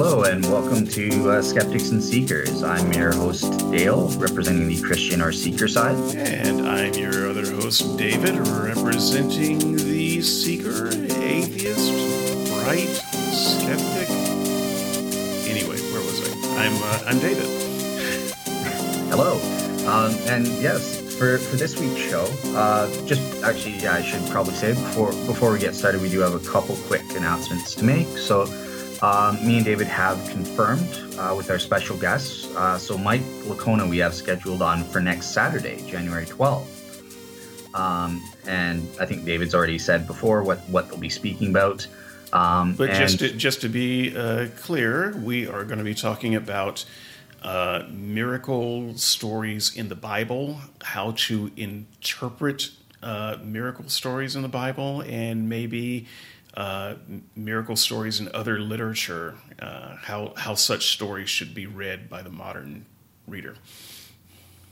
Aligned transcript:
Hello, 0.00 0.22
and 0.22 0.46
welcome 0.46 0.86
to 0.86 1.28
uh, 1.28 1.42
Skeptics 1.42 1.90
and 1.90 2.00
Seekers. 2.00 2.62
I'm 2.62 2.92
your 2.92 3.12
host, 3.12 3.50
Dale, 3.72 4.06
representing 4.10 4.68
the 4.68 4.80
Christian 4.80 5.20
or 5.20 5.32
Seeker 5.32 5.66
side. 5.66 5.96
And 6.16 6.68
I'm 6.68 6.94
your 6.94 7.28
other 7.28 7.44
host, 7.44 7.98
David, 7.98 8.36
representing 8.46 9.74
the 9.74 10.22
Seeker, 10.22 10.90
Atheist, 11.20 11.90
Right, 12.64 12.86
Skeptic. 13.34 14.08
Anyway, 15.50 15.80
where 15.90 16.02
was 16.02 16.22
I? 16.22 16.64
I'm, 16.64 16.76
uh, 16.80 17.10
I'm 17.10 17.18
David. 17.18 17.48
Hello. 19.10 19.32
Um, 19.90 20.14
and 20.28 20.46
yes, 20.62 21.00
for, 21.18 21.38
for 21.38 21.56
this 21.56 21.76
week's 21.80 22.08
show, 22.08 22.24
uh, 22.56 22.88
just 23.04 23.42
actually, 23.42 23.78
yeah, 23.78 23.94
I 23.94 24.02
should 24.02 24.24
probably 24.30 24.54
say 24.54 24.74
before 24.74 25.10
before 25.26 25.50
we 25.50 25.58
get 25.58 25.74
started, 25.74 26.00
we 26.00 26.08
do 26.08 26.20
have 26.20 26.34
a 26.34 26.50
couple 26.50 26.76
quick 26.86 27.02
announcements 27.16 27.74
to 27.74 27.84
make. 27.84 28.06
So, 28.16 28.46
um, 29.02 29.46
me 29.46 29.56
and 29.56 29.64
David 29.64 29.86
have 29.86 30.18
confirmed 30.28 31.14
uh, 31.18 31.34
with 31.36 31.50
our 31.50 31.58
special 31.58 31.96
guests. 31.96 32.54
Uh, 32.56 32.78
so, 32.78 32.98
Mike 32.98 33.22
Licona, 33.46 33.88
we 33.88 33.98
have 33.98 34.14
scheduled 34.14 34.62
on 34.62 34.82
for 34.84 35.00
next 35.00 35.28
Saturday, 35.28 35.84
January 35.88 36.26
12th. 36.26 36.66
Um, 37.74 38.22
and 38.46 38.88
I 39.00 39.06
think 39.06 39.24
David's 39.24 39.54
already 39.54 39.78
said 39.78 40.06
before 40.06 40.42
what, 40.42 40.58
what 40.68 40.88
they'll 40.88 40.98
be 40.98 41.08
speaking 41.08 41.50
about. 41.50 41.86
Um, 42.32 42.74
But 42.74 42.90
and- 42.90 42.98
just 42.98 43.18
to, 43.20 43.32
just 43.32 43.60
to 43.60 43.68
be 43.68 44.16
uh, 44.16 44.48
clear, 44.60 45.16
we 45.22 45.46
are 45.46 45.64
going 45.64 45.78
to 45.78 45.84
be 45.84 45.94
talking 45.94 46.34
about 46.34 46.84
uh, 47.42 47.84
miracle 47.90 48.96
stories 48.96 49.76
in 49.76 49.88
the 49.88 49.94
Bible, 49.94 50.58
how 50.82 51.12
to 51.12 51.50
interpret 51.56 52.70
uh, 53.02 53.36
miracle 53.44 53.88
stories 53.88 54.34
in 54.34 54.42
the 54.42 54.48
Bible, 54.48 55.02
and 55.02 55.48
maybe 55.48 56.06
uh, 56.58 56.96
miracle 57.36 57.76
stories 57.76 58.18
and 58.18 58.28
other 58.30 58.58
literature, 58.58 59.36
uh, 59.62 59.94
how, 59.96 60.32
how 60.36 60.54
such 60.54 60.88
stories 60.88 61.30
should 61.30 61.54
be 61.54 61.66
read 61.66 62.10
by 62.10 62.20
the 62.20 62.30
modern 62.30 62.84
reader. 63.28 63.54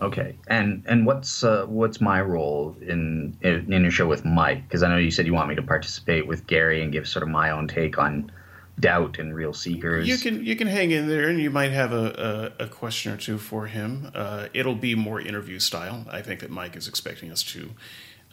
Okay, 0.03 0.34
and 0.48 0.83
and 0.87 1.07
what's 1.07 1.42
uh, 1.42 1.64
what's 1.67 2.03
my 2.03 2.20
role 2.20 2.77
in 2.83 3.34
in, 3.41 3.73
in 3.73 3.83
your 3.83 3.91
show 3.91 4.07
with 4.07 4.27
Mike? 4.27 4.64
Because 4.64 4.83
I 4.83 4.89
know 4.89 4.98
you 4.98 5.11
said 5.11 5.25
you 5.25 5.33
want 5.33 5.48
me 5.48 5.55
to 5.55 5.62
participate 5.62 6.27
with 6.27 6.47
Gary 6.47 6.83
and 6.83 6.92
give 6.92 7.09
sort 7.09 7.23
of 7.23 7.31
my 7.31 7.51
own 7.51 7.67
take 7.67 7.97
on 7.97 8.31
doubt 8.79 9.19
and 9.19 9.34
real 9.34 9.55
seekers. 9.55 10.07
You 10.07 10.19
can 10.19 10.45
you 10.45 10.55
can 10.55 10.67
hang 10.67 10.91
in 10.91 11.09
there, 11.09 11.29
and 11.29 11.41
you 11.41 11.51
might 11.51 11.70
have 11.70 11.95
a, 11.95 12.53
a, 12.59 12.64
a 12.64 12.69
question 12.69 13.12
or 13.12 13.17
two 13.17 13.39
for 13.39 13.69
him. 13.69 14.11
Uh, 14.14 14.48
it'll 14.53 14.75
be 14.75 14.95
more 14.95 15.19
interview 15.19 15.59
style. 15.59 16.05
I 16.11 16.20
think 16.20 16.41
that 16.41 16.51
Mike 16.51 16.77
is 16.77 16.89
expecting 16.89 17.31
us 17.31 17.42
to 17.45 17.70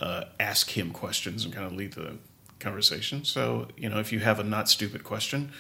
uh, 0.02 0.24
ask 0.42 0.72
him 0.72 0.92
questions 0.92 1.46
and 1.46 1.54
kind 1.54 1.66
of 1.66 1.72
lead 1.72 1.94
the 1.94 2.18
conversation. 2.64 3.24
So 3.26 3.68
you 3.78 3.90
know, 3.90 4.00
if 4.00 4.12
you 4.12 4.20
have 4.20 4.40
a 4.40 4.44
not 4.44 4.70
stupid 4.70 5.04
question, 5.04 5.52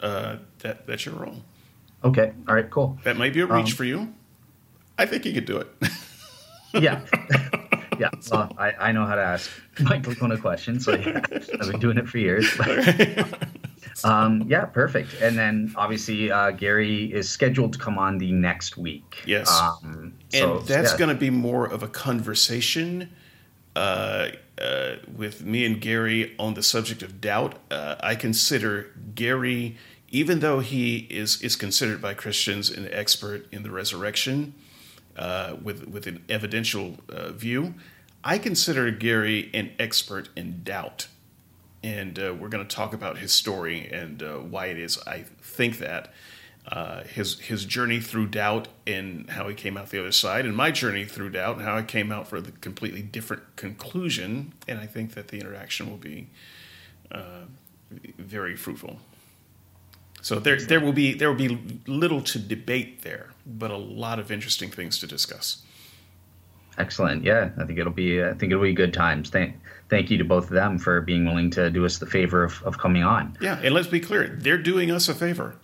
uh, 0.00 0.36
that 0.60 0.86
that's 0.86 1.04
your 1.04 1.16
role. 1.16 1.42
Okay, 2.04 2.32
all 2.48 2.54
right, 2.54 2.68
cool. 2.70 2.98
That 3.04 3.16
might 3.16 3.32
be 3.32 3.40
a 3.40 3.46
reach 3.46 3.70
Um, 3.70 3.76
for 3.76 3.84
you. 3.84 4.14
I 4.98 5.06
think 5.06 5.24
you 5.24 5.32
could 5.32 5.46
do 5.46 5.58
it. 5.58 5.68
Yeah, 6.74 7.02
yeah. 7.98 8.08
Well, 8.30 8.50
I, 8.56 8.72
I 8.80 8.92
know 8.92 9.04
how 9.04 9.14
to 9.14 9.22
ask 9.22 9.50
Mike 9.80 10.04
Licona 10.04 10.40
questions, 10.40 10.86
so 10.86 10.94
yeah, 10.94 11.20
I've 11.32 11.70
been 11.70 11.80
doing 11.80 11.98
it 11.98 12.08
for 12.08 12.16
years. 12.16 12.46
um, 14.04 14.44
yeah, 14.48 14.64
perfect. 14.64 15.20
And 15.20 15.36
then 15.36 15.74
obviously 15.76 16.30
uh, 16.32 16.52
Gary 16.52 17.12
is 17.12 17.28
scheduled 17.28 17.74
to 17.74 17.78
come 17.78 17.98
on 17.98 18.18
the 18.18 18.32
next 18.32 18.76
week. 18.76 19.22
Yes. 19.26 19.50
um, 19.50 20.14
so, 20.30 20.58
and 20.58 20.66
that's 20.66 20.92
yeah. 20.92 20.98
going 20.98 21.10
to 21.10 21.20
be 21.20 21.30
more 21.30 21.66
of 21.66 21.82
a 21.82 21.88
conversation 21.88 23.10
uh, 23.76 24.28
uh, 24.60 24.96
with 25.14 25.44
me 25.44 25.64
and 25.64 25.80
Gary 25.80 26.34
on 26.38 26.54
the 26.54 26.62
subject 26.62 27.02
of 27.02 27.20
doubt. 27.20 27.58
Uh, 27.70 27.96
I 28.00 28.14
consider 28.14 28.90
Gary, 29.14 29.76
even 30.10 30.40
though 30.40 30.60
he 30.60 31.06
is 31.10 31.40
is 31.42 31.56
considered 31.56 32.00
by 32.00 32.14
Christians 32.14 32.70
an 32.70 32.88
expert 32.92 33.46
in 33.52 33.62
the 33.62 33.70
resurrection, 33.70 34.54
uh, 35.16 35.56
with 35.62 35.88
with 35.88 36.06
an 36.06 36.24
evidential 36.28 36.98
uh, 37.08 37.32
view, 37.32 37.74
I 38.24 38.38
consider 38.38 38.90
Gary 38.90 39.50
an 39.54 39.72
expert 39.78 40.28
in 40.36 40.62
doubt. 40.62 41.08
And 41.84 42.16
uh, 42.18 42.32
we're 42.38 42.48
going 42.48 42.66
to 42.66 42.76
talk 42.76 42.94
about 42.94 43.18
his 43.18 43.32
story 43.32 43.88
and 43.90 44.22
uh, 44.22 44.36
why 44.36 44.66
it 44.66 44.78
is 44.78 45.00
I 45.06 45.24
think 45.40 45.78
that 45.78 46.12
uh, 46.68 47.02
his 47.04 47.40
his 47.40 47.64
journey 47.64 48.00
through 48.00 48.28
doubt 48.28 48.68
and 48.86 49.28
how 49.30 49.48
he 49.48 49.54
came 49.54 49.76
out 49.76 49.90
the 49.90 50.00
other 50.00 50.12
side, 50.12 50.46
and 50.46 50.56
my 50.56 50.70
journey 50.70 51.04
through 51.04 51.30
doubt 51.30 51.56
and 51.56 51.64
how 51.64 51.76
I 51.76 51.82
came 51.82 52.12
out 52.12 52.28
for 52.28 52.40
the 52.40 52.52
completely 52.52 53.02
different 53.02 53.56
conclusion. 53.56 54.52
And 54.68 54.78
I 54.78 54.86
think 54.86 55.14
that 55.14 55.28
the 55.28 55.38
interaction 55.38 55.90
will 55.90 55.96
be 55.96 56.28
uh, 57.10 57.46
very 58.18 58.56
fruitful. 58.56 58.98
So 60.20 60.38
there 60.38 60.60
there 60.60 60.80
will 60.80 60.92
be 60.92 61.14
there 61.14 61.28
will 61.28 61.48
be 61.48 61.80
little 61.86 62.22
to 62.22 62.38
debate 62.38 63.02
there, 63.02 63.30
but 63.44 63.72
a 63.72 63.76
lot 63.76 64.20
of 64.20 64.30
interesting 64.30 64.70
things 64.70 64.98
to 65.00 65.06
discuss. 65.06 65.62
Excellent. 66.78 67.24
Yeah, 67.24 67.50
I 67.58 67.64
think 67.64 67.78
it'll 67.78 67.92
be. 67.92 68.22
I 68.22 68.32
think 68.32 68.52
it'll 68.52 68.62
be 68.62 68.72
good 68.72 68.94
times. 68.94 69.30
Thank, 69.30 69.56
thank 69.90 70.10
you 70.10 70.18
to 70.18 70.24
both 70.24 70.44
of 70.44 70.50
them 70.50 70.78
for 70.78 71.00
being 71.00 71.26
willing 71.26 71.50
to 71.50 71.70
do 71.70 71.84
us 71.84 71.98
the 71.98 72.06
favor 72.06 72.44
of, 72.44 72.62
of 72.62 72.78
coming 72.78 73.02
on. 73.02 73.36
Yeah, 73.40 73.60
and 73.62 73.74
let's 73.74 73.88
be 73.88 74.00
clear, 74.00 74.28
they're 74.28 74.56
doing 74.62 74.90
us 74.90 75.08
a 75.08 75.14
favor. 75.14 75.56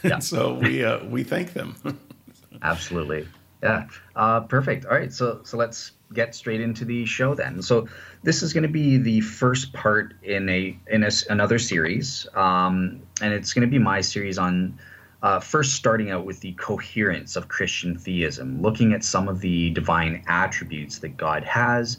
Yeah. 0.04 0.18
so 0.18 0.54
we 0.54 0.84
uh, 0.84 1.04
we 1.04 1.22
thank 1.24 1.52
them. 1.52 1.76
Absolutely. 2.62 3.28
Yeah. 3.62 3.86
Uh, 4.16 4.40
perfect. 4.40 4.86
All 4.86 4.92
right. 4.92 5.12
So 5.12 5.40
so 5.44 5.56
let's 5.56 5.92
get 6.14 6.34
straight 6.34 6.60
into 6.60 6.84
the 6.84 7.04
show 7.04 7.34
then. 7.34 7.60
So 7.62 7.86
this 8.22 8.42
is 8.42 8.52
going 8.52 8.62
to 8.62 8.68
be 8.68 8.96
the 8.96 9.20
first 9.20 9.72
part 9.72 10.14
in 10.22 10.48
a 10.48 10.78
in 10.86 11.04
a 11.04 11.10
another 11.28 11.58
series, 11.58 12.26
um, 12.34 13.02
and 13.20 13.34
it's 13.34 13.52
going 13.52 13.66
to 13.66 13.70
be 13.70 13.78
my 13.78 14.00
series 14.00 14.38
on. 14.38 14.78
Uh, 15.22 15.38
first, 15.38 15.74
starting 15.74 16.10
out 16.10 16.24
with 16.24 16.40
the 16.40 16.52
coherence 16.52 17.36
of 17.36 17.48
Christian 17.48 17.94
theism, 17.98 18.62
looking 18.62 18.94
at 18.94 19.04
some 19.04 19.28
of 19.28 19.40
the 19.40 19.68
divine 19.68 20.24
attributes 20.26 21.00
that 21.00 21.18
God 21.18 21.44
has, 21.44 21.98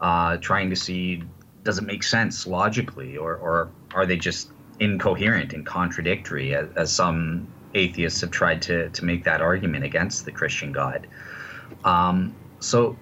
uh, 0.00 0.38
trying 0.38 0.70
to 0.70 0.76
see 0.76 1.22
does 1.64 1.78
it 1.78 1.84
make 1.84 2.02
sense 2.02 2.46
logically, 2.46 3.16
or, 3.16 3.36
or 3.36 3.70
are 3.94 4.06
they 4.06 4.16
just 4.16 4.50
incoherent 4.82 5.52
and 5.52 5.64
contradictory, 5.64 6.54
as, 6.54 6.68
as 6.76 6.92
some 6.92 7.46
atheists 7.74 8.20
have 8.20 8.30
tried 8.30 8.60
to, 8.62 8.90
to 8.90 9.04
make 9.04 9.24
that 9.24 9.40
argument 9.40 9.84
against 9.84 10.24
the 10.24 10.32
Christian 10.32 10.72
God. 10.72 11.06
Um, 11.84 12.34
so, 12.60 12.96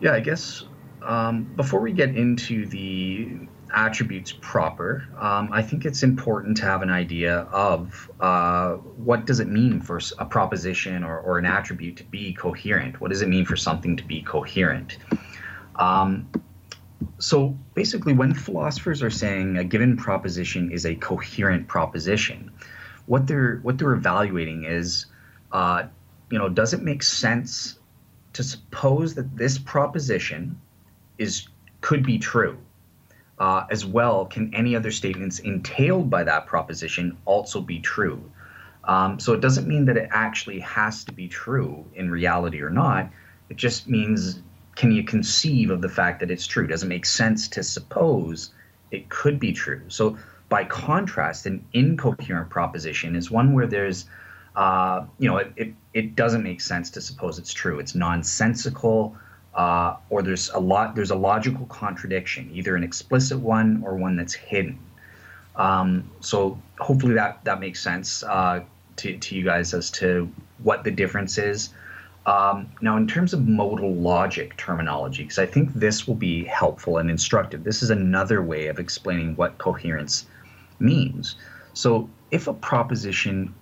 yeah, 0.00 0.12
I 0.12 0.20
guess 0.20 0.64
um, 1.02 1.44
before 1.56 1.80
we 1.80 1.92
get 1.92 2.16
into 2.16 2.66
the 2.66 3.48
attributes 3.72 4.32
proper, 4.40 5.06
um, 5.18 5.48
I 5.52 5.62
think 5.62 5.84
it's 5.84 6.02
important 6.02 6.56
to 6.58 6.64
have 6.64 6.82
an 6.82 6.90
idea 6.90 7.48
of 7.52 8.10
uh, 8.20 8.72
what 9.08 9.26
does 9.26 9.40
it 9.40 9.48
mean 9.48 9.80
for 9.80 10.00
a 10.18 10.24
proposition 10.24 11.04
or, 11.04 11.18
or 11.20 11.38
an 11.38 11.46
attribute 11.46 11.96
to 11.96 12.04
be 12.04 12.32
coherent? 12.34 13.00
What 13.00 13.10
does 13.10 13.22
it 13.22 13.28
mean 13.28 13.46
for 13.46 13.56
something 13.56 13.96
to 13.96 14.04
be 14.04 14.22
coherent? 14.22 14.98
Um, 15.76 16.28
so 17.18 17.56
basically, 17.74 18.12
when 18.12 18.34
philosophers 18.34 19.02
are 19.02 19.10
saying 19.10 19.56
a 19.56 19.64
given 19.64 19.96
proposition 19.96 20.70
is 20.70 20.84
a 20.86 20.94
coherent 20.94 21.68
proposition, 21.68 22.50
what 23.06 23.26
they're 23.26 23.56
what 23.62 23.78
they're 23.78 23.92
evaluating 23.92 24.64
is, 24.64 25.06
uh, 25.52 25.84
you 26.30 26.38
know, 26.38 26.48
does 26.48 26.74
it 26.74 26.82
make 26.82 27.02
sense 27.02 27.78
to 28.32 28.42
suppose 28.42 29.14
that 29.14 29.36
this 29.36 29.58
proposition 29.58 30.60
is 31.18 31.48
could 31.80 32.04
be 32.04 32.18
true? 32.18 32.58
Uh, 33.38 33.64
as 33.70 33.86
well, 33.86 34.26
can 34.26 34.54
any 34.54 34.76
other 34.76 34.90
statements 34.90 35.38
entailed 35.38 36.10
by 36.10 36.22
that 36.22 36.46
proposition 36.46 37.16
also 37.24 37.60
be 37.60 37.80
true? 37.80 38.22
Um, 38.84 39.18
so 39.18 39.32
it 39.32 39.40
doesn't 39.40 39.66
mean 39.66 39.86
that 39.86 39.96
it 39.96 40.08
actually 40.12 40.60
has 40.60 41.04
to 41.04 41.12
be 41.12 41.26
true 41.26 41.86
in 41.94 42.10
reality 42.10 42.60
or 42.60 42.70
not. 42.70 43.10
It 43.48 43.56
just 43.56 43.88
means 43.88 44.40
can 44.76 44.92
you 44.92 45.02
conceive 45.02 45.70
of 45.70 45.82
the 45.82 45.88
fact 45.88 46.20
that 46.20 46.30
it's 46.30 46.46
true? 46.46 46.66
Does 46.66 46.82
it 46.82 46.86
make 46.86 47.06
sense 47.06 47.48
to 47.48 47.62
suppose 47.62 48.50
it 48.90 49.08
could 49.08 49.38
be 49.38 49.52
true? 49.52 49.82
So, 49.88 50.16
by 50.48 50.64
contrast, 50.64 51.46
an 51.46 51.64
incoherent 51.72 52.50
proposition 52.50 53.14
is 53.14 53.30
one 53.30 53.52
where 53.52 53.68
there's, 53.68 54.06
uh, 54.56 55.04
you 55.18 55.28
know, 55.28 55.36
it, 55.36 55.52
it, 55.56 55.74
it 55.94 56.16
doesn't 56.16 56.42
make 56.42 56.60
sense 56.60 56.90
to 56.90 57.00
suppose 57.00 57.38
it's 57.38 57.52
true. 57.52 57.78
It's 57.78 57.94
nonsensical, 57.94 59.16
uh, 59.54 59.96
or 60.08 60.22
there's 60.22 60.50
a 60.50 60.58
lot 60.58 60.94
there's 60.94 61.10
a 61.10 61.16
logical 61.16 61.66
contradiction, 61.66 62.50
either 62.52 62.74
an 62.74 62.82
explicit 62.82 63.38
one 63.38 63.82
or 63.84 63.96
one 63.96 64.16
that's 64.16 64.34
hidden. 64.34 64.78
Um, 65.56 66.10
so 66.20 66.60
hopefully 66.78 67.14
that 67.14 67.44
that 67.44 67.60
makes 67.60 67.82
sense 67.82 68.22
uh, 68.22 68.60
to 68.96 69.18
to 69.18 69.36
you 69.36 69.44
guys 69.44 69.74
as 69.74 69.90
to 69.92 70.32
what 70.62 70.84
the 70.84 70.90
difference 70.90 71.38
is. 71.38 71.70
Um, 72.26 72.70
now, 72.82 72.96
in 72.96 73.06
terms 73.06 73.32
of 73.32 73.48
modal 73.48 73.94
logic 73.94 74.56
terminology, 74.56 75.22
because 75.22 75.38
I 75.38 75.46
think 75.46 75.72
this 75.72 76.06
will 76.06 76.14
be 76.14 76.44
helpful 76.44 76.98
and 76.98 77.10
instructive, 77.10 77.64
this 77.64 77.82
is 77.82 77.90
another 77.90 78.42
way 78.42 78.66
of 78.66 78.78
explaining 78.78 79.36
what 79.36 79.56
coherence 79.58 80.26
means. 80.78 81.36
So, 81.72 82.10
if 82.30 82.46
a 82.46 82.52
proposition, 82.52 83.54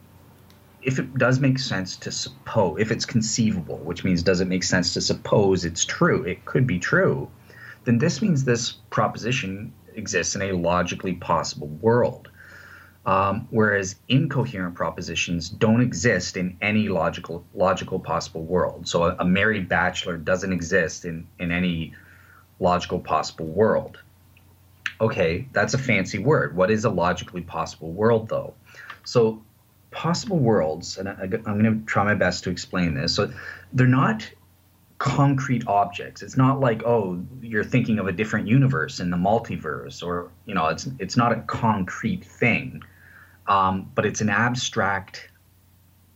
if 0.83 0.99
it 0.99 1.17
does 1.17 1.39
make 1.39 1.59
sense 1.59 1.97
to 1.99 2.11
suppose, 2.11 2.81
if 2.81 2.91
it's 2.91 3.05
conceivable, 3.05 3.79
which 3.79 4.03
means 4.03 4.23
does 4.23 4.41
it 4.41 4.49
make 4.49 4.65
sense 4.65 4.93
to 4.95 5.01
suppose 5.01 5.65
it's 5.65 5.85
true, 5.85 6.25
it 6.25 6.45
could 6.45 6.67
be 6.67 6.81
true, 6.81 7.29
then 7.85 7.99
this 7.99 8.21
means 8.21 8.45
this 8.45 8.73
proposition 8.91 9.73
exists 9.95 10.35
in 10.35 10.43
a 10.43 10.53
logically 10.53 11.15
possible 11.15 11.69
world. 11.69 12.28
Um, 13.07 13.49
whereas 13.51 13.97
incoherent 14.09 14.75
propositions 14.75 15.49
don't 15.49 15.81
exist 15.81 16.37
in 16.37 16.59
any 16.61 16.89
logical 16.89 17.45
logical 17.55 17.99
possible 18.01 18.43
world. 18.43 18.87
So 18.87 19.05
a, 19.05 19.17
a 19.21 19.25
married 19.25 19.69
bachelor 19.69 20.19
doesn't 20.19 20.53
exist 20.53 21.07
in, 21.07 21.27
in 21.39 21.51
any 21.51 21.95
logical 22.61 22.99
possible 22.99 23.47
world. 23.47 23.99
Okay, 25.01 25.47
that's 25.53 25.75
a 25.75 25.79
fancy 25.79 26.19
word. 26.19 26.57
What 26.57 26.71
is 26.71 26.85
a 26.85 26.91
logically 26.91 27.43
possible 27.43 27.93
world, 27.93 28.29
though? 28.29 28.55
So, 29.05 29.43
possible 29.91 30.39
worlds, 30.39 30.99
and 30.99 31.09
I, 31.09 31.23
am 31.23 31.29
going 31.29 31.65
to 31.65 31.87
try 31.87 32.05
my 32.05 32.15
best 32.15 32.45
to 32.45 32.51
explain 32.51 32.95
this. 32.95 33.15
So, 33.15 33.33
they're 33.73 33.87
not 33.87 34.29
concrete 34.99 35.67
objects. 35.67 36.23
It's 36.23 36.37
not 36.37 36.61
like, 36.61 36.83
oh, 36.85 37.25
you're 37.41 37.65
thinking 37.65 37.99
of 37.99 38.09
a 38.09 38.13
different 38.13 38.49
universe 38.49 39.01
in 39.01 39.11
the 39.11 39.17
multiverse, 39.17 40.03
or 40.03 40.31
you 40.45 40.55
know, 40.55 40.67
it's 40.67 40.89
it's 40.99 41.17
not 41.17 41.33
a 41.33 41.41
concrete 41.43 42.25
thing, 42.25 42.83
um, 43.47 43.91
but 43.95 44.05
it's 44.05 44.21
an 44.21 44.29
abstract 44.29 45.31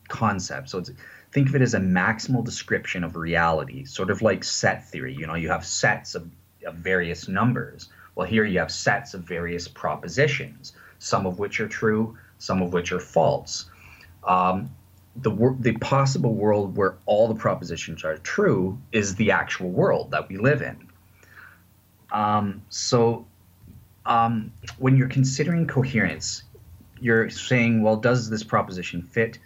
concept. 0.08 0.70
So, 0.70 0.78
it's 0.78 0.90
think 1.30 1.48
of 1.48 1.54
it 1.54 1.62
as 1.62 1.74
a 1.74 1.78
maximal 1.80 2.44
description 2.44 3.04
of 3.04 3.16
reality, 3.16 3.84
sort 3.84 4.10
of 4.10 4.20
like 4.20 4.44
set 4.44 4.88
theory. 4.88 5.14
You 5.14 5.26
know, 5.26 5.34
you 5.34 5.48
have 5.48 5.64
sets 5.64 6.14
of, 6.14 6.28
of 6.66 6.74
various 6.74 7.28
numbers. 7.28 7.88
Well, 8.14 8.26
here 8.26 8.44
you 8.44 8.58
have 8.58 8.70
sets 8.70 9.14
of 9.14 9.22
various 9.22 9.66
propositions, 9.68 10.74
some 10.98 11.24
of 11.24 11.38
which 11.38 11.60
are 11.60 11.68
true, 11.68 12.18
some 12.38 12.60
of 12.60 12.72
which 12.72 12.92
are 12.92 13.00
false. 13.00 13.70
Um, 14.24 14.70
the 15.16 15.56
the 15.60 15.72
possible 15.72 16.34
world 16.34 16.76
where 16.76 16.96
all 17.06 17.28
the 17.28 17.34
propositions 17.34 18.04
are 18.04 18.16
true 18.18 18.78
is 18.92 19.14
the 19.16 19.30
actual 19.30 19.70
world 19.70 20.10
that 20.12 20.28
we 20.28 20.38
live 20.38 20.62
in. 20.62 20.88
Um, 22.10 22.62
so, 22.68 23.26
um, 24.06 24.52
when 24.78 24.96
you're 24.96 25.08
considering 25.08 25.66
coherence, 25.66 26.42
you're 27.00 27.30
saying, 27.30 27.82
well, 27.82 27.96
does 27.96 28.30
this 28.30 28.42
proposition 28.42 29.02
fit? 29.02 29.38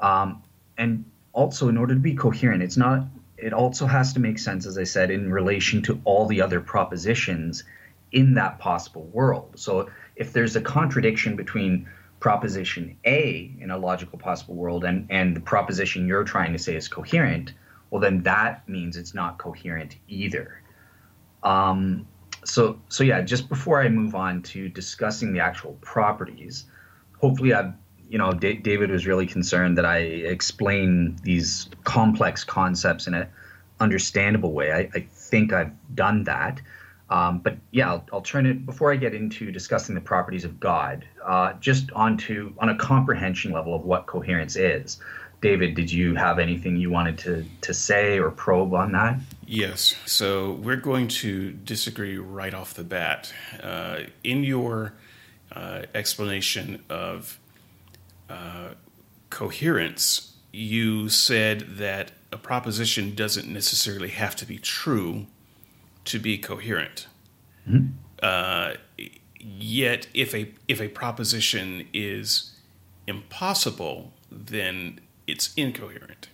Um, 0.00 0.42
and 0.78 1.04
also, 1.32 1.68
in 1.68 1.76
order 1.76 1.94
to 1.94 2.00
be 2.00 2.14
coherent, 2.14 2.62
it's 2.62 2.76
not. 2.76 3.06
It 3.36 3.52
also 3.52 3.86
has 3.86 4.12
to 4.14 4.20
make 4.20 4.38
sense, 4.38 4.66
as 4.66 4.78
I 4.78 4.84
said, 4.84 5.10
in 5.10 5.30
relation 5.30 5.82
to 5.82 6.00
all 6.04 6.26
the 6.26 6.40
other 6.40 6.60
propositions 6.60 7.64
in 8.12 8.34
that 8.34 8.58
possible 8.58 9.04
world. 9.12 9.52
So, 9.56 9.90
if 10.16 10.32
there's 10.32 10.56
a 10.56 10.60
contradiction 10.60 11.36
between 11.36 11.88
proposition 12.24 12.96
A 13.04 13.52
in 13.60 13.70
a 13.70 13.76
logical 13.76 14.18
possible 14.18 14.54
world 14.54 14.82
and, 14.82 15.06
and 15.10 15.36
the 15.36 15.40
proposition 15.40 16.08
you're 16.08 16.24
trying 16.24 16.54
to 16.54 16.58
say 16.58 16.74
is 16.74 16.88
coherent, 16.88 17.52
well, 17.90 18.00
then 18.00 18.22
that 18.22 18.66
means 18.66 18.96
it's 18.96 19.12
not 19.12 19.36
coherent 19.36 19.96
either. 20.08 20.62
Um, 21.42 22.08
so, 22.42 22.80
so 22.88 23.04
yeah, 23.04 23.20
just 23.20 23.50
before 23.50 23.82
I 23.82 23.90
move 23.90 24.14
on 24.14 24.40
to 24.54 24.70
discussing 24.70 25.34
the 25.34 25.40
actual 25.40 25.74
properties, 25.82 26.64
hopefully 27.20 27.52
I've 27.52 27.74
you 28.08 28.16
know, 28.16 28.32
D- 28.32 28.54
David 28.54 28.90
was 28.90 29.06
really 29.06 29.26
concerned 29.26 29.76
that 29.76 29.84
I 29.84 29.98
explain 29.98 31.18
these 31.24 31.68
complex 31.84 32.42
concepts 32.42 33.06
in 33.06 33.12
an 33.12 33.28
understandable 33.80 34.52
way. 34.52 34.72
I, 34.72 34.88
I 34.94 35.06
think 35.10 35.52
I've 35.52 35.72
done 35.94 36.24
that. 36.24 36.62
Um, 37.10 37.38
but 37.40 37.56
yeah, 37.70 37.90
I'll, 37.90 38.06
I'll, 38.12 38.22
turn 38.22 38.46
it 38.46 38.64
before 38.64 38.90
I 38.92 38.96
get 38.96 39.14
into 39.14 39.52
discussing 39.52 39.94
the 39.94 40.00
properties 40.00 40.44
of 40.44 40.58
God, 40.58 41.04
uh, 41.24 41.52
just 41.54 41.92
onto 41.92 42.54
on 42.58 42.70
a 42.70 42.76
comprehension 42.76 43.52
level 43.52 43.74
of 43.74 43.84
what 43.84 44.06
coherence 44.06 44.56
is. 44.56 44.98
David, 45.42 45.74
did 45.74 45.92
you 45.92 46.14
have 46.14 46.38
anything 46.38 46.76
you 46.76 46.90
wanted 46.90 47.18
to 47.18 47.44
to 47.60 47.74
say 47.74 48.18
or 48.18 48.30
probe 48.30 48.72
on 48.72 48.92
that? 48.92 49.20
Yes. 49.46 49.94
So 50.06 50.52
we're 50.52 50.76
going 50.76 51.08
to 51.08 51.52
disagree 51.52 52.16
right 52.16 52.54
off 52.54 52.72
the 52.72 52.84
bat. 52.84 53.32
Uh, 53.62 54.04
in 54.22 54.42
your 54.42 54.94
uh, 55.52 55.82
explanation 55.94 56.82
of 56.88 57.38
uh, 58.30 58.70
coherence, 59.28 60.34
you 60.52 61.10
said 61.10 61.76
that 61.76 62.12
a 62.32 62.38
proposition 62.38 63.14
doesn't 63.14 63.46
necessarily 63.46 64.08
have 64.08 64.34
to 64.36 64.46
be 64.46 64.56
true 64.56 65.26
to 66.06 66.18
be 66.18 66.38
coherent. 66.38 67.06
Mm-hmm. 67.68 67.88
Uh, 68.22 68.74
yet, 69.40 70.06
if 70.14 70.34
a 70.34 70.52
if 70.68 70.80
a 70.80 70.88
proposition 70.88 71.86
is 71.92 72.52
impossible, 73.06 74.12
then 74.30 75.00
it's 75.26 75.52
incoherent. 75.54 76.28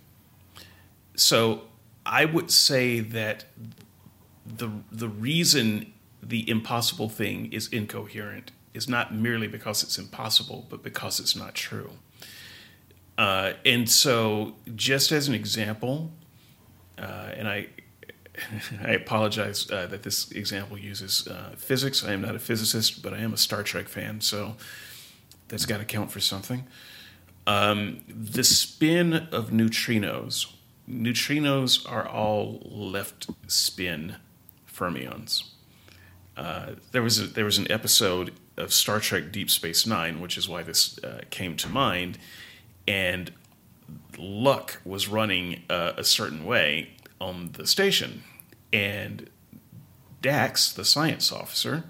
So, 1.15 1.63
I 2.05 2.25
would 2.25 2.51
say 2.51 2.99
that 2.99 3.45
the 4.45 4.69
the 4.91 5.09
reason 5.09 5.93
the 6.23 6.49
impossible 6.49 7.09
thing 7.09 7.51
is 7.51 7.67
incoherent 7.69 8.51
is 8.73 8.87
not 8.87 9.13
merely 9.13 9.47
because 9.47 9.83
it's 9.83 9.97
impossible, 9.97 10.65
but 10.69 10.83
because 10.83 11.19
it's 11.19 11.35
not 11.35 11.55
true. 11.55 11.91
Uh, 13.17 13.53
and 13.65 13.89
so, 13.89 14.55
just 14.75 15.11
as 15.11 15.27
an 15.27 15.35
example, 15.35 16.11
uh, 16.97 17.31
and 17.35 17.47
I 17.47 17.67
I 18.83 18.91
apologize 18.91 19.69
uh, 19.69 19.87
that 19.87 20.03
this 20.03 20.31
example 20.31 20.77
uses 20.77 21.27
uh, 21.27 21.51
physics. 21.55 22.03
I 22.03 22.13
am 22.13 22.21
not 22.21 22.35
a 22.35 22.39
physicist, 22.39 23.01
but 23.01 23.13
I 23.13 23.17
am 23.17 23.33
a 23.33 23.37
Star 23.37 23.63
Trek 23.63 23.87
fan, 23.87 24.21
so 24.21 24.55
that's 25.47 25.65
got 25.65 25.77
to 25.79 25.85
count 25.85 26.11
for 26.11 26.19
something. 26.19 26.63
Um, 27.47 28.01
the 28.07 28.43
spin 28.43 29.13
of 29.13 29.49
neutrinos. 29.49 30.53
Neutrinos 30.89 31.89
are 31.89 32.07
all 32.07 32.61
left 32.65 33.27
spin 33.47 34.17
fermions. 34.71 35.43
Uh, 36.37 36.71
there 36.91 37.01
was 37.01 37.19
a, 37.19 37.23
there 37.27 37.45
was 37.45 37.57
an 37.57 37.71
episode 37.71 38.33
of 38.57 38.73
Star 38.73 38.99
Trek 38.99 39.31
Deep 39.31 39.49
Space 39.49 39.85
Nine, 39.85 40.21
which 40.21 40.37
is 40.37 40.47
why 40.47 40.63
this 40.63 40.97
uh, 41.03 41.21
came 41.29 41.55
to 41.57 41.69
mind, 41.69 42.17
and 42.87 43.31
luck 44.17 44.79
was 44.85 45.07
running 45.07 45.63
uh, 45.69 45.93
a 45.97 46.03
certain 46.03 46.45
way 46.45 46.91
on 47.19 47.51
the 47.53 47.67
station. 47.67 48.23
And 48.73 49.29
Dax, 50.21 50.71
the 50.71 50.85
science 50.85 51.31
officer, 51.31 51.85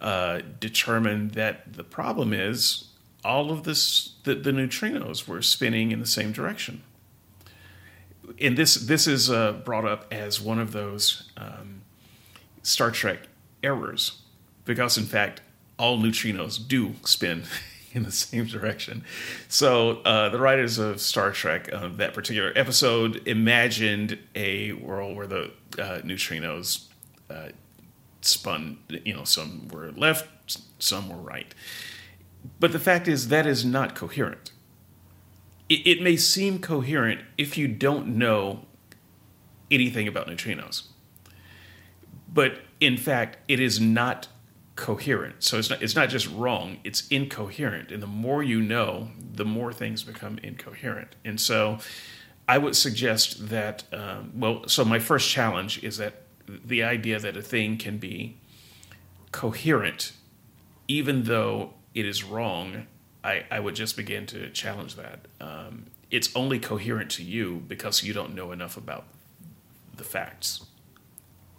uh, 0.00 0.40
determined 0.58 1.32
that 1.32 1.74
the 1.74 1.84
problem 1.84 2.32
is 2.32 2.88
all 3.24 3.50
of 3.50 3.64
this 3.64 4.14
the, 4.24 4.34
the 4.34 4.50
neutrinos 4.50 5.28
were 5.28 5.42
spinning 5.42 5.92
in 5.92 6.00
the 6.00 6.06
same 6.06 6.32
direction. 6.32 6.82
And 8.40 8.56
this 8.56 8.74
this 8.74 9.06
is 9.06 9.30
uh, 9.30 9.52
brought 9.52 9.84
up 9.84 10.12
as 10.12 10.40
one 10.40 10.58
of 10.58 10.72
those 10.72 11.30
um, 11.36 11.82
Star 12.62 12.90
Trek 12.90 13.20
errors, 13.62 14.22
because 14.64 14.98
in 14.98 15.04
fact 15.04 15.40
all 15.78 15.98
neutrinos 15.98 16.66
do 16.66 16.94
spin 17.04 17.44
in 17.94 18.02
the 18.04 18.12
same 18.12 18.46
direction. 18.46 19.04
So 19.48 20.00
uh, 20.04 20.30
the 20.30 20.38
writers 20.38 20.78
of 20.78 21.00
Star 21.00 21.32
Trek, 21.32 21.72
uh, 21.72 21.88
that 21.96 22.14
particular 22.14 22.52
episode, 22.56 23.26
imagined 23.26 24.18
a 24.34 24.72
world 24.72 25.16
where 25.16 25.26
the 25.26 25.50
uh, 25.78 26.00
neutrinos 26.02 26.86
uh, 27.30 27.48
spun. 28.20 28.78
You 28.88 29.14
know, 29.14 29.24
some 29.24 29.68
were 29.68 29.92
left, 29.92 30.58
some 30.78 31.08
were 31.08 31.16
right. 31.16 31.54
But 32.58 32.72
the 32.72 32.78
fact 32.78 33.08
is 33.08 33.28
that 33.28 33.46
is 33.46 33.64
not 33.64 33.94
coherent. 33.94 34.52
It, 35.68 35.86
it 35.86 36.02
may 36.02 36.16
seem 36.16 36.58
coherent 36.58 37.20
if 37.38 37.56
you 37.56 37.68
don't 37.68 38.08
know 38.08 38.66
anything 39.70 40.08
about 40.08 40.26
neutrinos. 40.26 40.84
But 42.32 42.60
in 42.80 42.96
fact, 42.96 43.38
it 43.46 43.60
is 43.60 43.80
not 43.80 44.28
coherent. 44.76 45.42
So 45.42 45.58
it's 45.58 45.70
not 45.70 45.82
it's 45.82 45.94
not 45.94 46.08
just 46.08 46.30
wrong, 46.30 46.78
it's 46.84 47.06
incoherent. 47.08 47.90
And 47.90 48.02
the 48.02 48.06
more 48.06 48.42
you 48.42 48.60
know, 48.60 49.08
the 49.18 49.44
more 49.44 49.72
things 49.72 50.02
become 50.02 50.38
incoherent. 50.42 51.16
And 51.24 51.40
so 51.40 51.78
I 52.48 52.58
would 52.58 52.76
suggest 52.76 53.48
that 53.50 53.84
um, 53.92 54.32
well, 54.34 54.68
so 54.68 54.84
my 54.84 54.98
first 54.98 55.28
challenge 55.28 55.82
is 55.82 55.98
that 55.98 56.22
the 56.46 56.82
idea 56.82 57.18
that 57.18 57.36
a 57.36 57.42
thing 57.42 57.76
can 57.76 57.98
be 57.98 58.36
coherent 59.30 60.12
even 60.88 61.24
though 61.24 61.74
it 61.94 62.06
is 62.06 62.22
wrong, 62.24 62.86
I, 63.24 63.44
I 63.50 63.60
would 63.60 63.74
just 63.74 63.96
begin 63.96 64.26
to 64.26 64.50
challenge 64.50 64.96
that. 64.96 65.26
Um, 65.40 65.86
it's 66.10 66.34
only 66.34 66.58
coherent 66.58 67.10
to 67.12 67.22
you 67.22 67.62
because 67.66 68.02
you 68.02 68.12
don't 68.12 68.34
know 68.34 68.52
enough 68.52 68.76
about 68.76 69.04
the 69.96 70.04
facts. 70.04 70.66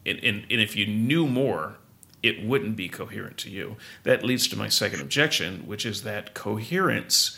And, 0.06 0.20
and, 0.20 0.46
and 0.52 0.62
if 0.62 0.76
you 0.76 0.86
knew 0.86 1.26
more, 1.26 1.78
it 2.24 2.44
wouldn't 2.46 2.78
be 2.78 2.88
coherent 2.88 3.38
to 3.40 3.50
you. 3.50 3.76
That 4.04 4.24
leads 4.24 4.48
to 4.48 4.58
my 4.58 4.70
second 4.70 5.02
objection, 5.02 5.68
which 5.68 5.86
is 5.86 6.04
that 6.04 6.34
coherence, 6.34 7.38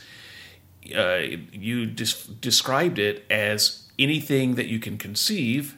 uh, 0.96 1.22
you 1.52 1.88
dis- 1.88 2.28
described 2.28 3.00
it 3.00 3.26
as 3.30 3.90
anything 3.98 4.56
that 4.56 4.68
you 4.68 4.80
can 4.80 4.98
conceive 4.98 5.76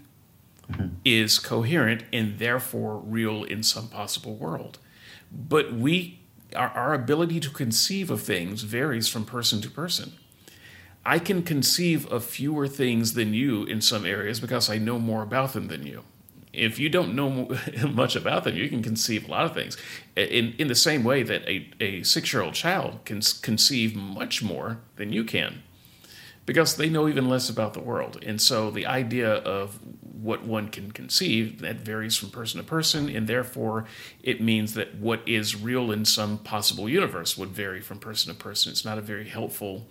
mm-hmm. 0.70 0.88
is 1.06 1.40
coherent 1.40 2.04
and 2.12 2.38
therefore 2.38 2.98
real 2.98 3.46
in 3.46 3.64
some 3.64 3.88
possible 3.88 4.36
world. 4.36 4.78
But 5.32 5.74
we, 5.74 6.20
our, 6.54 6.70
our 6.70 6.94
ability 6.94 7.40
to 7.40 7.50
conceive 7.50 8.12
of 8.12 8.22
things 8.22 8.64
varies 8.64 9.08
from 9.08 9.24
person 9.24 9.62
to 9.62 9.70
person. 9.70 10.14
I 11.06 11.20
can 11.20 11.44
conceive 11.44 12.06
of 12.08 12.26
fewer 12.26 12.68
things 12.68 13.14
than 13.14 13.34
you 13.34 13.64
in 13.64 13.80
some 13.80 14.06
areas 14.06 14.42
because 14.42 14.70
I 14.70 14.78
know 14.78 15.00
more 15.00 15.24
about 15.24 15.54
them 15.54 15.70
than 15.70 15.88
you 15.88 16.04
if 16.58 16.80
you 16.80 16.90
don't 16.90 17.16
know 17.16 17.56
much 17.90 18.16
about 18.16 18.44
them, 18.44 18.56
you 18.56 18.70
can 18.70 18.82
conceive 18.82 19.28
a 19.28 19.32
lot 19.32 19.46
of 19.46 19.54
things. 19.54 19.78
In, 20.16 20.54
in 20.58 20.68
the 20.68 20.76
same 20.76 21.04
way 21.04 21.24
that 21.24 21.48
a, 21.48 21.70
a 21.80 22.04
six 22.04 22.34
year 22.34 22.42
old 22.42 22.54
child 22.54 23.06
can 23.06 23.22
conceive 23.42 23.96
much 23.96 24.44
more 24.44 24.80
than 24.96 25.14
you 25.14 25.24
can 25.24 25.64
because 26.46 26.78
they 26.78 26.90
know 26.90 27.08
even 27.08 27.30
less 27.30 27.50
about 27.50 27.74
the 27.74 27.80
world. 27.80 28.24
And 28.26 28.42
so 28.42 28.72
the 28.72 28.86
idea 28.86 29.30
of 29.30 29.80
what 30.02 30.44
one 30.46 30.70
can 30.70 30.92
conceive 30.92 31.60
that 31.60 31.76
varies 31.76 32.16
from 32.16 32.30
person 32.32 32.60
to 32.60 32.66
person, 32.66 33.10
and 33.10 33.28
therefore 33.28 33.86
it 34.24 34.42
means 34.42 34.74
that 34.74 34.96
what 34.96 35.22
is 35.28 35.62
real 35.62 35.92
in 35.92 36.06
some 36.06 36.38
possible 36.40 36.90
universe 36.90 37.38
would 37.38 37.50
vary 37.50 37.82
from 37.82 38.00
person 38.00 38.34
to 38.34 38.40
person. 38.40 38.72
It's 38.72 38.86
not 38.86 38.98
a 38.98 39.02
very 39.02 39.28
helpful 39.28 39.88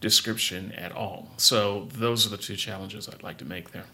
description 0.00 0.72
at 0.72 0.92
all. 0.92 1.28
So 1.36 1.86
those 1.92 2.26
are 2.26 2.30
the 2.30 2.38
two 2.38 2.56
challenges 2.56 3.08
I'd 3.08 3.22
like 3.22 3.36
to 3.38 3.44
make 3.44 3.72
there. 3.72 3.84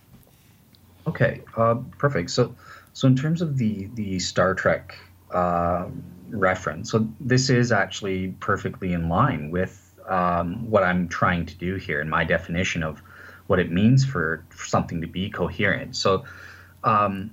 Okay, 1.06 1.42
uh, 1.56 1.76
perfect. 1.98 2.30
So, 2.30 2.54
so 2.92 3.06
in 3.06 3.16
terms 3.16 3.42
of 3.42 3.58
the 3.58 3.88
the 3.94 4.18
Star 4.18 4.54
Trek 4.54 4.96
uh, 5.32 5.86
reference, 6.30 6.90
so 6.90 7.08
this 7.20 7.48
is 7.50 7.72
actually 7.72 8.34
perfectly 8.40 8.92
in 8.92 9.08
line 9.08 9.50
with 9.50 9.94
um, 10.08 10.68
what 10.70 10.82
I'm 10.82 11.08
trying 11.08 11.46
to 11.46 11.54
do 11.54 11.76
here 11.76 12.00
in 12.00 12.08
my 12.08 12.24
definition 12.24 12.82
of 12.82 13.00
what 13.46 13.58
it 13.58 13.70
means 13.70 14.04
for, 14.04 14.44
for 14.50 14.66
something 14.66 15.00
to 15.00 15.06
be 15.06 15.30
coherent. 15.30 15.94
So, 15.94 16.24
um, 16.82 17.30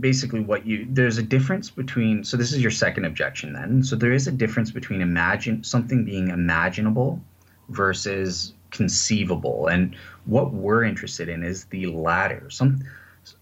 basically, 0.00 0.40
what 0.40 0.66
you 0.66 0.86
there's 0.90 1.18
a 1.18 1.22
difference 1.22 1.70
between. 1.70 2.24
So 2.24 2.36
this 2.36 2.52
is 2.52 2.60
your 2.60 2.72
second 2.72 3.04
objection 3.04 3.52
then. 3.52 3.84
So 3.84 3.94
there 3.94 4.12
is 4.12 4.26
a 4.26 4.32
difference 4.32 4.72
between 4.72 5.00
imagine 5.00 5.62
something 5.62 6.04
being 6.04 6.28
imaginable 6.28 7.20
versus 7.68 8.54
conceivable. 8.76 9.68
And 9.68 9.96
what 10.24 10.52
we're 10.52 10.84
interested 10.84 11.28
in 11.28 11.42
is 11.42 11.64
the 11.66 11.86
latter. 11.86 12.50
Some 12.50 12.84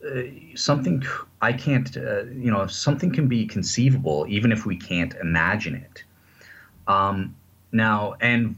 uh, 0.02 0.22
something 0.54 1.02
I 1.42 1.52
can't, 1.52 1.94
uh, 1.96 2.24
you 2.24 2.50
know, 2.50 2.66
something 2.66 3.12
can 3.12 3.28
be 3.28 3.46
conceivable 3.46 4.24
even 4.28 4.50
if 4.50 4.64
we 4.64 4.76
can't 4.76 5.14
imagine 5.16 5.74
it. 5.74 6.04
Um, 6.86 7.36
now, 7.72 8.14
and 8.20 8.56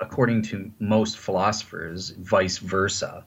according 0.00 0.42
to 0.42 0.70
most 0.78 1.18
philosophers, 1.18 2.10
vice 2.10 2.58
versa. 2.58 3.24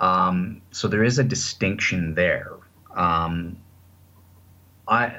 Um, 0.00 0.62
so 0.70 0.88
there 0.88 1.04
is 1.04 1.18
a 1.18 1.24
distinction 1.24 2.14
there. 2.14 2.52
Um, 2.94 3.56
I 4.88 5.14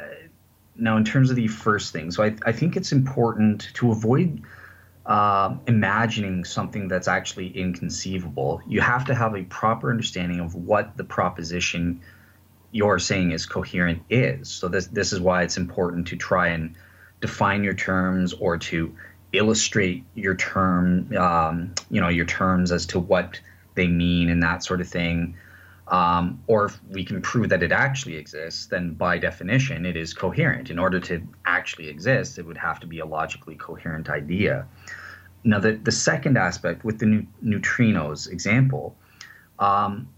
now, 0.76 0.98
in 0.98 1.04
terms 1.04 1.30
of 1.30 1.36
the 1.36 1.48
first 1.48 1.94
thing, 1.94 2.12
so 2.12 2.24
I, 2.24 2.36
I 2.46 2.52
think 2.52 2.76
it's 2.76 2.92
important 2.92 3.70
to 3.76 3.92
avoid 3.92 4.42
uh, 5.06 5.56
imagining 5.68 6.46
something 6.46 6.88
that's 6.88 7.08
actually 7.08 7.50
inconceivable, 7.58 8.62
you 8.68 8.82
have 8.82 9.06
to 9.06 9.16
have 9.16 9.36
a 9.36 9.44
proper 9.44 9.92
understanding 9.92 10.40
of 10.40 10.56
what 10.56 10.96
the 10.96 11.04
proposition 11.04 12.02
you're 12.72 13.00
saying 13.00 13.32
is 13.32 13.46
coherent 13.46 14.02
is. 14.10 14.50
So 14.50 14.68
this 14.68 14.88
this 14.88 15.14
is 15.14 15.20
why 15.20 15.44
it's 15.44 15.58
important 15.58 16.08
to 16.08 16.16
try 16.16 16.48
and 16.48 16.76
define 17.22 17.64
your 17.64 17.74
terms 17.74 18.34
or 18.34 18.58
to 18.58 18.96
illustrate 19.32 20.04
your 20.16 20.36
term, 20.36 21.16
um, 21.18 21.74
you 21.90 22.00
know, 22.00 22.10
your 22.10 22.26
terms 22.26 22.72
as 22.72 22.86
to 22.88 23.00
what 23.00 23.40
they 23.76 23.88
mean 23.88 24.30
and 24.30 24.42
that 24.44 24.64
sort 24.64 24.82
of 24.82 24.88
thing. 24.88 25.36
Um, 25.94 26.44
or 26.48 26.66
if 26.66 26.80
we 26.90 27.04
can 27.06 27.22
prove 27.22 27.50
that 27.50 27.62
it 27.62 27.72
actually 27.72 28.16
exists, 28.16 28.66
then 28.66 28.96
by 28.96 29.20
definition 29.20 29.86
it 29.86 29.96
is 29.96 30.12
coherent. 30.12 30.72
In 30.72 30.80
order 30.80 31.00
to 31.02 31.22
actually 31.46 31.88
exist, 31.88 32.40
it 32.40 32.46
would 32.48 32.58
have 32.58 32.80
to 32.80 32.88
be 32.88 32.98
a 32.98 33.06
logically 33.06 33.54
coherent 33.54 34.10
idea. 34.10 34.66
Now, 35.44 35.60
the, 35.60 35.74
the 35.74 35.92
second 35.92 36.36
aspect 36.36 36.84
with 36.84 36.98
the 36.98 37.28
neutrinos 37.46 38.28
example, 38.28 38.96
um, 39.60 40.10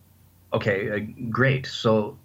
okay, 0.54 0.80
uh, 0.92 1.00
great. 1.30 1.66
So 1.66 2.18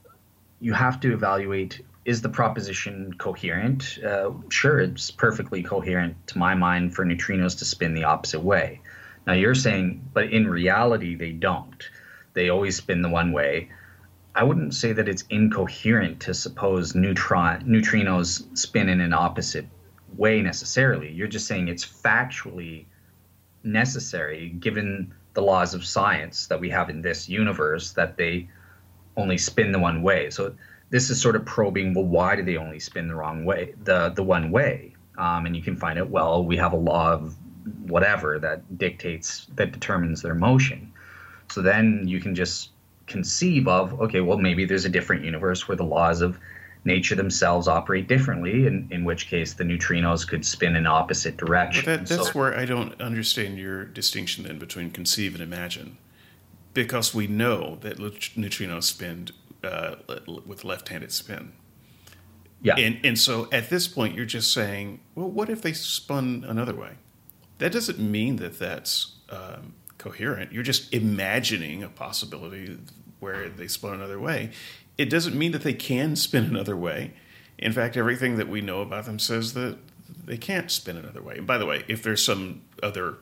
you 0.60 0.72
have 0.72 1.00
to 1.00 1.12
evaluate 1.12 1.80
is 2.04 2.22
the 2.22 2.28
proposition 2.28 3.14
coherent? 3.18 3.98
Uh, 3.98 4.30
sure, 4.48 4.78
it's 4.78 5.10
perfectly 5.10 5.62
coherent 5.62 6.14
to 6.28 6.38
my 6.38 6.54
mind 6.54 6.94
for 6.94 7.04
neutrinos 7.04 7.58
to 7.58 7.64
spin 7.64 7.94
the 7.94 8.04
opposite 8.04 8.40
way. 8.40 8.80
Now 9.26 9.32
you're 9.32 9.56
saying, 9.56 10.08
but 10.14 10.32
in 10.32 10.48
reality, 10.48 11.16
they 11.16 11.32
don't. 11.32 11.90
They 12.40 12.48
always 12.48 12.76
spin 12.76 13.02
the 13.02 13.10
one 13.10 13.32
way. 13.32 13.68
I 14.34 14.44
wouldn't 14.44 14.72
say 14.72 14.94
that 14.94 15.10
it's 15.10 15.24
incoherent 15.28 16.20
to 16.20 16.32
suppose 16.32 16.94
neutron 16.94 17.64
neutrinos 17.64 18.56
spin 18.56 18.88
in 18.88 19.02
an 19.02 19.12
opposite 19.12 19.66
way 20.16 20.40
necessarily. 20.40 21.12
You're 21.12 21.28
just 21.28 21.46
saying 21.46 21.68
it's 21.68 21.84
factually 21.84 22.86
necessary 23.62 24.48
given 24.58 25.12
the 25.34 25.42
laws 25.42 25.74
of 25.74 25.84
science 25.84 26.46
that 26.46 26.58
we 26.58 26.70
have 26.70 26.88
in 26.88 27.02
this 27.02 27.28
universe 27.28 27.92
that 27.92 28.16
they 28.16 28.48
only 29.18 29.36
spin 29.36 29.70
the 29.70 29.78
one 29.78 30.00
way. 30.00 30.30
So 30.30 30.54
this 30.88 31.10
is 31.10 31.20
sort 31.20 31.36
of 31.36 31.44
probing 31.44 31.92
well 31.92 32.06
why 32.06 32.36
do 32.36 32.42
they 32.42 32.56
only 32.56 32.80
spin 32.80 33.06
the 33.06 33.14
wrong 33.14 33.44
way 33.44 33.74
the 33.84 34.08
the 34.08 34.22
one 34.22 34.50
way 34.50 34.94
um, 35.18 35.44
and 35.44 35.54
you 35.54 35.62
can 35.62 35.76
find 35.76 35.98
it 35.98 36.08
well 36.08 36.42
we 36.42 36.56
have 36.56 36.72
a 36.72 36.76
law 36.76 37.12
of 37.12 37.36
whatever 37.82 38.38
that 38.38 38.78
dictates 38.78 39.46
that 39.56 39.72
determines 39.72 40.22
their 40.22 40.34
motion 40.34 40.89
so 41.50 41.62
then 41.62 42.04
you 42.06 42.20
can 42.20 42.34
just 42.34 42.70
conceive 43.06 43.66
of 43.66 44.00
okay 44.00 44.20
well 44.20 44.38
maybe 44.38 44.64
there's 44.64 44.84
a 44.84 44.88
different 44.88 45.24
universe 45.24 45.66
where 45.66 45.76
the 45.76 45.84
laws 45.84 46.20
of 46.20 46.38
nature 46.84 47.14
themselves 47.14 47.68
operate 47.68 48.08
differently, 48.08 48.66
in, 48.66 48.88
in 48.90 49.04
which 49.04 49.28
case 49.28 49.54
the 49.54 49.64
neutrinos 49.64 50.26
could 50.26 50.44
spin 50.44 50.76
in 50.76 50.86
opposite 50.86 51.36
direction. 51.36 51.84
That, 51.84 52.06
that's 52.06 52.28
so, 52.28 52.32
where 52.32 52.56
I 52.56 52.64
don't 52.64 52.98
understand 53.00 53.58
your 53.58 53.84
distinction 53.84 54.44
then 54.44 54.58
between 54.58 54.90
conceive 54.90 55.34
and 55.34 55.42
imagine. 55.42 55.98
Because 56.72 57.14
we 57.14 57.26
know 57.26 57.76
that 57.80 57.98
neutrinos 57.98 58.84
spin 58.84 59.28
uh, 59.64 59.96
with 60.46 60.64
left-handed 60.64 61.12
spin. 61.12 61.52
Yeah. 62.62 62.76
And, 62.76 63.00
and 63.04 63.18
so 63.18 63.48
at 63.50 63.70
this 63.70 63.88
point, 63.88 64.14
you're 64.14 64.24
just 64.24 64.52
saying, 64.52 65.00
well, 65.14 65.28
what 65.28 65.50
if 65.50 65.62
they 65.62 65.72
spun 65.72 66.44
another 66.46 66.74
way? 66.74 66.92
That 67.58 67.72
doesn't 67.72 67.98
mean 67.98 68.36
that 68.36 68.58
that's 68.58 69.16
um, 69.28 69.74
coherent. 70.00 70.50
You're 70.50 70.62
just 70.62 70.92
imagining 70.92 71.82
a 71.82 71.88
possibility 71.88 72.78
where 73.20 73.50
they 73.50 73.68
spun 73.68 73.94
another 73.94 74.18
way. 74.18 74.50
It 74.96 75.10
doesn't 75.10 75.36
mean 75.36 75.52
that 75.52 75.62
they 75.62 75.74
can 75.74 76.16
spin 76.16 76.44
another 76.44 76.74
way. 76.74 77.12
In 77.58 77.72
fact, 77.72 77.96
everything 77.96 78.36
that 78.36 78.48
we 78.48 78.62
know 78.62 78.80
about 78.80 79.04
them 79.04 79.18
says 79.18 79.52
that 79.54 79.76
they 80.24 80.38
can't 80.38 80.70
spin 80.70 80.96
another 80.96 81.22
way. 81.22 81.36
And 81.36 81.46
by 81.46 81.58
the 81.58 81.66
way, 81.66 81.84
if 81.86 82.02
there's 82.02 82.24
some 82.24 82.62
other 82.82 83.18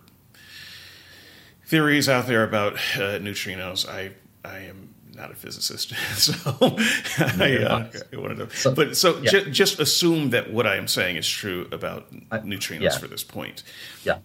theories 1.66 2.08
out 2.08 2.28
there 2.28 2.44
about 2.44 2.75
uh, 2.75 3.18
neutrinos, 3.18 3.88
I 3.88 4.12
I 4.44 4.58
am 4.61 4.94
not 5.14 5.32
a 5.32 5.35
physicist, 5.35 5.90
so 6.14 6.32
I, 7.18 7.56
uh, 7.56 7.90
I 8.12 8.16
wanted 8.16 8.37
to. 8.37 8.56
So, 8.56 8.73
but 8.73 8.97
so 8.97 9.18
yeah. 9.18 9.30
ju- 9.30 9.50
just 9.50 9.80
assume 9.80 10.30
that 10.30 10.52
what 10.52 10.64
I 10.64 10.76
am 10.76 10.87
saying 10.87 11.16
is 11.16 11.28
true 11.28 11.66
about 11.73 12.12
neutrinos 12.12 12.82
yeah. 12.82 12.99
for 12.99 13.08
this 13.08 13.25
point. 13.25 13.64
Yeah. 14.04 14.18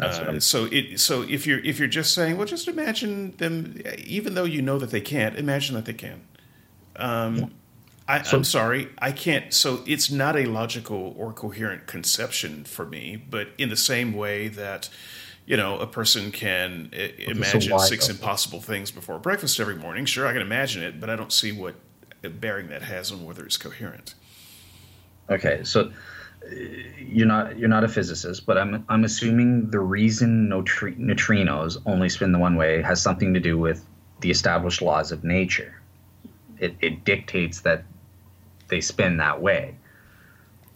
Uh, 0.00 0.38
so 0.38 0.66
it 0.66 1.00
so 1.00 1.22
if 1.22 1.46
you're 1.46 1.58
if 1.60 1.78
you're 1.78 1.88
just 1.88 2.14
saying 2.14 2.36
well 2.36 2.46
just 2.46 2.68
imagine 2.68 3.36
them 3.38 3.80
even 4.04 4.34
though 4.34 4.44
you 4.44 4.62
know 4.62 4.78
that 4.78 4.90
they 4.90 5.00
can't 5.00 5.36
imagine 5.36 5.74
that 5.74 5.84
they 5.84 5.92
can 5.92 6.20
um, 6.96 7.36
yeah. 7.36 7.46
I, 8.08 8.22
so, 8.22 8.38
I'm 8.38 8.44
sorry, 8.44 8.88
I 8.98 9.12
can't. 9.12 9.52
So 9.52 9.82
it's 9.86 10.10
not 10.10 10.34
a 10.34 10.46
logical 10.46 11.14
or 11.18 11.32
coherent 11.34 11.86
conception 11.86 12.64
for 12.64 12.86
me. 12.86 13.16
But 13.16 13.48
in 13.58 13.68
the 13.68 13.76
same 13.76 14.14
way 14.14 14.48
that, 14.48 14.88
you 15.44 15.58
know, 15.58 15.78
a 15.78 15.86
person 15.86 16.32
can 16.32 16.90
imagine 17.18 17.60
so 17.60 17.78
six 17.78 18.08
impossible 18.08 18.62
things 18.62 18.90
before 18.90 19.18
breakfast 19.18 19.60
every 19.60 19.76
morning. 19.76 20.06
Sure, 20.06 20.26
I 20.26 20.32
can 20.32 20.40
imagine 20.40 20.82
it, 20.82 20.98
but 20.98 21.10
I 21.10 21.16
don't 21.16 21.32
see 21.32 21.52
what 21.52 21.74
bearing 22.22 22.68
that 22.68 22.82
has 22.82 23.12
on 23.12 23.24
whether 23.24 23.44
it's 23.44 23.58
coherent. 23.58 24.14
Okay, 25.28 25.62
so 25.62 25.92
you're 26.98 27.26
not 27.26 27.58
you're 27.58 27.68
not 27.68 27.84
a 27.84 27.88
physicist, 27.88 28.46
but 28.46 28.58
I'm 28.58 28.84
I'm 28.88 29.04
assuming 29.04 29.70
the 29.70 29.80
reason 29.80 30.48
neutrinos 30.48 31.82
only 31.86 32.08
spin 32.08 32.32
the 32.32 32.38
one 32.38 32.56
way 32.56 32.82
has 32.82 33.02
something 33.02 33.34
to 33.34 33.40
do 33.40 33.58
with 33.58 33.84
the 34.20 34.30
established 34.30 34.82
laws 34.82 35.12
of 35.12 35.24
nature 35.24 35.78
it, 36.60 36.76
it 36.80 37.04
dictates 37.04 37.60
that 37.60 37.84
they 38.68 38.80
spin 38.80 39.18
that 39.18 39.40
way. 39.40 39.76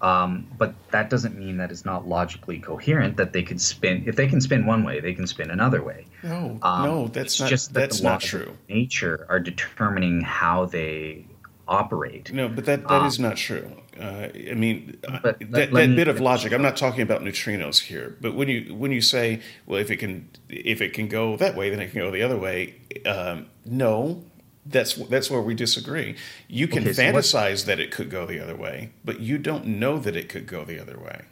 Um, 0.00 0.48
but 0.58 0.74
that 0.90 1.10
doesn't 1.10 1.38
mean 1.38 1.58
that 1.58 1.70
it's 1.70 1.84
not 1.84 2.08
logically 2.08 2.58
coherent 2.58 3.16
that 3.18 3.32
they 3.32 3.44
could 3.44 3.60
spin. 3.60 4.02
If 4.06 4.16
they 4.16 4.26
can 4.26 4.40
spin 4.40 4.66
one 4.66 4.82
way, 4.82 4.98
they 4.98 5.14
can 5.14 5.28
spin 5.28 5.50
another 5.50 5.80
way. 5.80 6.06
No, 6.24 6.58
um, 6.62 6.82
no, 6.82 7.06
that's 7.06 7.38
not. 7.38 7.48
Just 7.48 7.74
that 7.74 7.80
that's 7.80 8.02
not 8.02 8.20
true. 8.20 8.56
Nature 8.68 9.26
are 9.28 9.38
determining 9.38 10.20
how 10.20 10.64
they 10.64 11.24
operate. 11.72 12.32
No, 12.32 12.48
but 12.48 12.64
that 12.66 12.82
that 12.88 13.02
um, 13.02 13.06
is 13.06 13.18
not 13.18 13.36
true. 13.36 13.72
Uh, 13.98 14.28
I 14.50 14.54
mean, 14.54 14.98
uh, 15.08 15.18
that, 15.22 15.72
that 15.72 15.72
me, 15.72 15.96
bit 15.96 16.08
of 16.08 16.20
logic. 16.20 16.52
I'm 16.52 16.62
not 16.62 16.76
talking 16.76 17.02
about 17.02 17.22
neutrinos 17.22 17.80
here, 17.80 18.16
but 18.20 18.34
when 18.34 18.48
you 18.48 18.74
when 18.74 18.92
you 18.92 19.00
say, 19.00 19.40
well, 19.66 19.80
if 19.80 19.90
it 19.90 19.96
can 19.96 20.28
if 20.48 20.80
it 20.80 20.92
can 20.92 21.08
go 21.08 21.36
that 21.36 21.56
way, 21.56 21.70
then 21.70 21.80
it 21.80 21.90
can 21.90 22.00
go 22.00 22.10
the 22.10 22.22
other 22.22 22.38
way. 22.38 22.76
Um, 23.06 23.46
no, 23.64 24.24
that's 24.66 24.94
that's 24.94 25.30
where 25.30 25.40
we 25.40 25.54
disagree. 25.54 26.16
You 26.48 26.68
can 26.68 26.82
okay, 26.82 26.92
so 26.92 27.02
fantasize 27.02 27.64
that 27.66 27.80
it 27.80 27.90
could 27.90 28.10
go 28.10 28.26
the 28.26 28.40
other 28.40 28.56
way, 28.56 28.92
but 29.04 29.20
you 29.20 29.38
don't 29.38 29.66
know 29.66 29.98
that 29.98 30.16
it 30.16 30.28
could 30.28 30.46
go 30.46 30.64
the 30.64 30.78
other 30.80 30.98
way. 30.98 31.22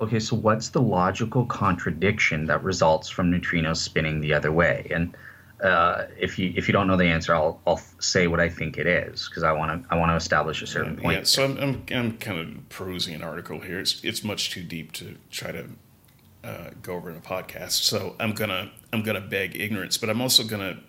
Okay, 0.00 0.20
so 0.20 0.36
what's 0.36 0.68
the 0.68 0.80
logical 0.80 1.44
contradiction 1.46 2.46
that 2.46 2.62
results 2.62 3.08
from 3.08 3.32
neutrinos 3.32 3.78
spinning 3.78 4.20
the 4.20 4.32
other 4.32 4.52
way? 4.52 4.86
And 4.94 5.16
uh, 5.62 6.06
if 6.16 6.38
you 6.38 6.52
if 6.56 6.68
you 6.68 6.72
don't 6.72 6.86
know 6.86 6.96
the 6.96 7.06
answer, 7.06 7.34
I'll 7.34 7.60
I'll 7.66 7.80
say 7.98 8.26
what 8.28 8.40
I 8.40 8.48
think 8.48 8.78
it 8.78 8.86
is 8.86 9.28
because 9.28 9.42
I 9.42 9.52
want 9.52 9.82
to 9.82 9.94
I 9.94 9.98
want 9.98 10.10
to 10.10 10.16
establish 10.16 10.62
a 10.62 10.66
certain 10.66 10.96
point. 10.96 11.18
Yeah, 11.18 11.24
so 11.24 11.44
I'm, 11.44 11.58
I'm 11.58 11.84
I'm 11.92 12.18
kind 12.18 12.38
of 12.38 12.68
perusing 12.68 13.14
an 13.14 13.22
article 13.22 13.60
here. 13.60 13.80
It's 13.80 14.02
it's 14.04 14.22
much 14.22 14.50
too 14.50 14.62
deep 14.62 14.92
to 14.92 15.16
try 15.30 15.52
to 15.52 15.66
uh, 16.44 16.70
go 16.82 16.94
over 16.94 17.10
in 17.10 17.16
a 17.16 17.20
podcast. 17.20 17.72
So 17.72 18.14
I'm 18.20 18.32
gonna 18.32 18.70
I'm 18.92 19.02
gonna 19.02 19.20
beg 19.20 19.60
ignorance, 19.60 19.98
but 19.98 20.08
I'm 20.08 20.20
also 20.20 20.44
gonna 20.44 20.80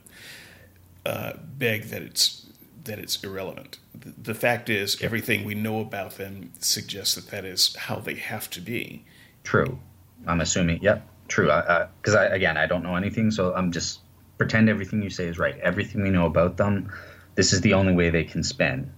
uh, 1.05 1.33
beg 1.57 1.85
that 1.85 2.03
it's 2.03 2.45
that 2.83 2.99
it's 2.99 3.23
irrelevant. 3.23 3.79
The, 3.95 4.13
the 4.21 4.33
fact 4.35 4.69
is, 4.69 5.01
everything 5.01 5.45
we 5.45 5.55
know 5.55 5.79
about 5.79 6.17
them 6.17 6.51
suggests 6.59 7.15
that 7.15 7.27
that 7.31 7.43
is 7.43 7.75
how 7.75 7.95
they 7.95 8.15
have 8.15 8.49
to 8.51 8.61
be. 8.61 9.05
True. 9.43 9.79
I'm 10.27 10.41
assuming. 10.41 10.81
Yep. 10.83 11.07
True. 11.27 11.45
Because 11.47 12.15
I, 12.15 12.25
I, 12.25 12.35
again, 12.35 12.57
I 12.57 12.65
don't 12.65 12.83
know 12.83 12.95
anything, 12.95 13.31
so 13.31 13.53
I'm 13.53 13.71
just 13.71 14.01
pretend 14.39 14.69
everything 14.69 15.03
you 15.03 15.09
say 15.11 15.27
is 15.27 15.37
right. 15.37 15.59
Everything 15.59 16.01
we 16.01 16.09
know 16.09 16.25
about 16.25 16.57
them, 16.57 16.91
this 17.35 17.53
is 17.53 17.61
the 17.61 17.73
only 17.73 17.93
way 17.93 18.09
they 18.09 18.23
can 18.23 18.41
spin. 18.41 18.91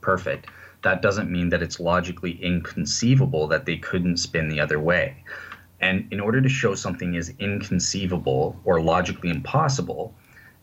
Perfect. 0.00 0.48
That 0.82 1.02
doesn't 1.02 1.30
mean 1.30 1.50
that 1.50 1.60
it's 1.60 1.80
logically 1.80 2.42
inconceivable 2.42 3.48
that 3.48 3.66
they 3.66 3.76
couldn't 3.76 4.18
spin 4.18 4.48
the 4.48 4.60
other 4.60 4.78
way. 4.78 5.24
And 5.80 6.06
in 6.12 6.20
order 6.20 6.40
to 6.40 6.48
show 6.48 6.74
something 6.76 7.14
is 7.14 7.34
inconceivable 7.38 8.58
or 8.64 8.80
logically 8.80 9.28
impossible, 9.28 10.14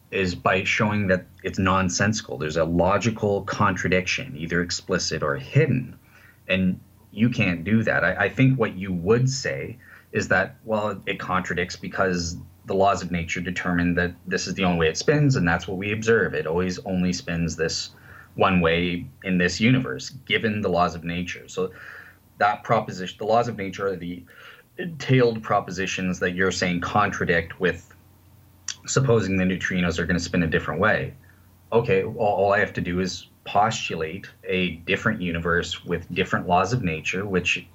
is 0.10 0.36
by 0.36 0.64
showing 0.64 1.08
that 1.08 1.26
it's 1.44 1.60
nonsensical. 1.60 2.38
There's 2.38 2.58
a 2.58 2.64
logical 2.64 3.42
contradiction, 3.44 4.36
either 4.38 4.62
explicit 4.62 5.22
or 5.22 5.36
hidden. 5.36 5.98
And 6.48 6.80
you 7.12 7.30
can't 7.30 7.64
do 7.64 7.84
that. 7.84 8.04
I, 8.04 8.26
I, 8.26 8.30
think 8.30 8.60
what 8.60 8.76
you 8.76 8.94
would 8.94 9.28
say 9.30 9.78
is 10.12 10.28
that, 10.28 10.56
well, 10.66 11.02
it 11.08 11.20
contradicts 11.20 11.76
because 11.76 12.38
the 12.66 12.76
laws 12.76 13.02
of 13.02 13.12
nature 13.12 13.42
determine 13.42 13.94
that 13.96 14.14
this 14.26 14.48
is 14.48 14.54
the 14.54 14.64
only 14.64 14.80
way 14.80 14.88
it 14.90 14.98
spins, 14.98 15.36
and 15.36 15.48
that's 15.48 15.68
what 15.68 15.78
we 15.78 15.92
observe. 15.92 16.34
It 16.34 16.48
always 16.48 16.80
only 16.86 17.14
spins 17.14 17.56
this 17.56 17.92
one 18.36 18.62
way 18.62 19.06
in 19.24 19.38
this 19.38 19.60
universe, 19.60 20.12
given 20.26 20.62
the 20.62 20.70
laws 20.70 20.96
of 20.96 21.04
nature. 21.04 21.48
So 21.48 21.72
that 22.38 22.64
proposition, 22.64 23.18
the 23.20 23.26
laws 23.26 23.48
of 23.48 23.58
nature 23.58 23.88
are 23.88 23.96
the 23.96 24.24
entailed 24.78 25.44
propositions 25.44 26.20
that 26.20 26.32
you're 26.32 26.52
saying 26.52 26.82
contradict 26.82 27.60
with 27.60 27.94
supposing 28.86 29.38
the 29.38 29.44
neutrinos 29.44 30.00
are 30.00 30.06
going 30.06 30.18
to 30.18 30.24
spin 30.24 30.44
a 30.44 30.48
different 30.48 30.80
way. 30.80 31.14
Okay, 31.72 32.04
all, 32.04 32.16
all 32.18 32.54
I 32.54 32.60
have 32.60 32.74
to 32.74 32.82
do 32.82 33.00
is 33.00 33.28
postulate 33.46 34.28
a 34.46 34.72
different 34.88 35.22
universe 35.22 35.84
with 35.84 36.12
different 36.14 36.48
laws 36.48 36.74
of 36.74 36.84
nature, 36.84 37.26
which 37.26 37.66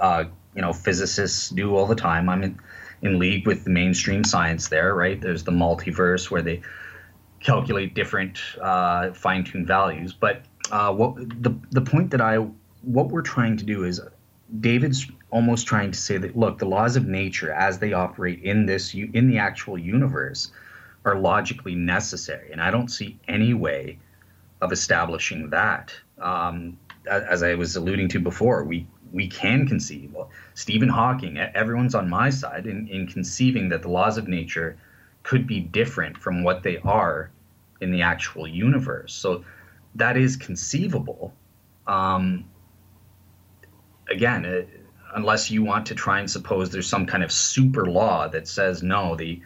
uh, 0.00 0.24
you 0.54 0.62
know 0.62 0.72
physicists 0.72 1.50
do 1.50 1.76
all 1.76 1.86
the 1.86 1.94
time. 1.94 2.28
I'm 2.28 2.42
in, 2.42 2.58
in 3.02 3.18
league 3.18 3.46
with 3.46 3.64
the 3.64 3.70
mainstream 3.70 4.24
science 4.24 4.68
there, 4.68 4.94
right? 4.94 5.20
There's 5.20 5.44
the 5.44 5.52
multiverse 5.52 6.30
where 6.30 6.42
they 6.42 6.62
calculate 7.40 7.94
different 7.94 8.38
uh, 8.60 9.12
fine-tuned 9.12 9.66
values. 9.66 10.12
But 10.12 10.42
uh, 10.70 10.92
what 10.92 11.16
the 11.16 11.54
the 11.70 11.80
point 11.80 12.10
that 12.10 12.20
I 12.20 12.36
what 12.82 13.08
we're 13.08 13.22
trying 13.22 13.56
to 13.58 13.64
do 13.64 13.84
is 13.84 14.00
David's 14.60 15.06
almost 15.30 15.66
trying 15.66 15.92
to 15.92 15.98
say 15.98 16.18
that 16.18 16.36
look, 16.36 16.58
the 16.58 16.66
laws 16.66 16.96
of 16.96 17.06
nature 17.06 17.52
as 17.52 17.78
they 17.78 17.92
operate 17.92 18.42
in 18.42 18.66
this 18.66 18.94
in 18.94 19.28
the 19.28 19.38
actual 19.38 19.78
universe 19.78 20.52
are 21.04 21.18
logically 21.18 21.74
necessary, 21.74 22.52
and 22.52 22.60
I 22.60 22.70
don't 22.70 22.88
see 22.88 23.18
any 23.26 23.54
way 23.54 23.98
of 24.60 24.72
establishing 24.72 25.50
that. 25.50 25.94
Um, 26.18 26.78
as 27.10 27.42
I 27.42 27.54
was 27.54 27.76
alluding 27.76 28.08
to 28.10 28.20
before, 28.20 28.64
we 28.64 28.86
we 29.12 29.28
can 29.28 29.66
conceive. 29.66 30.12
Well, 30.12 30.30
Stephen 30.54 30.88
Hawking, 30.88 31.38
everyone's 31.38 31.94
on 31.94 32.08
my 32.08 32.30
side 32.30 32.66
in, 32.66 32.88
in 32.88 33.06
conceiving 33.06 33.68
that 33.70 33.82
the 33.82 33.88
laws 33.88 34.18
of 34.18 34.28
nature 34.28 34.76
could 35.22 35.46
be 35.46 35.60
different 35.60 36.16
from 36.16 36.42
what 36.42 36.62
they 36.62 36.78
are 36.78 37.30
in 37.80 37.90
the 37.90 38.02
actual 38.02 38.46
universe. 38.46 39.12
So 39.12 39.44
that 39.94 40.16
is 40.16 40.36
conceivable. 40.36 41.34
Um, 41.86 42.44
again, 44.08 44.44
it, 44.44 44.68
unless 45.14 45.50
you 45.50 45.62
want 45.62 45.86
to 45.86 45.94
try 45.94 46.20
and 46.20 46.30
suppose 46.30 46.70
there's 46.70 46.88
some 46.88 47.06
kind 47.06 47.22
of 47.22 47.32
super 47.32 47.86
law 47.86 48.28
that 48.28 48.46
says 48.48 48.82
no, 48.82 49.16
the 49.16 49.40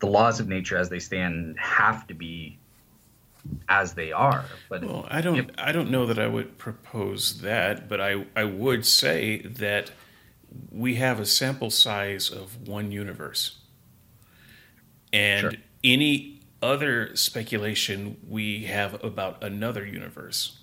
the 0.00 0.06
laws 0.06 0.40
of 0.40 0.48
nature 0.48 0.76
as 0.76 0.88
they 0.90 0.98
stand 0.98 1.58
have 1.58 2.06
to 2.08 2.14
be 2.14 2.58
as 3.68 3.94
they 3.94 4.12
are. 4.12 4.44
But 4.68 4.84
well, 4.84 5.06
I 5.08 5.20
don't 5.20 5.36
if, 5.36 5.46
I 5.56 5.72
don't 5.72 5.90
know 5.90 6.06
that 6.06 6.18
I 6.18 6.26
would 6.26 6.58
propose 6.58 7.40
that, 7.40 7.88
but 7.88 8.00
I 8.00 8.26
I 8.34 8.44
would 8.44 8.84
say 8.84 9.38
that 9.42 9.90
we 10.70 10.96
have 10.96 11.20
a 11.20 11.26
sample 11.26 11.70
size 11.70 12.30
of 12.30 12.68
one 12.68 12.92
universe. 12.92 13.58
And 15.12 15.40
sure. 15.40 15.52
any 15.82 16.40
other 16.62 17.14
speculation 17.14 18.16
we 18.28 18.64
have 18.64 19.02
about 19.04 19.42
another 19.44 19.84
universe 19.84 20.58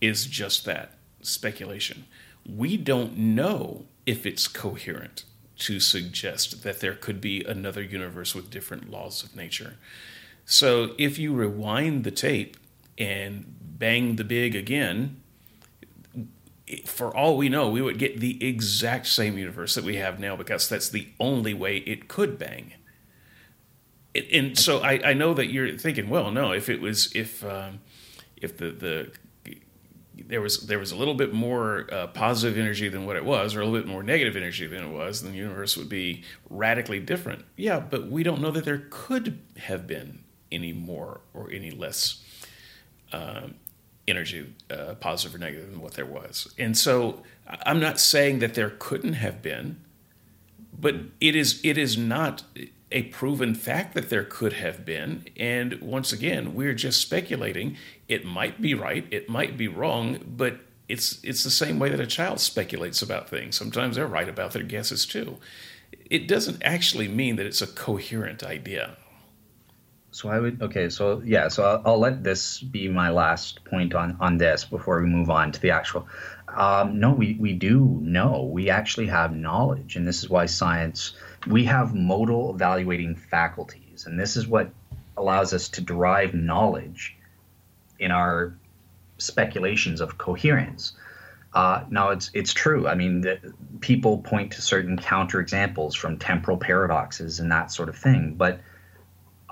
is 0.00 0.26
just 0.26 0.64
that 0.64 0.98
speculation 1.22 2.04
we 2.48 2.76
don't 2.76 3.16
know 3.16 3.86
if 4.06 4.26
it's 4.26 4.48
coherent 4.48 5.24
to 5.56 5.80
suggest 5.80 6.62
that 6.62 6.80
there 6.80 6.94
could 6.94 7.20
be 7.20 7.42
another 7.44 7.82
universe 7.82 8.34
with 8.34 8.50
different 8.50 8.90
laws 8.90 9.22
of 9.22 9.36
nature. 9.36 9.76
So 10.44 10.94
if 10.98 11.18
you 11.18 11.32
rewind 11.32 12.04
the 12.04 12.10
tape 12.10 12.56
and 12.98 13.44
bang 13.60 14.16
the 14.16 14.24
big 14.24 14.54
again, 14.54 15.22
for 16.86 17.14
all 17.14 17.36
we 17.36 17.48
know, 17.48 17.68
we 17.68 17.82
would 17.82 17.98
get 17.98 18.20
the 18.20 18.46
exact 18.46 19.06
same 19.06 19.36
universe 19.36 19.74
that 19.74 19.84
we 19.84 19.96
have 19.96 20.18
now 20.18 20.36
because 20.36 20.68
that's 20.68 20.88
the 20.88 21.08
only 21.20 21.52
way 21.52 21.78
it 21.78 22.08
could 22.08 22.38
bang. 22.38 22.74
And 24.32 24.56
so 24.56 24.78
I, 24.78 25.10
I 25.10 25.12
know 25.12 25.34
that 25.34 25.48
you're 25.52 25.76
thinking, 25.76 26.08
well, 26.08 26.30
no, 26.30 26.52
if 26.52 26.68
it 26.68 26.80
was 26.80 27.10
if 27.14 27.44
um, 27.44 27.80
if 28.36 28.56
the 28.56 28.70
the 28.70 29.12
there 30.16 30.40
was 30.40 30.66
there 30.66 30.78
was 30.78 30.92
a 30.92 30.96
little 30.96 31.14
bit 31.14 31.34
more 31.34 31.86
uh, 31.92 32.06
positive 32.06 32.56
energy 32.56 32.88
than 32.88 33.06
what 33.06 33.16
it 33.16 33.24
was, 33.24 33.54
or 33.54 33.60
a 33.60 33.66
little 33.66 33.80
bit 33.80 33.88
more 33.88 34.02
negative 34.02 34.36
energy 34.36 34.66
than 34.66 34.84
it 34.84 34.90
was, 34.90 35.22
then 35.22 35.32
the 35.32 35.38
universe 35.38 35.76
would 35.76 35.88
be 35.88 36.22
radically 36.48 37.00
different. 37.00 37.44
Yeah, 37.56 37.80
but 37.80 38.08
we 38.08 38.22
don't 38.22 38.40
know 38.40 38.52
that 38.52 38.64
there 38.64 38.86
could 38.90 39.40
have 39.58 39.86
been 39.86 40.22
any 40.52 40.72
more 40.72 41.20
or 41.34 41.50
any 41.50 41.72
less 41.72 42.22
um, 43.12 43.54
energy, 44.06 44.52
uh, 44.70 44.94
positive 44.94 45.34
or 45.34 45.38
negative, 45.38 45.70
than 45.70 45.80
what 45.80 45.94
there 45.94 46.06
was. 46.06 46.52
And 46.58 46.76
so, 46.76 47.22
I'm 47.64 47.80
not 47.80 48.00
saying 48.00 48.38
that 48.40 48.54
there 48.54 48.70
couldn't 48.70 49.14
have 49.14 49.42
been, 49.42 49.80
but 50.78 50.96
it 51.20 51.36
is 51.36 51.60
it 51.64 51.78
is 51.78 51.96
not 51.96 52.42
a 52.90 53.02
proven 53.04 53.54
fact 53.54 53.94
that 53.94 54.08
there 54.08 54.24
could 54.24 54.54
have 54.54 54.84
been. 54.84 55.24
And 55.36 55.80
once 55.80 56.12
again, 56.12 56.54
we're 56.54 56.74
just 56.74 57.00
speculating. 57.00 57.76
It 58.08 58.24
might 58.24 58.62
be 58.62 58.74
right, 58.74 59.06
it 59.10 59.28
might 59.28 59.56
be 59.58 59.68
wrong, 59.68 60.20
but 60.26 60.60
it's 60.88 61.18
it's 61.24 61.42
the 61.44 61.50
same 61.50 61.78
way 61.78 61.88
that 61.88 62.00
a 62.00 62.06
child 62.06 62.40
speculates 62.40 63.02
about 63.02 63.28
things. 63.28 63.56
Sometimes 63.56 63.96
they're 63.96 64.06
right 64.06 64.28
about 64.28 64.52
their 64.52 64.62
guesses 64.62 65.06
too. 65.06 65.38
It 66.10 66.28
doesn't 66.28 66.62
actually 66.62 67.08
mean 67.08 67.36
that 67.36 67.46
it's 67.46 67.62
a 67.62 67.66
coherent 67.66 68.42
idea. 68.42 68.96
So 70.14 70.28
I 70.28 70.38
would 70.38 70.62
okay. 70.62 70.90
So 70.90 71.20
yeah. 71.24 71.48
So 71.48 71.64
I'll, 71.64 71.82
I'll 71.84 71.98
let 71.98 72.22
this 72.22 72.60
be 72.60 72.86
my 72.86 73.10
last 73.10 73.64
point 73.64 73.96
on 73.96 74.16
on 74.20 74.38
this 74.38 74.64
before 74.64 75.02
we 75.02 75.08
move 75.08 75.28
on 75.28 75.50
to 75.50 75.60
the 75.60 75.72
actual. 75.72 76.06
Um, 76.46 77.00
no, 77.00 77.10
we 77.10 77.36
we 77.40 77.52
do 77.52 77.98
know. 78.00 78.44
We 78.44 78.70
actually 78.70 79.08
have 79.08 79.34
knowledge, 79.34 79.96
and 79.96 80.06
this 80.06 80.22
is 80.22 80.30
why 80.30 80.46
science 80.46 81.14
we 81.48 81.64
have 81.64 81.96
modal 81.96 82.54
evaluating 82.54 83.16
faculties, 83.16 84.06
and 84.06 84.18
this 84.18 84.36
is 84.36 84.46
what 84.46 84.70
allows 85.16 85.52
us 85.52 85.68
to 85.70 85.80
derive 85.80 86.32
knowledge 86.32 87.16
in 87.98 88.12
our 88.12 88.56
speculations 89.18 90.00
of 90.00 90.16
coherence. 90.16 90.92
Uh, 91.54 91.82
now, 91.90 92.10
it's 92.10 92.30
it's 92.34 92.52
true. 92.52 92.86
I 92.86 92.94
mean, 92.94 93.22
the, 93.22 93.52
people 93.80 94.18
point 94.18 94.52
to 94.52 94.62
certain 94.62 94.96
counterexamples 94.96 95.96
from 95.96 96.18
temporal 96.18 96.56
paradoxes 96.56 97.40
and 97.40 97.50
that 97.50 97.72
sort 97.72 97.88
of 97.88 97.96
thing, 97.96 98.34
but 98.36 98.60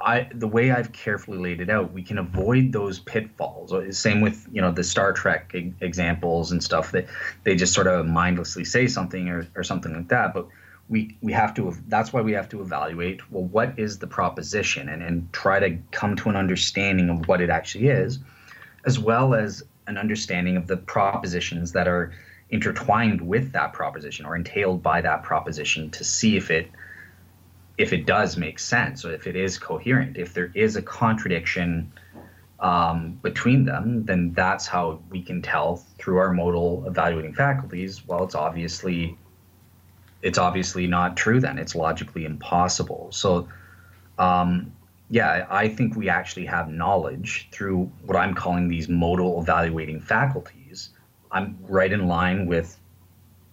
I, 0.04 0.28
the 0.34 0.48
way 0.48 0.70
I've 0.72 0.92
carefully 0.92 1.38
laid 1.38 1.60
it 1.60 1.70
out, 1.70 1.92
we 1.92 2.02
can 2.02 2.18
avoid 2.18 2.72
those 2.72 2.98
pitfalls. 2.98 3.72
Uh, 3.72 3.90
same 3.92 4.20
with 4.20 4.48
you 4.52 4.60
know 4.60 4.72
the 4.72 4.84
Star 4.84 5.12
Trek 5.12 5.54
examples 5.80 6.52
and 6.52 6.62
stuff 6.62 6.92
that 6.92 7.06
they 7.44 7.54
just 7.54 7.72
sort 7.72 7.86
of 7.86 8.06
mindlessly 8.06 8.64
say 8.64 8.86
something 8.86 9.28
or, 9.28 9.46
or 9.54 9.62
something 9.62 9.94
like 9.94 10.08
that. 10.08 10.34
But 10.34 10.48
we 10.88 11.16
we 11.22 11.32
have 11.32 11.54
to 11.54 11.74
that's 11.88 12.12
why 12.12 12.20
we 12.20 12.32
have 12.32 12.48
to 12.50 12.60
evaluate 12.60 13.30
well 13.30 13.44
what 13.44 13.78
is 13.78 13.98
the 13.98 14.06
proposition 14.06 14.88
and, 14.88 15.02
and 15.02 15.32
try 15.32 15.58
to 15.58 15.78
come 15.90 16.16
to 16.16 16.28
an 16.28 16.36
understanding 16.36 17.08
of 17.08 17.28
what 17.28 17.40
it 17.40 17.50
actually 17.50 17.88
is 17.88 18.18
as 18.84 18.98
well 18.98 19.34
as 19.34 19.62
an 19.86 19.96
understanding 19.96 20.56
of 20.56 20.66
the 20.66 20.76
propositions 20.76 21.72
that 21.72 21.88
are 21.88 22.12
intertwined 22.50 23.20
with 23.20 23.52
that 23.52 23.72
proposition 23.72 24.26
or 24.26 24.36
entailed 24.36 24.82
by 24.82 25.00
that 25.00 25.22
proposition 25.22 25.90
to 25.90 26.04
see 26.04 26.36
if 26.36 26.50
it 26.50 26.68
if 27.78 27.92
it 27.92 28.06
does 28.06 28.36
make 28.36 28.58
sense 28.58 29.04
or 29.04 29.12
if 29.12 29.26
it 29.26 29.36
is 29.36 29.58
coherent 29.58 30.16
if 30.16 30.34
there 30.34 30.50
is 30.54 30.76
a 30.76 30.82
contradiction 30.82 31.92
um, 32.60 33.18
between 33.22 33.64
them 33.64 34.04
then 34.04 34.32
that's 34.34 34.66
how 34.66 35.00
we 35.10 35.22
can 35.22 35.42
tell 35.42 35.76
through 35.98 36.18
our 36.18 36.32
modal 36.32 36.84
evaluating 36.86 37.34
faculties 37.34 38.06
well 38.06 38.24
it's 38.24 38.34
obviously 38.34 39.16
it's 40.22 40.38
obviously 40.38 40.86
not 40.86 41.16
true 41.16 41.40
then 41.40 41.58
it's 41.58 41.74
logically 41.74 42.24
impossible 42.24 43.08
so 43.10 43.48
um, 44.18 44.72
yeah, 45.12 45.46
I 45.50 45.68
think 45.68 45.94
we 45.94 46.08
actually 46.08 46.46
have 46.46 46.70
knowledge 46.70 47.48
through 47.52 47.92
what 48.06 48.16
I'm 48.16 48.34
calling 48.34 48.68
these 48.68 48.88
modal 48.88 49.42
evaluating 49.42 50.00
faculties. 50.00 50.88
I'm 51.30 51.58
right 51.68 51.92
in 51.92 52.08
line 52.08 52.46
with, 52.46 52.78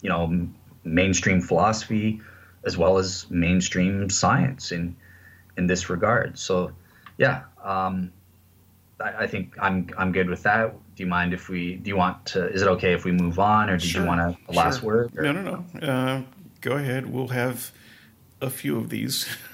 you 0.01 0.09
know, 0.09 0.47
mainstream 0.85 1.41
philosophy 1.41 2.21
as 2.65 2.77
well 2.77 2.97
as 2.97 3.29
mainstream 3.29 4.09
science 4.09 4.71
in 4.71 4.95
in 5.57 5.67
this 5.67 5.89
regard. 5.89 6.37
So, 6.39 6.71
yeah, 7.17 7.43
um, 7.63 8.11
I, 8.99 9.23
I, 9.23 9.27
think 9.27 9.55
I'm 9.59 9.89
I'm 9.97 10.11
good 10.11 10.29
with 10.29 10.43
that. 10.43 10.73
Do 10.95 11.03
you 11.03 11.09
mind 11.09 11.33
if 11.33 11.49
we? 11.49 11.75
Do 11.75 11.89
you 11.89 11.97
want 11.97 12.25
to? 12.27 12.49
Is 12.51 12.61
it 12.61 12.67
okay 12.67 12.93
if 12.93 13.05
we 13.05 13.11
move 13.11 13.39
on, 13.39 13.69
or 13.69 13.77
do 13.77 13.85
sure, 13.85 14.01
you 14.01 14.07
want 14.07 14.21
a, 14.21 14.37
a 14.49 14.53
last 14.53 14.81
sure. 14.81 14.87
word? 14.87 15.17
Or? 15.17 15.23
No, 15.23 15.31
no, 15.31 15.65
no. 15.73 15.87
Uh, 15.87 16.21
go 16.61 16.73
ahead. 16.73 17.11
We'll 17.11 17.29
have 17.29 17.71
a 18.41 18.49
few 18.49 18.77
of 18.77 18.89
these 18.89 19.27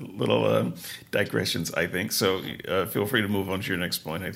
little 0.00 0.44
uh, 0.44 0.70
digressions, 1.10 1.72
I 1.74 1.86
think. 1.86 2.12
So 2.12 2.40
uh, 2.68 2.86
feel 2.86 3.06
free 3.06 3.20
to 3.20 3.28
move 3.28 3.50
on 3.50 3.60
to 3.60 3.68
your 3.68 3.78
next 3.78 3.98
point. 3.98 4.22
I, 4.22 4.32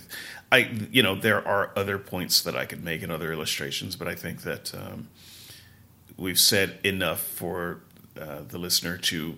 I, 0.56 0.70
you 0.90 1.02
know, 1.02 1.14
there 1.14 1.46
are 1.46 1.72
other 1.76 1.98
points 1.98 2.42
that 2.42 2.56
I 2.56 2.64
could 2.64 2.82
make 2.82 3.02
and 3.02 3.12
other 3.12 3.32
illustrations, 3.32 3.94
but 3.94 4.08
I 4.08 4.16
think 4.16 4.42
that 4.42 4.74
um, 4.74 5.08
we've 6.16 6.38
said 6.38 6.78
enough 6.82 7.20
for 7.20 7.80
uh, 8.18 8.42
the 8.48 8.58
listener 8.58 8.96
to 8.96 9.36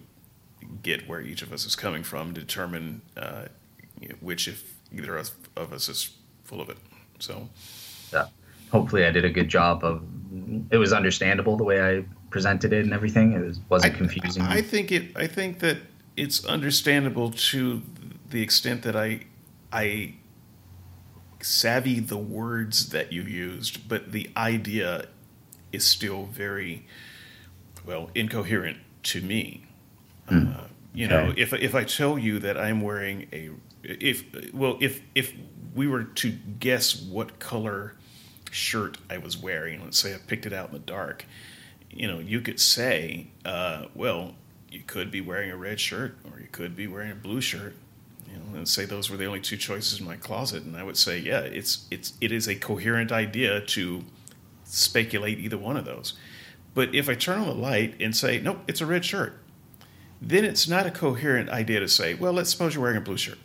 get 0.82 1.08
where 1.08 1.20
each 1.20 1.42
of 1.42 1.52
us 1.52 1.64
is 1.64 1.76
coming 1.76 2.02
from, 2.02 2.32
determine 2.32 3.02
uh, 3.16 3.46
which, 4.20 4.48
if 4.48 4.74
either 4.92 5.16
of 5.16 5.72
us 5.72 5.88
is 5.88 6.10
full 6.44 6.60
of 6.60 6.68
it. 6.68 6.78
So, 7.18 7.48
yeah. 8.12 8.26
Hopefully, 8.70 9.06
I 9.06 9.10
did 9.10 9.24
a 9.24 9.30
good 9.30 9.48
job 9.48 9.82
of. 9.82 10.02
It 10.70 10.76
was 10.76 10.92
understandable 10.92 11.56
the 11.56 11.64
way 11.64 11.80
I 11.80 12.04
presented 12.30 12.72
it 12.72 12.84
and 12.84 12.92
everything. 12.92 13.32
It 13.32 13.40
was, 13.40 13.60
wasn't 13.68 13.94
I, 13.94 13.96
confusing. 13.96 14.42
I 14.42 14.60
think 14.60 14.92
it. 14.92 15.16
I 15.16 15.26
think 15.26 15.60
that 15.60 15.78
it's 16.16 16.44
understandable 16.44 17.30
to 17.30 17.82
the 18.28 18.42
extent 18.42 18.82
that 18.82 18.94
I, 18.94 19.20
I 19.72 20.16
savvy 21.40 22.00
the 22.00 22.18
words 22.18 22.90
that 22.90 23.12
you 23.12 23.22
used, 23.22 23.88
but 23.88 24.12
the 24.12 24.28
idea 24.36 25.06
is 25.72 25.86
still 25.86 26.26
very 26.26 26.86
well 27.88 28.10
incoherent 28.14 28.76
to 29.02 29.20
me. 29.22 29.64
Mm. 30.30 30.54
Uh, 30.54 30.64
you 30.94 31.06
okay. 31.06 31.14
know, 31.14 31.34
if 31.36 31.52
if 31.54 31.74
I 31.74 31.84
tell 31.84 32.18
you 32.18 32.38
that 32.40 32.58
I'm 32.58 32.82
wearing 32.82 33.26
a 33.32 33.50
if 33.82 34.24
well 34.52 34.76
if 34.80 35.00
if 35.14 35.32
we 35.74 35.88
were 35.88 36.04
to 36.04 36.30
guess 36.30 37.00
what 37.00 37.38
color 37.38 37.94
shirt 38.50 38.98
I 39.10 39.18
was 39.18 39.36
wearing, 39.36 39.82
let's 39.82 39.98
say 39.98 40.14
I 40.14 40.18
picked 40.18 40.44
it 40.44 40.52
out 40.52 40.68
in 40.68 40.74
the 40.74 40.80
dark, 40.80 41.24
you 41.90 42.06
know, 42.06 42.18
you 42.18 42.40
could 42.40 42.60
say, 42.60 43.28
uh, 43.44 43.86
well, 43.94 44.34
you 44.70 44.80
could 44.80 45.10
be 45.10 45.20
wearing 45.20 45.50
a 45.50 45.56
red 45.56 45.80
shirt 45.80 46.18
or 46.30 46.40
you 46.40 46.48
could 46.52 46.76
be 46.76 46.86
wearing 46.86 47.12
a 47.12 47.14
blue 47.14 47.40
shirt. 47.40 47.74
You 48.30 48.36
know, 48.38 48.58
and 48.58 48.68
say 48.68 48.84
those 48.84 49.08
were 49.08 49.16
the 49.16 49.24
only 49.24 49.40
two 49.40 49.56
choices 49.56 50.00
in 50.00 50.04
my 50.04 50.16
closet, 50.16 50.62
and 50.64 50.76
I 50.76 50.82
would 50.82 50.98
say, 50.98 51.18
yeah, 51.18 51.40
it's 51.40 51.86
it's 51.90 52.12
it 52.20 52.32
is 52.32 52.46
a 52.48 52.54
coherent 52.54 53.10
idea 53.10 53.62
to 53.62 54.04
speculate 54.64 55.38
either 55.38 55.56
one 55.56 55.78
of 55.78 55.86
those. 55.86 56.12
But 56.78 56.94
if 56.94 57.08
I 57.08 57.16
turn 57.16 57.40
on 57.40 57.48
the 57.48 57.54
light 57.54 57.96
and 57.98 58.14
say, 58.14 58.38
nope, 58.38 58.60
it's 58.68 58.80
a 58.80 58.86
red 58.86 59.04
shirt, 59.04 59.36
then 60.22 60.44
it's 60.44 60.68
not 60.68 60.86
a 60.86 60.92
coherent 60.92 61.50
idea 61.50 61.80
to 61.80 61.88
say, 61.88 62.14
well, 62.14 62.32
let's 62.32 62.50
suppose 62.50 62.76
you're 62.76 62.82
wearing 62.82 62.98
a 62.98 63.00
blue 63.00 63.16
shirt. 63.16 63.38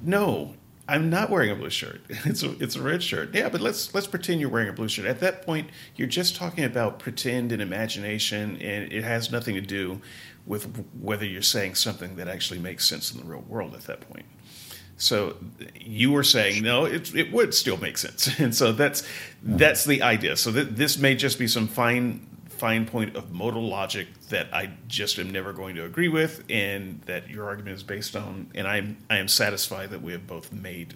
No, 0.00 0.54
I'm 0.88 1.10
not 1.10 1.28
wearing 1.28 1.50
a 1.50 1.54
blue 1.54 1.68
shirt. 1.68 2.00
It's 2.24 2.42
a, 2.42 2.52
it's 2.52 2.76
a 2.76 2.82
red 2.82 3.02
shirt. 3.02 3.34
Yeah, 3.34 3.50
but 3.50 3.60
let's 3.60 3.92
let's 3.92 4.06
pretend 4.06 4.40
you're 4.40 4.48
wearing 4.48 4.70
a 4.70 4.72
blue 4.72 4.88
shirt. 4.88 5.04
At 5.04 5.20
that 5.20 5.44
point, 5.44 5.68
you're 5.96 6.08
just 6.08 6.34
talking 6.34 6.64
about 6.64 6.98
pretend 6.98 7.52
and 7.52 7.60
imagination, 7.60 8.56
and 8.62 8.90
it 8.90 9.04
has 9.04 9.30
nothing 9.30 9.54
to 9.56 9.60
do 9.60 10.00
with 10.46 10.86
whether 10.98 11.26
you're 11.26 11.42
saying 11.42 11.74
something 11.74 12.16
that 12.16 12.26
actually 12.26 12.60
makes 12.60 12.88
sense 12.88 13.12
in 13.12 13.20
the 13.20 13.26
real 13.26 13.44
world 13.46 13.74
at 13.74 13.82
that 13.82 14.00
point. 14.00 14.24
So 14.96 15.36
you 15.78 16.12
were 16.12 16.24
saying 16.24 16.62
no, 16.62 16.84
it, 16.86 17.14
it 17.14 17.32
would 17.32 17.54
still 17.54 17.76
make 17.76 17.98
sense, 17.98 18.30
and 18.38 18.54
so 18.54 18.72
that's 18.72 19.02
that's 19.42 19.84
the 19.84 20.00
idea. 20.00 20.38
So 20.38 20.50
th- 20.52 20.68
this 20.70 20.96
may 20.96 21.14
just 21.14 21.38
be 21.38 21.48
some 21.48 21.68
fine 21.68 22.26
fine 22.60 22.84
point 22.84 23.16
of 23.16 23.32
modal 23.32 23.66
logic 23.66 24.06
that 24.28 24.52
I 24.52 24.70
just 24.86 25.18
am 25.18 25.30
never 25.30 25.54
going 25.54 25.76
to 25.76 25.84
agree 25.86 26.08
with, 26.08 26.44
and 26.50 27.00
that 27.06 27.30
your 27.30 27.46
argument 27.46 27.74
is 27.74 27.82
based 27.82 28.14
on. 28.14 28.50
And 28.54 28.68
I'm 28.68 28.98
I 29.08 29.16
am 29.16 29.28
satisfied 29.28 29.90
that 29.90 30.02
we 30.02 30.12
have 30.12 30.26
both 30.26 30.52
made 30.52 30.94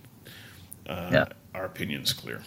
uh, 0.87 1.09
yeah. 1.11 1.25
our 1.55 1.65
opinions 1.65 2.13
clear. 2.13 2.43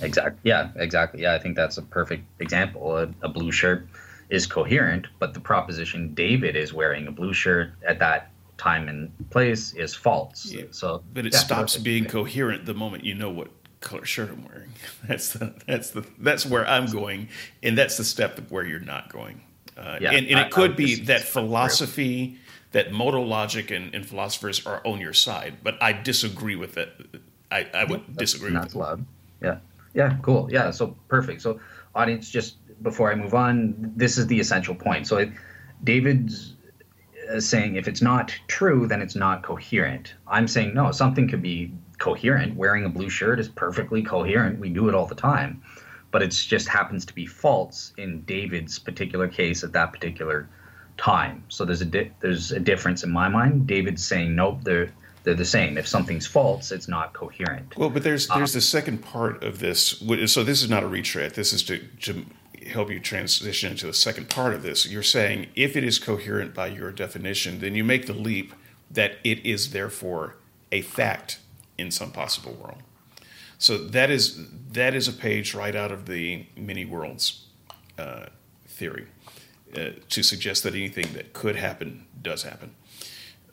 Exactly. 0.00 0.40
Yeah. 0.42 0.70
Exactly. 0.74 1.22
Yeah. 1.22 1.34
I 1.34 1.38
think 1.38 1.54
that's 1.54 1.78
a 1.78 1.82
perfect 1.82 2.24
example. 2.40 2.98
A, 2.98 3.08
a 3.22 3.28
blue 3.28 3.52
shirt 3.52 3.86
is 4.28 4.46
coherent, 4.46 5.06
but 5.20 5.34
the 5.34 5.40
proposition 5.40 6.12
David 6.14 6.56
is 6.56 6.72
wearing 6.72 7.06
a 7.06 7.12
blue 7.12 7.32
shirt 7.32 7.70
at 7.86 8.00
that 8.00 8.32
time 8.58 8.88
and 8.88 9.12
place 9.30 9.72
is 9.74 9.94
false. 9.94 10.46
Yeah, 10.46 10.64
so, 10.70 11.04
but 11.12 11.26
it 11.26 11.32
yeah, 11.32 11.38
stops 11.38 11.76
being 11.76 12.06
coherent 12.06 12.66
the 12.66 12.74
moment 12.74 13.04
you 13.04 13.14
know 13.14 13.30
what 13.30 13.48
color 13.82 14.04
shirt 14.04 14.30
I'm 14.30 14.44
wearing. 14.44 14.72
That's 15.08 15.32
the 15.32 15.54
that's 15.66 15.90
the 15.90 16.04
that's 16.18 16.46
where 16.46 16.66
I'm 16.66 16.86
going, 16.86 17.28
and 17.62 17.76
that's 17.76 17.96
the 17.96 18.04
step 18.04 18.38
where 18.50 18.64
you're 18.64 18.80
not 18.80 19.12
going. 19.12 19.42
Uh, 19.76 19.98
yeah, 20.00 20.12
and, 20.12 20.26
and 20.28 20.38
I, 20.38 20.46
it 20.46 20.50
could 20.50 20.76
be 20.76 20.96
that 21.04 21.22
philosophy, 21.22 22.38
that 22.72 22.92
modal 22.92 23.26
logic, 23.26 23.70
and, 23.70 23.94
and, 23.94 24.06
philosophers 24.06 24.66
are 24.66 24.80
on 24.84 25.00
your 25.00 25.14
side, 25.14 25.58
but 25.62 25.82
I 25.82 25.92
disagree 25.92 26.56
with 26.56 26.76
it. 26.76 26.92
I, 27.50 27.66
I 27.74 27.84
would 27.84 28.00
yeah, 28.00 28.14
disagree. 28.16 28.52
That's 28.52 28.74
loud. 28.74 29.04
Yeah. 29.42 29.58
Yeah. 29.94 30.16
Cool. 30.22 30.48
Yeah. 30.52 30.70
So 30.70 30.96
perfect. 31.08 31.42
So 31.42 31.58
audience, 31.94 32.30
just 32.30 32.56
before 32.82 33.10
I 33.10 33.14
move 33.14 33.34
on, 33.34 33.92
this 33.96 34.18
is 34.18 34.26
the 34.26 34.38
essential 34.38 34.74
point. 34.74 35.06
So 35.06 35.18
it, 35.18 35.30
David's 35.84 36.54
saying 37.38 37.76
if 37.76 37.88
it's 37.88 38.02
not 38.02 38.34
true, 38.48 38.86
then 38.86 39.00
it's 39.00 39.16
not 39.16 39.42
coherent. 39.42 40.14
I'm 40.26 40.48
saying 40.48 40.74
no, 40.74 40.92
something 40.92 41.28
could 41.28 41.42
be 41.42 41.72
coherent. 42.02 42.56
Wearing 42.56 42.84
a 42.84 42.88
blue 42.88 43.08
shirt 43.08 43.38
is 43.38 43.48
perfectly 43.48 44.02
coherent. 44.02 44.58
We 44.58 44.68
do 44.68 44.88
it 44.88 44.94
all 44.94 45.06
the 45.06 45.14
time. 45.14 45.62
But 46.10 46.22
it 46.22 46.30
just 46.30 46.68
happens 46.68 47.06
to 47.06 47.14
be 47.14 47.26
false 47.26 47.92
in 47.96 48.22
David's 48.22 48.78
particular 48.78 49.28
case 49.28 49.62
at 49.62 49.72
that 49.72 49.92
particular 49.92 50.48
time. 50.98 51.44
So 51.48 51.64
there's 51.64 51.80
a 51.80 51.86
di- 51.86 52.10
there's 52.20 52.50
a 52.52 52.60
difference 52.60 53.04
in 53.04 53.10
my 53.10 53.28
mind. 53.28 53.66
David's 53.66 54.04
saying 54.04 54.34
nope, 54.34 54.58
they're 54.62 54.90
they're 55.22 55.34
the 55.34 55.44
same. 55.44 55.78
If 55.78 55.86
something's 55.86 56.26
false, 56.26 56.72
it's 56.72 56.88
not 56.88 57.12
coherent. 57.12 57.76
Well, 57.78 57.88
but 57.88 58.02
there's 58.02 58.26
there's 58.26 58.54
um, 58.54 58.58
the 58.58 58.60
second 58.60 58.98
part 58.98 59.42
of 59.42 59.60
this. 59.60 60.02
So 60.26 60.42
this 60.44 60.62
is 60.62 60.68
not 60.68 60.82
a 60.82 60.88
retread. 60.88 61.34
This 61.34 61.52
is 61.52 61.62
to, 61.64 61.78
to 61.78 62.26
help 62.72 62.90
you 62.90 62.98
transition 62.98 63.70
into 63.70 63.86
the 63.86 63.94
second 63.94 64.28
part 64.28 64.54
of 64.54 64.62
this. 64.62 64.86
You're 64.86 65.02
saying 65.04 65.46
if 65.54 65.76
it 65.76 65.84
is 65.84 65.98
coherent 65.98 66.52
by 66.52 66.66
your 66.66 66.90
definition, 66.90 67.60
then 67.60 67.74
you 67.74 67.84
make 67.84 68.06
the 68.06 68.12
leap 68.12 68.52
that 68.90 69.12
it 69.24 69.46
is 69.46 69.70
therefore 69.70 70.34
a 70.70 70.82
fact 70.82 71.38
in 71.78 71.90
some 71.90 72.10
possible 72.10 72.52
world. 72.52 72.82
So 73.58 73.78
that 73.78 74.10
is 74.10 74.48
that 74.72 74.94
is 74.94 75.08
a 75.08 75.12
page 75.12 75.54
right 75.54 75.76
out 75.76 75.92
of 75.92 76.06
the 76.06 76.46
many 76.56 76.84
worlds 76.84 77.46
uh, 77.98 78.26
theory 78.66 79.06
uh, 79.76 79.90
to 80.08 80.22
suggest 80.22 80.62
that 80.64 80.74
anything 80.74 81.12
that 81.12 81.32
could 81.32 81.56
happen 81.56 82.06
does 82.20 82.42
happen, 82.42 82.74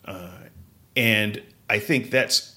uh, 0.06 0.50
and 0.96 1.44
I 1.70 1.80
think 1.80 2.10
that's 2.10 2.56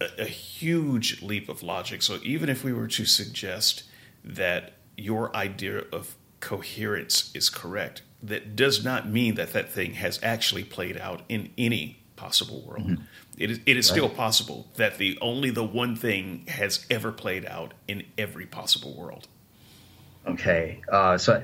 a, 0.00 0.22
a 0.22 0.26
huge 0.26 1.22
leap 1.22 1.48
of 1.48 1.62
logic. 1.62 2.02
So 2.02 2.18
even 2.22 2.48
if 2.48 2.64
we 2.64 2.72
were 2.72 2.88
to 2.88 3.06
suggest 3.06 3.84
that 4.22 4.72
your 4.96 5.34
idea 5.34 5.84
of 5.92 6.16
coherence 6.40 7.30
is 7.34 7.48
correct, 7.48 8.02
that 8.22 8.54
does 8.56 8.84
not 8.84 9.08
mean 9.08 9.34
that 9.36 9.52
that 9.52 9.72
thing 9.72 9.94
has 9.94 10.20
actually 10.22 10.64
played 10.64 10.98
out 10.98 11.22
in 11.28 11.50
any 11.56 12.02
possible 12.16 12.62
world. 12.62 12.86
Mm-hmm. 12.86 13.02
It 13.40 13.50
is, 13.50 13.60
it 13.66 13.76
is 13.76 13.90
right. 13.90 13.96
still 13.96 14.08
possible 14.08 14.68
that 14.76 14.98
the 14.98 15.18
only 15.20 15.50
the 15.50 15.64
one 15.64 15.96
thing 15.96 16.44
has 16.46 16.86
ever 16.90 17.10
played 17.10 17.46
out 17.46 17.74
in 17.88 18.04
every 18.16 18.46
possible 18.46 18.94
world. 18.94 19.26
Okay, 20.26 20.82
uh, 20.92 21.18
so 21.18 21.42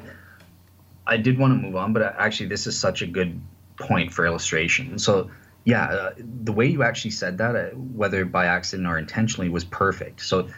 I, 1.06 1.14
I, 1.14 1.16
did 1.16 1.38
want 1.38 1.54
to 1.54 1.66
move 1.66 1.74
on, 1.74 1.92
but 1.94 2.02
actually, 2.02 2.46
this 2.46 2.66
is 2.66 2.78
such 2.78 3.00
a 3.00 3.06
good 3.06 3.40
point 3.80 4.12
for 4.12 4.26
illustration. 4.26 4.98
So, 4.98 5.30
yeah, 5.64 5.86
uh, 5.86 6.12
the 6.44 6.52
way 6.52 6.66
you 6.66 6.82
actually 6.82 7.12
said 7.12 7.38
that, 7.38 7.56
uh, 7.56 7.70
whether 7.70 8.24
by 8.26 8.44
accident 8.44 8.86
or 8.86 8.98
intentionally, 8.98 9.48
was 9.48 9.64
perfect. 9.64 10.20
So 10.20 10.48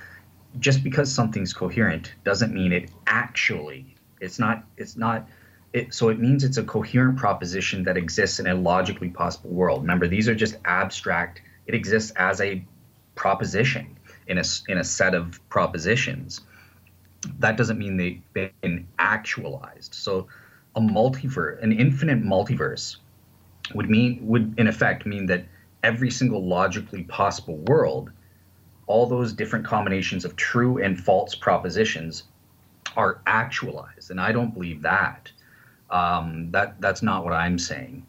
just 0.58 0.82
because 0.82 1.12
something's 1.12 1.52
coherent 1.52 2.14
doesn't 2.24 2.52
mean 2.52 2.72
it 2.72 2.90
actually 3.06 3.94
it's 4.20 4.38
not 4.38 4.64
it's 4.76 4.96
not 4.96 5.28
it, 5.72 5.92
so 5.92 6.08
it 6.08 6.18
means 6.18 6.44
it's 6.44 6.56
a 6.56 6.62
coherent 6.62 7.18
proposition 7.18 7.84
that 7.84 7.96
exists 7.96 8.40
in 8.40 8.46
a 8.46 8.54
logically 8.54 9.10
possible 9.10 9.50
world. 9.50 9.82
Remember 9.82 10.08
these 10.08 10.28
are 10.28 10.34
just 10.34 10.56
abstract 10.64 11.42
it 11.66 11.74
exists 11.74 12.12
as 12.16 12.40
a 12.40 12.64
proposition 13.14 13.98
in 14.26 14.38
a 14.38 14.44
in 14.68 14.78
a 14.78 14.84
set 14.84 15.14
of 15.14 15.40
propositions. 15.50 16.40
That 17.38 17.56
doesn't 17.56 17.78
mean 17.78 17.96
they've 17.96 18.52
been 18.62 18.88
actualized. 18.98 19.94
So 19.94 20.28
a 20.74 20.80
multiverse 20.80 21.62
an 21.62 21.72
infinite 21.72 22.22
multiverse 22.22 22.96
would 23.74 23.90
mean 23.90 24.26
would 24.26 24.54
in 24.58 24.66
effect 24.66 25.04
mean 25.04 25.26
that 25.26 25.44
every 25.82 26.10
single 26.10 26.46
logically 26.46 27.04
possible 27.04 27.56
world 27.68 28.10
all 28.86 29.06
those 29.06 29.34
different 29.34 29.66
combinations 29.66 30.24
of 30.24 30.34
true 30.34 30.78
and 30.82 30.98
false 30.98 31.34
propositions 31.34 32.24
are 32.96 33.20
actualized, 33.26 34.10
and 34.10 34.18
I 34.18 34.32
don't 34.32 34.54
believe 34.54 34.82
that. 34.82 35.30
Um, 35.90 36.50
that 36.50 36.80
that's 36.80 37.02
not 37.02 37.24
what 37.24 37.32
I'm 37.32 37.58
saying. 37.58 38.06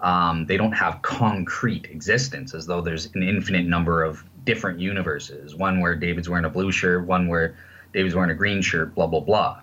Um, 0.00 0.46
they 0.46 0.56
don't 0.56 0.72
have 0.72 1.02
concrete 1.02 1.86
existence, 1.90 2.54
as 2.54 2.66
though 2.66 2.80
there's 2.80 3.06
an 3.14 3.22
infinite 3.22 3.66
number 3.66 4.04
of 4.04 4.22
different 4.44 4.80
universes. 4.80 5.54
One 5.54 5.80
where 5.80 5.94
David's 5.94 6.28
wearing 6.28 6.44
a 6.44 6.50
blue 6.50 6.72
shirt, 6.72 7.06
one 7.06 7.28
where 7.28 7.56
David's 7.92 8.14
wearing 8.14 8.30
a 8.30 8.34
green 8.34 8.62
shirt, 8.62 8.94
blah 8.94 9.06
blah 9.06 9.20
blah. 9.20 9.60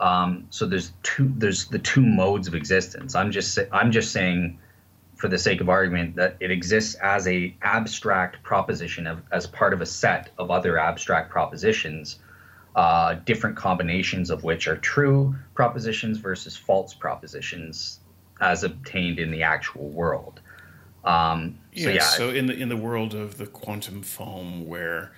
Um, 0.00 0.46
so 0.50 0.66
there's 0.66 0.92
two 1.02 1.32
there's 1.36 1.66
the 1.66 1.78
two 1.78 2.04
modes 2.04 2.46
of 2.46 2.54
existence. 2.54 3.14
I'm 3.14 3.30
just 3.30 3.58
I'm 3.72 3.90
just 3.90 4.12
saying, 4.12 4.58
for 5.16 5.28
the 5.28 5.38
sake 5.38 5.60
of 5.60 5.68
argument, 5.68 6.16
that 6.16 6.36
it 6.40 6.50
exists 6.50 6.94
as 6.96 7.26
a 7.26 7.56
abstract 7.62 8.42
proposition 8.42 9.06
of, 9.06 9.22
as 9.32 9.46
part 9.46 9.72
of 9.72 9.80
a 9.80 9.86
set 9.86 10.30
of 10.36 10.50
other 10.50 10.78
abstract 10.78 11.30
propositions, 11.30 12.18
uh, 12.74 13.14
different 13.24 13.56
combinations 13.56 14.30
of 14.30 14.44
which 14.44 14.66
are 14.66 14.76
true 14.76 15.34
propositions 15.54 16.18
versus 16.18 16.56
false 16.56 16.94
propositions 16.94 18.00
as 18.40 18.64
obtained 18.64 19.18
in 19.18 19.30
the 19.30 19.42
actual 19.42 19.88
world. 19.88 20.40
Um, 21.04 21.58
so 21.76 21.90
yeah, 21.90 22.02
so 22.02 22.30
in 22.30 22.46
the 22.46 22.54
in 22.54 22.68
the 22.68 22.76
world 22.76 23.14
of 23.14 23.36
the 23.36 23.46
quantum 23.46 24.02
foam, 24.02 24.66
where 24.66 25.12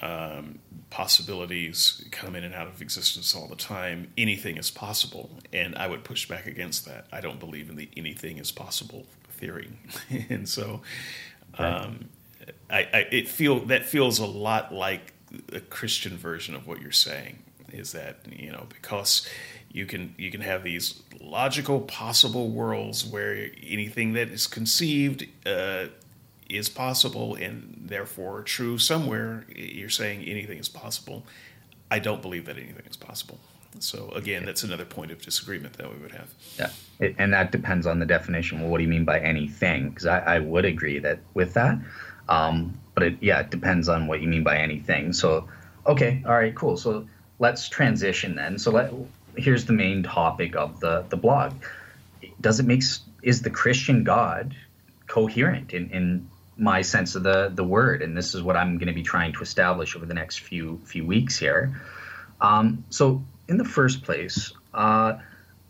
um, 0.00 0.58
possibilities 0.90 2.04
come 2.10 2.34
in 2.34 2.44
and 2.44 2.54
out 2.54 2.66
of 2.66 2.82
existence 2.82 3.34
all 3.34 3.46
the 3.46 3.56
time. 3.56 4.10
Anything 4.16 4.56
is 4.56 4.70
possible, 4.70 5.30
and 5.52 5.76
I 5.76 5.86
would 5.86 6.02
push 6.02 6.26
back 6.26 6.46
against 6.46 6.86
that. 6.86 7.06
I 7.12 7.20
don't 7.20 7.38
believe 7.38 7.70
in 7.70 7.76
the 7.76 7.88
anything 7.96 8.38
is 8.38 8.50
possible 8.50 9.06
theory, 9.28 9.70
and 10.28 10.48
so 10.48 10.82
um, 11.56 12.08
I, 12.68 12.80
I, 12.92 12.98
it 13.12 13.28
feel 13.28 13.60
that 13.66 13.86
feels 13.86 14.18
a 14.18 14.26
lot 14.26 14.74
like 14.74 15.11
a 15.52 15.60
Christian 15.60 16.16
version 16.16 16.54
of 16.54 16.66
what 16.66 16.80
you're 16.80 16.92
saying. 16.92 17.38
Is 17.72 17.92
that 17.92 18.18
you 18.30 18.52
know 18.52 18.66
because 18.68 19.26
you 19.70 19.86
can 19.86 20.14
you 20.18 20.30
can 20.30 20.42
have 20.42 20.62
these 20.62 21.02
logical 21.20 21.80
possible 21.80 22.50
worlds 22.50 23.04
where 23.06 23.50
anything 23.66 24.12
that 24.12 24.28
is 24.28 24.46
conceived 24.46 25.26
uh, 25.46 25.86
is 26.50 26.68
possible 26.68 27.34
and 27.34 27.84
therefore 27.86 28.42
true 28.42 28.76
somewhere. 28.76 29.46
You're 29.54 29.88
saying 29.88 30.24
anything 30.24 30.58
is 30.58 30.68
possible. 30.68 31.24
I 31.90 31.98
don't 31.98 32.22
believe 32.22 32.46
that 32.46 32.56
anything 32.56 32.84
is 32.88 32.96
possible. 32.96 33.38
So 33.78 34.10
again, 34.10 34.44
that's 34.44 34.62
another 34.62 34.84
point 34.84 35.10
of 35.10 35.22
disagreement 35.22 35.74
that 35.74 35.90
we 35.90 35.98
would 36.02 36.12
have. 36.12 36.28
Yeah, 36.58 36.70
and 37.18 37.32
that 37.32 37.52
depends 37.52 37.86
on 37.86 37.98
the 37.98 38.06
definition. 38.06 38.60
Well, 38.60 38.70
what 38.70 38.78
do 38.78 38.84
you 38.84 38.90
mean 38.90 39.04
by 39.04 39.20
anything? 39.20 39.90
Because 39.90 40.06
I, 40.06 40.18
I, 40.18 40.38
would 40.40 40.64
agree 40.64 40.98
that 40.98 41.20
with 41.32 41.54
that, 41.54 41.78
um, 42.28 42.78
but 42.94 43.02
it, 43.02 43.16
yeah, 43.20 43.40
it 43.40 43.50
depends 43.50 43.88
on 43.88 44.06
what 44.06 44.20
you 44.20 44.28
mean 44.28 44.42
by 44.42 44.58
anything. 44.58 45.12
So, 45.12 45.48
okay, 45.86 46.22
all 46.26 46.34
right, 46.34 46.54
cool. 46.54 46.76
So 46.76 47.08
let's 47.38 47.68
transition 47.68 48.34
then. 48.34 48.58
So 48.58 48.70
let 48.70 48.92
here's 49.36 49.64
the 49.64 49.72
main 49.72 50.02
topic 50.02 50.56
of 50.56 50.80
the 50.80 51.04
the 51.08 51.16
blog. 51.16 51.54
Does 52.40 52.60
it 52.60 52.66
make 52.66 52.82
is 53.22 53.42
the 53.42 53.50
Christian 53.50 54.04
God 54.04 54.54
coherent 55.06 55.72
in, 55.72 55.90
in 55.90 56.28
my 56.56 56.82
sense 56.82 57.14
of 57.14 57.22
the 57.22 57.50
the 57.54 57.64
word, 57.64 58.02
and 58.02 58.16
this 58.16 58.34
is 58.34 58.42
what 58.42 58.56
I'm 58.56 58.78
going 58.78 58.88
to 58.88 58.94
be 58.94 59.02
trying 59.02 59.32
to 59.34 59.42
establish 59.42 59.96
over 59.96 60.06
the 60.06 60.14
next 60.14 60.40
few 60.40 60.80
few 60.84 61.06
weeks 61.06 61.38
here. 61.38 61.80
Um, 62.40 62.84
so, 62.90 63.22
in 63.48 63.56
the 63.56 63.64
first 63.64 64.02
place, 64.02 64.52
uh, 64.74 65.18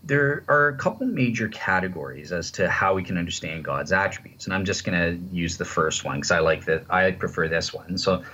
there 0.04 0.44
are 0.48 0.68
a 0.68 0.76
couple 0.76 1.06
major 1.06 1.48
categories 1.48 2.32
as 2.32 2.50
to 2.52 2.68
how 2.68 2.94
we 2.94 3.04
can 3.04 3.16
understand 3.16 3.64
God's 3.64 3.92
attributes, 3.92 4.46
and 4.46 4.54
I'm 4.54 4.64
just 4.64 4.84
going 4.84 4.98
to 4.98 5.34
use 5.34 5.56
the 5.56 5.64
first 5.64 6.04
one 6.04 6.16
because 6.16 6.32
I 6.32 6.40
like 6.40 6.64
that. 6.64 6.84
I 6.90 7.12
prefer 7.12 7.48
this 7.48 7.72
one. 7.72 7.98
So, 7.98 8.24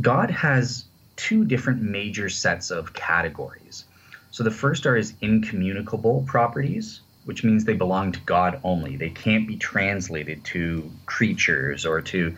God 0.00 0.30
has 0.30 0.84
two 1.16 1.44
different 1.44 1.82
major 1.82 2.28
sets 2.28 2.70
of 2.70 2.94
categories. 2.94 3.84
So, 4.30 4.42
the 4.42 4.50
first 4.50 4.86
are 4.86 4.96
his 4.96 5.14
incommunicable 5.20 6.24
properties, 6.26 7.02
which 7.24 7.44
means 7.44 7.64
they 7.64 7.74
belong 7.74 8.12
to 8.12 8.20
God 8.20 8.58
only. 8.64 8.96
They 8.96 9.10
can't 9.10 9.46
be 9.46 9.56
translated 9.56 10.44
to 10.44 10.90
creatures 11.04 11.84
or 11.84 12.00
to 12.02 12.34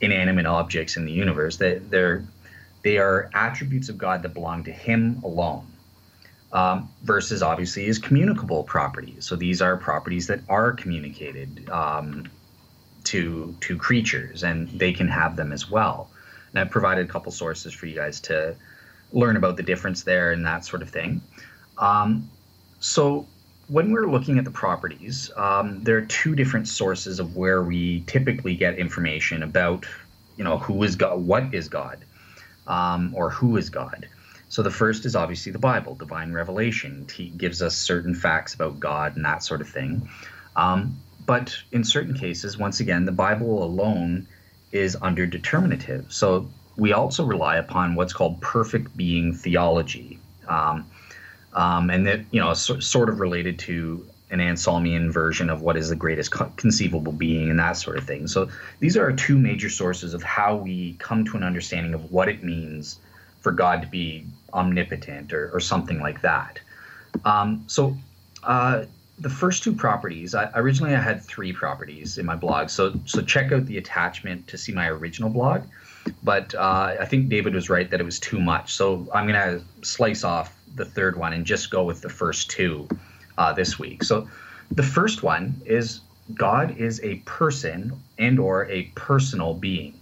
inanimate 0.00 0.46
objects 0.46 0.96
in 0.96 1.06
the 1.06 1.12
universe. 1.12 1.56
They, 1.56 1.78
they're, 1.78 2.24
they 2.84 2.98
are 2.98 3.30
attributes 3.34 3.88
of 3.88 3.98
God 3.98 4.22
that 4.22 4.32
belong 4.34 4.62
to 4.64 4.72
Him 4.72 5.20
alone. 5.24 5.66
Um, 6.50 6.88
versus 7.02 7.42
obviously 7.42 7.84
is 7.86 7.98
communicable 7.98 8.64
properties. 8.64 9.26
So 9.26 9.36
these 9.36 9.60
are 9.60 9.76
properties 9.76 10.28
that 10.28 10.40
are 10.48 10.72
communicated 10.72 11.68
um, 11.68 12.30
to 13.04 13.54
to 13.60 13.76
creatures, 13.76 14.44
and 14.44 14.66
they 14.80 14.92
can 14.92 15.08
have 15.08 15.36
them 15.36 15.52
as 15.52 15.70
well. 15.70 16.10
And 16.50 16.58
I've 16.58 16.70
provided 16.70 17.06
a 17.06 17.12
couple 17.12 17.32
sources 17.32 17.74
for 17.74 17.84
you 17.84 17.94
guys 17.94 18.20
to 18.22 18.56
learn 19.12 19.36
about 19.36 19.58
the 19.58 19.62
difference 19.62 20.04
there 20.04 20.32
and 20.32 20.46
that 20.46 20.64
sort 20.64 20.82
of 20.82 20.88
thing. 20.88 21.20
Um, 21.76 22.30
so 22.78 23.26
when 23.68 23.92
we're 23.92 24.10
looking 24.10 24.38
at 24.38 24.44
the 24.44 24.50
properties, 24.50 25.30
um, 25.36 25.82
there 25.84 25.96
are 25.98 26.06
two 26.06 26.34
different 26.34 26.68
sources 26.68 27.20
of 27.20 27.36
where 27.36 27.62
we 27.62 28.02
typically 28.06 28.54
get 28.54 28.78
information 28.78 29.42
about, 29.42 29.84
you 30.36 30.44
know, 30.44 30.58
who 30.58 30.82
is 30.82 30.96
God, 30.96 31.20
what 31.20 31.54
is 31.54 31.68
God, 31.68 32.04
um, 32.66 33.12
or 33.14 33.30
who 33.30 33.56
is 33.56 33.68
God. 33.68 34.08
So 34.48 34.62
the 34.62 34.70
first 34.70 35.04
is 35.04 35.14
obviously 35.14 35.52
the 35.52 35.58
Bible, 35.58 35.94
divine 35.94 36.32
revelation. 36.32 37.06
He 37.14 37.28
gives 37.28 37.60
us 37.60 37.76
certain 37.76 38.14
facts 38.14 38.54
about 38.54 38.80
God 38.80 39.16
and 39.16 39.24
that 39.24 39.42
sort 39.42 39.60
of 39.60 39.68
thing. 39.68 40.08
Um, 40.56 40.96
but 41.26 41.54
in 41.72 41.84
certain 41.84 42.14
cases, 42.14 42.56
once 42.56 42.80
again, 42.80 43.04
the 43.04 43.12
Bible 43.12 43.62
alone 43.62 44.26
is 44.72 44.96
underdeterminative. 44.96 46.10
So 46.10 46.48
we 46.76 46.92
also 46.92 47.24
rely 47.24 47.56
upon 47.56 47.94
what's 47.94 48.12
called 48.12 48.40
perfect 48.40 48.96
being 48.96 49.34
theology. 49.34 50.18
Um, 50.48 50.86
um, 51.52 51.90
and 51.90 52.06
that 52.06 52.20
you 52.30 52.40
know 52.40 52.54
so, 52.54 52.78
sort 52.80 53.08
of 53.08 53.20
related 53.20 53.58
to 53.60 54.06
an 54.30 54.38
Anselmian 54.40 55.10
version 55.10 55.48
of 55.50 55.62
what 55.62 55.76
is 55.76 55.88
the 55.88 55.96
greatest 55.96 56.30
co- 56.30 56.52
conceivable 56.56 57.12
being 57.12 57.50
and 57.50 57.58
that 57.58 57.72
sort 57.72 57.96
of 57.96 58.04
thing. 58.04 58.26
So 58.28 58.48
these 58.80 58.96
are 58.96 59.10
two 59.12 59.38
major 59.38 59.70
sources 59.70 60.14
of 60.14 60.22
how 60.22 60.56
we 60.56 60.94
come 60.94 61.24
to 61.26 61.36
an 61.36 61.42
understanding 61.42 61.94
of 61.94 62.12
what 62.12 62.28
it 62.28 62.44
means 62.44 63.00
for 63.40 63.52
God 63.52 63.82
to 63.82 63.88
be 63.88 64.26
omnipotent 64.52 65.32
or, 65.32 65.50
or 65.52 65.60
something 65.60 66.00
like 66.00 66.20
that. 66.22 66.60
Um, 67.24 67.64
so 67.66 67.96
uh, 68.42 68.84
the 69.18 69.30
first 69.30 69.62
two 69.62 69.74
properties, 69.74 70.34
I, 70.34 70.50
originally 70.54 70.94
I 70.94 71.00
had 71.00 71.22
three 71.22 71.52
properties 71.52 72.18
in 72.18 72.26
my 72.26 72.36
blog. 72.36 72.70
So 72.70 72.94
so 73.04 73.22
check 73.22 73.52
out 73.52 73.66
the 73.66 73.78
attachment 73.78 74.46
to 74.48 74.58
see 74.58 74.72
my 74.72 74.88
original 74.88 75.30
blog. 75.30 75.62
But 76.22 76.54
uh, 76.54 76.96
I 77.00 77.04
think 77.04 77.28
David 77.28 77.54
was 77.54 77.68
right 77.68 77.90
that 77.90 78.00
it 78.00 78.04
was 78.04 78.18
too 78.18 78.40
much. 78.40 78.74
So 78.74 79.06
I'm 79.12 79.26
going 79.26 79.34
to 79.34 79.62
slice 79.82 80.24
off 80.24 80.56
the 80.74 80.84
third 80.84 81.18
one 81.18 81.32
and 81.32 81.44
just 81.44 81.70
go 81.70 81.84
with 81.84 82.00
the 82.00 82.08
first 82.08 82.50
two 82.50 82.88
uh, 83.36 83.52
this 83.52 83.78
week. 83.78 84.04
So 84.04 84.28
the 84.70 84.82
first 84.82 85.22
one 85.22 85.60
is 85.66 86.00
God 86.34 86.76
is 86.76 87.02
a 87.02 87.16
person 87.26 87.92
and 88.18 88.38
or 88.38 88.66
a 88.66 88.84
personal 88.94 89.54
being. 89.54 89.94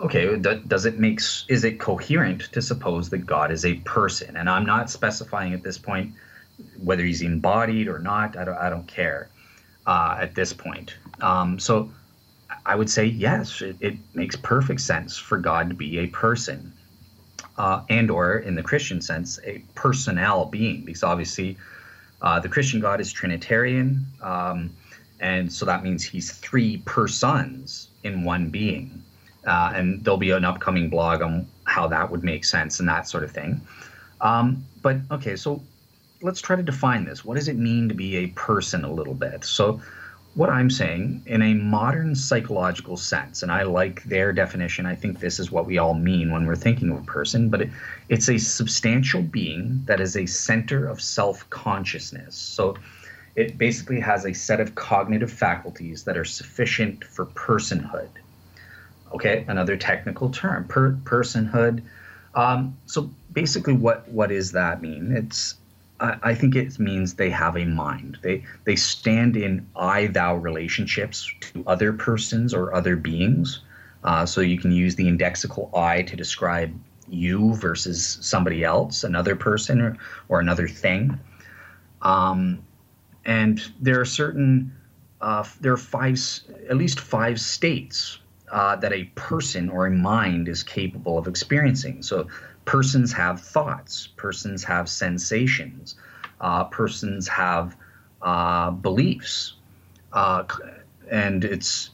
Okay, 0.00 0.36
does 0.36 0.86
it 0.86 0.98
make 0.98 1.20
is 1.48 1.64
it 1.64 1.78
coherent 1.78 2.52
to 2.52 2.62
suppose 2.62 3.10
that 3.10 3.26
God 3.26 3.50
is 3.50 3.64
a 3.64 3.74
person? 3.76 4.36
And 4.36 4.48
I'm 4.48 4.64
not 4.64 4.90
specifying 4.90 5.52
at 5.52 5.62
this 5.62 5.78
point 5.78 6.14
whether 6.82 7.04
he's 7.04 7.22
embodied 7.22 7.88
or 7.88 7.98
not. 7.98 8.36
I 8.36 8.44
don't 8.44 8.56
I 8.56 8.70
don't 8.70 8.86
care 8.86 9.28
uh, 9.86 10.16
at 10.20 10.34
this 10.34 10.52
point. 10.52 10.96
Um, 11.20 11.58
so 11.58 11.90
I 12.64 12.74
would 12.74 12.88
say 12.88 13.04
yes, 13.04 13.60
it, 13.60 13.76
it 13.80 13.94
makes 14.14 14.36
perfect 14.36 14.80
sense 14.80 15.18
for 15.18 15.38
God 15.38 15.68
to 15.68 15.74
be 15.74 15.98
a 15.98 16.06
person 16.06 16.72
uh, 17.58 17.82
and 17.88 18.10
or 18.10 18.38
in 18.38 18.54
the 18.54 18.62
Christian 18.62 19.00
sense, 19.00 19.38
a 19.44 19.62
personnel 19.74 20.46
being, 20.46 20.84
because 20.84 21.02
obviously 21.02 21.58
uh, 22.22 22.40
the 22.40 22.48
Christian 22.48 22.80
God 22.80 23.00
is 23.00 23.12
Trinitarian, 23.12 24.06
um, 24.22 24.70
and 25.20 25.52
so 25.52 25.66
that 25.66 25.82
means 25.82 26.02
he's 26.02 26.32
three 26.32 26.78
persons 26.86 27.88
in 28.02 28.24
one 28.24 28.48
being. 28.48 28.99
Uh, 29.46 29.72
and 29.74 30.04
there'll 30.04 30.18
be 30.18 30.30
an 30.30 30.44
upcoming 30.44 30.90
blog 30.90 31.22
on 31.22 31.46
how 31.64 31.88
that 31.88 32.10
would 32.10 32.22
make 32.22 32.44
sense 32.44 32.80
and 32.80 32.88
that 32.88 33.08
sort 33.08 33.24
of 33.24 33.30
thing. 33.30 33.60
Um, 34.20 34.64
but 34.82 34.96
okay, 35.10 35.36
so 35.36 35.62
let's 36.22 36.40
try 36.40 36.56
to 36.56 36.62
define 36.62 37.04
this. 37.04 37.24
What 37.24 37.36
does 37.36 37.48
it 37.48 37.56
mean 37.56 37.88
to 37.88 37.94
be 37.94 38.16
a 38.16 38.26
person 38.28 38.84
a 38.84 38.92
little 38.92 39.14
bit? 39.14 39.44
So 39.44 39.80
what 40.34 40.48
I'm 40.48 40.70
saying 40.70 41.22
in 41.26 41.42
a 41.42 41.54
modern 41.54 42.14
psychological 42.14 42.96
sense, 42.96 43.42
and 43.42 43.50
I 43.50 43.62
like 43.64 44.04
their 44.04 44.32
definition. 44.32 44.86
I 44.86 44.94
think 44.94 45.18
this 45.18 45.40
is 45.40 45.50
what 45.50 45.66
we 45.66 45.78
all 45.78 45.94
mean 45.94 46.30
when 46.30 46.46
we're 46.46 46.54
thinking 46.54 46.90
of 46.90 46.98
a 46.98 47.04
person, 47.04 47.48
but 47.48 47.62
it, 47.62 47.70
it's 48.08 48.28
a 48.28 48.38
substantial 48.38 49.22
being 49.22 49.82
that 49.86 50.00
is 50.00 50.16
a 50.16 50.26
center 50.26 50.86
of 50.86 51.00
self 51.00 51.48
consciousness. 51.50 52.36
So 52.36 52.76
it 53.34 53.58
basically 53.58 54.00
has 54.00 54.24
a 54.24 54.32
set 54.32 54.60
of 54.60 54.74
cognitive 54.74 55.32
faculties 55.32 56.04
that 56.04 56.16
are 56.16 56.24
sufficient 56.24 57.04
for 57.04 57.26
personhood. 57.26 58.10
Okay, 59.12 59.44
another 59.48 59.76
technical 59.76 60.30
term, 60.30 60.66
per, 60.68 60.92
personhood. 61.04 61.82
Um, 62.34 62.76
so 62.86 63.10
basically, 63.32 63.72
what 63.72 64.08
what 64.08 64.28
does 64.28 64.52
that 64.52 64.82
mean? 64.82 65.12
It's 65.12 65.56
I, 66.00 66.34
think 66.34 66.56
it 66.56 66.78
means 66.78 67.14
they 67.14 67.30
have 67.30 67.56
a 67.56 67.64
mind. 67.64 68.18
They 68.22 68.44
they 68.64 68.76
stand 68.76 69.36
in 69.36 69.66
I 69.76 70.06
thou 70.06 70.36
relationships 70.36 71.30
to 71.40 71.64
other 71.66 71.92
persons 71.92 72.54
or 72.54 72.74
other 72.74 72.96
beings. 72.96 73.60
Uh, 74.02 74.24
so 74.24 74.40
you 74.40 74.58
can 74.58 74.72
use 74.72 74.96
the 74.96 75.06
indexical 75.06 75.76
I 75.76 76.02
to 76.02 76.16
describe 76.16 76.72
you 77.06 77.54
versus 77.56 78.18
somebody 78.22 78.64
else, 78.64 79.04
another 79.04 79.36
person 79.36 79.80
or, 79.82 79.96
or 80.28 80.40
another 80.40 80.68
thing. 80.68 81.18
Um, 82.00 82.62
and 83.26 83.60
there 83.78 84.00
are 84.00 84.06
certain 84.06 84.72
uh, 85.20 85.44
there 85.60 85.72
are 85.72 85.76
five, 85.76 86.18
at 86.70 86.78
least 86.78 86.98
five 86.98 87.38
states 87.38 88.19
uh, 88.50 88.76
that 88.76 88.92
a 88.92 89.04
person 89.14 89.68
or 89.68 89.86
a 89.86 89.90
mind 89.90 90.48
is 90.48 90.62
capable 90.62 91.18
of 91.18 91.26
experiencing. 91.28 92.02
So, 92.02 92.28
persons 92.64 93.12
have 93.12 93.40
thoughts, 93.40 94.08
persons 94.16 94.64
have 94.64 94.88
sensations, 94.88 95.96
uh, 96.40 96.64
persons 96.64 97.28
have 97.28 97.76
uh, 98.22 98.70
beliefs, 98.70 99.54
uh, 100.12 100.44
and 101.10 101.44
it's 101.44 101.90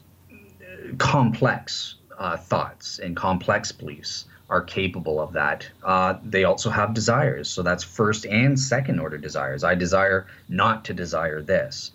complex 0.99 1.97
uh, 2.19 2.37
thoughts 2.37 2.99
and 2.99 3.17
complex 3.17 3.73
beliefs 3.73 4.27
are 4.49 4.63
capable 4.63 5.21
of 5.21 5.33
that. 5.33 5.69
Uh, 5.83 6.15
they 6.25 6.45
also 6.45 6.71
have 6.71 6.95
desires. 6.95 7.49
So 7.49 7.63
that's 7.63 7.83
first 7.83 8.25
and 8.27 8.59
second 8.59 9.01
order 9.01 9.19
desires. 9.19 9.65
I 9.65 9.75
desire 9.75 10.27
not 10.49 10.85
to 10.87 10.95
desire 10.95 11.43
this. 11.43 11.91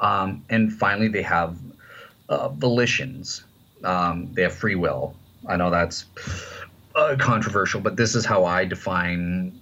Um, 0.00 0.44
and 0.50 0.72
finally, 0.72 1.08
they 1.08 1.22
have 1.22 1.56
volitions. 2.28 3.44
Um, 3.84 4.32
they 4.32 4.42
have 4.42 4.54
free 4.54 4.74
will. 4.74 5.14
I 5.46 5.56
know 5.56 5.70
that's 5.70 6.06
uh, 6.94 7.16
controversial, 7.18 7.80
but 7.80 7.96
this 7.96 8.14
is 8.14 8.24
how 8.24 8.44
I 8.44 8.64
define 8.64 9.58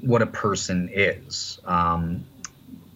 what 0.00 0.22
a 0.22 0.26
person 0.26 0.88
is. 0.92 1.58
Um, 1.64 2.24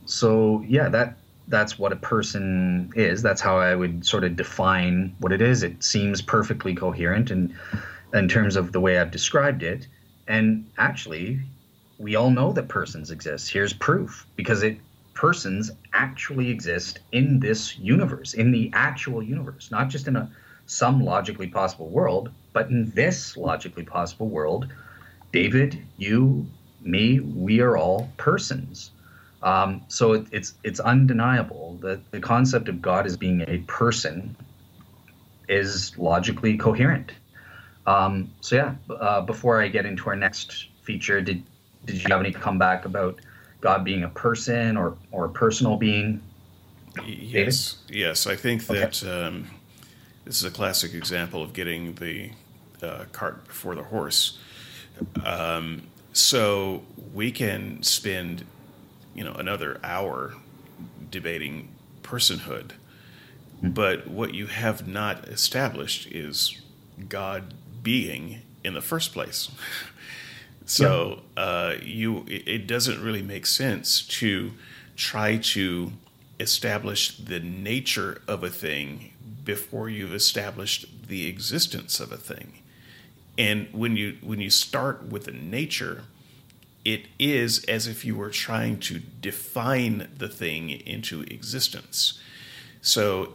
so 0.06 0.64
yeah, 0.66 0.88
that 0.90 1.16
that's 1.48 1.78
what 1.78 1.92
a 1.92 1.96
person 1.96 2.92
is. 2.94 3.22
That's 3.22 3.40
how 3.40 3.58
I 3.58 3.74
would 3.74 4.06
sort 4.06 4.24
of 4.24 4.36
define 4.36 5.14
what 5.18 5.32
it 5.32 5.42
is. 5.42 5.62
It 5.62 5.82
seems 5.82 6.22
perfectly 6.22 6.74
coherent 6.74 7.30
and 7.30 7.54
in 8.14 8.28
terms 8.28 8.56
of 8.56 8.72
the 8.72 8.80
way 8.80 8.98
I've 8.98 9.10
described 9.10 9.62
it. 9.62 9.86
And 10.28 10.70
actually, 10.78 11.40
we 11.98 12.14
all 12.14 12.30
know 12.30 12.52
that 12.52 12.68
persons 12.68 13.10
exist. 13.10 13.50
Here's 13.50 13.72
proof 13.72 14.26
because 14.36 14.62
it 14.62 14.78
persons 15.14 15.70
actually 15.92 16.48
exist 16.48 17.00
in 17.12 17.40
this 17.40 17.78
universe, 17.78 18.34
in 18.34 18.50
the 18.50 18.70
actual 18.72 19.22
universe, 19.22 19.70
not 19.70 19.88
just 19.88 20.08
in 20.08 20.16
a 20.16 20.30
some 20.66 21.04
logically 21.04 21.48
possible 21.48 21.88
world, 21.88 22.30
but 22.52 22.68
in 22.68 22.90
this 22.90 23.36
logically 23.36 23.84
possible 23.84 24.28
world. 24.28 24.68
David, 25.32 25.82
you, 25.96 26.46
me, 26.82 27.20
we 27.20 27.60
are 27.60 27.76
all 27.76 28.10
persons. 28.16 28.90
Um, 29.42 29.82
so 29.88 30.12
it, 30.12 30.26
it's 30.30 30.54
it's 30.62 30.78
undeniable 30.78 31.78
that 31.82 32.10
the 32.12 32.20
concept 32.20 32.68
of 32.68 32.80
God 32.80 33.06
as 33.06 33.16
being 33.16 33.42
a 33.48 33.58
person 33.66 34.36
is 35.48 35.96
logically 35.98 36.56
coherent. 36.56 37.12
Um, 37.86 38.30
so 38.40 38.56
yeah, 38.56 38.74
uh, 38.88 39.22
before 39.22 39.60
I 39.60 39.68
get 39.68 39.84
into 39.84 40.08
our 40.08 40.16
next 40.16 40.68
feature, 40.82 41.20
did 41.20 41.42
did 41.84 41.96
you 41.96 42.08
have 42.10 42.20
any 42.20 42.30
comeback 42.30 42.84
about 42.84 43.18
God 43.60 43.84
being 43.84 44.04
a 44.04 44.08
person 44.08 44.76
or 44.76 44.96
or 45.10 45.24
a 45.24 45.30
personal 45.30 45.76
being? 45.76 46.22
Yes, 47.06 47.78
David? 47.88 48.00
yes. 48.00 48.26
I 48.26 48.36
think 48.36 48.66
that 48.66 49.02
okay. 49.02 49.10
um, 49.10 49.50
this 50.24 50.36
is 50.36 50.44
a 50.44 50.50
classic 50.50 50.94
example 50.94 51.42
of 51.42 51.52
getting 51.52 51.94
the 51.94 52.30
uh, 52.82 53.04
cart 53.12 53.46
before 53.46 53.74
the 53.74 53.84
horse. 53.84 54.38
Um, 55.24 55.82
so 56.12 56.82
we 57.12 57.32
can 57.32 57.82
spend, 57.82 58.44
you 59.14 59.24
know, 59.24 59.32
another 59.32 59.80
hour 59.82 60.34
debating 61.10 61.68
personhood, 62.02 62.72
hmm. 63.60 63.70
but 63.70 64.08
what 64.08 64.34
you 64.34 64.46
have 64.46 64.86
not 64.86 65.26
established 65.28 66.06
is 66.06 66.60
God 67.08 67.54
being 67.82 68.42
in 68.62 68.74
the 68.74 68.82
first 68.82 69.12
place. 69.12 69.50
so 70.66 71.22
uh, 71.36 71.74
you, 71.82 72.24
it 72.28 72.66
doesn't 72.66 73.02
really 73.02 73.22
make 73.22 73.46
sense 73.46 74.06
to 74.06 74.52
try 74.96 75.36
to 75.36 75.92
establish 76.38 77.16
the 77.16 77.40
nature 77.40 78.20
of 78.28 78.44
a 78.44 78.50
thing 78.50 79.11
before 79.44 79.88
you've 79.88 80.14
established 80.14 81.08
the 81.08 81.26
existence 81.26 82.00
of 82.00 82.12
a 82.12 82.16
thing. 82.16 82.58
And 83.38 83.68
when 83.72 83.96
you 83.96 84.18
when 84.22 84.40
you 84.40 84.50
start 84.50 85.04
with 85.08 85.24
the 85.24 85.32
nature, 85.32 86.04
it 86.84 87.06
is 87.18 87.64
as 87.64 87.86
if 87.86 88.04
you 88.04 88.16
were 88.16 88.30
trying 88.30 88.78
to 88.80 88.98
define 88.98 90.08
the 90.16 90.28
thing 90.28 90.70
into 90.70 91.22
existence. 91.22 92.20
So 92.82 93.34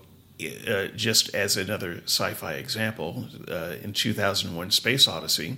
uh, 0.67 0.87
just 0.95 1.33
as 1.33 1.57
another 1.57 2.01
sci-fi 2.05 2.53
example, 2.53 3.27
uh, 3.49 3.75
in 3.81 3.93
2001: 3.93 4.71
Space 4.71 5.07
Odyssey, 5.07 5.57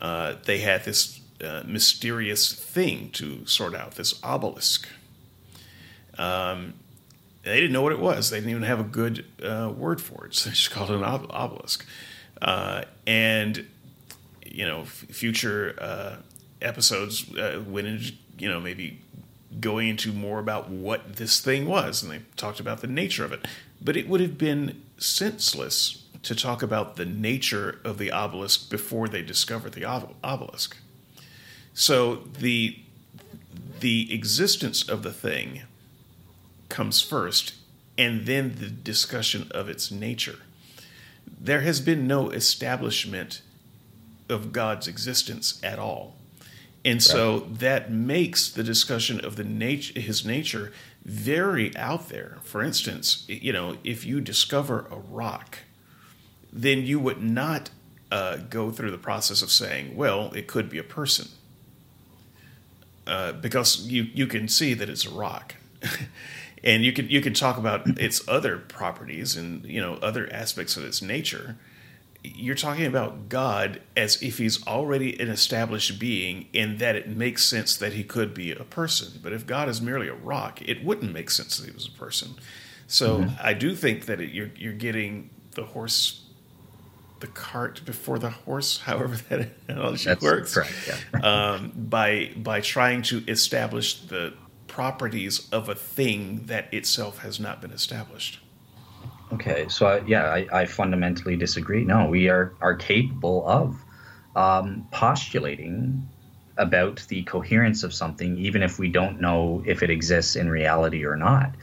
uh, 0.00 0.36
they 0.44 0.58
had 0.58 0.84
this 0.84 1.20
uh, 1.42 1.62
mysterious 1.66 2.52
thing 2.52 3.10
to 3.10 3.44
sort 3.46 3.74
out, 3.74 3.96
this 3.96 4.20
obelisk. 4.22 4.88
Um, 6.16 6.74
they 7.44 7.56
didn't 7.56 7.72
know 7.72 7.82
what 7.82 7.92
it 7.92 7.98
was. 7.98 8.30
They 8.30 8.38
didn't 8.38 8.50
even 8.50 8.62
have 8.62 8.80
a 8.80 8.84
good 8.84 9.24
uh, 9.42 9.72
word 9.76 10.00
for 10.00 10.26
it. 10.26 10.34
So 10.34 10.50
they 10.50 10.54
just 10.54 10.70
called 10.70 10.90
it 10.90 10.96
an 10.96 11.04
ob- 11.04 11.30
obelisk. 11.30 11.86
Uh, 12.40 12.82
and 13.06 13.66
you 14.44 14.66
know, 14.66 14.80
f- 14.82 15.06
future 15.10 16.20
episodes 16.60 17.28
went 17.30 17.86
into 17.86 18.12
you 18.38 18.48
know 18.48 18.60
maybe 18.60 19.00
going 19.60 19.88
into 19.88 20.12
more 20.12 20.38
about 20.38 20.70
what 20.70 21.16
this 21.16 21.40
thing 21.40 21.66
was, 21.66 22.02
and 22.02 22.10
they 22.10 22.20
talked 22.36 22.60
about 22.60 22.80
the 22.80 22.86
nature 22.86 23.24
of 23.24 23.32
it. 23.32 23.46
But 23.80 23.96
it 23.96 24.08
would 24.08 24.20
have 24.20 24.38
been 24.38 24.82
senseless 24.98 26.04
to 26.22 26.34
talk 26.34 26.62
about 26.62 26.96
the 26.96 27.04
nature 27.04 27.80
of 27.84 27.98
the 27.98 28.12
obelisk 28.12 28.70
before 28.70 29.08
they 29.08 29.22
discovered 29.22 29.72
the 29.72 29.84
obelisk. 29.84 30.76
So 31.74 32.16
the 32.38 32.78
the 33.80 34.14
existence 34.14 34.88
of 34.88 35.02
the 35.02 35.12
thing 35.12 35.62
comes 36.72 37.00
first, 37.00 37.54
and 37.96 38.26
then 38.26 38.56
the 38.58 38.68
discussion 38.68 39.46
of 39.52 39.68
its 39.68 39.92
nature. 39.92 40.40
There 41.40 41.60
has 41.60 41.80
been 41.80 42.06
no 42.06 42.30
establishment 42.30 43.42
of 44.28 44.52
God's 44.52 44.88
existence 44.88 45.60
at 45.62 45.78
all. 45.78 46.16
And 46.84 46.96
right. 46.96 47.02
so 47.02 47.40
that 47.40 47.92
makes 47.92 48.50
the 48.50 48.64
discussion 48.64 49.24
of 49.24 49.36
the 49.36 49.44
nature 49.44 50.00
his 50.00 50.24
nature 50.24 50.72
very 51.04 51.76
out 51.76 52.08
there. 52.08 52.38
For 52.42 52.62
instance, 52.62 53.24
you 53.28 53.52
know, 53.52 53.76
if 53.84 54.04
you 54.04 54.20
discover 54.20 54.86
a 54.90 54.96
rock, 54.96 55.58
then 56.52 56.82
you 56.84 56.98
would 56.98 57.22
not 57.22 57.70
uh, 58.10 58.36
go 58.36 58.70
through 58.70 58.90
the 58.90 58.98
process 58.98 59.42
of 59.42 59.50
saying, 59.50 59.96
well, 59.96 60.32
it 60.34 60.46
could 60.46 60.68
be 60.68 60.78
a 60.78 60.84
person. 60.84 61.28
Uh, 63.06 63.32
because 63.32 63.86
you, 63.88 64.04
you 64.14 64.26
can 64.26 64.48
see 64.48 64.74
that 64.74 64.88
it's 64.88 65.06
a 65.06 65.10
rock. 65.10 65.56
and 66.64 66.84
you 66.84 66.92
can 66.92 67.08
you 67.08 67.20
can 67.20 67.34
talk 67.34 67.56
about 67.56 67.86
its 67.98 68.26
other 68.28 68.58
properties 68.58 69.36
and 69.36 69.64
you 69.64 69.80
know 69.80 69.94
other 69.94 70.32
aspects 70.32 70.76
of 70.76 70.84
its 70.84 71.02
nature 71.02 71.56
you're 72.24 72.54
talking 72.54 72.86
about 72.86 73.28
God 73.28 73.80
as 73.96 74.22
if 74.22 74.38
he's 74.38 74.64
already 74.66 75.18
an 75.20 75.28
established 75.28 75.98
being 75.98 76.46
in 76.52 76.78
that 76.78 76.94
it 76.94 77.08
makes 77.08 77.44
sense 77.44 77.76
that 77.76 77.94
he 77.94 78.04
could 78.04 78.32
be 78.32 78.52
a 78.52 78.64
person. 78.64 79.20
But 79.22 79.32
if 79.32 79.46
God 79.46 79.68
is 79.68 79.80
merely 79.80 80.08
a 80.08 80.14
rock, 80.14 80.60
it 80.62 80.84
wouldn't 80.84 81.12
make 81.12 81.30
sense 81.30 81.58
that 81.58 81.66
he 81.66 81.72
was 81.72 81.86
a 81.86 81.98
person. 81.98 82.34
So 82.86 83.20
mm-hmm. 83.20 83.34
I 83.40 83.54
do 83.54 83.74
think 83.74 84.06
that 84.06 84.20
it, 84.20 84.30
you're 84.30 84.50
you're 84.56 84.72
getting 84.72 85.30
the 85.52 85.64
horse, 85.64 86.22
the 87.20 87.26
cart 87.26 87.84
before 87.84 88.18
the 88.18 88.30
horse, 88.30 88.78
however 88.84 89.16
that 89.28 89.50
analogy 89.68 90.04
That's 90.04 90.22
works. 90.22 90.54
Correct, 90.54 90.72
yeah. 90.86 91.54
um, 91.54 91.72
by 91.74 92.32
by 92.36 92.60
trying 92.60 93.02
to 93.02 93.24
establish 93.26 94.00
the 94.02 94.34
properties 94.72 95.48
of 95.52 95.68
a 95.68 95.74
thing 95.74 96.46
that 96.46 96.72
itself 96.72 97.18
has 97.18 97.38
not 97.38 97.60
been 97.60 97.72
established. 97.72 98.40
Okay, 99.30 99.66
so 99.68 99.86
I, 99.86 100.00
yeah, 100.06 100.24
I, 100.24 100.46
I, 100.50 100.64
fundamentally 100.64 101.36
disagree. 101.36 101.84
No, 101.84 102.06
we 102.06 102.30
are 102.30 102.54
are 102.62 102.74
capable 102.74 103.46
of 103.46 103.76
um, 104.34 104.86
postulating 104.90 106.08
about 106.56 107.04
the 107.08 107.22
coherence 107.24 107.82
of 107.82 107.92
something, 107.92 108.38
even 108.38 108.62
if 108.62 108.78
we 108.78 108.88
don't 108.88 109.20
know 109.20 109.62
if 109.66 109.82
it 109.82 109.90
exists 109.90 110.36
in 110.36 110.48
reality 110.48 111.04
or 111.04 111.16
not. 111.16 111.54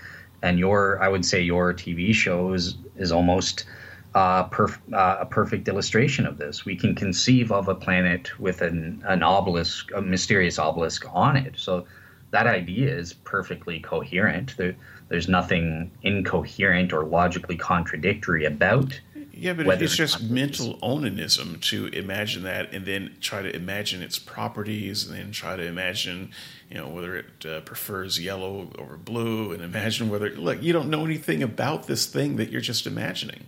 And 0.43 0.60
your, 0.60 1.01
I 1.01 1.10
would 1.10 1.26
say, 1.26 1.41
your 1.41 1.74
TV 1.74 2.14
show 2.14 2.53
is 2.53 2.78
is 2.95 3.12
almost 3.12 3.66
uh, 4.14 4.49
perf- 4.49 4.93
uh, 4.93 5.18
a 5.22 5.26
perfect 5.26 5.68
illustration 5.68 6.28
of 6.28 6.38
this. 6.38 6.64
We 6.64 6.76
can 6.76 6.93
conceive 6.93 7.51
of 7.51 7.68
a 7.68 7.76
planet 7.76 8.39
with 8.39 8.62
an 8.62 9.03
an 9.07 9.24
obelisk, 9.24 9.89
a 9.95 10.01
mysterious 10.01 10.60
obelisk 10.60 11.05
on 11.12 11.38
it. 11.38 11.55
So 11.57 11.88
that 12.32 12.47
idea 12.47 12.95
is 12.95 13.13
perfectly 13.13 13.80
coherent. 13.80 14.55
There, 14.57 14.75
there's 15.07 15.27
nothing 15.27 15.91
incoherent 16.03 16.93
or 16.93 17.03
logically 17.03 17.57
contradictory 17.57 18.45
about. 18.45 18.99
Yeah, 19.32 19.53
but 19.53 19.82
it's 19.82 19.95
just 19.95 20.30
mental 20.30 20.77
onanism 20.80 21.61
to 21.61 21.88
imagine 21.88 22.43
that 22.43 22.73
and 22.73 22.86
then 22.86 23.15
try 23.21 23.41
to 23.41 23.55
imagine 23.55 24.01
its 24.01 24.19
properties 24.19 25.07
and 25.07 25.17
then 25.17 25.32
try 25.32 25.55
to 25.55 25.63
imagine, 25.65 26.32
you 26.69 26.77
know, 26.77 26.89
whether 26.89 27.15
it 27.15 27.45
uh, 27.45 27.61
prefers 27.61 28.19
yellow 28.19 28.69
over 28.77 28.97
blue 28.97 29.53
and 29.53 29.63
imagine 29.63 30.09
whether, 30.09 30.30
look, 30.32 30.61
you 30.61 30.73
don't 30.73 30.89
know 30.89 31.05
anything 31.05 31.41
about 31.41 31.88
this 31.88 32.05
thing 32.05 32.36
that 32.36 32.49
you're 32.49 32.59
just 32.59 32.86
imagining. 32.86 33.45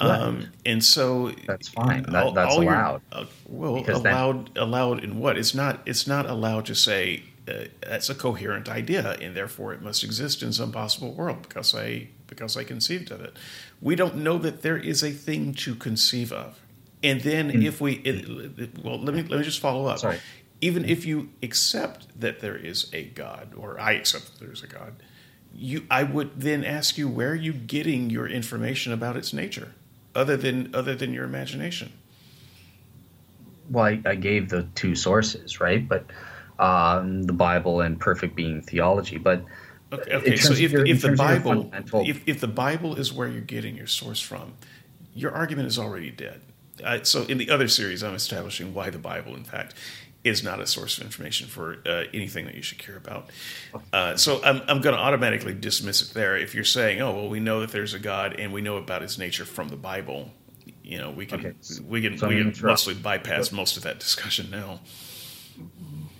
Right. 0.00 0.10
Um, 0.10 0.52
and 0.64 0.82
so 0.82 1.32
that's 1.46 1.68
fine. 1.68 2.04
That, 2.04 2.32
that's 2.34 2.54
all 2.54 2.62
allowed. 2.62 3.02
Uh, 3.10 3.24
well, 3.48 3.84
allowed, 3.88 4.56
allowed 4.56 5.02
in 5.02 5.18
what? 5.18 5.36
It's 5.36 5.54
not. 5.54 5.80
It's 5.84 6.06
not 6.06 6.24
allowed 6.24 6.64
to 6.66 6.74
say 6.74 7.24
uh, 7.50 7.64
that's 7.82 8.08
a 8.08 8.14
coherent 8.14 8.68
idea, 8.68 9.12
and 9.20 9.36
therefore 9.36 9.72
it 9.72 9.82
must 9.82 10.04
exist 10.04 10.42
in 10.42 10.52
some 10.52 10.72
possible 10.72 11.12
world 11.12 11.42
because 11.42 11.74
I 11.74 12.08
because 12.26 12.56
I 12.56 12.64
conceived 12.64 13.10
of 13.10 13.20
it. 13.20 13.36
We 13.80 13.96
don't 13.96 14.16
know 14.16 14.38
that 14.38 14.62
there 14.62 14.76
is 14.76 15.02
a 15.02 15.10
thing 15.10 15.54
to 15.54 15.74
conceive 15.74 16.32
of, 16.32 16.60
and 17.02 17.20
then 17.22 17.50
in, 17.50 17.62
if 17.62 17.80
we 17.80 17.94
it, 17.94 18.84
well, 18.84 18.98
let 18.98 19.14
me 19.14 19.22
let 19.22 19.38
me 19.38 19.44
just 19.44 19.60
follow 19.60 19.86
up. 19.86 19.98
Sorry. 19.98 20.18
Even 20.60 20.84
if 20.84 21.06
you 21.06 21.30
accept 21.42 22.20
that 22.20 22.40
there 22.40 22.56
is 22.56 22.90
a 22.92 23.04
God, 23.04 23.54
or 23.56 23.80
I 23.80 23.92
accept 23.92 24.26
that 24.26 24.40
there 24.40 24.52
is 24.52 24.62
a 24.62 24.66
God, 24.66 25.02
you 25.54 25.86
I 25.90 26.02
would 26.02 26.40
then 26.40 26.64
ask 26.64 26.98
you 26.98 27.08
where 27.08 27.30
are 27.30 27.34
you 27.34 27.52
getting 27.52 28.10
your 28.10 28.28
information 28.28 28.92
about 28.92 29.16
its 29.16 29.32
nature, 29.32 29.74
other 30.14 30.36
than 30.36 30.74
other 30.74 30.94
than 30.94 31.12
your 31.12 31.24
imagination. 31.24 31.92
Well, 33.70 33.84
I, 33.84 34.02
I 34.04 34.14
gave 34.16 34.48
the 34.48 34.64
two 34.74 34.96
sources, 34.96 35.60
right? 35.60 35.88
But 35.88 36.06
um, 36.60 37.22
the 37.24 37.32
Bible 37.32 37.80
and 37.80 37.98
perfect 37.98 38.36
being 38.36 38.62
theology. 38.62 39.18
But 39.18 39.44
okay, 39.92 40.14
okay. 40.14 40.36
so 40.36 40.52
if, 40.52 40.70
your, 40.70 40.86
if 40.86 41.02
the 41.02 41.12
Bible 41.12 41.70
if, 41.94 42.22
if 42.28 42.40
the 42.40 42.48
Bible 42.48 42.96
is 42.96 43.12
where 43.12 43.26
you're 43.26 43.40
getting 43.40 43.76
your 43.76 43.86
source 43.86 44.20
from, 44.20 44.52
your 45.14 45.32
argument 45.32 45.66
is 45.68 45.78
already 45.78 46.10
dead. 46.10 46.40
Uh, 46.84 47.02
so 47.02 47.24
in 47.24 47.38
the 47.38 47.50
other 47.50 47.68
series, 47.68 48.02
I'm 48.02 48.14
establishing 48.14 48.72
why 48.72 48.90
the 48.90 48.98
Bible, 48.98 49.34
in 49.34 49.44
fact, 49.44 49.74
is 50.22 50.44
not 50.44 50.60
a 50.60 50.66
source 50.66 50.98
of 50.98 51.04
information 51.04 51.46
for 51.46 51.78
uh, 51.86 52.04
anything 52.12 52.44
that 52.44 52.54
you 52.54 52.62
should 52.62 52.78
care 52.78 52.96
about. 52.96 53.30
Uh, 53.92 54.16
so 54.16 54.42
I'm, 54.42 54.62
I'm 54.68 54.80
going 54.80 54.94
to 54.94 55.00
automatically 55.00 55.54
dismiss 55.54 56.02
it 56.02 56.14
there. 56.14 56.36
If 56.36 56.54
you're 56.54 56.64
saying, 56.64 57.00
oh 57.00 57.14
well, 57.14 57.28
we 57.28 57.40
know 57.40 57.60
that 57.60 57.70
there's 57.70 57.94
a 57.94 57.98
God 57.98 58.38
and 58.38 58.52
we 58.52 58.60
know 58.60 58.76
about 58.76 59.02
His 59.02 59.18
nature 59.18 59.44
from 59.44 59.68
the 59.68 59.76
Bible, 59.76 60.30
you 60.82 60.98
know, 60.98 61.10
we 61.10 61.24
can 61.24 61.40
okay. 61.40 61.52
we 61.88 62.02
can 62.02 62.18
so 62.18 62.28
we 62.28 62.36
can 62.36 62.54
mostly 62.62 62.94
bypass 62.94 63.50
most 63.50 63.76
of 63.76 63.82
that 63.84 63.98
discussion 63.98 64.50
now. 64.50 64.80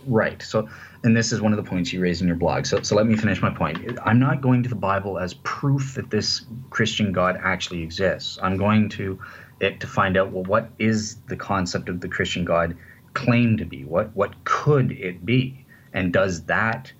Right. 0.06 0.40
So, 0.42 0.68
and 1.04 1.16
this 1.16 1.32
is 1.32 1.40
one 1.40 1.52
of 1.52 1.62
the 1.62 1.68
points 1.68 1.92
you 1.92 2.00
raised 2.00 2.22
in 2.22 2.26
your 2.26 2.36
blog. 2.36 2.66
So, 2.66 2.82
so 2.82 2.96
let 2.96 3.06
me 3.06 3.16
finish 3.16 3.42
my 3.42 3.50
point. 3.50 3.98
I'm 4.04 4.18
not 4.18 4.40
going 4.40 4.62
to 4.62 4.68
the 4.68 4.74
Bible 4.74 5.18
as 5.18 5.34
proof 5.34 5.94
that 5.94 6.10
this 6.10 6.44
Christian 6.70 7.12
God 7.12 7.38
actually 7.42 7.82
exists. 7.82 8.38
I'm 8.42 8.56
going 8.56 8.88
to 8.90 9.18
it 9.60 9.80
to 9.80 9.86
find 9.86 10.16
out 10.16 10.32
well, 10.32 10.44
what 10.44 10.70
is 10.78 11.16
the 11.28 11.36
concept 11.36 11.88
of 11.88 12.00
the 12.00 12.08
Christian 12.08 12.44
God 12.44 12.76
claimed 13.14 13.58
to 13.58 13.64
be? 13.64 13.84
What 13.84 14.14
what 14.16 14.44
could 14.44 14.92
it 14.92 15.24
be? 15.24 15.66
And 15.92 16.12
does 16.12 16.44
that 16.44 16.92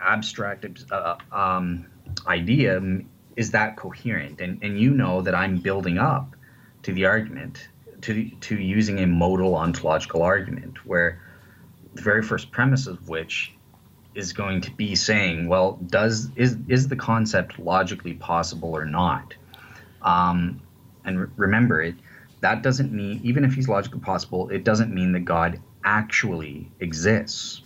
abstract 0.00 0.66
uh, 0.90 1.16
um, 1.30 1.86
idea 2.26 2.80
is 3.36 3.50
that 3.52 3.76
coherent? 3.76 4.40
And 4.40 4.62
and 4.62 4.78
you 4.78 4.90
know 4.90 5.22
that 5.22 5.34
I'm 5.34 5.58
building 5.58 5.98
up 5.98 6.36
to 6.82 6.92
the 6.92 7.06
argument 7.06 7.68
to 8.02 8.28
to 8.28 8.56
using 8.56 8.98
a 8.98 9.06
modal 9.06 9.54
ontological 9.56 10.22
argument 10.22 10.84
where 10.84 11.20
the 11.94 12.02
very 12.02 12.22
first 12.22 12.50
premise 12.50 12.86
of 12.86 13.08
which 13.08 13.52
is 14.14 14.32
going 14.32 14.60
to 14.60 14.70
be 14.72 14.94
saying, 14.94 15.48
well, 15.48 15.78
does 15.86 16.30
is 16.36 16.56
is 16.68 16.88
the 16.88 16.96
concept 16.96 17.58
logically 17.58 18.14
possible 18.14 18.76
or 18.76 18.84
not? 18.84 19.34
Um, 20.02 20.60
and 21.04 21.20
re- 21.20 21.28
remember, 21.36 21.82
it 21.82 21.94
that 22.40 22.62
doesn't 22.62 22.92
mean 22.92 23.20
even 23.22 23.44
if 23.44 23.54
he's 23.54 23.68
logically 23.68 24.00
possible, 24.00 24.48
it 24.50 24.64
doesn't 24.64 24.92
mean 24.92 25.12
that 25.12 25.24
God 25.24 25.60
actually 25.84 26.70
exists 26.80 27.62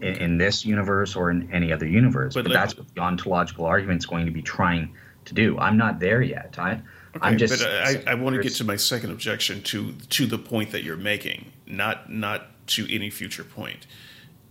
in, 0.00 0.14
in 0.14 0.38
this 0.38 0.64
universe 0.64 1.16
or 1.16 1.30
in 1.30 1.50
any 1.52 1.72
other 1.72 1.86
universe. 1.86 2.34
But, 2.34 2.44
but 2.44 2.52
that's 2.52 2.76
what 2.76 2.94
the 2.94 3.00
ontological 3.00 3.64
argument 3.64 3.98
is 3.98 4.06
going 4.06 4.26
to 4.26 4.32
be 4.32 4.42
trying 4.42 4.94
to 5.24 5.34
do. 5.34 5.58
I'm 5.58 5.76
not 5.76 6.00
there 6.00 6.22
yet. 6.22 6.56
I, 6.58 6.82
Okay, 7.16 7.28
I'm 7.28 7.38
just. 7.38 7.62
But 7.62 7.70
I, 7.70 8.02
I 8.08 8.14
want 8.14 8.34
to 8.36 8.42
get 8.42 8.54
to 8.56 8.64
my 8.64 8.74
second 8.74 9.12
objection 9.12 9.62
to 9.64 9.92
to 9.92 10.26
the 10.26 10.38
point 10.38 10.72
that 10.72 10.82
you're 10.82 10.96
making, 10.96 11.52
not 11.66 12.10
not 12.10 12.48
to 12.66 12.92
any 12.94 13.10
future 13.10 13.44
point. 13.44 13.86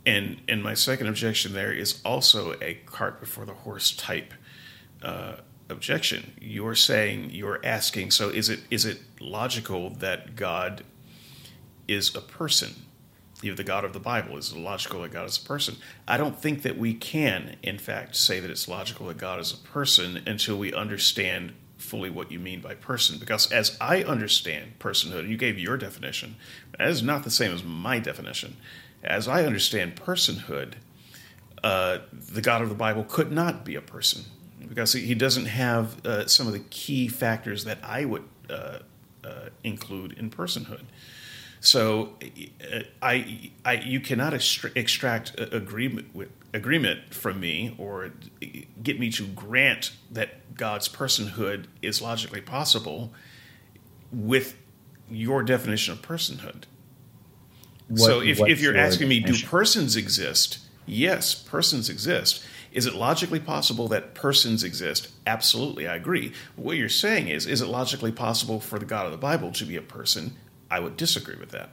And 0.06 0.42
and 0.48 0.62
my 0.62 0.74
second 0.74 1.08
objection 1.08 1.54
there 1.54 1.72
is 1.72 2.02
also 2.04 2.56
a 2.62 2.76
cart 2.86 3.20
before 3.20 3.46
the 3.46 3.54
horse 3.54 3.96
type 3.96 4.34
uh, 5.02 5.36
objection. 5.70 6.34
You're 6.40 6.76
saying 6.76 7.32
you're 7.32 7.60
asking. 7.64 8.12
So 8.12 8.30
is 8.30 8.50
it 8.50 8.62
is 8.70 8.86
it 8.86 9.00
logical 9.20 9.92
that 9.92 10.36
God 10.36 10.84
is 11.88 12.16
a 12.16 12.22
person? 12.22 12.74
You 13.42 13.52
know, 13.52 13.56
the 13.56 13.64
God 13.64 13.84
of 13.84 13.92
the 13.92 14.00
Bible 14.00 14.38
is 14.38 14.54
it 14.54 14.58
logical 14.58 15.02
that 15.02 15.12
God 15.12 15.28
is 15.28 15.38
a 15.38 15.46
person. 15.46 15.76
I 16.08 16.16
don't 16.16 16.40
think 16.40 16.62
that 16.62 16.78
we 16.78 16.94
can, 16.94 17.58
in 17.62 17.78
fact, 17.78 18.16
say 18.16 18.40
that 18.40 18.50
it's 18.50 18.70
logical 18.70 19.08
that 19.08 19.18
God 19.18 19.40
is 19.42 19.52
a 19.52 19.58
person 19.58 20.22
until 20.26 20.58
we 20.58 20.74
understand 20.74 21.54
fully 21.84 22.10
what 22.10 22.32
you 22.32 22.40
mean 22.40 22.62
by 22.62 22.74
person 22.76 23.20
because 23.20 23.52
as 23.52 23.78
I 23.80 24.04
understand 24.04 24.80
personhood, 24.80 25.20
and 25.20 25.30
you 25.30 25.38
gave 25.38 25.60
your 25.60 25.78
definition, 25.78 26.36
that 26.78 26.88
is 26.88 27.04
not 27.04 27.24
the 27.24 27.30
same 27.30 27.52
as 27.52 27.64
my 27.64 28.00
definition. 28.00 28.58
As 29.04 29.28
I 29.28 29.46
understand 29.46 29.96
personhood, 29.96 30.74
uh, 31.64 32.00
the 32.12 32.42
God 32.42 32.62
of 32.62 32.70
the 32.70 32.76
Bible 32.76 33.04
could 33.04 33.32
not 33.32 33.66
be 33.66 33.76
a 33.76 33.82
person 33.82 34.24
because 34.68 34.94
he 34.94 35.14
doesn't 35.14 35.46
have 35.46 36.06
uh, 36.06 36.26
some 36.28 36.48
of 36.48 36.54
the 36.54 36.60
key 36.60 37.08
factors 37.08 37.66
that 37.66 37.80
I 37.84 38.06
would 38.06 38.24
uh, 38.50 38.80
uh 39.24 39.50
include 39.64 40.14
in 40.14 40.30
personhood. 40.30 40.84
So 41.60 42.16
uh, 42.22 42.80
I, 43.02 43.52
I, 43.64 43.74
you 43.76 44.02
cannot 44.02 44.34
extract 44.34 45.40
agreement 45.40 46.14
with 46.14 46.30
agreement 46.54 47.14
from 47.14 47.40
me 47.40 47.76
or 47.78 48.12
get 48.82 49.00
me 49.00 49.10
to 49.12 49.26
grant 49.26 49.94
that 50.12 50.56
God's 50.56 50.88
personhood 50.88 51.66
is 51.82 52.02
logically 52.02 52.42
possible 52.42 53.12
with 54.12 54.56
your 55.10 55.44
definition 55.44 55.94
of 55.94 56.02
personhood. 56.02 56.64
What, 57.88 58.00
so 58.00 58.22
if, 58.22 58.40
if 58.40 58.62
you're 58.62 58.78
asking 58.78 59.08
me, 59.08 59.20
do 59.20 59.36
persons 59.46 59.96
exist? 59.96 60.60
Yes, 60.86 61.34
persons 61.34 61.90
exist. 61.90 62.44
Is 62.72 62.86
it 62.86 62.96
logically 62.96 63.40
possible 63.40 63.88
that 63.90 64.16
persons 64.16 64.64
exist? 64.64 65.10
Absolutely, 65.28 65.88
I 65.88 65.96
agree. 65.96 66.34
What 66.56 66.78
you're 66.78 66.90
saying 66.90 67.28
is, 67.28 67.46
is 67.46 67.62
it 67.62 67.68
logically 67.68 68.12
possible 68.12 68.60
for 68.60 68.80
the 68.80 68.86
God 68.86 69.06
of 69.06 69.12
the 69.12 69.18
Bible 69.18 69.52
to 69.52 69.66
be 69.66 69.76
a 69.76 69.82
person? 69.82 70.36
I 70.72 70.80
would 70.80 70.98
disagree 70.98 71.36
with 71.36 71.50
that. 71.52 71.70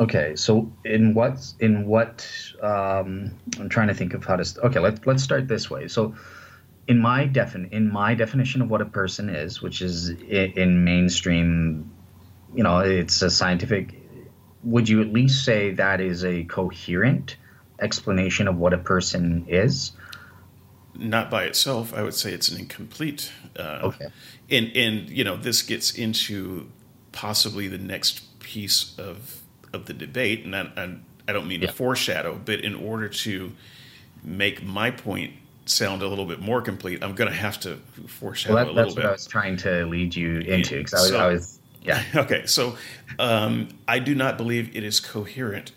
Okay, 0.00 0.34
so 0.34 0.72
in 0.82 1.12
what 1.12 1.46
in 1.60 1.86
what 1.86 2.26
um, 2.62 3.36
I'm 3.58 3.68
trying 3.68 3.88
to 3.88 3.94
think 3.94 4.14
of 4.14 4.24
how 4.24 4.36
to. 4.36 4.60
Okay, 4.64 4.80
let's 4.80 5.04
let's 5.04 5.22
start 5.22 5.46
this 5.46 5.68
way. 5.68 5.88
So, 5.88 6.14
in 6.88 6.98
my 6.98 7.28
defin 7.28 7.70
in 7.70 7.92
my 7.92 8.14
definition 8.14 8.62
of 8.62 8.70
what 8.70 8.80
a 8.80 8.86
person 8.86 9.28
is, 9.28 9.60
which 9.60 9.82
is 9.82 10.08
in, 10.08 10.52
in 10.52 10.84
mainstream, 10.84 11.92
you 12.54 12.62
know, 12.62 12.78
it's 12.78 13.20
a 13.20 13.28
scientific. 13.28 13.94
Would 14.64 14.88
you 14.88 15.02
at 15.02 15.12
least 15.12 15.44
say 15.44 15.72
that 15.72 16.00
is 16.00 16.24
a 16.24 16.44
coherent 16.44 17.36
explanation 17.78 18.48
of 18.48 18.56
what 18.56 18.72
a 18.72 18.78
person 18.78 19.44
is? 19.48 19.92
Not 20.94 21.30
by 21.30 21.44
itself. 21.44 21.92
I 21.92 22.02
would 22.02 22.14
say 22.14 22.32
it's 22.32 22.48
an 22.48 22.58
incomplete. 22.58 23.30
Uh, 23.54 23.80
okay. 23.82 24.06
And 24.50 24.74
and 24.74 25.10
you 25.10 25.24
know 25.24 25.36
this 25.36 25.60
gets 25.60 25.92
into 25.92 26.70
possibly 27.12 27.68
the 27.68 27.78
next 27.78 28.38
piece 28.40 28.98
of 28.98 29.39
of 29.72 29.86
the 29.86 29.92
debate, 29.92 30.44
and 30.44 30.54
I, 30.56 30.96
I 31.28 31.32
don't 31.32 31.46
mean 31.46 31.60
yeah. 31.60 31.68
to 31.68 31.72
foreshadow, 31.72 32.40
but 32.44 32.60
in 32.60 32.74
order 32.74 33.08
to 33.08 33.52
make 34.22 34.62
my 34.62 34.90
point 34.90 35.32
sound 35.66 36.02
a 36.02 36.08
little 36.08 36.26
bit 36.26 36.40
more 36.40 36.60
complete, 36.60 37.02
I'm 37.02 37.14
going 37.14 37.30
to 37.30 37.36
have 37.36 37.60
to 37.60 37.76
foreshadow 38.06 38.54
well, 38.54 38.64
that, 38.66 38.70
a 38.70 38.74
little 38.74 38.94
bit. 38.94 39.02
That's 39.02 39.04
what 39.04 39.06
I 39.06 39.12
was 39.12 39.26
trying 39.26 39.56
to 39.58 39.86
lead 39.86 40.14
you 40.14 40.40
into 40.40 40.78
because 40.78 40.94
I, 40.94 41.00
was, 41.00 41.08
so, 41.08 41.18
I 41.18 41.26
was 41.28 41.60
yeah. 41.82 42.02
Okay, 42.14 42.46
so 42.46 42.76
um, 43.18 43.68
I 43.86 43.98
do 43.98 44.14
not 44.14 44.36
believe 44.36 44.74
it 44.76 44.84
is 44.84 45.00
coherent. 45.00 45.72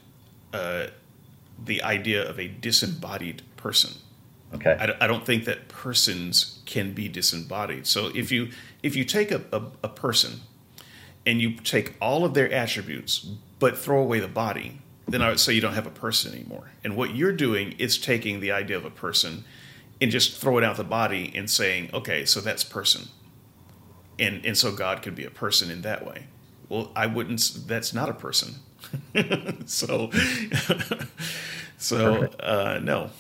Uh, 0.54 0.88
the 1.66 1.82
idea 1.82 2.28
of 2.28 2.40
a 2.40 2.48
disembodied 2.48 3.42
person. 3.58 3.94
Okay. 4.54 4.76
I, 4.80 5.06
I, 5.06 5.08
don't 5.08 5.26
think 5.26 5.46
that 5.46 5.68
persons 5.68 6.60
can 6.66 6.94
be 6.94 7.08
disembodied. 7.08 7.88
So 7.88 8.12
if 8.14 8.32
you 8.32 8.50
if 8.84 8.96
you 8.96 9.04
take 9.04 9.32
a, 9.32 9.42
a, 9.52 9.64
a 9.84 9.88
person 9.88 10.42
and 11.26 11.42
you 11.42 11.56
take 11.56 11.96
all 12.00 12.26
of 12.26 12.34
their 12.34 12.52
attributes 12.52 13.28
but 13.64 13.78
throw 13.78 14.02
away 14.02 14.20
the 14.20 14.28
body, 14.28 14.78
then 15.08 15.22
I 15.22 15.30
would 15.30 15.40
say 15.40 15.54
you 15.54 15.62
don't 15.62 15.74
have 15.74 15.88
a 15.88 15.90
person 15.90 16.34
anymore. 16.34 16.72
And 16.84 16.98
what 16.98 17.16
you're 17.16 17.32
doing 17.32 17.76
is 17.80 17.98
taking 17.98 18.42
the 18.42 18.52
idea 18.52 18.76
of 18.76 18.84
a 18.84 18.90
person 18.90 19.46
and 20.02 20.12
just 20.12 20.36
throwing 20.36 20.66
out 20.66 20.76
the 20.76 20.84
body 20.84 21.32
and 21.34 21.50
saying, 21.50 21.90
okay, 21.94 22.26
so 22.26 22.42
that's 22.42 22.66
person. 22.66 23.08
And 24.20 24.46
and 24.46 24.58
so 24.58 24.74
God 24.74 25.02
could 25.02 25.16
be 25.16 25.24
a 25.24 25.30
person 25.30 25.72
in 25.72 25.82
that 25.84 26.06
way. 26.06 26.26
Well, 26.68 26.92
I 26.94 27.06
wouldn't 27.06 27.62
that's 27.66 27.94
not 27.94 28.10
a 28.10 28.14
person. 28.14 28.56
so 29.66 30.12
so 31.78 32.24
uh, 32.42 32.82
no. 32.84 33.12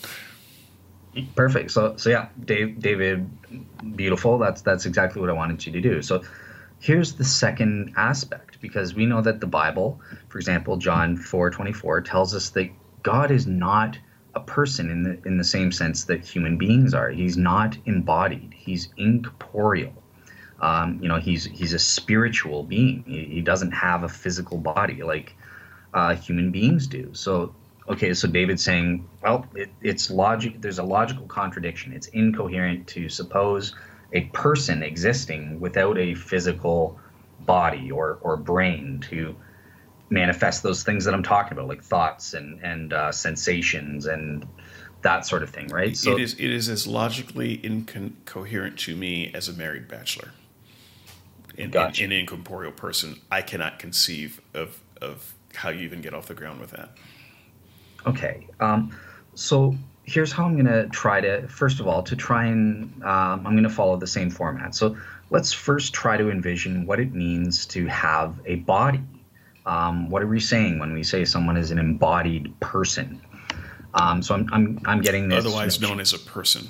Perfect. 1.37 1.71
So 1.71 1.95
so 1.95 2.09
yeah, 2.09 2.27
Dave 2.43 2.81
David 2.81 3.29
beautiful. 3.95 4.37
That's 4.39 4.61
that's 4.61 4.85
exactly 4.85 5.21
what 5.21 5.29
I 5.29 5.33
wanted 5.33 5.65
you 5.65 5.71
to 5.71 5.79
do. 5.79 6.01
So 6.01 6.21
here's 6.81 7.13
the 7.13 7.23
second 7.23 7.93
aspect 7.95 8.52
because 8.63 8.95
we 8.95 9.05
know 9.05 9.21
that 9.21 9.39
the 9.41 9.47
bible 9.47 9.99
for 10.29 10.39
example 10.39 10.77
john 10.77 11.17
4.24 11.17 12.03
tells 12.05 12.33
us 12.33 12.49
that 12.51 12.69
god 13.03 13.29
is 13.29 13.45
not 13.45 13.99
a 14.33 14.39
person 14.39 14.89
in 14.89 15.03
the 15.03 15.19
in 15.27 15.37
the 15.37 15.43
same 15.43 15.71
sense 15.71 16.05
that 16.05 16.25
human 16.25 16.57
beings 16.57 16.93
are 16.93 17.09
he's 17.09 17.37
not 17.37 17.77
embodied 17.85 18.53
he's 18.55 18.89
incorporeal 18.97 19.93
um, 20.61 20.97
you 21.01 21.09
know 21.09 21.19
he's 21.19 21.43
he's 21.45 21.73
a 21.73 21.79
spiritual 21.79 22.63
being 22.63 23.03
he, 23.05 23.25
he 23.25 23.41
doesn't 23.41 23.71
have 23.71 24.03
a 24.03 24.09
physical 24.09 24.57
body 24.57 25.03
like 25.03 25.35
uh, 25.93 26.15
human 26.15 26.49
beings 26.49 26.87
do 26.87 27.09
so 27.13 27.53
okay, 27.89 28.13
so 28.13 28.27
David's 28.27 28.63
saying, 28.63 29.07
well, 29.21 29.45
it, 29.55 29.69
it's 29.81 30.09
logic. 30.09 30.61
There's 30.61 30.79
a 30.79 30.83
logical 30.83 31.25
contradiction. 31.27 31.93
It's 31.93 32.07
incoherent 32.07 32.87
to 32.87 33.09
suppose 33.09 33.75
a 34.13 34.21
person 34.25 34.83
existing 34.83 35.59
without 35.59 35.97
a 35.97 36.13
physical 36.13 36.99
body 37.45 37.91
or 37.91 38.19
or 38.21 38.37
brain 38.37 38.99
to 39.09 39.35
manifest 40.09 40.63
those 40.63 40.83
things 40.83 41.05
that 41.05 41.13
I'm 41.13 41.23
talking 41.23 41.53
about, 41.53 41.67
like 41.67 41.83
thoughts 41.83 42.33
and 42.33 42.59
and 42.63 42.93
uh, 42.93 43.11
sensations 43.11 44.05
and 44.05 44.47
that 45.01 45.25
sort 45.25 45.43
of 45.43 45.49
thing, 45.49 45.67
right? 45.67 45.95
So 45.95 46.13
it 46.13 46.21
is 46.21 46.33
it 46.33 46.49
is 46.49 46.69
as 46.69 46.87
logically 46.87 47.63
incoherent 47.63 48.79
to 48.79 48.95
me 48.95 49.31
as 49.33 49.47
a 49.47 49.53
married 49.53 49.87
bachelor. 49.87 50.29
In, 51.55 51.69
gotcha. 51.69 52.03
in, 52.03 52.11
an 52.11 52.17
incorporeal 52.17 52.71
person, 52.71 53.21
I 53.31 53.43
cannot 53.43 53.77
conceive 53.77 54.41
of 54.53 54.79
of 55.01 55.33
how 55.53 55.69
you 55.69 55.81
even 55.81 56.01
get 56.01 56.13
off 56.13 56.27
the 56.27 56.33
ground 56.33 56.59
with 56.59 56.71
that. 56.71 56.89
Okay, 58.07 58.47
um, 58.59 58.97
so 59.35 59.75
here's 60.03 60.31
how 60.31 60.45
I'm 60.45 60.53
going 60.53 60.65
to 60.65 60.87
try 60.89 61.21
to 61.21 61.47
first 61.47 61.79
of 61.79 61.87
all 61.87 62.01
to 62.03 62.15
try 62.15 62.45
and 62.45 63.03
um, 63.03 63.45
I'm 63.45 63.53
going 63.53 63.63
to 63.63 63.69
follow 63.69 63.97
the 63.97 64.07
same 64.07 64.29
format. 64.29 64.73
So 64.73 64.97
let's 65.33 65.51
first 65.51 65.93
try 65.93 66.15
to 66.15 66.29
envision 66.29 66.85
what 66.85 66.99
it 66.99 67.13
means 67.13 67.65
to 67.65 67.87
have 67.87 68.39
a 68.45 68.55
body. 68.57 69.01
Um, 69.65 70.07
what 70.09 70.21
are 70.21 70.27
we 70.27 70.39
saying 70.39 70.77
when 70.77 70.93
we 70.93 71.01
say 71.03 71.25
someone 71.25 71.57
is 71.57 71.71
an 71.71 71.79
embodied 71.79 72.57
person? 72.59 73.19
Um, 73.95 74.21
so 74.21 74.35
I'm, 74.35 74.47
I'm, 74.53 74.79
I'm 74.85 75.01
getting 75.01 75.29
this. 75.29 75.43
Otherwise 75.43 75.81
known 75.81 75.99
as 75.99 76.13
a 76.13 76.19
person. 76.19 76.67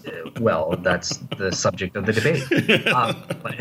well, 0.40 0.76
that's 0.82 1.18
the 1.38 1.52
subject 1.52 1.96
of 1.96 2.06
the 2.06 2.12
debate. 2.12 2.86
Um, 2.88 3.24
but, 3.42 3.54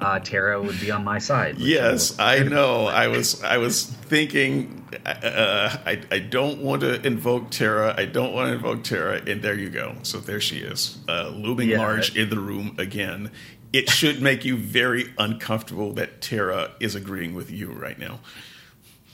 uh, 0.00 0.18
Tara 0.20 0.60
would 0.60 0.80
be 0.80 0.90
on 0.90 1.04
my 1.04 1.18
side. 1.18 1.58
Yes, 1.58 2.18
I 2.18 2.40
know. 2.40 2.86
I 2.86 3.08
was 3.08 3.42
I 3.42 3.58
was 3.58 3.84
thinking. 3.84 4.84
Uh, 5.04 5.76
I 5.84 6.00
I 6.10 6.18
don't 6.18 6.60
want 6.62 6.82
to 6.82 7.04
invoke 7.06 7.50
Tara. 7.50 7.94
I 7.96 8.04
don't 8.04 8.32
want 8.32 8.48
to 8.48 8.54
invoke 8.54 8.84
Tara, 8.84 9.22
and 9.26 9.42
there 9.42 9.54
you 9.54 9.70
go. 9.70 9.96
So 10.02 10.18
there 10.18 10.40
she 10.40 10.58
is, 10.58 10.98
uh, 11.08 11.28
looming 11.34 11.70
yeah, 11.70 11.78
large 11.78 12.16
in 12.16 12.30
the 12.30 12.38
room 12.38 12.74
again. 12.78 13.30
It 13.72 13.90
should 13.90 14.22
make 14.22 14.44
you 14.44 14.56
very 14.56 15.12
uncomfortable 15.18 15.92
that 15.94 16.20
Tara 16.22 16.72
is 16.80 16.94
agreeing 16.94 17.34
with 17.34 17.50
you 17.50 17.72
right 17.72 17.98
now. 17.98 18.20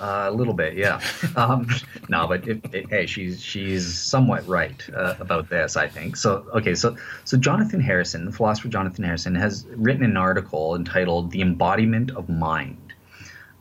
Uh, 0.03 0.29
a 0.29 0.33
little 0.33 0.53
bit, 0.53 0.75
yeah. 0.75 1.01
Um, 1.37 1.67
no, 2.09 2.27
but 2.27 2.47
it, 2.47 2.61
it, 2.75 2.91
hey, 2.91 3.07
she's 3.07 3.43
she's 3.43 3.87
somewhat 3.87 4.47
right 4.47 4.85
uh, 4.95 5.15
about 5.21 5.49
this, 5.49 5.77
I 5.77 5.89
think. 5.89 6.17
So 6.17 6.45
okay, 6.53 6.75
so 6.75 6.97
so 7.25 7.37
Jonathan 7.39 7.81
Harrison, 7.81 8.27
the 8.27 8.33
philosopher 8.33 8.69
Jonathan 8.69 9.05
Harrison, 9.05 9.35
has 9.37 9.65
written 9.77 10.05
an 10.05 10.17
article 10.17 10.75
entitled 10.75 11.31
"The 11.31 11.41
Embodiment 11.41 12.11
of 12.11 12.29
Mind," 12.29 12.93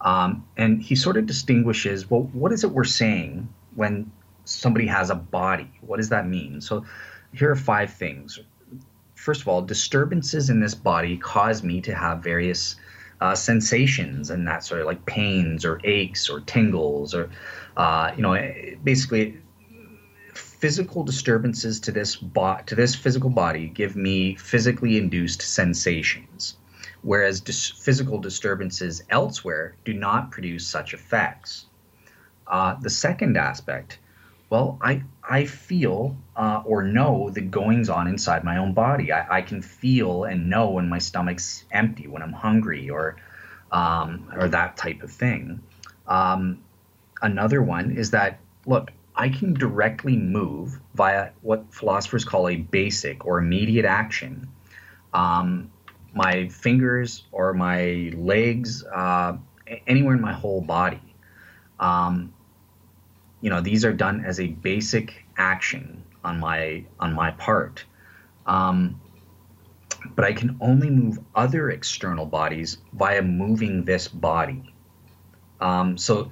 um, 0.01 0.43
and 0.57 0.81
he 0.81 0.95
sort 0.95 1.15
of 1.15 1.27
distinguishes 1.27 2.09
well, 2.09 2.23
what 2.33 2.51
is 2.51 2.63
it 2.63 2.71
we're 2.71 2.83
saying 2.83 3.47
when 3.75 4.11
somebody 4.45 4.87
has 4.87 5.11
a 5.11 5.15
body? 5.15 5.69
What 5.81 5.97
does 5.97 6.09
that 6.09 6.27
mean? 6.27 6.59
So 6.59 6.85
here 7.33 7.51
are 7.51 7.55
five 7.55 7.93
things. 7.93 8.39
First 9.13 9.41
of 9.41 9.47
all, 9.47 9.61
disturbances 9.61 10.49
in 10.49 10.59
this 10.59 10.73
body 10.73 11.17
cause 11.17 11.61
me 11.61 11.79
to 11.81 11.93
have 11.93 12.23
various 12.23 12.75
uh, 13.21 13.35
sensations 13.35 14.29
and 14.29 14.47
that 14.47 14.63
sort 14.63 14.81
of 14.81 14.87
like 14.87 15.05
pains 15.05 15.63
or 15.63 15.79
aches 15.83 16.29
or 16.29 16.41
tingles 16.41 17.13
or 17.13 17.29
uh, 17.77 18.11
you 18.15 18.21
know 18.21 18.35
basically 18.83 19.37
physical 20.33 21.03
disturbances 21.03 21.79
to 21.79 21.91
this 21.91 22.15
bo- 22.15 22.59
to 22.65 22.75
this 22.75 22.95
physical 22.95 23.29
body 23.29 23.67
give 23.67 23.95
me 23.95 24.35
physically 24.35 24.97
induced 24.97 25.41
sensations 25.41 26.57
whereas 27.01 27.41
dis- 27.41 27.71
physical 27.71 28.19
disturbances 28.19 29.03
elsewhere 29.09 29.75
do 29.85 29.93
not 29.93 30.31
produce 30.31 30.67
such 30.67 30.93
effects. 30.93 31.65
Uh, 32.47 32.75
the 32.81 32.89
second 32.89 33.37
aspect 33.37 33.99
well, 34.51 34.77
I 34.81 35.01
I 35.23 35.45
feel 35.45 36.17
uh, 36.35 36.61
or 36.65 36.83
know 36.83 37.29
the 37.29 37.39
goings 37.39 37.89
on 37.89 38.07
inside 38.07 38.43
my 38.43 38.57
own 38.57 38.73
body. 38.73 39.13
I, 39.13 39.37
I 39.37 39.41
can 39.41 39.61
feel 39.61 40.25
and 40.25 40.49
know 40.49 40.69
when 40.71 40.89
my 40.89 40.99
stomach's 40.99 41.63
empty, 41.71 42.07
when 42.07 42.21
I'm 42.21 42.33
hungry, 42.33 42.89
or 42.89 43.15
um, 43.71 44.29
or 44.35 44.49
that 44.49 44.75
type 44.75 45.03
of 45.03 45.09
thing. 45.09 45.63
Um, 46.05 46.61
another 47.21 47.63
one 47.63 47.91
is 47.91 48.11
that 48.11 48.39
look, 48.65 48.91
I 49.15 49.29
can 49.29 49.53
directly 49.53 50.17
move 50.17 50.81
via 50.95 51.29
what 51.41 51.73
philosophers 51.73 52.25
call 52.25 52.49
a 52.49 52.57
basic 52.57 53.25
or 53.25 53.39
immediate 53.39 53.85
action. 53.85 54.49
Um, 55.13 55.71
my 56.13 56.49
fingers 56.49 57.23
or 57.31 57.53
my 57.53 58.11
legs, 58.17 58.83
uh, 58.83 59.37
anywhere 59.87 60.15
in 60.15 60.21
my 60.21 60.33
whole 60.33 60.59
body. 60.59 60.99
Um, 61.79 62.33
you 63.41 63.49
know 63.49 63.61
these 63.61 63.85
are 63.85 63.93
done 63.93 64.23
as 64.25 64.39
a 64.39 64.47
basic 64.47 65.25
action 65.37 66.03
on 66.23 66.39
my 66.39 66.85
on 66.99 67.13
my 67.13 67.31
part. 67.31 67.83
Um, 68.45 68.99
but 70.15 70.25
i 70.25 70.33
can 70.33 70.57
only 70.61 70.89
move 70.89 71.19
other 71.35 71.69
external 71.69 72.25
bodies 72.25 72.77
via 72.93 73.21
moving 73.21 73.85
this 73.85 74.07
body. 74.07 74.73
Um, 75.59 75.97
so 75.97 76.31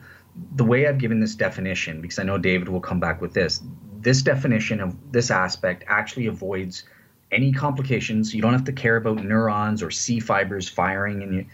the 0.56 0.64
way 0.64 0.88
i've 0.88 0.98
given 0.98 1.20
this 1.20 1.36
definition 1.36 2.02
because 2.02 2.18
i 2.18 2.24
know 2.24 2.38
david 2.38 2.70
will 2.70 2.80
come 2.80 3.00
back 3.00 3.20
with 3.20 3.34
this 3.34 3.62
this 4.02 4.22
definition 4.22 4.80
of 4.80 4.96
this 5.12 5.30
aspect 5.30 5.84
actually 5.88 6.28
avoids 6.28 6.84
any 7.32 7.52
complications. 7.52 8.34
You 8.34 8.42
don't 8.42 8.54
have 8.54 8.64
to 8.66 8.74
care 8.74 8.96
about 8.96 9.24
neurons 9.24 9.84
or 9.84 9.92
c 9.92 10.20
fibers 10.20 10.68
firing 10.68 11.22
in 11.22 11.34
you 11.34 11.46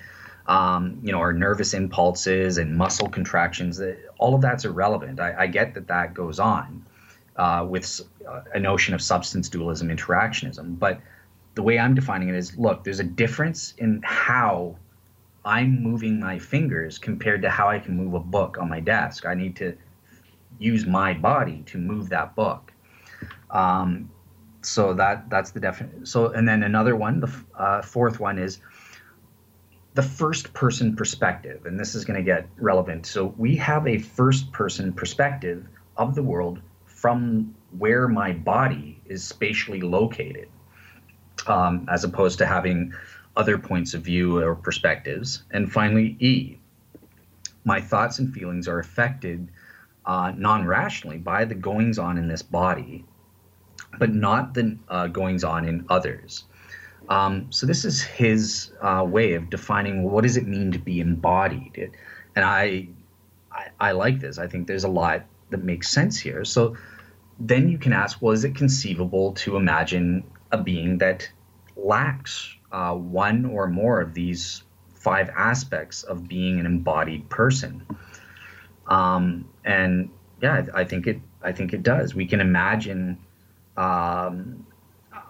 um, 0.48 1.00
you 1.04 1.12
know, 1.12 1.20
our 1.20 1.34
nervous 1.34 1.74
impulses 1.74 2.58
and 2.58 2.78
muscle 2.78 3.10
contractions. 3.10 3.82
All 4.18 4.36
of 4.36 4.41
that's 4.41 4.66
irrelevant. 4.66 5.20
I, 5.20 5.34
I 5.39 5.48
get 5.48 5.74
that 5.74 5.88
that 5.88 6.14
goes 6.14 6.39
on 6.39 6.86
uh, 7.36 7.66
with 7.68 8.02
a 8.54 8.60
notion 8.60 8.93
of 8.93 9.02
substance 9.02 9.50
dualism, 9.50 9.89
interactionism. 9.89 10.78
But 10.78 11.00
the 11.56 11.64
way 11.64 11.80
I'm 11.80 11.96
defining 11.96 12.30
it 12.30 12.36
is 12.36 12.58
look, 12.58 12.84
there's 12.84 13.00
a 13.00 13.04
difference 13.04 13.74
in 13.78 14.02
how 14.04 14.76
I'm 15.43 15.82
moving 15.82 16.20
my 16.20 16.39
fingers 16.39 16.98
compared 16.98 17.41
to 17.43 17.50
how 17.50 17.70
I 17.70 17.80
can 17.80 17.96
move 17.96 18.14
a 18.14 18.20
book 18.20 18.58
on 18.60 18.70
my 18.70 18.80
desk. 18.80 19.26
I 19.26 19.34
need 19.34 19.56
to 19.58 19.76
use 20.60 20.86
my 20.86 21.14
body 21.14 21.64
to 21.68 21.78
move 21.78 22.10
that 22.10 22.36
book. 22.36 22.72
Um, 23.52 24.10
so 24.62 24.93
that 24.96 25.30
that's 25.30 25.52
the 25.52 25.60
definition. 25.60 26.06
So 26.06 26.28
and 26.28 26.48
then 26.48 26.64
another 26.64 26.96
one, 26.96 27.20
the 27.20 27.32
uh, 27.58 27.82
fourth 27.82 28.20
one 28.20 28.39
is 28.39 28.60
the 29.96 30.04
first 30.04 30.54
person 30.54 30.93
perspective, 30.96 31.66
and 31.66 31.80
this 31.80 31.96
is 31.96 32.04
going 32.04 32.18
to 32.18 32.24
get 32.24 32.48
relevant. 32.58 33.06
So 33.06 33.34
we 33.38 33.56
have 33.56 33.88
a 33.88 33.98
first 33.98 34.52
person 34.52 34.91
perspective 34.91 35.66
of 35.96 36.16
the 36.16 36.24
world 36.24 36.60
from 36.86 37.56
where 37.78 38.10
my 38.10 38.34
body 38.34 39.00
is 39.06 39.24
spatially 39.24 39.80
located, 39.80 40.50
um, 41.48 41.88
as 41.89 42.04
opposed 42.04 42.38
to 42.39 42.46
having 42.46 42.93
other 43.38 43.58
points 43.58 43.93
of 43.93 44.02
view 44.02 44.38
or 44.39 44.54
perspectives. 44.54 45.43
And 45.52 45.72
finally, 45.72 46.18
E, 46.20 46.58
my 47.64 47.80
thoughts 47.80 48.20
and 48.20 48.34
feelings 48.34 48.68
are 48.68 48.80
affected 48.80 49.48
uh, 50.06 50.34
non 50.36 50.66
rationally 50.66 51.18
by 51.18 51.46
the 51.46 51.56
goings 51.56 51.98
on 51.98 52.18
in 52.18 52.28
this 52.28 52.41
body, 52.41 53.06
but 53.98 54.14
not 54.14 54.54
the 54.54 54.78
uh, 54.89 55.08
goings 55.08 55.46
on 55.46 55.66
in 55.66 55.86
others. 55.89 56.43
Um, 57.10 57.47
so 57.51 57.66
this 57.66 57.86
is 57.86 58.01
his 58.01 58.72
uh, 58.82 59.06
way 59.08 59.34
of 59.34 59.49
defining 59.49 60.03
what 60.03 60.24
does 60.24 60.38
it 60.38 60.47
mean 60.47 60.72
to 60.72 60.80
be 60.80 60.99
embodied, 60.99 61.91
and 62.36 62.45
I, 62.45 62.88
I, 63.51 63.68
I 63.80 63.91
like 63.91 64.20
this. 64.20 64.38
I 64.38 64.47
think 64.47 64.68
there's 64.68 64.84
a 64.84 64.89
lot 64.89 65.26
that 65.49 65.64
makes 65.64 65.89
sense 65.89 66.20
here. 66.20 66.43
So 66.45 66.76
then 67.39 67.70
you 67.70 67.78
can 67.78 67.93
ask, 67.93 68.22
well, 68.22 68.34
is 68.34 68.43
it 68.43 68.56
conceivable 68.56 69.34
to 69.34 69.56
imagine 69.56 70.24
a 70.51 70.58
being 70.58 70.97
that 70.99 71.30
lacks 71.76 72.56
uh, 72.72 72.93
one 72.93 73.45
or 73.45 73.68
more 73.68 74.01
of 74.01 74.14
these 74.14 74.64
five 74.95 75.30
aspects 75.30 76.03
of 76.03 76.28
being 76.28 76.60
an 76.60 76.66
embodied 76.66 77.30
person? 77.30 77.86
Um, 78.88 79.47
and 79.64 80.10
yeah, 80.41 80.66
I 80.74 80.84
think 80.84 81.08
it. 81.08 81.20
I 81.41 81.51
think 81.51 81.74
it 81.74 81.84
does. 81.84 82.16
We 82.16 82.26
can 82.26 82.41
imagine 82.41 83.20
um, 83.78 84.66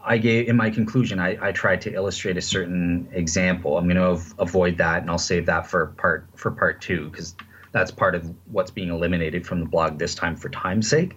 I 0.06 0.18
gave 0.18 0.48
in 0.48 0.56
my 0.56 0.70
conclusion, 0.70 1.20
I, 1.20 1.38
I 1.42 1.52
tried 1.52 1.82
to 1.82 1.94
illustrate 1.94 2.38
a 2.38 2.42
certain 2.42 3.08
example. 3.12 3.78
I'm 3.78 3.86
going 3.86 3.98
to 3.98 4.04
av- 4.04 4.34
avoid 4.38 4.78
that, 4.78 5.02
and 5.02 5.10
I'll 5.10 5.18
save 5.18 5.48
that 5.48 5.68
for 5.68 5.88
part 5.88 6.28
for 6.36 6.52
part 6.52 6.82
two 6.82 7.10
because 7.10 7.36
that's 7.72 7.92
part 7.92 8.16
of 8.16 8.34
what's 8.52 8.72
being 8.72 8.90
eliminated 8.90 9.46
from 9.46 9.60
the 9.60 9.66
blog 9.66 9.98
this 9.98 10.16
time 10.16 10.36
for 10.36 10.50
time's 10.50 10.90
sake. 10.90 11.16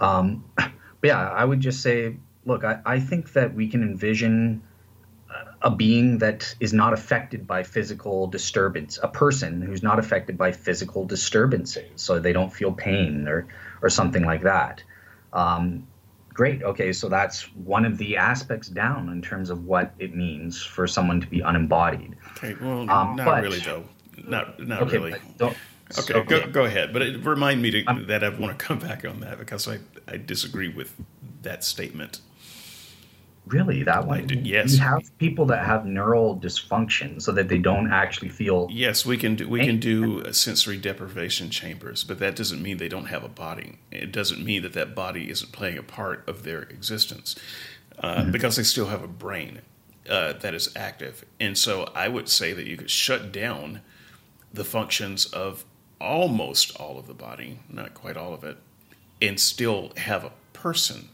Um, 0.00 0.44
but 0.56 0.70
yeah, 1.02 1.28
I 1.28 1.44
would 1.44 1.60
just 1.60 1.82
say, 1.82 2.16
look, 2.44 2.64
I, 2.64 2.80
I 2.84 3.00
think 3.00 3.32
that 3.32 3.54
we 3.54 3.68
can 3.68 3.82
envision 3.82 4.62
a 5.60 5.70
being 5.70 6.18
that 6.18 6.54
is 6.60 6.72
not 6.72 6.92
affected 6.92 7.46
by 7.46 7.62
physical 7.62 8.26
disturbance, 8.28 8.98
a 9.02 9.08
person 9.08 9.60
who's 9.60 9.82
not 9.82 9.98
affected 9.98 10.38
by 10.38 10.52
physical 10.52 11.04
disturbances, 11.04 11.90
so 11.96 12.20
they 12.20 12.32
don't 12.32 12.52
feel 12.52 12.72
pain 12.72 13.26
or 13.26 13.48
or 13.82 13.88
something 13.88 14.24
like 14.24 14.42
that. 14.42 14.82
Um, 15.32 15.86
great. 16.38 16.62
Okay, 16.62 16.92
so 16.92 17.08
that's 17.08 17.52
one 17.56 17.84
of 17.84 17.98
the 17.98 18.16
aspects 18.16 18.68
down 18.68 19.08
in 19.08 19.20
terms 19.20 19.50
of 19.50 19.64
what 19.64 19.92
it 19.98 20.14
means 20.14 20.62
for 20.62 20.86
someone 20.86 21.20
to 21.20 21.26
be 21.26 21.40
unembodied. 21.40 22.16
Okay, 22.36 22.54
well, 22.60 22.88
um, 22.88 23.16
not 23.16 23.26
but, 23.26 23.42
really 23.42 23.58
though. 23.58 23.82
Not 24.24 24.60
not 24.60 24.82
okay, 24.82 24.98
really. 24.98 25.14
Okay, 25.40 25.56
okay. 25.98 26.22
Go, 26.22 26.46
go 26.46 26.64
ahead. 26.64 26.92
But 26.92 27.02
it, 27.02 27.24
remind 27.24 27.60
me 27.60 27.72
to, 27.72 28.04
that 28.06 28.22
I 28.22 28.28
want 28.28 28.56
to 28.56 28.64
come 28.64 28.78
back 28.78 29.04
on 29.04 29.18
that 29.18 29.40
because 29.40 29.66
I, 29.66 29.78
I 30.06 30.16
disagree 30.16 30.68
with 30.68 30.94
that 31.42 31.64
statement. 31.64 32.20
Really, 33.48 33.82
that 33.82 34.06
one? 34.06 34.26
Do, 34.26 34.34
yes. 34.34 34.74
You 34.74 34.80
have 34.80 35.16
people 35.18 35.46
that 35.46 35.64
have 35.64 35.86
neural 35.86 36.38
dysfunction 36.38 37.20
so 37.20 37.32
that 37.32 37.48
they 37.48 37.58
don't 37.58 37.90
actually 37.90 38.28
feel. 38.28 38.68
Yes, 38.70 39.06
we 39.06 39.16
can 39.16 39.36
do 39.36 39.48
we 39.48 39.60
can 39.64 39.80
do 39.80 40.32
sensory 40.32 40.76
deprivation 40.76 41.50
chambers, 41.50 42.04
but 42.04 42.18
that 42.18 42.36
doesn't 42.36 42.62
mean 42.62 42.76
they 42.76 42.88
don't 42.88 43.06
have 43.06 43.24
a 43.24 43.28
body. 43.28 43.78
It 43.90 44.12
doesn't 44.12 44.44
mean 44.44 44.62
that 44.62 44.74
that 44.74 44.94
body 44.94 45.30
isn't 45.30 45.52
playing 45.52 45.78
a 45.78 45.82
part 45.82 46.28
of 46.28 46.42
their 46.42 46.62
existence, 46.62 47.36
uh, 48.02 48.16
mm-hmm. 48.16 48.30
because 48.30 48.56
they 48.56 48.62
still 48.62 48.86
have 48.86 49.02
a 49.02 49.08
brain 49.08 49.62
uh, 50.08 50.34
that 50.34 50.54
is 50.54 50.70
active. 50.76 51.24
And 51.40 51.56
so, 51.56 51.90
I 51.94 52.08
would 52.08 52.28
say 52.28 52.52
that 52.52 52.66
you 52.66 52.76
could 52.76 52.90
shut 52.90 53.32
down 53.32 53.80
the 54.52 54.64
functions 54.64 55.26
of 55.26 55.64
almost 56.00 56.76
all 56.76 56.98
of 56.98 57.06
the 57.06 57.14
body, 57.14 57.60
not 57.68 57.94
quite 57.94 58.16
all 58.16 58.34
of 58.34 58.44
it, 58.44 58.56
and 59.20 59.38
still 59.38 59.92
have 59.96 60.24
a 60.24 60.32
person 60.52 61.08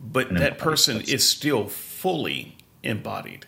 but 0.00 0.32
that 0.34 0.58
person 0.58 1.00
is 1.02 1.28
still 1.28 1.68
fully 1.68 2.56
embodied. 2.82 3.46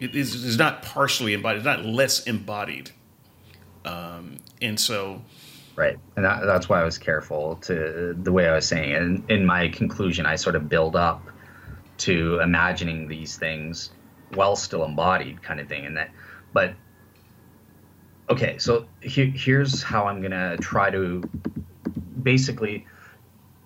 It 0.00 0.14
is, 0.14 0.56
not 0.56 0.82
partially 0.82 1.34
embodied, 1.34 1.58
it's 1.58 1.66
not 1.66 1.84
less 1.84 2.26
embodied. 2.26 2.90
Um, 3.84 4.38
and 4.62 4.78
so. 4.78 5.22
Right. 5.76 5.98
And 6.16 6.24
that, 6.24 6.44
that's 6.44 6.68
why 6.68 6.80
I 6.80 6.84
was 6.84 6.98
careful 6.98 7.56
to 7.62 8.16
the 8.20 8.32
way 8.32 8.48
I 8.48 8.54
was 8.54 8.66
saying 8.66 8.90
it. 8.90 9.02
And 9.02 9.30
in 9.30 9.44
my 9.44 9.68
conclusion, 9.68 10.26
I 10.26 10.36
sort 10.36 10.56
of 10.56 10.68
build 10.68 10.96
up 10.96 11.22
to 11.98 12.40
imagining 12.40 13.08
these 13.08 13.36
things 13.36 13.90
while 14.34 14.56
still 14.56 14.84
embodied 14.84 15.42
kind 15.42 15.60
of 15.60 15.68
thing. 15.68 15.86
And 15.86 15.96
that, 15.96 16.10
but 16.52 16.74
okay, 18.30 18.58
so 18.58 18.86
he, 19.00 19.26
here's 19.30 19.82
how 19.82 20.06
I'm 20.06 20.20
going 20.20 20.32
to 20.32 20.56
try 20.60 20.90
to 20.90 21.22
basically 22.22 22.86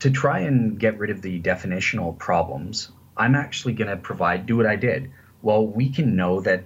to 0.03 0.11
try 0.11 0.41
and 0.41 0.81
get 0.81 0.99
rid 0.99 1.11
of 1.11 1.23
the 1.23 1.41
definitional 1.41 2.19
problems, 2.19 2.91
I'm 3.17 3.37
actually 3.37 3.73
going 3.73 3.89
to 3.89 3.97
provide, 3.97 4.47
do 4.47 4.57
what 4.57 4.67
I 4.67 4.75
did. 4.75 5.13
Well, 5.43 5.65
we 5.65 5.89
can 5.89 6.17
know 6.17 6.41
that 6.41 6.65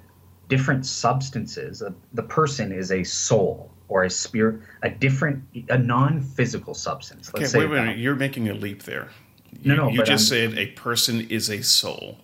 different 0.49 0.87
substances, 0.87 1.82
uh, 1.82 1.91
the 2.14 2.22
person 2.22 2.72
is 2.72 2.91
a 2.91 3.05
soul 3.05 3.70
or 3.89 4.05
a 4.05 4.11
spirit, 4.11 4.62
a 4.82 4.89
different, 4.89 5.45
a 5.68 5.76
non 5.76 6.22
physical 6.22 6.72
substance. 6.72 7.30
Let's 7.34 7.55
okay, 7.55 7.66
wait 7.66 7.78
a 7.78 7.82
minute. 7.82 7.99
You're 7.99 8.16
making 8.16 8.49
a 8.49 8.55
leap 8.55 8.84
there. 8.84 9.11
You, 9.61 9.76
no, 9.76 9.84
no. 9.84 9.89
You 9.91 10.03
just 10.03 10.32
I'm, 10.32 10.53
said 10.55 10.59
a 10.59 10.68
person 10.68 11.20
is 11.28 11.51
a 11.51 11.62
soul. 11.62 12.16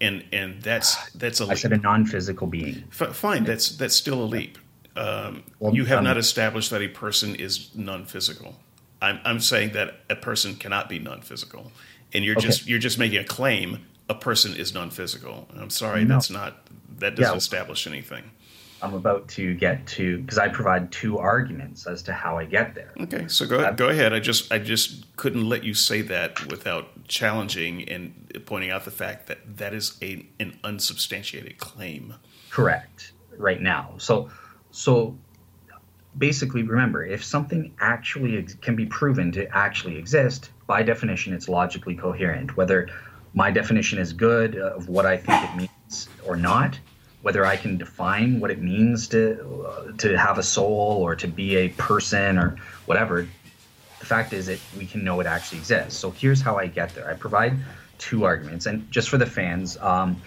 And, 0.00 0.24
and 0.32 0.62
that's 0.62 1.10
that's 1.16 1.40
a 1.40 1.44
leap. 1.44 1.52
I 1.52 1.54
said 1.56 1.72
a 1.72 1.78
non-physical 1.78 2.46
being. 2.46 2.84
F- 3.00 3.16
fine, 3.16 3.42
that's 3.42 3.74
that's 3.76 3.96
still 3.96 4.22
a 4.22 4.26
leap. 4.26 4.58
Um, 4.94 5.42
well, 5.58 5.74
you 5.74 5.86
have 5.86 5.98
um, 5.98 6.04
not 6.04 6.18
established 6.18 6.70
that 6.70 6.82
a 6.82 6.88
person 6.88 7.34
is 7.34 7.74
non-physical. 7.74 8.54
I'm, 9.02 9.20
I'm 9.24 9.40
saying 9.40 9.72
that 9.72 9.96
a 10.08 10.16
person 10.16 10.54
cannot 10.54 10.88
be 10.88 10.98
non-physical, 10.98 11.72
and 12.14 12.24
you're 12.24 12.36
okay. 12.38 12.46
just 12.46 12.66
you're 12.66 12.78
just 12.78 12.98
making 12.98 13.18
a 13.18 13.24
claim 13.24 13.84
a 14.08 14.14
person 14.14 14.54
is 14.56 14.72
non-physical. 14.74 15.48
I'm 15.56 15.70
sorry, 15.70 16.04
no. 16.04 16.14
that's 16.14 16.30
not 16.30 16.66
that 16.98 17.16
doesn't 17.16 17.34
yeah. 17.34 17.36
establish 17.36 17.86
anything. 17.86 18.24
I'm 18.82 18.94
about 18.94 19.28
to 19.28 19.54
get 19.54 19.86
to 19.88 20.18
because 20.18 20.38
I 20.38 20.48
provide 20.48 20.90
two 20.90 21.18
arguments 21.18 21.86
as 21.86 22.02
to 22.04 22.12
how 22.12 22.36
I 22.36 22.44
get 22.44 22.74
there. 22.74 22.92
Okay, 23.00 23.28
so 23.28 23.46
go 23.46 23.58
ahead. 23.58 23.76
Go 23.76 23.88
ahead. 23.88 24.12
I 24.12 24.18
just 24.18 24.52
I 24.52 24.58
just 24.58 25.16
couldn't 25.16 25.48
let 25.48 25.62
you 25.62 25.72
say 25.72 26.02
that 26.02 26.50
without 26.50 27.06
challenging 27.06 27.88
and 27.88 28.42
pointing 28.44 28.70
out 28.70 28.84
the 28.84 28.90
fact 28.90 29.28
that 29.28 29.56
that 29.58 29.72
is 29.72 29.98
a 30.02 30.26
an 30.40 30.58
unsubstantiated 30.64 31.58
claim. 31.58 32.14
Correct. 32.50 33.12
Right 33.36 33.60
now, 33.60 33.94
so 33.98 34.30
so 34.72 35.16
basically 36.16 36.62
remember 36.62 37.04
if 37.04 37.24
something 37.24 37.74
actually 37.80 38.38
ex- 38.38 38.54
can 38.54 38.76
be 38.76 38.86
proven 38.86 39.32
to 39.32 39.46
actually 39.56 39.96
exist 39.96 40.50
by 40.66 40.82
definition 40.82 41.32
it's 41.32 41.48
logically 41.48 41.94
coherent. 41.94 42.56
Whether 42.56 42.88
my 43.34 43.50
definition 43.50 43.98
is 43.98 44.12
good 44.12 44.56
of 44.56 44.88
what 44.88 45.06
i 45.06 45.16
think 45.16 45.42
it 45.42 45.56
means 45.56 46.08
or 46.24 46.36
not 46.36 46.78
whether 47.22 47.46
i 47.46 47.56
can 47.56 47.78
define 47.78 48.40
what 48.40 48.50
it 48.50 48.60
means 48.60 49.08
to 49.08 49.64
uh, 49.66 49.92
to 49.96 50.18
have 50.18 50.38
a 50.38 50.42
soul 50.42 50.98
or 51.00 51.14
to 51.14 51.26
be 51.26 51.56
a 51.56 51.68
person 51.70 52.38
or 52.38 52.56
whatever 52.86 53.26
the 53.98 54.06
fact 54.06 54.32
is 54.32 54.46
that 54.46 54.58
we 54.76 54.84
can 54.84 55.04
know 55.04 55.20
it 55.20 55.28
actually 55.28 55.58
exists. 55.58 55.96
So 55.98 56.10
here's 56.10 56.40
how 56.40 56.56
i 56.58 56.66
get 56.66 56.92
there. 56.94 57.08
I 57.08 57.14
provide 57.14 57.56
two 57.98 58.24
arguments. 58.24 58.66
And 58.66 58.90
just 58.90 59.08
for 59.08 59.16
the 59.16 59.26
fans 59.26 59.76
um, 59.78 60.20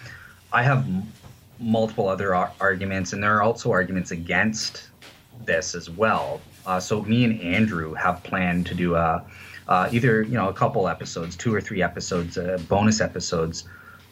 i 0.52 0.62
have 0.62 0.78
m- 0.78 1.12
multiple 1.58 2.08
other 2.08 2.34
ar- 2.34 2.52
arguments 2.60 3.12
and 3.12 3.22
there 3.22 3.36
are 3.36 3.42
also 3.42 3.70
arguments 3.70 4.10
against 4.10 4.90
this 5.44 5.74
as 5.74 5.90
well. 5.90 6.40
Uh, 6.64 6.80
so 6.80 7.02
me 7.02 7.24
and 7.24 7.40
Andrew 7.40 7.94
have 7.94 8.22
planned 8.22 8.66
to 8.66 8.74
do 8.74 8.94
a 8.94 9.24
uh, 9.68 9.88
either 9.92 10.22
you 10.22 10.34
know 10.34 10.48
a 10.48 10.52
couple 10.52 10.88
episodes, 10.88 11.36
two 11.36 11.54
or 11.54 11.60
three 11.60 11.82
episodes, 11.82 12.38
uh, 12.38 12.58
bonus 12.68 13.00
episodes 13.00 13.64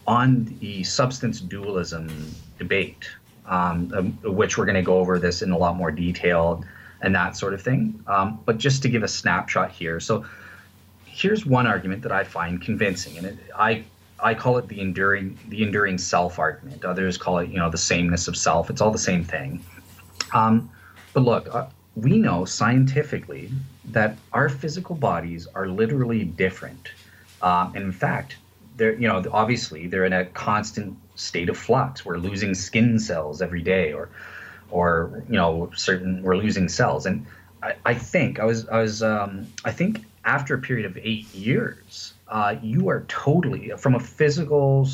on 0.07 0.45
the 0.61 0.83
substance 0.85 1.41
dualism 1.41 2.09
debate, 2.59 3.09
um, 3.47 3.93
um, 3.95 4.35
which 4.35 4.59
we're 4.59 4.67
going 4.67 4.75
to 4.75 4.83
go 4.83 4.99
over 4.99 5.19
this 5.19 5.43
in 5.43 5.51
a 5.51 5.59
lot 5.59 5.77
more 5.77 5.91
detail 5.91 6.65
and 7.01 7.15
that 7.15 7.37
sort 7.37 7.55
of 7.55 7.63
thing. 7.63 8.03
Um, 8.07 8.41
but 8.45 8.59
just 8.59 8.83
to 8.83 8.89
give 8.89 9.03
a 9.03 9.09
snapshot 9.09 9.71
here, 9.71 10.01
so 10.01 10.25
here's 11.07 11.47
one 11.47 11.67
argument 11.67 12.03
that 12.03 12.13
I 12.13 12.25
find 12.25 12.61
convincing, 12.61 13.19
and 13.19 13.27
it, 13.27 13.39
I 13.57 13.85
I 14.21 14.35
call 14.35 14.59
it 14.59 14.69
the 14.69 14.81
enduring 14.81 15.39
the 15.49 15.63
enduring 15.63 15.99
self 15.99 16.39
argument. 16.39 16.85
Others 16.85 17.19
call 17.19 17.39
it 17.39 17.49
you 17.49 17.59
know 17.59 17.71
the 17.71 17.79
sameness 17.79 18.27
of 18.29 18.37
self. 18.37 18.71
It's 18.71 18.81
all 18.81 18.91
the 18.91 18.99
same 18.99 19.25
thing. 19.25 19.65
Um, 20.33 20.71
but 21.15 21.23
look, 21.23 21.55
uh, 21.55 21.67
we 21.97 22.19
know 22.19 22.45
scientifically 22.45 23.51
that 23.87 24.19
our 24.33 24.49
physical 24.49 24.97
bodies 24.97 25.47
are 25.55 25.69
literally 25.69 26.25
different. 26.25 26.91
Um, 27.41 27.75
in 27.77 27.93
fact, 27.93 28.37
they're 28.77 28.95
you 28.95 29.09
know 29.09 29.25
obviously 29.33 29.87
they're 29.87 30.05
in 30.05 30.13
a 30.13 30.27
constant 30.27 30.97
state 31.15 31.49
of 31.49 31.57
flux. 31.57 32.05
We're 32.05 32.19
losing 32.19 32.55
skin 32.55 32.99
cells 32.99 33.41
every 33.41 33.63
day, 33.63 33.93
or 33.93 34.11
or 34.71 35.23
you 35.29 35.37
know 35.37 35.71
certain 35.75 36.23
we're 36.23 36.37
losing 36.37 36.69
cells. 36.69 37.07
And 37.07 37.27
I, 37.63 37.77
I 37.87 37.95
think 37.95 38.41
I 38.41 38.45
was 38.45 38.69
I 38.69 38.83
was 38.83 39.03
um, 39.03 39.47
I 39.65 39.71
think 39.71 40.05
after 40.25 40.55
a 40.55 40.59
period 40.59 40.87
of 40.87 40.99
eight 40.99 41.33
years, 41.35 42.15
uh, 42.29 42.57
you 42.63 42.89
are 42.89 43.05
totally 43.09 43.71
from 43.79 43.95
a 43.95 44.01
physical 44.01 44.89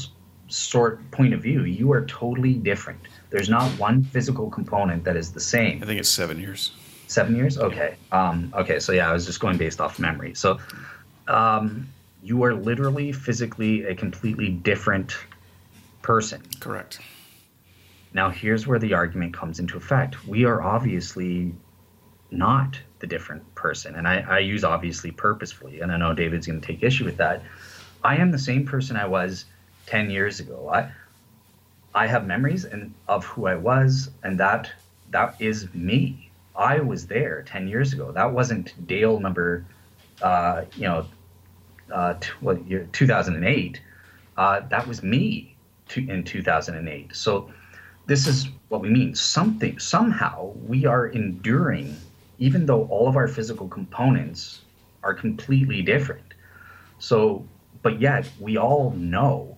sort 0.49 1.11
point 1.13 1.33
of 1.33 1.43
view, 1.43 1.65
you 1.65 1.93
are 1.93 2.05
totally 2.05 2.55
different. 2.55 3.01
There's 3.31 3.49
not 3.49 3.71
one 3.79 4.03
physical 4.03 4.51
component 4.51 5.05
that 5.05 5.17
is 5.17 5.33
the 5.33 5.41
same. 5.41 5.83
I 5.83 5.87
think 5.87 6.01
it's 6.01 6.09
seven 6.09 6.39
years. 6.39 6.73
Seven 7.07 7.35
years? 7.37 7.59
Okay. 7.59 7.97
Um, 8.13 8.53
okay. 8.57 8.79
So 8.81 8.93
yeah, 8.93 9.09
I 9.09 9.13
was 9.13 9.27
just 9.27 9.41
going 9.41 9.57
based 9.57 9.81
off 9.81 9.99
memory. 9.99 10.35
So 10.35 10.59
um, 11.29 11.89
you 12.23 12.43
are 12.45 12.55
literally 12.55 13.13
physically 13.13 13.85
a 13.85 13.95
completely 13.95 14.51
different 14.51 15.17
person. 16.03 16.43
Correct. 16.59 17.01
Now 18.13 18.31
here's 18.31 18.67
where 18.67 18.79
the 18.79 18.95
argument 18.95 19.35
comes 19.35 19.59
into 19.61 19.77
effect. 19.77 20.27
We 20.27 20.45
are 20.45 20.63
obviously 20.63 21.55
not 22.31 22.79
the 22.99 23.07
different 23.07 23.55
person, 23.55 23.95
and 23.95 24.07
I, 24.07 24.21
I 24.21 24.39
use 24.41 24.65
obviously 24.65 25.11
purposefully, 25.11 25.81
and 25.81 25.91
I 25.91 25.97
know 25.97 26.13
David's 26.13 26.47
going 26.47 26.61
to 26.61 26.67
take 26.67 26.83
issue 26.83 27.05
with 27.05 27.17
that. 27.17 27.43
I 28.03 28.17
am 28.17 28.31
the 28.31 28.39
same 28.39 28.67
person 28.67 28.97
I 28.97 29.07
was 29.07 29.45
10 29.87 30.11
years 30.11 30.41
ago. 30.41 30.71
I, 30.73 30.91
I 31.95 32.07
have 32.07 32.27
memories 32.27 32.65
and 32.65 32.95
of 33.09 33.25
who 33.25 33.47
I 33.47 33.57
was, 33.57 34.11
and 34.23 34.39
that 34.39 34.71
that 35.11 35.35
is 35.41 35.73
me. 35.75 36.31
I 36.55 36.81
was 36.81 37.07
there 37.07 37.43
ten 37.43 37.69
years 37.69 37.93
ago. 37.93 38.13
That 38.13 38.33
wasn't 38.33 38.75
Dale 38.87 39.19
number, 39.19 39.65
uh, 40.23 40.65
you 40.77 40.85
know, 40.85 41.07
uh, 41.93 42.15
t- 42.21 42.31
what 42.41 42.65
year? 42.67 42.89
Two 42.93 43.07
thousand 43.07 43.35
and 43.37 43.45
eight. 43.45 43.81
Uh, 44.37 44.61
that 44.69 44.87
was 44.87 45.03
me 45.03 45.57
in 45.97 46.23
two 46.25 46.43
thousand 46.43 46.77
and 46.77 46.89
eight. 46.89 47.15
So 47.17 47.51
this 48.07 48.27
is 48.27 48.49
what 48.69 48.81
we 48.81 48.89
mean. 48.89 49.15
Something 49.15 49.79
somehow 49.79 50.53
we 50.67 50.87
are 50.87 51.09
enduring, 51.09 51.97
even 52.39 52.67
though 52.67 52.85
all 52.87 53.09
of 53.09 53.17
our 53.17 53.29
physical 53.29 53.69
components 53.69 54.63
are 55.03 55.15
completely 55.15 55.83
different. 55.83 56.35
So, 56.99 57.45
but 57.83 58.01
yet 58.01 58.29
we 58.39 58.59
all 58.59 58.91
know 58.93 59.57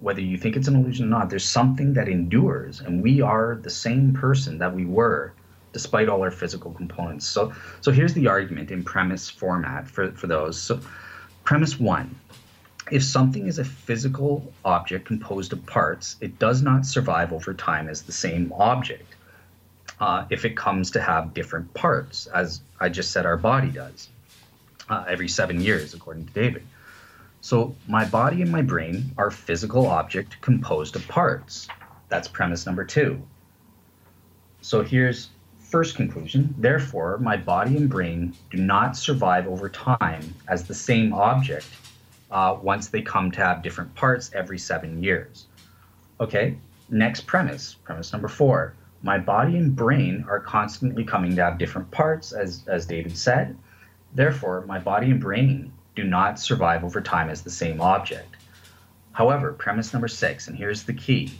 whether 0.00 0.20
you 0.20 0.36
think 0.36 0.56
it's 0.56 0.68
an 0.68 0.76
illusion 0.76 1.06
or 1.06 1.08
not, 1.08 1.30
there's 1.30 1.44
something 1.44 1.94
that 1.94 2.08
endures, 2.08 2.80
and 2.80 3.02
we 3.02 3.20
are 3.20 3.58
the 3.62 3.70
same 3.70 4.12
person 4.12 4.58
that 4.58 4.74
we 4.74 4.84
were 4.84 5.32
despite 5.72 6.08
all 6.08 6.22
our 6.22 6.30
physical 6.30 6.72
components. 6.72 7.26
So, 7.26 7.52
so 7.82 7.90
here's 7.90 8.14
the 8.14 8.28
argument 8.28 8.70
in 8.70 8.82
premise 8.82 9.28
format 9.28 9.86
for, 9.86 10.10
for 10.12 10.26
those. 10.26 10.58
So, 10.60 10.80
premise 11.44 11.78
one 11.78 12.14
if 12.90 13.02
something 13.02 13.46
is 13.46 13.58
a 13.58 13.64
physical 13.64 14.52
object 14.64 15.06
composed 15.06 15.52
of 15.52 15.64
parts, 15.66 16.16
it 16.20 16.38
does 16.38 16.62
not 16.62 16.86
survive 16.86 17.32
over 17.32 17.52
time 17.52 17.88
as 17.88 18.02
the 18.02 18.12
same 18.12 18.52
object. 18.56 19.14
Uh, 19.98 20.26
if 20.30 20.44
it 20.44 20.56
comes 20.56 20.90
to 20.92 21.00
have 21.00 21.34
different 21.34 21.72
parts, 21.74 22.26
as 22.26 22.60
I 22.78 22.88
just 22.88 23.10
said, 23.10 23.26
our 23.26 23.36
body 23.36 23.70
does 23.70 24.08
uh, 24.88 25.04
every 25.08 25.28
seven 25.28 25.60
years, 25.60 25.94
according 25.94 26.26
to 26.26 26.32
David. 26.32 26.64
So 27.46 27.76
my 27.86 28.04
body 28.04 28.42
and 28.42 28.50
my 28.50 28.62
brain 28.62 29.12
are 29.16 29.30
physical 29.30 29.86
object 29.86 30.40
composed 30.40 30.96
of 30.96 31.06
parts. 31.06 31.68
That's 32.08 32.26
premise 32.26 32.66
number 32.66 32.84
two. 32.84 33.22
So 34.62 34.82
here's 34.82 35.28
first 35.60 35.94
conclusion, 35.94 36.52
therefore, 36.58 37.18
my 37.18 37.36
body 37.36 37.76
and 37.76 37.88
brain 37.88 38.34
do 38.50 38.58
not 38.58 38.96
survive 38.96 39.46
over 39.46 39.68
time 39.68 40.34
as 40.48 40.66
the 40.66 40.74
same 40.74 41.12
object 41.12 41.68
uh, 42.32 42.56
once 42.60 42.88
they 42.88 43.00
come 43.00 43.30
to 43.30 43.38
have 43.38 43.62
different 43.62 43.94
parts 43.94 44.32
every 44.34 44.58
seven 44.58 45.00
years. 45.00 45.46
Okay, 46.18 46.58
next 46.88 47.28
premise, 47.28 47.74
premise 47.74 48.12
number 48.12 48.26
four. 48.26 48.74
My 49.04 49.18
body 49.18 49.56
and 49.56 49.76
brain 49.76 50.24
are 50.28 50.40
constantly 50.40 51.04
coming 51.04 51.36
to 51.36 51.44
have 51.44 51.58
different 51.58 51.92
parts, 51.92 52.32
as, 52.32 52.64
as 52.66 52.86
David 52.86 53.16
said. 53.16 53.56
Therefore, 54.14 54.64
my 54.66 54.80
body 54.80 55.12
and 55.12 55.20
brain 55.20 55.72
do 55.96 56.04
not 56.04 56.38
survive 56.38 56.84
over 56.84 57.00
time 57.00 57.28
as 57.30 57.42
the 57.42 57.50
same 57.50 57.80
object. 57.80 58.36
However, 59.12 59.52
premise 59.52 59.92
number 59.92 60.08
six, 60.08 60.46
and 60.46 60.56
here's 60.56 60.84
the 60.84 60.92
key 60.92 61.32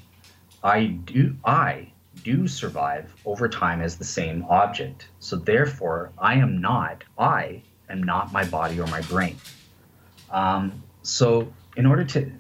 I 0.65 0.87
do, 0.87 1.37
I 1.45 1.93
do 2.25 2.49
survive 2.49 3.15
over 3.25 3.49
time 3.49 3.83
as 3.83 3.97
the 3.97 4.05
same 4.05 4.45
object. 4.49 5.09
So 5.21 5.37
therefore, 5.37 6.11
I 6.19 6.35
am 6.35 6.61
not, 6.61 7.05
I 7.19 7.63
am 7.91 8.03
not 8.03 8.33
my 8.33 8.45
body 8.45 8.81
or 8.81 8.87
my 8.87 9.03
brain. 9.03 9.37
Um, 10.31 10.83
so 11.03 11.53
in 11.77 11.85
order 11.85 12.05
to, 12.05 12.33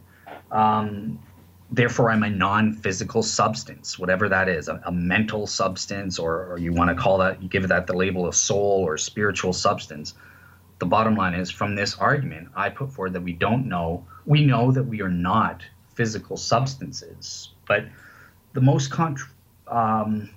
um, 0.50 1.18
therefore, 1.70 2.10
I'm 2.10 2.22
a 2.22 2.30
non-physical 2.30 3.22
substance, 3.22 3.98
whatever 3.98 4.28
that 4.30 4.48
is, 4.48 4.68
a, 4.68 4.80
a 4.86 4.92
mental 4.92 5.46
substance, 5.46 6.18
or, 6.18 6.50
or 6.50 6.58
you 6.58 6.72
want 6.72 6.88
to 6.88 6.96
call 6.96 7.18
that, 7.18 7.42
you 7.42 7.48
give 7.48 7.68
that 7.68 7.86
the 7.86 7.92
label 7.92 8.26
of 8.26 8.34
soul 8.34 8.82
or 8.84 8.96
spiritual 8.96 9.52
substance. 9.52 10.14
The 10.79 10.87
bottom 10.87 11.16
line 11.16 11.35
is, 11.35 11.51
from 11.51 11.74
this 11.74 11.97
argument, 11.97 12.49
I 12.55 12.68
put 12.68 12.93
forward 12.93 13.14
that 13.14 13.22
we 13.22 13.33
don't 13.33 13.66
know. 13.66 14.07
We 14.27 14.45
know 14.45 14.72
that 14.72 14.83
we 14.83 15.01
are 15.01 15.09
not 15.09 15.62
physical 15.95 16.37
substances, 16.37 17.51
but 17.66 17.87
the 18.53 18.61
most 18.61 18.93
um, 19.68 20.31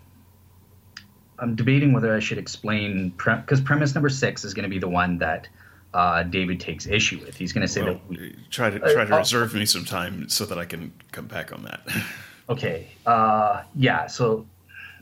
I'm 1.37 1.55
debating 1.55 1.93
whether 1.93 2.15
I 2.15 2.19
should 2.19 2.37
explain 2.37 3.09
because 3.09 3.59
pre- 3.59 3.65
premise 3.65 3.93
number 3.95 4.09
six 4.09 4.43
is 4.43 4.53
going 4.53 4.63
to 4.63 4.69
be 4.69 4.79
the 4.79 4.89
one 4.89 5.17
that 5.19 5.47
uh, 5.93 6.23
David 6.23 6.59
takes 6.59 6.85
issue 6.87 7.19
with. 7.19 7.35
He's 7.35 7.53
going 7.53 7.65
to 7.65 7.67
say 7.67 7.81
well, 7.81 7.93
that 7.93 8.07
we, 8.07 8.35
try 8.49 8.69
to 8.69 8.79
try 8.79 9.05
to 9.05 9.15
uh, 9.15 9.19
reserve 9.19 9.53
me 9.53 9.65
some 9.65 9.85
time 9.85 10.29
so 10.29 10.45
that 10.45 10.57
I 10.57 10.65
can 10.65 10.93
come 11.11 11.27
back 11.27 11.51
on 11.51 11.63
that. 11.63 11.81
okay. 12.49 12.87
Uh, 13.05 13.63
yeah. 13.75 14.07
So 14.07 14.45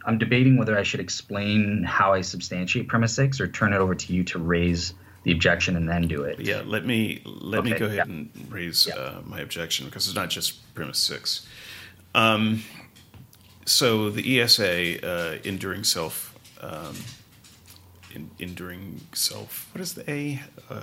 I'm 0.06 0.18
debating 0.18 0.58
whether 0.58 0.78
I 0.78 0.84
should 0.84 1.00
explain 1.00 1.84
how 1.84 2.14
I 2.14 2.22
substantiate 2.22 2.88
premise 2.88 3.14
six 3.14 3.42
or 3.42 3.48
turn 3.48 3.74
it 3.74 3.78
over 3.78 3.96
to 3.96 4.14
you 4.14 4.24
to 4.26 4.40
raise 4.40 4.94
the 5.28 5.34
objection 5.34 5.76
and 5.76 5.90
then 5.90 6.08
do 6.08 6.24
it. 6.24 6.40
Yeah. 6.40 6.62
Let 6.66 6.86
me 6.86 7.22
let 7.26 7.60
okay, 7.60 7.72
me 7.72 7.78
go 7.78 7.86
ahead 7.86 7.98
yeah. 7.98 8.04
and 8.04 8.30
raise 8.50 8.88
yeah. 8.88 8.96
Uh, 8.96 9.22
my 9.26 9.42
objection 9.42 9.86
because 9.86 10.08
it's 10.08 10.16
not 10.16 10.30
just 10.30 10.74
premise 10.74 11.00
six. 11.00 11.46
Um, 12.16 12.64
so 13.66 14.10
the 14.10 14.40
ESA, 14.40 15.06
uh, 15.06 15.38
enduring 15.44 15.84
self, 15.84 16.34
um, 16.62 16.96
in, 18.16 18.32
enduring 18.40 19.02
self. 19.14 19.70
What 19.74 19.82
is 19.82 19.96
the 19.96 20.10
A? 20.10 20.42
Uh, 20.70 20.82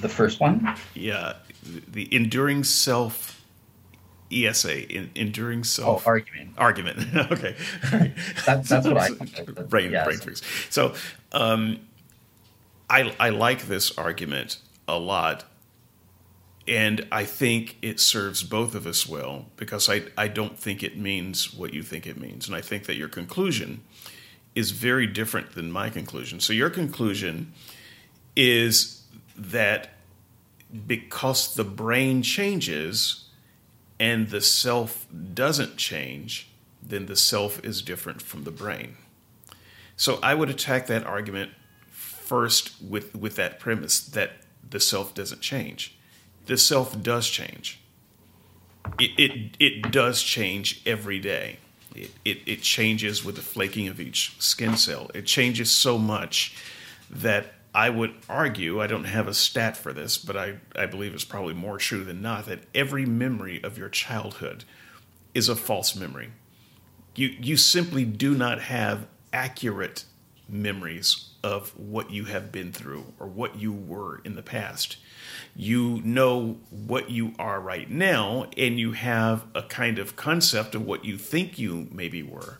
the 0.00 0.08
first 0.08 0.40
one. 0.40 0.74
Yeah, 0.94 1.34
the, 1.62 1.82
the 1.88 2.14
enduring 2.14 2.64
self. 2.64 3.34
ESA, 4.32 4.92
in, 4.92 5.08
enduring 5.14 5.62
self. 5.62 6.02
Oh, 6.04 6.10
argument. 6.10 6.50
Argument. 6.58 6.98
okay. 7.30 7.54
that, 8.44 8.64
that's 8.64 8.84
what 8.84 8.96
I. 8.96 9.10
brain 9.68 9.92
yes. 9.92 10.04
brain 10.04 10.18
freeze. 10.18 10.42
So, 10.68 10.94
um, 11.30 11.78
I 12.88 13.14
I 13.18 13.30
like 13.30 13.62
this 13.62 13.96
argument 13.98 14.58
a 14.88 14.98
lot 14.98 15.44
and 16.68 17.06
I 17.12 17.24
think 17.24 17.76
it 17.80 18.00
serves 18.00 18.42
both 18.42 18.74
of 18.74 18.86
us 18.86 19.08
well 19.08 19.46
because 19.56 19.88
I, 19.88 20.02
I 20.18 20.28
don't 20.28 20.58
think 20.58 20.82
it 20.82 20.98
means 20.98 21.54
what 21.54 21.72
you 21.72 21.82
think 21.82 22.06
it 22.06 22.20
means. 22.20 22.48
And 22.48 22.56
I 22.56 22.60
think 22.60 22.86
that 22.86 22.96
your 22.96 23.08
conclusion 23.08 23.82
is 24.54 24.72
very 24.72 25.06
different 25.06 25.54
than 25.54 25.70
my 25.70 25.90
conclusion. 25.90 26.40
So, 26.40 26.52
your 26.52 26.70
conclusion 26.70 27.52
is 28.34 29.02
that 29.36 29.90
because 30.86 31.54
the 31.54 31.64
brain 31.64 32.22
changes 32.22 33.28
and 34.00 34.30
the 34.30 34.40
self 34.40 35.06
doesn't 35.34 35.76
change, 35.76 36.48
then 36.82 37.06
the 37.06 37.16
self 37.16 37.64
is 37.64 37.80
different 37.80 38.20
from 38.20 38.44
the 38.44 38.50
brain. 38.50 38.96
So, 39.96 40.18
I 40.22 40.34
would 40.34 40.50
attack 40.50 40.88
that 40.88 41.04
argument 41.04 41.52
first 42.26 42.74
with, 42.82 43.14
with 43.14 43.36
that 43.36 43.58
premise 43.58 44.00
that 44.00 44.32
the 44.68 44.80
self 44.80 45.14
doesn't 45.14 45.40
change 45.40 45.96
the 46.46 46.56
self 46.56 47.00
does 47.02 47.28
change. 47.28 47.80
It, 48.98 49.10
it, 49.18 49.56
it 49.58 49.90
does 49.90 50.22
change 50.22 50.80
every 50.86 51.18
day. 51.18 51.58
It, 51.94 52.10
it, 52.24 52.38
it 52.46 52.62
changes 52.62 53.24
with 53.24 53.36
the 53.36 53.42
flaking 53.42 53.88
of 53.88 54.00
each 54.00 54.40
skin 54.40 54.76
cell. 54.76 55.10
It 55.12 55.26
changes 55.26 55.70
so 55.70 55.98
much 55.98 56.56
that 57.10 57.54
I 57.74 57.90
would 57.90 58.14
argue, 58.28 58.80
I 58.80 58.86
don't 58.86 59.04
have 59.04 59.28
a 59.28 59.34
stat 59.34 59.76
for 59.76 59.92
this, 59.92 60.16
but 60.16 60.36
I, 60.36 60.58
I 60.74 60.86
believe 60.86 61.12
it's 61.14 61.24
probably 61.24 61.52
more 61.52 61.78
true 61.78 62.04
than 62.04 62.22
not, 62.22 62.46
that 62.46 62.60
every 62.74 63.04
memory 63.04 63.62
of 63.62 63.76
your 63.76 63.88
childhood 63.88 64.64
is 65.34 65.48
a 65.48 65.56
false 65.56 65.94
memory. 65.94 66.30
You, 67.14 67.28
you 67.38 67.56
simply 67.56 68.04
do 68.04 68.34
not 68.34 68.62
have 68.62 69.06
accurate 69.32 70.04
memories 70.48 71.30
of 71.46 71.70
what 71.78 72.10
you 72.10 72.24
have 72.24 72.50
been 72.50 72.72
through 72.72 73.12
or 73.20 73.26
what 73.26 73.56
you 73.56 73.72
were 73.72 74.20
in 74.24 74.34
the 74.34 74.42
past 74.42 74.96
you 75.54 76.02
know 76.04 76.58
what 76.70 77.10
you 77.10 77.34
are 77.38 77.60
right 77.60 77.90
now 77.90 78.46
and 78.56 78.78
you 78.78 78.92
have 78.92 79.44
a 79.54 79.62
kind 79.62 79.98
of 79.98 80.16
concept 80.16 80.74
of 80.74 80.84
what 80.84 81.04
you 81.04 81.16
think 81.16 81.58
you 81.58 81.88
maybe 81.90 82.22
were. 82.22 82.58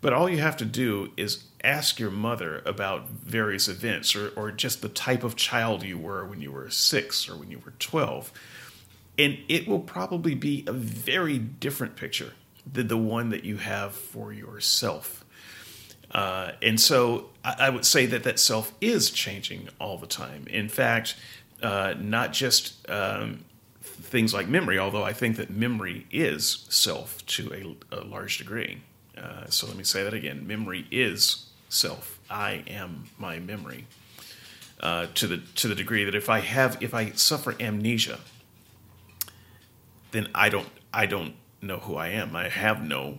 But 0.00 0.12
all 0.12 0.28
you 0.28 0.38
have 0.38 0.56
to 0.58 0.64
do 0.64 1.12
is 1.16 1.44
ask 1.62 1.98
your 1.98 2.10
mother 2.10 2.62
about 2.64 3.08
various 3.08 3.68
events 3.68 4.14
or, 4.14 4.30
or 4.36 4.52
just 4.52 4.80
the 4.80 4.88
type 4.88 5.24
of 5.24 5.36
child 5.36 5.82
you 5.82 5.98
were 5.98 6.24
when 6.24 6.40
you 6.40 6.52
were 6.52 6.70
six 6.70 7.28
or 7.28 7.36
when 7.36 7.50
you 7.50 7.58
were 7.58 7.72
12. 7.78 8.32
And 9.18 9.38
it 9.48 9.66
will 9.66 9.80
probably 9.80 10.34
be 10.34 10.64
a 10.68 10.72
very 10.72 11.38
different 11.38 11.96
picture 11.96 12.34
than 12.70 12.86
the 12.86 12.96
one 12.96 13.30
that 13.30 13.44
you 13.44 13.56
have 13.56 13.92
for 13.92 14.32
yourself. 14.32 15.17
Uh, 16.10 16.52
and 16.62 16.80
so 16.80 17.30
I, 17.44 17.56
I 17.60 17.70
would 17.70 17.84
say 17.84 18.06
that 18.06 18.22
that 18.22 18.38
self 18.38 18.72
is 18.80 19.10
changing 19.10 19.68
all 19.80 19.98
the 19.98 20.06
time. 20.06 20.46
In 20.48 20.68
fact, 20.68 21.16
uh, 21.62 21.94
not 21.98 22.32
just 22.32 22.88
um, 22.90 23.44
things 23.80 24.32
like 24.32 24.48
memory, 24.48 24.78
although 24.78 25.04
I 25.04 25.12
think 25.12 25.36
that 25.36 25.50
memory 25.50 26.06
is 26.10 26.66
self 26.68 27.24
to 27.26 27.76
a, 27.92 28.00
a 28.00 28.00
large 28.04 28.38
degree. 28.38 28.82
Uh, 29.16 29.46
so 29.48 29.66
let 29.66 29.76
me 29.76 29.84
say 29.84 30.02
that 30.04 30.14
again 30.14 30.46
memory 30.46 30.86
is 30.90 31.46
self. 31.68 32.18
I 32.30 32.62
am 32.68 33.04
my 33.18 33.38
memory. 33.38 33.86
Uh, 34.80 35.08
to 35.14 35.26
the 35.26 35.38
to 35.56 35.66
the 35.66 35.74
degree 35.74 36.04
that 36.04 36.14
if 36.14 36.30
I 36.30 36.38
have 36.38 36.80
if 36.80 36.94
I 36.94 37.10
suffer 37.10 37.56
amnesia, 37.58 38.20
then 40.12 40.28
I 40.34 40.48
don't 40.48 40.68
I 40.94 41.06
don't 41.06 41.34
know 41.60 41.78
who 41.78 41.96
I 41.96 42.08
am. 42.08 42.36
I 42.36 42.48
have 42.48 42.80
no 42.82 43.18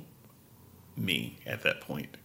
me 0.95 1.37
at 1.45 1.63
that 1.63 1.81
point. 1.81 2.15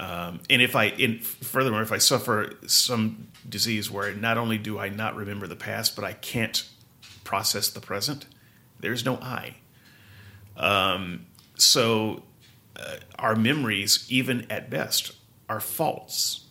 Um, 0.00 0.40
and 0.48 0.62
if 0.62 0.74
I, 0.74 0.86
in, 0.86 1.18
furthermore, 1.20 1.82
if 1.82 1.92
I 1.92 1.98
suffer 1.98 2.54
some 2.66 3.28
disease 3.46 3.90
where 3.90 4.14
not 4.14 4.38
only 4.38 4.56
do 4.56 4.78
I 4.78 4.88
not 4.88 5.14
remember 5.14 5.46
the 5.46 5.56
past, 5.56 5.94
but 5.94 6.06
I 6.06 6.14
can't 6.14 6.66
process 7.22 7.68
the 7.68 7.80
present, 7.80 8.24
there's 8.80 9.04
no 9.04 9.16
I. 9.16 9.56
Um, 10.56 11.26
so 11.56 12.22
uh, 12.76 12.96
our 13.18 13.36
memories, 13.36 14.06
even 14.08 14.46
at 14.50 14.70
best, 14.70 15.12
are 15.50 15.60
false. 15.60 16.46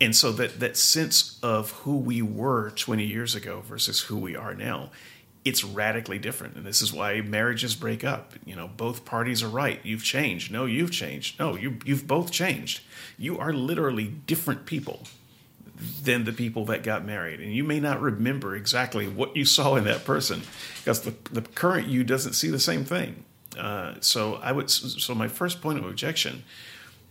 And 0.00 0.14
so 0.14 0.30
that, 0.32 0.60
that 0.60 0.76
sense 0.76 1.40
of 1.42 1.72
who 1.72 1.96
we 1.96 2.22
were 2.22 2.70
20 2.70 3.04
years 3.04 3.34
ago 3.34 3.62
versus 3.66 4.02
who 4.02 4.16
we 4.16 4.36
are 4.36 4.54
now 4.54 4.90
it's 5.46 5.62
radically 5.62 6.18
different. 6.18 6.56
And 6.56 6.66
this 6.66 6.82
is 6.82 6.92
why 6.92 7.20
marriages 7.20 7.76
break 7.76 8.02
up. 8.02 8.32
You 8.44 8.56
know, 8.56 8.68
both 8.76 9.04
parties 9.04 9.44
are 9.44 9.48
right. 9.48 9.78
You've 9.84 10.02
changed. 10.02 10.50
No, 10.50 10.64
you've 10.64 10.90
changed. 10.90 11.38
No, 11.38 11.54
you, 11.54 11.78
you've 11.84 12.08
both 12.08 12.32
changed. 12.32 12.80
You 13.16 13.38
are 13.38 13.52
literally 13.52 14.08
different 14.08 14.66
people 14.66 15.04
than 16.02 16.24
the 16.24 16.32
people 16.32 16.64
that 16.64 16.82
got 16.82 17.04
married. 17.04 17.38
And 17.38 17.54
you 17.54 17.62
may 17.62 17.78
not 17.78 18.00
remember 18.00 18.56
exactly 18.56 19.06
what 19.06 19.36
you 19.36 19.44
saw 19.44 19.76
in 19.76 19.84
that 19.84 20.04
person 20.04 20.42
because 20.78 21.02
the, 21.02 21.14
the 21.30 21.42
current 21.42 21.86
you 21.86 22.02
doesn't 22.02 22.32
see 22.32 22.48
the 22.48 22.58
same 22.58 22.84
thing. 22.84 23.22
Uh, 23.56 23.94
so 24.00 24.34
I 24.42 24.50
would, 24.50 24.68
so 24.68 25.14
my 25.14 25.28
first 25.28 25.62
point 25.62 25.78
of 25.78 25.84
objection 25.84 26.42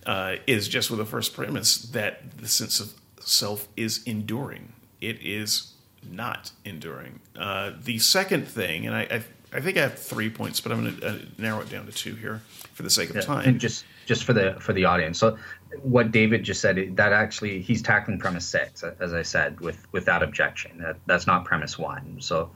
uh, 0.04 0.36
is 0.46 0.68
just 0.68 0.90
with 0.90 0.98
the 0.98 1.06
first 1.06 1.32
premise 1.32 1.78
that 1.78 2.36
the 2.36 2.48
sense 2.48 2.80
of 2.80 2.92
self 3.20 3.66
is 3.78 4.02
enduring. 4.04 4.74
It 5.00 5.22
is 5.22 5.72
not 6.10 6.52
enduring. 6.64 7.20
Uh, 7.36 7.72
the 7.82 7.98
second 7.98 8.46
thing, 8.46 8.86
and 8.86 8.94
I, 8.94 9.02
I, 9.02 9.24
I, 9.52 9.60
think 9.60 9.76
I 9.76 9.82
have 9.82 9.98
three 9.98 10.30
points, 10.30 10.60
but 10.60 10.72
I'm 10.72 10.82
going 10.82 10.96
to 10.96 11.08
uh, 11.08 11.18
narrow 11.38 11.60
it 11.60 11.70
down 11.70 11.86
to 11.86 11.92
two 11.92 12.14
here 12.14 12.42
for 12.74 12.82
the 12.82 12.90
sake 12.90 13.10
of 13.10 13.16
yeah, 13.16 13.22
time. 13.22 13.48
And 13.48 13.60
just 13.60 13.84
just 14.06 14.24
for 14.24 14.32
the 14.32 14.56
for 14.60 14.72
the 14.72 14.84
audience, 14.84 15.18
so 15.18 15.36
what 15.82 16.12
David 16.12 16.44
just 16.44 16.60
said 16.60 16.96
that 16.96 17.12
actually 17.12 17.60
he's 17.60 17.82
tackling 17.82 18.18
premise 18.18 18.46
six, 18.46 18.82
as 18.82 19.12
I 19.12 19.22
said, 19.22 19.60
with 19.60 19.86
with 19.92 20.04
that 20.06 20.22
objection. 20.22 20.78
That, 20.78 20.96
that's 21.06 21.26
not 21.26 21.44
premise 21.44 21.78
one. 21.78 22.16
So 22.20 22.50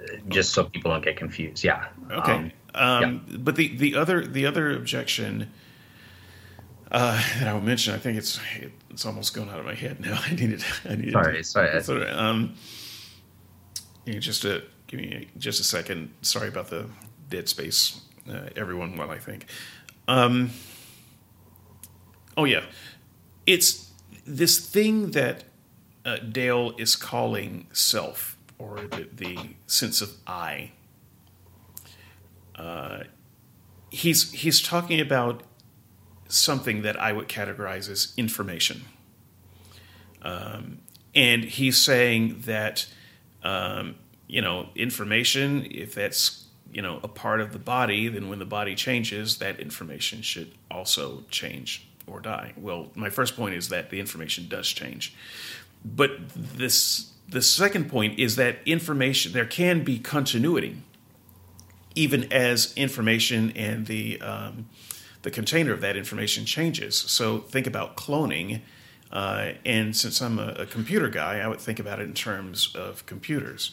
uh, 0.00 0.16
just 0.28 0.52
so 0.52 0.64
people 0.64 0.90
don't 0.90 1.04
get 1.04 1.16
confused, 1.16 1.64
yeah. 1.64 1.88
Okay. 2.10 2.32
Um, 2.32 2.52
um, 2.74 3.24
yeah. 3.28 3.36
But 3.38 3.56
the 3.56 3.76
the 3.76 3.94
other 3.94 4.26
the 4.26 4.46
other 4.46 4.74
objection 4.74 5.50
uh, 6.90 7.20
that 7.38 7.48
I 7.48 7.52
will 7.52 7.60
mention. 7.60 7.94
I 7.94 7.98
think 7.98 8.16
it's 8.18 8.40
it's 8.90 9.04
almost 9.04 9.34
gone 9.34 9.48
out 9.50 9.58
of 9.58 9.64
my 9.66 9.74
head 9.74 10.00
now. 10.00 10.20
I 10.26 10.30
needed. 10.30 10.64
I 10.84 10.96
needed. 10.96 11.12
Sorry, 11.12 11.70
to, 11.72 11.82
sorry. 11.82 12.10
Um, 12.10 12.54
just 14.06 14.44
a 14.44 14.62
give 14.86 15.00
me 15.00 15.28
just 15.38 15.60
a 15.60 15.64
second. 15.64 16.12
Sorry 16.22 16.48
about 16.48 16.68
the 16.68 16.86
dead 17.28 17.48
space, 17.48 18.00
uh, 18.30 18.48
everyone. 18.56 18.96
While 18.96 19.10
I 19.10 19.18
think. 19.18 19.46
Um, 20.08 20.50
oh 22.36 22.44
yeah, 22.44 22.64
it's 23.46 23.90
this 24.24 24.58
thing 24.58 25.12
that 25.12 25.44
uh, 26.04 26.18
Dale 26.18 26.74
is 26.78 26.96
calling 26.96 27.66
self 27.72 28.36
or 28.58 28.80
the, 28.80 29.08
the 29.12 29.38
sense 29.66 30.00
of 30.00 30.12
I. 30.26 30.72
Uh, 32.54 33.00
he's 33.90 34.32
he's 34.32 34.60
talking 34.60 35.00
about 35.00 35.42
something 36.28 36.82
that 36.82 37.00
I 37.00 37.12
would 37.12 37.28
categorize 37.28 37.90
as 37.90 38.12
information. 38.16 38.82
Um, 40.22 40.78
and 41.14 41.44
he's 41.44 41.78
saying 41.78 42.42
that, 42.46 42.86
um, 43.46 43.94
you 44.26 44.42
know, 44.42 44.68
information, 44.74 45.66
if 45.70 45.94
that's, 45.94 46.44
you 46.72 46.82
know, 46.82 46.98
a 47.02 47.08
part 47.08 47.40
of 47.40 47.52
the 47.52 47.58
body, 47.58 48.08
then 48.08 48.28
when 48.28 48.38
the 48.38 48.44
body 48.44 48.74
changes, 48.74 49.38
that 49.38 49.60
information 49.60 50.20
should 50.22 50.50
also 50.70 51.24
change 51.30 51.88
or 52.06 52.20
die. 52.20 52.52
Well, 52.56 52.90
my 52.94 53.10
first 53.10 53.36
point 53.36 53.54
is 53.54 53.68
that 53.68 53.90
the 53.90 54.00
information 54.00 54.48
does 54.48 54.68
change. 54.68 55.14
But 55.84 56.10
this 56.34 57.12
the 57.28 57.42
second 57.42 57.88
point 57.90 58.18
is 58.18 58.36
that 58.36 58.58
information 58.66 59.32
there 59.32 59.46
can 59.46 59.82
be 59.82 59.98
continuity 59.98 60.76
even 61.96 62.30
as 62.32 62.72
information 62.76 63.52
and 63.56 63.86
the 63.86 64.20
um, 64.20 64.68
the 65.22 65.30
container 65.30 65.72
of 65.72 65.80
that 65.80 65.96
information 65.96 66.44
changes. 66.44 66.94
So 66.96 67.38
think 67.38 67.66
about 67.66 67.96
cloning. 67.96 68.60
Uh, 69.10 69.52
and 69.64 69.96
since 69.96 70.20
I'm 70.20 70.38
a, 70.38 70.48
a, 70.58 70.66
computer 70.66 71.08
guy, 71.08 71.38
I 71.38 71.46
would 71.46 71.60
think 71.60 71.78
about 71.78 72.00
it 72.00 72.04
in 72.04 72.14
terms 72.14 72.74
of 72.74 73.06
computers. 73.06 73.70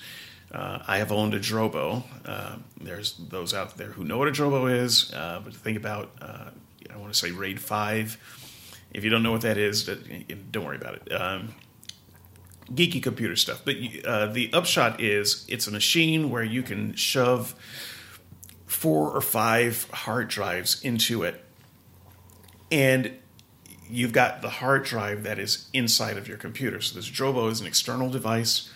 Uh, 0.51 0.79
I 0.87 0.99
have 0.99 1.11
owned 1.11 1.33
a 1.33 1.39
Drobo. 1.39 2.03
Uh, 2.23 2.57
there's 2.79 3.13
those 3.17 3.53
out 3.53 3.75
there 3.77 3.87
who 3.87 4.03
know 4.03 4.19
what 4.19 4.27
a 4.27 4.31
Drobo 4.31 4.71
is, 4.71 5.11
uh, 5.13 5.41
but 5.43 5.53
think 5.55 5.75
about, 5.75 6.11
uh, 6.21 6.49
I 6.93 6.97
want 6.97 7.11
to 7.11 7.17
say 7.17 7.31
RAID 7.31 7.59
5. 7.59 8.17
If 8.93 9.03
you 9.03 9.09
don't 9.09 9.23
know 9.23 9.31
what 9.31 9.41
that 9.41 9.57
is, 9.57 9.85
don't 9.85 10.65
worry 10.65 10.77
about 10.77 10.95
it. 10.95 11.11
Um, 11.11 11.55
geeky 12.71 13.01
computer 13.01 13.35
stuff. 13.35 13.61
But 13.65 13.75
uh, 14.05 14.27
the 14.27 14.51
upshot 14.53 15.01
is 15.01 15.45
it's 15.49 15.65
a 15.65 15.71
machine 15.71 16.29
where 16.29 16.43
you 16.43 16.61
can 16.61 16.93
shove 16.93 17.55
four 18.67 19.09
or 19.09 19.21
five 19.21 19.89
hard 19.91 20.27
drives 20.27 20.81
into 20.83 21.23
it 21.23 21.43
and 22.71 23.11
you've 23.93 24.11
got 24.11 24.41
the 24.41 24.49
hard 24.49 24.83
drive 24.83 25.21
that 25.21 25.37
is 25.37 25.69
inside 25.71 26.17
of 26.17 26.27
your 26.27 26.37
computer. 26.37 26.81
So 26.81 26.95
this 26.95 27.07
Drobo 27.07 27.51
is 27.51 27.61
an 27.61 27.67
external 27.67 28.09
device. 28.09 28.71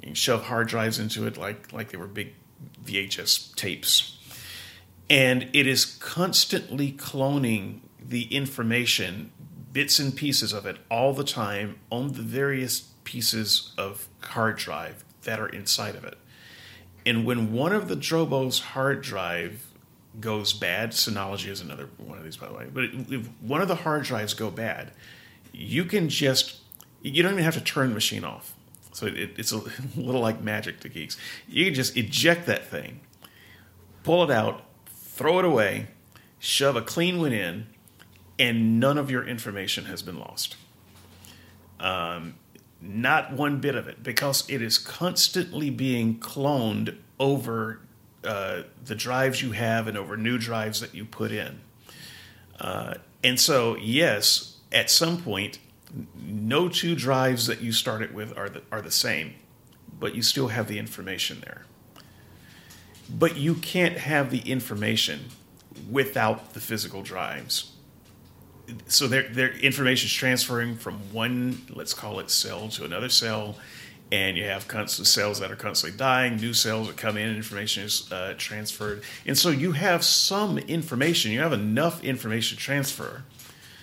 You 0.00 0.06
can 0.06 0.14
shove 0.14 0.44
hard 0.44 0.66
drives 0.66 0.98
into 0.98 1.26
it 1.26 1.36
like 1.36 1.72
like 1.72 1.90
they 1.90 1.98
were 1.98 2.06
big 2.06 2.32
VHS 2.82 3.54
tapes, 3.54 4.18
and 5.10 5.48
it 5.52 5.66
is 5.66 5.84
constantly 5.84 6.92
cloning 6.92 7.80
the 8.00 8.34
information, 8.34 9.30
bits 9.72 9.98
and 9.98 10.16
pieces 10.16 10.52
of 10.52 10.64
it, 10.64 10.78
all 10.90 11.12
the 11.12 11.24
time 11.24 11.78
on 11.90 12.12
the 12.12 12.22
various 12.22 12.80
pieces 13.04 13.72
of 13.76 14.08
hard 14.20 14.56
drive 14.56 15.04
that 15.24 15.38
are 15.38 15.48
inside 15.48 15.94
of 15.96 16.04
it. 16.04 16.16
And 17.04 17.26
when 17.26 17.52
one 17.52 17.72
of 17.72 17.88
the 17.88 17.96
Drobo's 17.96 18.60
hard 18.60 19.02
drive 19.02 19.71
goes 20.20 20.52
bad, 20.52 20.90
Synology 20.90 21.48
is 21.48 21.60
another 21.60 21.88
one 21.98 22.18
of 22.18 22.24
these, 22.24 22.36
by 22.36 22.48
the 22.48 22.54
way. 22.54 22.66
But 22.72 22.84
if 22.84 23.26
one 23.40 23.62
of 23.62 23.68
the 23.68 23.76
hard 23.76 24.04
drives 24.04 24.34
go 24.34 24.50
bad, 24.50 24.92
you 25.52 25.84
can 25.84 26.08
just 26.08 26.58
you 27.02 27.22
don't 27.22 27.32
even 27.32 27.44
have 27.44 27.54
to 27.54 27.60
turn 27.60 27.88
the 27.88 27.94
machine 27.94 28.24
off. 28.24 28.54
So 28.92 29.06
it, 29.06 29.30
it's 29.36 29.52
a 29.52 29.56
little 29.96 30.20
like 30.20 30.42
magic 30.42 30.80
to 30.80 30.88
geeks. 30.88 31.16
You 31.48 31.64
can 31.64 31.74
just 31.74 31.96
eject 31.96 32.46
that 32.46 32.66
thing, 32.66 33.00
pull 34.02 34.22
it 34.24 34.30
out, 34.30 34.64
throw 34.86 35.38
it 35.38 35.44
away, 35.44 35.88
shove 36.38 36.76
a 36.76 36.82
clean 36.82 37.18
one 37.18 37.32
in, 37.32 37.66
and 38.38 38.78
none 38.78 38.98
of 38.98 39.10
your 39.10 39.26
information 39.26 39.86
has 39.86 40.02
been 40.02 40.18
lost. 40.18 40.56
Um, 41.80 42.34
not 42.80 43.32
one 43.32 43.60
bit 43.60 43.74
of 43.74 43.88
it, 43.88 44.02
because 44.02 44.48
it 44.48 44.60
is 44.60 44.78
constantly 44.78 45.70
being 45.70 46.18
cloned 46.18 46.96
over 47.18 47.80
uh, 48.24 48.62
the 48.84 48.94
drives 48.94 49.42
you 49.42 49.52
have 49.52 49.88
and 49.88 49.98
over 49.98 50.16
new 50.16 50.38
drives 50.38 50.80
that 50.80 50.94
you 50.94 51.04
put 51.04 51.32
in. 51.32 51.60
Uh, 52.60 52.94
and 53.24 53.38
so, 53.38 53.76
yes, 53.76 54.58
at 54.70 54.90
some 54.90 55.20
point, 55.20 55.58
no 56.16 56.68
two 56.68 56.94
drives 56.94 57.46
that 57.46 57.60
you 57.60 57.72
started 57.72 58.14
with 58.14 58.36
are 58.36 58.48
the, 58.48 58.62
are 58.70 58.80
the 58.80 58.90
same, 58.90 59.34
but 59.98 60.14
you 60.14 60.22
still 60.22 60.48
have 60.48 60.68
the 60.68 60.78
information 60.78 61.40
there. 61.40 61.62
But 63.10 63.36
you 63.36 63.54
can't 63.54 63.98
have 63.98 64.30
the 64.30 64.38
information 64.40 65.26
without 65.90 66.54
the 66.54 66.60
physical 66.60 67.02
drives. 67.02 67.72
So 68.86 69.06
their, 69.06 69.28
their 69.28 69.52
information 69.58 70.06
is 70.06 70.12
transferring 70.12 70.76
from 70.76 70.94
one, 71.12 71.62
let's 71.68 71.92
call 71.92 72.20
it 72.20 72.30
cell, 72.30 72.68
to 72.70 72.84
another 72.84 73.08
cell, 73.08 73.56
and 74.12 74.36
you 74.36 74.44
have 74.44 74.68
constant 74.68 75.08
cells 75.08 75.40
that 75.40 75.50
are 75.50 75.56
constantly 75.56 75.96
dying, 75.96 76.36
new 76.36 76.52
cells 76.52 76.86
that 76.86 76.98
come 76.98 77.16
in, 77.16 77.34
information 77.34 77.84
is 77.84 78.12
uh, 78.12 78.34
transferred. 78.36 79.02
And 79.24 79.38
so 79.38 79.48
you 79.48 79.72
have 79.72 80.04
some 80.04 80.58
information, 80.58 81.32
you 81.32 81.40
have 81.40 81.54
enough 81.54 82.04
information 82.04 82.58
transfer 82.58 83.22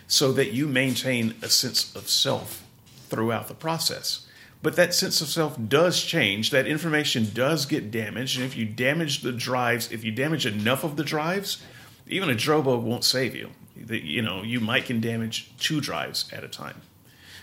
so 0.08 0.32
that 0.34 0.52
you 0.52 0.68
maintain 0.68 1.34
a 1.42 1.50
sense 1.50 1.96
of 1.96 2.08
self 2.10 2.64
throughout 3.10 3.48
the 3.48 3.56
process. 3.56 4.28
But 4.62 4.76
that 4.76 4.94
sense 4.94 5.20
of 5.20 5.30
self 5.30 5.58
does 5.68 6.04
change, 6.04 6.52
that 6.52 6.68
information 6.68 7.32
does 7.34 7.66
get 7.66 7.90
damaged, 7.90 8.38
and 8.38 8.46
if 8.46 8.56
you 8.56 8.66
damage 8.66 9.22
the 9.22 9.32
drives, 9.32 9.92
if 9.92 10.04
you 10.04 10.12
damage 10.12 10.46
enough 10.46 10.84
of 10.84 10.96
the 10.96 11.04
drives, 11.04 11.64
even 12.08 12.30
a 12.30 12.36
Drobo 12.36 12.80
won't 12.80 13.04
save 13.04 13.36
you. 13.36 13.50
You 13.76 14.22
know, 14.22 14.44
you 14.44 14.60
might 14.60 14.86
can 14.86 15.02
damage 15.02 15.52
two 15.58 15.82
drives 15.82 16.32
at 16.32 16.44
a 16.44 16.48
time. 16.48 16.82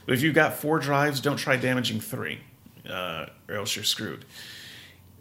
But 0.05 0.14
if 0.14 0.22
you've 0.22 0.34
got 0.34 0.55
four 0.55 0.78
drives, 0.78 1.20
don't 1.20 1.39
try 1.39 1.57
damaging 1.57 2.01
three 2.01 2.41
uh, 2.89 3.26
or 3.49 3.57
else 3.57 3.76
you're 3.76 3.84
screwed. 3.84 4.24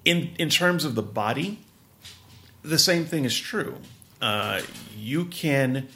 In 0.03 0.31
in 0.37 0.49
terms 0.49 0.85
of 0.85 0.95
the 0.95 1.01
body, 1.01 1.59
the 2.61 2.79
same 2.79 3.05
thing 3.05 3.25
is 3.25 3.37
true. 3.37 3.77
Uh, 4.21 4.61
you 4.97 5.25
can, 5.25 5.87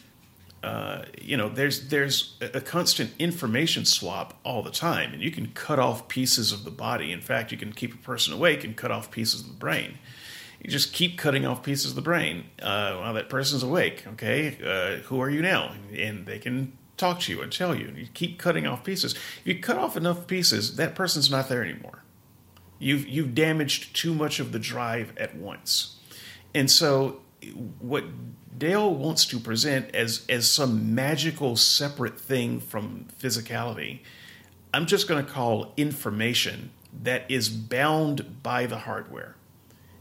uh, 0.64 1.04
you 1.22 1.38
know, 1.38 1.50
there's 1.50 1.88
there's 1.90 2.38
a 2.42 2.62
constant 2.62 3.12
information 3.18 3.86
swap 3.86 4.40
all 4.44 4.62
the 4.62 4.72
time, 4.72 5.14
and 5.14 5.22
you 5.22 5.32
can 5.32 5.48
cut 5.48 5.80
off 5.80 6.08
pieces 6.08 6.52
of 6.52 6.64
the 6.64 6.72
body. 6.72 7.12
In 7.12 7.22
fact, 7.22 7.52
you 7.52 7.58
can 7.58 7.74
keep 7.74 7.94
a 7.94 7.98
person 7.98 8.34
awake 8.34 8.64
and 8.64 8.76
cut 8.76 8.92
off 8.92 9.12
pieces 9.12 9.42
of 9.42 9.48
the 9.48 9.54
brain. 9.54 9.98
You 10.62 10.70
just 10.70 10.92
keep 10.92 11.18
cutting 11.18 11.46
off 11.46 11.64
pieces 11.64 11.92
of 11.92 11.96
the 11.96 12.02
brain 12.02 12.44
uh, 12.62 12.98
while 12.98 13.14
that 13.14 13.30
person's 13.30 13.64
awake. 13.64 14.06
Okay, 14.14 14.58
uh, 14.64 15.04
who 15.08 15.22
are 15.22 15.30
you 15.30 15.42
now? 15.42 15.74
And 15.96 16.26
they 16.26 16.38
can 16.38 16.74
talk 17.00 17.20
to 17.22 17.32
you 17.32 17.42
and 17.42 17.52
tell 17.52 17.74
you. 17.74 17.88
And 17.88 17.98
you 17.98 18.08
keep 18.14 18.38
cutting 18.38 18.68
off 18.68 18.84
pieces. 18.84 19.14
If 19.14 19.42
you 19.46 19.60
cut 19.60 19.78
off 19.78 19.98
enough 19.98 20.28
pieces, 20.28 20.76
that 20.76 20.96
person's 20.96 21.32
not 21.32 21.50
there 21.50 21.64
anymore. 21.64 22.04
You've 22.78 23.08
you've 23.08 23.36
damaged 23.36 23.96
too 23.96 24.14
much 24.14 24.40
of 24.40 24.52
the 24.52 24.60
drive 24.60 25.14
at 25.18 25.36
once. 25.36 25.98
And 26.54 26.70
so 26.70 27.22
what 27.80 28.06
Dale 28.58 28.94
wants 28.94 29.26
to 29.28 29.40
present 29.40 29.94
as 29.96 30.26
as 30.30 30.50
some 30.50 30.94
magical 30.94 31.56
separate 31.56 32.20
thing 32.20 32.60
from 32.60 33.08
physicality, 33.20 34.00
I'm 34.74 34.86
just 34.86 35.08
going 35.08 35.26
to 35.26 35.32
call 35.32 35.74
information 35.78 36.72
that 37.04 37.30
is 37.30 37.50
bound 37.50 38.42
by 38.44 38.66
the 38.66 38.80
hardware. 38.80 39.36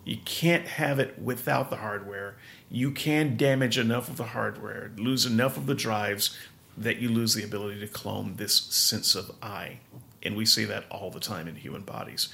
You 0.05 0.18
can't 0.24 0.66
have 0.66 0.99
it 0.99 1.18
without 1.18 1.68
the 1.68 1.76
hardware. 1.76 2.36
You 2.70 2.90
can 2.92 3.36
damage 3.36 3.76
enough 3.76 4.09
of 4.09 4.16
the 4.16 4.24
hardware, 4.24 4.90
lose 4.96 5.26
enough 5.26 5.59
of 5.59 5.66
the 5.66 5.74
drives 5.74 6.36
that 6.79 6.99
you 6.99 7.09
lose 7.09 7.35
the 7.35 7.45
ability 7.45 7.81
to 7.81 7.89
clone 7.89 8.37
this 8.37 8.55
sense 8.55 9.14
of 9.14 9.31
I. 9.43 9.79
And 10.22 10.37
we 10.37 10.45
see 10.45 10.64
that 10.64 10.85
all 10.91 11.11
the 11.11 11.20
time 11.20 11.49
in 11.49 11.55
human 11.55 11.83
bodies. 11.83 12.29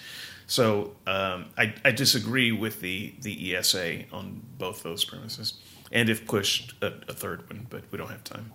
So 0.46 0.94
um, 1.06 1.46
I, 1.56 1.74
I, 1.84 1.90
disagree 1.90 2.52
with 2.52 2.80
the, 2.80 3.14
the 3.22 3.56
ESA 3.56 4.04
on 4.12 4.42
both 4.58 4.82
those 4.82 5.04
premises. 5.04 5.54
And 5.90 6.10
if 6.10 6.26
pushed, 6.26 6.74
a, 6.82 6.88
a 7.08 7.14
third 7.14 7.48
one, 7.48 7.66
but 7.70 7.84
we 7.90 7.96
don't 7.96 8.10
have 8.10 8.24
time. 8.24 8.52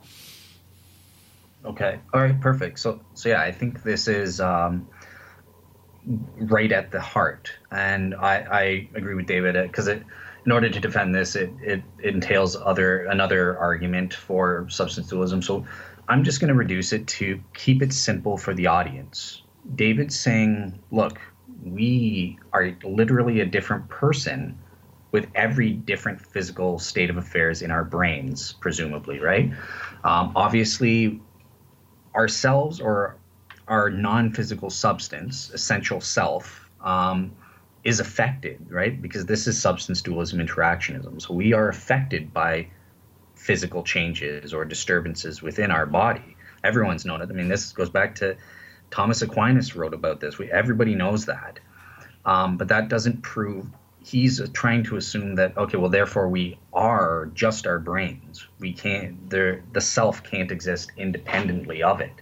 Okay. 1.65 1.99
All 2.13 2.21
right. 2.21 2.39
Perfect. 2.39 2.79
So, 2.79 3.01
so 3.15 3.29
yeah, 3.29 3.41
I 3.41 3.51
think 3.51 3.83
this 3.83 4.07
is 4.07 4.39
um, 4.39 4.87
right 6.37 6.71
at 6.71 6.91
the 6.91 7.01
heart, 7.01 7.51
and 7.71 8.15
I, 8.15 8.35
I 8.37 8.61
agree 8.95 9.15
with 9.15 9.25
David 9.25 9.55
because 9.63 9.87
it, 9.87 10.03
in 10.45 10.51
order 10.51 10.69
to 10.69 10.79
defend 10.79 11.13
this, 11.13 11.35
it, 11.35 11.51
it 11.61 11.83
entails 12.03 12.55
other 12.55 13.05
another 13.05 13.57
argument 13.57 14.13
for 14.13 14.67
substance 14.69 15.07
dualism. 15.07 15.41
So 15.41 15.65
I'm 16.07 16.23
just 16.23 16.39
going 16.39 16.49
to 16.49 16.55
reduce 16.55 16.93
it 16.93 17.07
to 17.07 17.39
keep 17.53 17.81
it 17.81 17.93
simple 17.93 18.37
for 18.37 18.53
the 18.53 18.67
audience. 18.67 19.43
David's 19.75 20.19
saying, 20.19 20.79
look, 20.91 21.19
we 21.63 22.39
are 22.53 22.75
literally 22.83 23.41
a 23.41 23.45
different 23.45 23.87
person 23.89 24.57
with 25.11 25.27
every 25.35 25.71
different 25.71 26.21
physical 26.21 26.79
state 26.79 27.09
of 27.09 27.17
affairs 27.17 27.61
in 27.61 27.71
our 27.71 27.83
brains, 27.83 28.53
presumably, 28.53 29.19
right? 29.19 29.51
Um, 30.03 30.31
obviously, 30.35 31.19
ourselves 32.15 32.79
or 32.79 33.17
our 33.67 33.89
non 33.89 34.31
physical 34.31 34.69
substance, 34.69 35.51
essential 35.51 36.01
self, 36.01 36.69
um, 36.81 37.31
is 37.83 37.99
affected, 37.99 38.59
right? 38.69 39.01
Because 39.01 39.25
this 39.25 39.47
is 39.47 39.59
substance 39.59 40.01
dualism 40.01 40.39
interactionism. 40.39 41.21
So 41.21 41.33
we 41.33 41.53
are 41.53 41.69
affected 41.69 42.33
by 42.33 42.67
physical 43.35 43.83
changes 43.83 44.53
or 44.53 44.65
disturbances 44.65 45.41
within 45.41 45.71
our 45.71 45.85
body. 45.85 46.35
Everyone's 46.63 47.05
known 47.05 47.21
it. 47.21 47.29
I 47.29 47.33
mean, 47.33 47.47
this 47.47 47.71
goes 47.71 47.89
back 47.89 48.15
to 48.15 48.35
Thomas 48.91 49.21
Aquinas 49.21 49.75
wrote 49.75 49.93
about 49.93 50.19
this. 50.19 50.37
We, 50.37 50.51
everybody 50.51 50.95
knows 50.95 51.25
that. 51.25 51.59
Um, 52.25 52.57
but 52.57 52.67
that 52.67 52.89
doesn't 52.89 53.21
prove 53.21 53.67
he's 54.01 54.41
trying 54.51 54.83
to 54.83 54.95
assume 54.95 55.35
that 55.35 55.55
okay 55.57 55.77
well 55.77 55.89
therefore 55.89 56.29
we 56.29 56.57
are 56.73 57.29
just 57.33 57.67
our 57.67 57.79
brains 57.79 58.47
we 58.59 58.71
can't 58.71 59.29
the 59.29 59.61
self 59.79 60.23
can't 60.23 60.51
exist 60.51 60.91
independently 60.97 61.83
of 61.83 61.99
it 61.99 62.13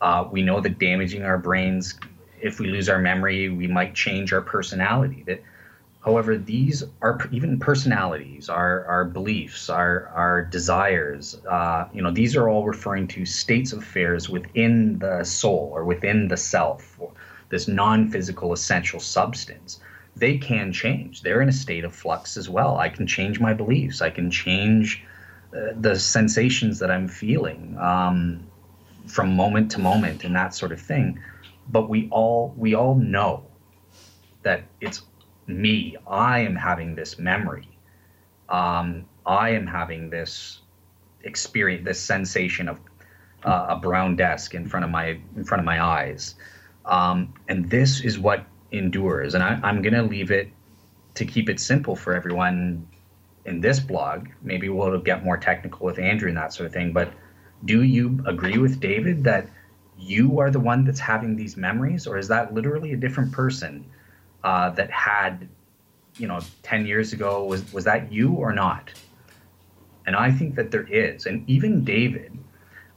uh, 0.00 0.28
we 0.30 0.42
know 0.42 0.60
that 0.60 0.78
damaging 0.78 1.22
our 1.22 1.38
brains 1.38 1.98
if 2.40 2.60
we 2.60 2.68
lose 2.68 2.88
our 2.88 2.98
memory 2.98 3.48
we 3.48 3.66
might 3.66 3.94
change 3.94 4.32
our 4.32 4.40
personality 4.40 5.22
that 5.26 5.42
however 6.00 6.36
these 6.36 6.84
are 7.02 7.28
even 7.30 7.58
personalities 7.58 8.48
our 8.48 8.84
our 8.86 9.04
beliefs 9.04 9.68
our 9.68 10.06
our 10.14 10.44
desires 10.44 11.40
uh, 11.50 11.86
you 11.92 12.02
know 12.02 12.10
these 12.10 12.36
are 12.36 12.48
all 12.48 12.64
referring 12.64 13.06
to 13.06 13.24
states 13.24 13.72
of 13.72 13.80
affairs 13.80 14.28
within 14.28 14.98
the 14.98 15.24
soul 15.24 15.70
or 15.74 15.84
within 15.84 16.28
the 16.28 16.36
self 16.36 16.98
this 17.48 17.66
non-physical 17.68 18.52
essential 18.52 19.00
substance 19.00 19.80
they 20.18 20.36
can 20.36 20.72
change. 20.72 21.22
They're 21.22 21.40
in 21.40 21.48
a 21.48 21.52
state 21.52 21.84
of 21.84 21.94
flux 21.94 22.36
as 22.36 22.48
well. 22.48 22.78
I 22.78 22.88
can 22.88 23.06
change 23.06 23.40
my 23.40 23.54
beliefs. 23.54 24.02
I 24.02 24.10
can 24.10 24.30
change 24.30 25.04
uh, 25.56 25.72
the 25.80 25.98
sensations 25.98 26.78
that 26.80 26.90
I'm 26.90 27.08
feeling 27.08 27.76
um, 27.78 28.46
from 29.06 29.34
moment 29.36 29.70
to 29.72 29.78
moment 29.78 30.24
and 30.24 30.34
that 30.34 30.54
sort 30.54 30.72
of 30.72 30.80
thing. 30.80 31.20
But 31.70 31.88
we 31.88 32.08
all 32.10 32.54
we 32.56 32.74
all 32.74 32.94
know 32.94 33.44
that 34.42 34.64
it's 34.80 35.02
me. 35.46 35.96
I 36.06 36.40
am 36.40 36.56
having 36.56 36.94
this 36.94 37.18
memory. 37.18 37.68
Um, 38.48 39.04
I 39.26 39.50
am 39.50 39.66
having 39.66 40.10
this 40.10 40.60
experience, 41.22 41.84
this 41.84 42.00
sensation 42.00 42.68
of 42.68 42.80
uh, 43.44 43.66
a 43.70 43.76
brown 43.76 44.16
desk 44.16 44.54
in 44.54 44.66
front 44.66 44.84
of 44.84 44.90
my 44.90 45.18
in 45.36 45.44
front 45.44 45.60
of 45.60 45.64
my 45.64 45.82
eyes. 45.82 46.34
Um, 46.86 47.34
and 47.48 47.68
this 47.68 48.00
is 48.00 48.18
what 48.18 48.46
endures. 48.72 49.34
And 49.34 49.42
I, 49.42 49.60
I'm 49.62 49.82
going 49.82 49.94
to 49.94 50.02
leave 50.02 50.30
it 50.30 50.48
to 51.14 51.24
keep 51.24 51.48
it 51.48 51.60
simple 51.60 51.94
for 51.96 52.14
everyone 52.14 52.86
in 53.44 53.60
this 53.60 53.80
blog. 53.80 54.28
Maybe 54.42 54.68
we'll 54.68 54.98
get 55.00 55.24
more 55.24 55.36
technical 55.36 55.86
with 55.86 55.98
Andrew 55.98 56.28
and 56.28 56.36
that 56.36 56.52
sort 56.52 56.66
of 56.66 56.72
thing. 56.72 56.92
But 56.92 57.12
do 57.64 57.82
you 57.82 58.22
agree 58.26 58.58
with 58.58 58.80
David 58.80 59.24
that 59.24 59.48
you 59.98 60.38
are 60.38 60.50
the 60.50 60.60
one 60.60 60.84
that's 60.84 61.00
having 61.00 61.36
these 61.36 61.56
memories, 61.56 62.06
or 62.06 62.18
is 62.18 62.28
that 62.28 62.54
literally 62.54 62.92
a 62.92 62.96
different 62.96 63.32
person 63.32 63.84
uh, 64.44 64.70
that 64.70 64.90
had, 64.90 65.48
you 66.16 66.28
know, 66.28 66.40
ten 66.62 66.86
years 66.86 67.12
ago? 67.12 67.44
Was 67.44 67.72
was 67.72 67.84
that 67.84 68.12
you 68.12 68.32
or 68.32 68.52
not? 68.52 68.92
And 70.06 70.16
I 70.16 70.30
think 70.30 70.54
that 70.54 70.70
there 70.70 70.86
is, 70.86 71.26
and 71.26 71.48
even 71.48 71.84
David. 71.84 72.32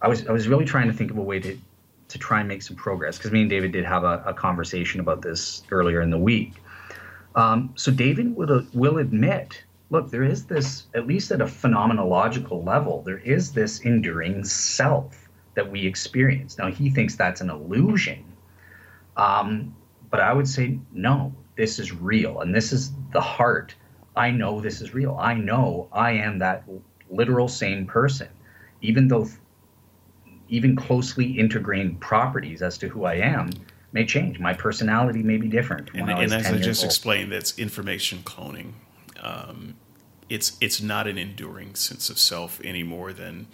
I 0.01 0.07
was 0.07 0.25
I 0.27 0.31
was 0.31 0.47
really 0.47 0.65
trying 0.65 0.87
to 0.87 0.93
think 0.93 1.11
of 1.11 1.17
a 1.17 1.21
way 1.21 1.39
to 1.39 1.57
to 2.11 2.19
try 2.19 2.39
and 2.39 2.47
make 2.47 2.61
some 2.61 2.75
progress 2.75 3.17
because 3.17 3.31
me 3.31 3.41
and 3.41 3.49
David 3.49 3.71
did 3.71 3.85
have 3.85 4.03
a, 4.03 4.21
a, 4.25 4.33
conversation 4.33 4.99
about 4.99 5.21
this 5.21 5.63
earlier 5.71 6.01
in 6.01 6.09
the 6.09 6.17
week. 6.17 6.55
Um, 7.35 7.71
so 7.75 7.89
David 7.89 8.35
will, 8.35 8.65
will 8.73 8.97
admit, 8.97 9.63
look, 9.91 10.11
there 10.11 10.23
is 10.23 10.45
this, 10.45 10.87
at 10.93 11.07
least 11.07 11.31
at 11.31 11.39
a 11.39 11.45
phenomenological 11.45 12.65
level, 12.65 13.01
there 13.03 13.19
is 13.19 13.53
this 13.53 13.79
enduring 13.79 14.43
self 14.43 15.29
that 15.55 15.69
we 15.69 15.85
experience. 15.85 16.57
Now 16.57 16.71
he 16.71 16.89
thinks 16.89 17.15
that's 17.15 17.41
an 17.41 17.49
illusion, 17.49 18.23
um, 19.17 19.75
but 20.09 20.19
I 20.19 20.33
would 20.33 20.47
say 20.47 20.79
no, 20.93 21.33
this 21.55 21.79
is 21.79 21.91
real, 21.91 22.41
and 22.41 22.53
this 22.53 22.71
is 22.71 22.91
the 23.11 23.21
heart. 23.21 23.75
I 24.15 24.31
know 24.31 24.59
this 24.59 24.81
is 24.81 24.93
real. 24.93 25.17
I 25.19 25.33
know 25.35 25.87
I 25.91 26.11
am 26.11 26.39
that 26.39 26.63
literal 27.09 27.47
same 27.47 27.85
person, 27.85 28.27
even 28.81 29.07
though 29.07 29.27
even 30.49 30.75
closely 30.75 31.39
integrated 31.39 31.99
properties 31.99 32.61
as 32.61 32.77
to 32.77 32.89
who 32.89 33.05
I 33.05 33.15
am 33.15 33.49
may 33.93 34.05
change. 34.05 34.39
My 34.39 34.53
personality 34.53 35.23
may 35.23 35.37
be 35.37 35.47
different. 35.47 35.89
And, 35.93 36.09
and 36.09 36.33
as 36.33 36.45
I 36.45 36.57
just 36.57 36.83
old. 36.83 36.89
explained, 36.89 37.31
that's 37.31 37.57
information 37.57 38.19
cloning. 38.19 38.73
Um, 39.19 39.75
it's 40.29 40.57
it's 40.61 40.81
not 40.81 41.07
an 41.07 41.17
enduring 41.17 41.75
sense 41.75 42.09
of 42.09 42.17
self 42.17 42.61
any 42.63 42.83
more 42.83 43.13
than 43.13 43.47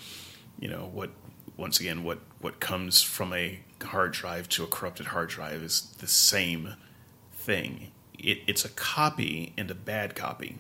you 0.60 0.70
know 0.70 0.90
what. 0.92 1.12
Once 1.58 1.80
again, 1.80 2.04
what 2.04 2.20
what 2.40 2.60
comes 2.60 3.02
from 3.02 3.34
a 3.34 3.60
hard 3.84 4.12
drive 4.14 4.48
to 4.50 4.64
a 4.64 4.68
corrupted 4.68 5.08
hard 5.08 5.30
drive 5.30 5.62
is 5.64 5.94
the 6.00 6.08
same 6.08 6.76
thing. 7.34 7.92
It, 8.18 8.40
it's 8.48 8.64
a 8.66 8.70
copy 8.70 9.54
and 9.58 9.70
a 9.70 9.76
bad 9.76 10.16
copy. 10.16 10.58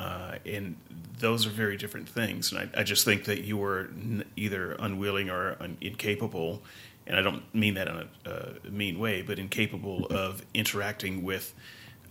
Uh, 0.00 0.36
and 0.44 0.76
those 1.18 1.46
are 1.46 1.50
very 1.50 1.76
different 1.76 2.08
things. 2.08 2.50
And 2.50 2.70
I, 2.74 2.80
I 2.80 2.82
just 2.82 3.04
think 3.04 3.24
that 3.26 3.42
you 3.42 3.56
were 3.56 3.90
n- 3.90 4.24
either 4.34 4.72
unwilling 4.72 5.30
or 5.30 5.56
un- 5.60 5.76
incapable, 5.80 6.62
and 7.06 7.16
I 7.16 7.22
don't 7.22 7.42
mean 7.54 7.74
that 7.74 7.88
in 7.88 8.08
a 8.24 8.68
mean 8.68 8.98
way, 8.98 9.22
but 9.22 9.38
incapable 9.38 10.06
of 10.06 10.44
interacting 10.54 11.22
with 11.22 11.54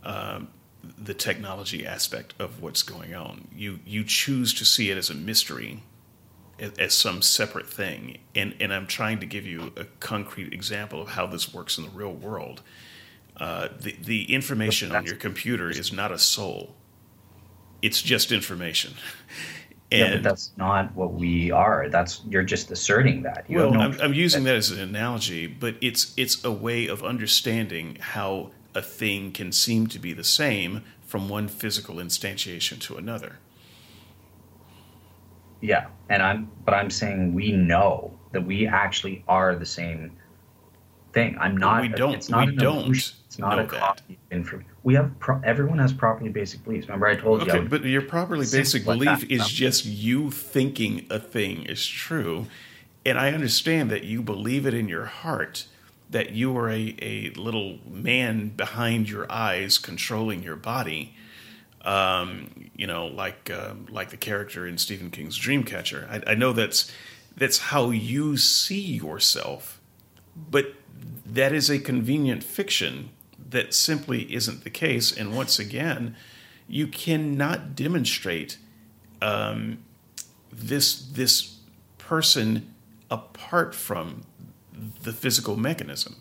um, 0.03 0.47
the 0.97 1.13
technology 1.13 1.85
aspect 1.85 2.33
of 2.39 2.61
what's 2.61 2.83
going 2.83 3.13
on. 3.13 3.47
You 3.53 3.79
you 3.85 4.03
choose 4.03 4.53
to 4.55 4.65
see 4.65 4.89
it 4.89 4.97
as 4.97 5.09
a 5.09 5.13
mystery, 5.13 5.83
as, 6.79 6.93
some 6.93 7.21
separate 7.21 7.69
thing. 7.69 8.19
And 8.35 8.55
and 8.59 8.73
I'm 8.73 8.87
trying 8.87 9.19
to 9.19 9.25
give 9.25 9.45
you 9.45 9.73
a 9.75 9.85
concrete 9.99 10.53
example 10.53 11.01
of 11.01 11.09
how 11.09 11.27
this 11.27 11.53
works 11.53 11.77
in 11.77 11.83
the 11.83 11.89
real 11.89 12.13
world. 12.13 12.61
Uh, 13.37 13.69
the 13.79 13.95
the 14.01 14.33
information 14.33 14.95
on 14.95 15.05
your 15.05 15.15
computer 15.15 15.69
is 15.69 15.91
not 15.91 16.11
a 16.11 16.19
soul 16.19 16.75
it's 17.81 18.01
just 18.01 18.31
information. 18.31 18.93
And, 19.91 19.99
yeah, 19.99 20.13
but 20.13 20.23
that's 20.23 20.51
not 20.55 20.95
what 20.95 21.13
we 21.13 21.51
are. 21.51 21.89
That's 21.89 22.21
you're 22.29 22.43
just 22.43 22.71
asserting 22.71 23.23
that. 23.23 23.43
You 23.49 23.57
well, 23.57 23.71
no 23.71 23.79
I'm, 23.81 24.01
I'm, 24.01 24.13
using 24.13 24.45
that 24.45 24.55
as 24.55 24.71
an 24.71 24.79
analogy, 24.79 25.47
but 25.47 25.75
it's 25.81 26.13
it's 26.15 26.43
a 26.45 26.51
way 26.51 26.87
of 26.87 27.03
understanding 27.03 27.97
how 27.99 28.51
a 28.73 28.81
thing 28.81 29.33
can 29.33 29.51
seem 29.51 29.87
to 29.87 29.99
be 29.99 30.13
the 30.13 30.23
same 30.23 30.83
from 31.01 31.27
one 31.27 31.49
physical 31.49 31.95
instantiation 31.95 32.79
to 32.79 32.95
another. 32.95 33.39
Yeah, 35.61 35.87
and 36.09 36.21
I'm 36.21 36.51
but 36.65 36.73
I'm 36.73 36.89
saying 36.89 37.33
we 37.33 37.51
know 37.51 38.17
that 38.31 38.45
we 38.45 38.67
actually 38.67 39.23
are 39.27 39.55
the 39.55 39.65
same 39.65 40.11
thing. 41.13 41.37
I'm 41.39 41.55
not. 41.55 41.81
we 41.81 41.89
don't. 41.89 42.15
It's 42.15 42.29
not 42.29 42.47
we 42.47 42.55
don't. 42.55 42.85
Illusion. 42.85 43.17
It's 43.27 43.39
not 43.39 43.59
a 43.59 43.65
copy. 43.65 44.19
We 44.83 44.93
have 44.95 45.17
pro- 45.19 45.39
everyone 45.45 45.79
has 45.79 45.93
properly 45.93 46.29
basic 46.29 46.63
beliefs. 46.65 46.87
Remember, 46.87 47.07
I 47.07 47.15
told 47.15 47.43
okay, 47.43 47.53
you. 47.53 47.59
Okay, 47.59 47.67
but 47.67 47.85
your 47.85 48.01
properly 48.01 48.45
basic 48.51 48.83
belief 48.83 49.23
is 49.29 49.47
just 49.47 49.85
you 49.85 50.31
thinking 50.31 51.05
a 51.09 51.19
thing 51.19 51.63
is 51.63 51.87
true, 51.87 52.47
and 53.05 53.17
I 53.17 53.31
understand 53.31 53.89
that 53.91 54.03
you 54.03 54.21
believe 54.21 54.65
it 54.65 54.73
in 54.73 54.89
your 54.89 55.05
heart 55.05 55.67
that 56.09 56.31
you 56.31 56.55
are 56.57 56.69
a, 56.69 56.95
a 57.01 57.29
little 57.37 57.79
man 57.89 58.49
behind 58.49 59.09
your 59.09 59.31
eyes 59.31 59.77
controlling 59.77 60.43
your 60.43 60.57
body. 60.57 61.15
Um, 61.83 62.69
you 62.75 62.85
know, 62.85 63.07
like 63.07 63.49
uh, 63.49 63.73
like 63.89 64.11
the 64.11 64.17
character 64.17 64.67
in 64.67 64.77
Stephen 64.77 65.09
King's 65.09 65.39
Dreamcatcher. 65.39 66.07
I, 66.09 66.31
I 66.31 66.35
know 66.35 66.53
that's 66.53 66.91
that's 67.35 67.57
how 67.57 67.89
you 67.89 68.37
see 68.37 68.79
yourself, 68.79 69.81
but 70.35 70.75
that 71.25 71.53
is 71.53 71.69
a 71.69 71.79
convenient 71.79 72.43
fiction 72.43 73.09
that 73.49 73.73
simply 73.73 74.33
isn't 74.33 74.63
the 74.63 74.69
case. 74.69 75.15
And 75.15 75.35
once 75.35 75.59
again, 75.59 76.15
you 76.67 76.87
cannot 76.87 77.75
demonstrate 77.75 78.57
um, 79.21 79.79
this 80.51 80.95
this 80.95 81.57
person 81.97 82.73
apart 83.09 83.75
from 83.75 84.23
the 85.03 85.13
physical 85.13 85.57
mechanism 85.57 86.15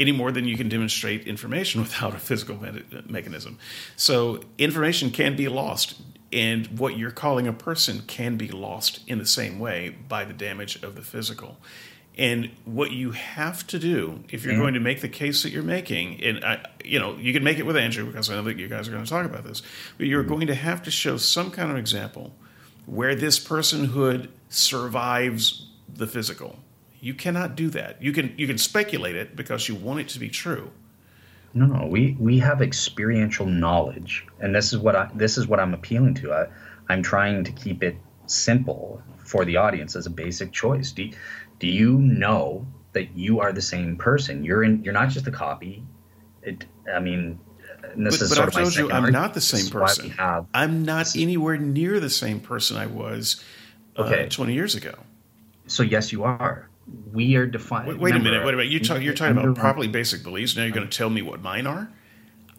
any 0.00 0.12
more 0.12 0.32
than 0.32 0.46
you 0.46 0.56
can 0.56 0.68
demonstrate 0.68 1.26
information 1.28 1.80
without 1.82 2.14
a 2.14 2.18
physical 2.18 2.60
me- 2.60 2.82
mechanism. 3.06 3.58
So 3.96 4.40
information 4.58 5.10
can 5.10 5.36
be 5.36 5.48
lost, 5.48 6.00
and 6.32 6.78
what 6.78 6.96
you're 6.96 7.10
calling 7.10 7.46
a 7.46 7.52
person 7.52 8.02
can 8.06 8.36
be 8.36 8.48
lost 8.48 9.00
in 9.06 9.18
the 9.18 9.26
same 9.26 9.60
way 9.60 9.90
by 10.08 10.24
the 10.24 10.32
damage 10.32 10.82
of 10.82 10.96
the 10.96 11.02
physical. 11.02 11.58
And 12.18 12.50
what 12.64 12.90
you 12.90 13.12
have 13.12 13.66
to 13.68 13.78
do 13.78 14.24
if 14.30 14.44
you're 14.44 14.54
mm-hmm. 14.54 14.62
going 14.62 14.74
to 14.74 14.80
make 14.80 15.00
the 15.00 15.08
case 15.08 15.42
that 15.42 15.50
you're 15.50 15.62
making, 15.62 16.22
and 16.22 16.44
I, 16.44 16.66
you 16.84 16.98
know, 16.98 17.16
you 17.16 17.32
can 17.32 17.44
make 17.44 17.58
it 17.58 17.66
with 17.66 17.76
Andrew 17.76 18.04
because 18.06 18.28
I 18.28 18.34
know 18.34 18.42
that 18.42 18.58
you 18.58 18.68
guys 18.68 18.88
are 18.88 18.90
going 18.90 19.04
to 19.04 19.08
talk 19.08 19.24
about 19.24 19.44
this, 19.44 19.62
but 19.96 20.06
you're 20.06 20.22
mm-hmm. 20.22 20.32
going 20.32 20.46
to 20.48 20.54
have 20.54 20.82
to 20.82 20.90
show 20.90 21.16
some 21.16 21.50
kind 21.50 21.70
of 21.70 21.76
example 21.76 22.34
where 22.86 23.14
this 23.14 23.38
personhood 23.38 24.28
survives 24.48 25.68
the 25.88 26.06
physical. 26.06 26.58
You 27.00 27.14
cannot 27.14 27.56
do 27.56 27.70
that. 27.70 28.02
You 28.02 28.12
can 28.12 28.34
you 28.36 28.46
can 28.46 28.58
speculate 28.58 29.16
it 29.16 29.34
because 29.36 29.68
you 29.68 29.74
want 29.74 30.00
it 30.00 30.08
to 30.10 30.18
be 30.18 30.28
true, 30.28 30.70
No, 31.54 31.66
no, 31.66 31.86
we 31.86 32.16
we 32.20 32.38
have 32.40 32.60
experiential 32.62 33.46
knowledge, 33.46 34.26
and 34.40 34.54
this 34.54 34.72
is 34.72 34.78
what 34.78 34.94
I 34.96 35.10
this 35.14 35.38
is 35.38 35.46
what 35.46 35.58
I'm 35.60 35.74
appealing 35.74 36.14
to. 36.16 36.32
I, 36.32 36.46
I'm 36.88 37.02
trying 37.02 37.44
to 37.44 37.52
keep 37.52 37.82
it 37.82 37.96
simple 38.26 39.02
for 39.24 39.44
the 39.44 39.56
audience 39.56 39.96
as 39.96 40.06
a 40.06 40.10
basic 40.10 40.52
choice. 40.52 40.92
Do 40.92 41.10
do 41.58 41.66
you 41.66 41.98
know 41.98 42.66
that 42.92 43.16
you 43.16 43.40
are 43.40 43.52
the 43.52 43.62
same 43.62 43.96
person? 43.96 44.44
You're 44.44 44.62
in. 44.64 44.82
You're 44.84 44.94
not 44.94 45.08
just 45.10 45.26
a 45.26 45.30
copy. 45.32 45.82
It. 46.42 46.66
I 46.92 47.00
mean, 47.00 47.38
and 47.94 48.06
this 48.06 48.18
but, 48.18 48.24
is 48.24 48.28
but 48.30 48.36
sort 48.36 48.48
I've 48.48 48.48
of 48.48 48.54
told 48.62 48.76
you 48.76 48.86
I'm 48.90 49.04
argument. 49.04 49.12
not 49.12 49.34
the 49.34 49.40
same 49.40 49.70
person. 49.70 50.10
have- 50.10 50.46
I'm 50.54 50.84
not 50.84 51.16
anywhere 51.16 51.56
near 51.56 51.98
the 52.00 52.10
same 52.10 52.40
person 52.40 52.76
I 52.76 52.86
was 52.86 53.42
uh, 53.96 54.26
20 54.28 54.52
years 54.54 54.74
ago. 54.74 54.94
so 55.66 55.82
yes, 55.82 56.12
you 56.12 56.24
are. 56.24 56.69
We 57.12 57.36
are 57.36 57.46
defined. 57.46 57.88
Wait, 57.88 57.98
wait 57.98 58.14
a 58.14 58.18
minute. 58.18 58.44
Wait 58.44 58.54
a 58.54 58.56
minute. 58.56 58.72
You 58.72 58.80
talk, 58.80 59.02
you're 59.02 59.14
talking 59.14 59.36
about 59.36 59.56
properly 59.56 59.88
basic 59.88 60.22
beliefs. 60.22 60.56
Now 60.56 60.62
you're 60.62 60.72
going 60.72 60.88
to 60.88 60.92
uh-huh. 60.92 60.98
tell 60.98 61.10
me 61.10 61.22
what 61.22 61.42
mine 61.42 61.66
are? 61.66 61.90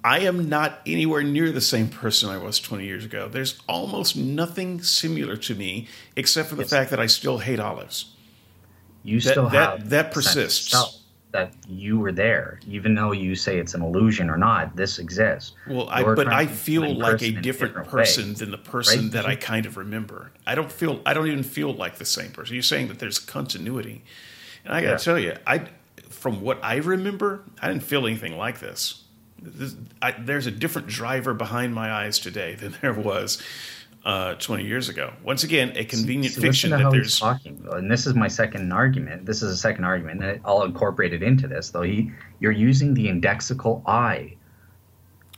I 0.04 0.20
am 0.20 0.50
not 0.50 0.80
anywhere 0.86 1.24
near 1.24 1.52
the 1.52 1.62
same 1.62 1.88
person 1.88 2.30
I 2.30 2.38
was 2.38 2.60
20 2.60 2.86
years 2.86 3.06
ago. 3.06 3.30
There's 3.30 3.60
almost 3.70 4.18
nothing 4.18 4.82
similar 4.82 5.38
to 5.38 5.56
me 5.56 5.88
except 6.16 6.50
for 6.50 6.56
the 6.56 6.64
Yes. 6.64 6.72
fact 6.72 6.90
that 6.90 7.00
I 7.00 7.06
still 7.06 7.38
hate 7.38 7.60
olives. 7.60 8.06
You 9.04 9.20
That- 9.22 9.32
still 9.32 9.50
that- 9.50 9.80
have 9.80 9.90
that 9.92 10.18
a 10.18 10.22
sense 10.22 10.28
of 10.28 10.34
persists. 10.34 11.01
That 11.32 11.54
you 11.68 11.98
were 11.98 12.12
there, 12.12 12.60
even 12.68 12.94
though 12.94 13.14
you 13.14 13.36
say 13.36 13.58
it's 13.58 13.74
an 13.74 13.82
illusion 13.82 14.30
or 14.30 14.36
not. 14.38 14.76
This 14.76 15.00
exists. 15.00 15.54
Well, 15.66 15.88
I, 15.90 16.04
but 16.04 16.28
I 16.28 16.46
feel 16.46 16.94
like 16.94 17.22
a 17.22 17.32
different 17.32 17.78
way. 17.78 17.84
person 17.86 18.34
than 18.34 18.52
the 18.52 18.58
person 18.58 19.04
right? 19.04 19.12
that 19.14 19.26
I 19.26 19.38
kind 19.38 19.66
of 19.66 19.78
remember. 19.78 20.32
I 20.46 20.56
don't 20.56 20.70
feel. 20.72 21.02
I 21.06 21.14
don't 21.14 21.28
even 21.28 21.44
feel 21.44 21.74
like 21.74 21.96
the 21.96 22.06
same 22.06 22.32
person. 22.32 22.54
You're 22.56 22.64
saying 22.64 22.90
that 22.90 23.00
there's 23.00 23.18
continuity, 23.18 24.04
and 24.66 24.74
I 24.74 24.82
got 24.82 24.88
to 24.88 24.92
Yeah. 24.94 24.98
tell 24.98 25.20
you, 25.20 25.38
I, 25.48 25.70
from 26.10 26.42
what 26.42 26.60
I 26.64 26.76
remember, 26.78 27.44
I 27.62 27.70
didn't 27.70 27.84
feel 27.84 28.06
anything 28.06 28.38
like 28.38 28.60
this. 28.60 29.04
this 29.42 29.76
I, 30.02 30.12
there's 30.12 30.48
a 30.48 30.52
different 30.52 30.88
driver 30.90 31.34
behind 31.34 31.74
my 31.74 31.92
eyes 31.94 32.20
today 32.20 32.56
than 32.56 32.76
there 32.82 32.94
was 32.94 33.42
uh, 34.06 34.36
20 34.36 34.66
years 34.66 34.90
ago. 34.90 35.14
Once 35.24 35.44
again, 35.44 35.74
a 35.76 35.86
convenient 35.86 36.34
See, 36.34 36.42
fiction 36.42 36.72
to 36.72 36.78
that 36.78 36.92
there's. 36.92 37.20
talking, 37.20 37.66
and 37.72 37.92
this 37.92 38.08
is 38.08 38.16
my 38.16 38.28
second 38.28 38.72
argument. 38.72 39.26
This 39.26 39.42
is 39.42 39.52
a 39.52 39.58
second 39.58 39.84
argument, 39.84 40.24
and 40.24 40.42
I'll 40.44 40.64
incorporate 40.64 41.14
it 41.14 41.22
into 41.22 41.48
this. 41.48 41.70
Though 41.70 41.84
he, 41.84 42.12
you're 42.40 42.52
using 42.52 42.94
the 42.94 43.08
indexical 43.08 43.84
I 43.86 44.38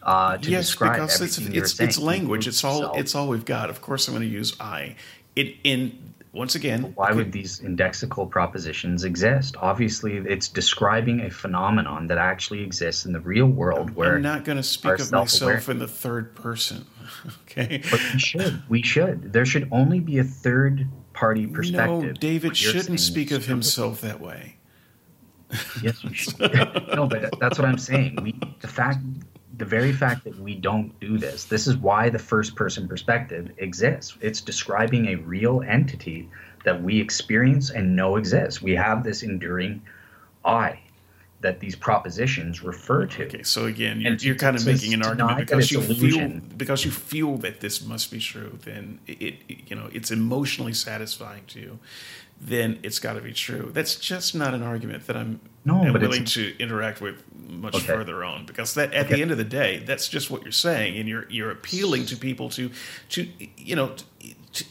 uh, 0.03 0.38
to 0.38 0.49
yes, 0.49 0.66
describe 0.66 0.93
because 0.93 1.22
it's 1.22 1.38
it's, 1.38 1.80
it's 1.80 1.97
language. 1.97 2.47
It's 2.47 2.64
all 2.64 2.93
it's 2.95 3.16
all 3.16 3.28
we've 3.28 3.45
got. 3.45 3.70
Of 3.70 3.82
course, 3.82 4.07
I'm 4.07 4.14
going 4.14 4.28
to 4.28 4.34
use 4.34 4.55
I. 4.59 4.95
It 5.36 5.55
in 5.64 6.14
once 6.34 6.55
again. 6.55 6.93
Why 6.95 7.11
would 7.11 7.32
these 7.32 7.59
indexical 7.59 8.30
propositions 8.30 9.03
exist? 9.03 9.55
Obviously, 9.57 10.18
it's 10.18 10.47
describing 10.47 11.22
a 11.22 11.30
phenomenon 11.30 12.07
that 12.07 12.18
actually 12.18 12.64
exists 12.64 13.05
in 13.05 13.14
the 13.14 13.20
real 13.20 13.47
world, 13.47 13.91
where 13.91 14.16
I'm 14.16 14.22
not 14.22 14.43
going 14.43 14.57
to 14.57 14.64
speak 14.64 14.99
of 14.99 15.11
myself 15.11 15.70
in 15.70 15.80
the 15.80 15.88
third 15.88 16.36
person. 16.36 16.86
okay. 17.43 17.82
But 17.89 17.99
we 18.14 18.20
should. 18.20 18.64
We 18.70 18.82
should. 18.82 19.34
There 19.34 19.45
should 19.45 19.68
only 19.72 19.99
be 19.99 20.20
a 20.20 20.24
third 20.24 20.88
party 21.14 21.47
perspective. 21.47 22.03
No, 22.03 22.14
David 22.14 22.57
shouldn't 22.57 22.99
speak 22.99 23.32
of 23.32 23.45
himself 23.45 24.01
that 24.01 24.20
way. 24.20 24.57
Yes, 25.82 26.03
we 26.03 26.14
should. 26.14 26.39
no, 26.95 27.07
but 27.07 27.39
that's 27.39 27.57
what 27.57 27.68
I'm 27.68 27.78
saying. 27.78 28.18
We, 28.22 28.36
the 28.61 28.68
fact, 28.68 28.99
the 29.57 29.66
very 29.66 29.93
fact 29.93 30.24
that 30.24 30.38
we 30.39 30.55
don't 30.55 30.97
do 30.99 31.18
this, 31.18 31.45
this 31.45 31.68
is 31.68 31.78
why 31.78 32.09
the 32.09 32.20
first 32.20 32.55
person 32.55 32.88
perspective 32.88 33.51
exists. 33.57 34.18
It's 34.22 34.41
describing 34.41 35.07
a 35.07 35.16
real 35.16 35.61
entity 35.68 36.30
that 36.66 36.82
we 36.82 36.99
experience 36.99 37.70
and 37.70 37.95
know 37.95 38.16
exists. 38.16 38.61
We 38.61 38.76
have 38.76 39.03
this 39.03 39.22
enduring 39.22 39.82
I 40.45 40.80
that 41.44 41.60
these 41.60 41.76
propositions 41.76 42.64
refer 42.64 43.06
to. 43.06 43.26
Okay, 43.26 43.44
so 43.44 43.66
again, 43.68 44.02
you're, 44.02 44.16
you're 44.16 44.36
kind 44.36 44.58
of 44.58 44.66
making 44.66 44.94
an 44.94 45.04
argument 45.04 45.38
because 45.38 45.72
you 45.72 45.80
illusion. 45.80 46.41
feel 46.41 46.58
because 46.58 46.84
you 46.86 46.91
feel 46.91 47.38
that 47.38 47.60
this 47.62 47.86
must 47.86 48.12
be 48.12 48.20
true. 48.20 48.58
Then 48.64 49.00
it, 49.08 49.22
it 49.48 49.70
you 49.70 49.76
know 49.76 49.89
it's 49.94 50.10
emotionally 50.12 50.74
satisfying 50.74 51.46
to 51.50 51.60
you. 51.60 51.80
Then 52.41 52.80
it's 52.84 53.00
got 53.00 53.14
to 53.14 53.22
be 53.22 53.32
true. 53.32 53.70
That's 53.74 53.96
just 53.96 54.36
not 54.36 54.54
an 54.54 54.64
argument 54.64 55.08
that 55.08 55.16
I'm 55.16 55.39
No, 55.64 55.94
but 55.94 56.02
willing 56.02 56.26
to 56.26 56.58
interact 56.60 57.00
with 57.00 57.24
much 57.48 57.76
Okay. 57.76 57.86
further 57.86 58.24
on 58.24 58.46
because 58.46 58.74
that 58.74 58.94
at 58.94 59.08
the 59.08 59.22
end 59.22 59.32
of 59.32 59.38
the 59.38 59.46
day, 59.46 59.84
that's 59.86 60.10
just 60.10 60.32
what 60.32 60.44
you're 60.44 60.52
saying, 60.52 60.98
and 60.98 61.08
you're 61.08 61.26
you're 61.30 61.52
appealing 61.52 62.06
to 62.08 62.18
people 62.18 62.50
to 62.50 62.72
to 63.10 63.28
you 63.58 63.76
know. 63.76 63.96
To, 64.54 64.66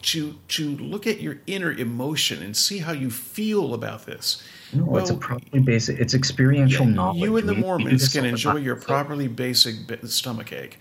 to 0.00 0.38
to 0.48 0.76
look 0.76 1.06
at 1.06 1.20
your 1.20 1.38
inner 1.46 1.72
emotion 1.72 2.42
and 2.42 2.56
see 2.56 2.78
how 2.78 2.92
you 2.92 3.10
feel 3.10 3.74
about 3.74 4.06
this. 4.06 4.42
No, 4.72 4.96
it's 4.96 5.10
a 5.10 5.14
properly 5.16 5.60
basic. 5.60 5.98
It's 5.98 6.14
experiential 6.14 6.86
yeah, 6.86 6.92
knowledge. 6.92 7.22
You 7.22 7.36
and 7.36 7.48
the 7.48 7.52
We- 7.52 7.56
we 7.58 7.62
do 7.62 7.66
Mormons 7.66 8.08
can 8.08 8.24
enjoy 8.24 8.56
your 8.56 8.76
properly 8.76 9.28
basic 9.28 9.76
stomach 10.06 10.52
ache. 10.52 10.78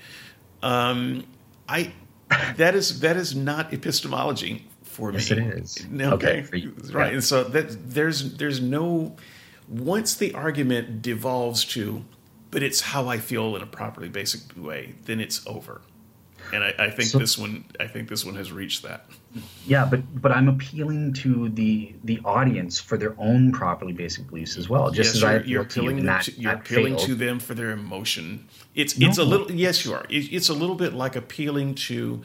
Um, 0.61 1.23
I 1.69 1.91
that 2.57 2.75
is 2.75 2.99
that 3.01 3.15
is 3.15 3.35
not 3.35 3.73
epistemology 3.73 4.67
for 4.83 5.11
Yes, 5.13 5.29
me. 5.31 5.37
it 5.37 5.43
is. 5.59 5.77
Okay, 5.93 6.05
Okay, 6.05 6.41
for 6.43 6.55
you. 6.57 6.73
right. 6.91 7.07
Yeah. 7.07 7.13
And 7.15 7.23
so 7.23 7.43
that 7.45 7.91
there's 7.93 8.33
there's 8.37 8.59
no 8.59 9.15
once 9.69 10.15
the 10.15 10.33
argument 10.33 11.01
devolves 11.01 11.63
to, 11.65 12.03
but 12.51 12.63
it's 12.63 12.81
how 12.81 13.07
I 13.07 13.17
feel 13.19 13.55
in 13.55 13.61
a 13.61 13.65
properly 13.67 14.09
basic 14.09 14.41
way, 14.57 14.95
then 15.05 15.19
it's 15.19 15.45
over. 15.47 15.81
And 16.53 16.63
I, 16.63 16.73
I 16.79 16.89
think 16.89 17.09
So- 17.09 17.19
this 17.19 17.37
one 17.37 17.65
I 17.79 17.87
think 17.87 18.09
this 18.09 18.25
one 18.25 18.35
has 18.35 18.51
reached 18.51 18.83
that. 18.83 19.05
Yeah, 19.67 19.85
but 19.85 20.01
but 20.21 20.31
I'm 20.31 20.47
appealing 20.47 21.13
to 21.15 21.49
the 21.49 21.93
the 22.03 22.19
audience 22.25 22.79
for 22.79 22.97
their 22.97 23.13
own 23.19 23.51
properly 23.51 23.93
basic 23.93 24.27
beliefs 24.27 24.57
as 24.57 24.69
well. 24.69 24.89
Just 24.89 25.09
yes, 25.09 25.15
as 25.15 25.21
you're, 25.21 25.29
I 25.29 25.33
you're 25.43 25.61
appeal 25.61 25.83
to 25.83 25.83
you, 25.83 25.89
appealing, 25.89 25.99
and 25.99 26.07
that, 26.07 26.23
to, 26.23 26.31
you're 26.39 26.53
appealing 26.53 26.97
to 26.97 27.15
them 27.15 27.39
for 27.39 27.53
their 27.53 27.71
emotion. 27.71 28.47
It's 28.73 28.97
it's 28.99 29.17
a 29.17 29.23
little 29.23 29.51
yes, 29.51 29.85
you 29.85 29.93
are. 29.93 30.05
It, 30.09 30.33
it's 30.33 30.49
a 30.49 30.53
little 30.53 30.75
bit 30.75 30.93
like 30.93 31.15
appealing 31.15 31.75
to 31.75 32.23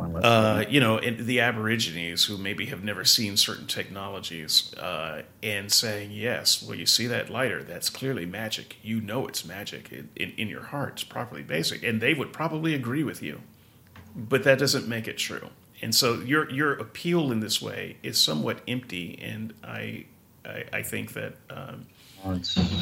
uh, 0.00 0.64
you 0.68 0.80
know 0.80 1.00
the 1.00 1.40
Aborigines 1.40 2.24
who 2.24 2.38
maybe 2.38 2.66
have 2.66 2.82
never 2.82 3.04
seen 3.04 3.36
certain 3.36 3.66
technologies 3.66 4.74
uh, 4.74 5.22
and 5.42 5.70
saying 5.72 6.10
yes, 6.12 6.62
well 6.62 6.76
you 6.76 6.86
see 6.86 7.06
that 7.06 7.30
lighter, 7.30 7.62
that's 7.62 7.90
clearly 7.90 8.26
magic. 8.26 8.76
You 8.82 9.00
know 9.00 9.26
it's 9.26 9.44
magic 9.44 9.92
in, 9.92 10.08
in, 10.16 10.32
in 10.36 10.48
your 10.48 10.64
heart. 10.64 10.94
It's 10.94 11.04
properly 11.04 11.42
basic, 11.42 11.82
and 11.82 12.00
they 12.00 12.14
would 12.14 12.32
probably 12.32 12.74
agree 12.74 13.04
with 13.04 13.22
you, 13.22 13.40
but 14.14 14.44
that 14.44 14.58
doesn't 14.58 14.88
make 14.88 15.08
it 15.08 15.18
true. 15.18 15.50
And 15.80 15.94
so 15.94 16.20
your 16.20 16.50
your 16.50 16.72
appeal 16.74 17.30
in 17.30 17.40
this 17.40 17.62
way 17.62 17.96
is 18.02 18.18
somewhat 18.18 18.60
empty, 18.66 19.18
and 19.22 19.54
I 19.62 20.06
I, 20.44 20.64
I 20.72 20.82
think 20.82 21.12
that. 21.14 21.34
Um, 21.50 21.86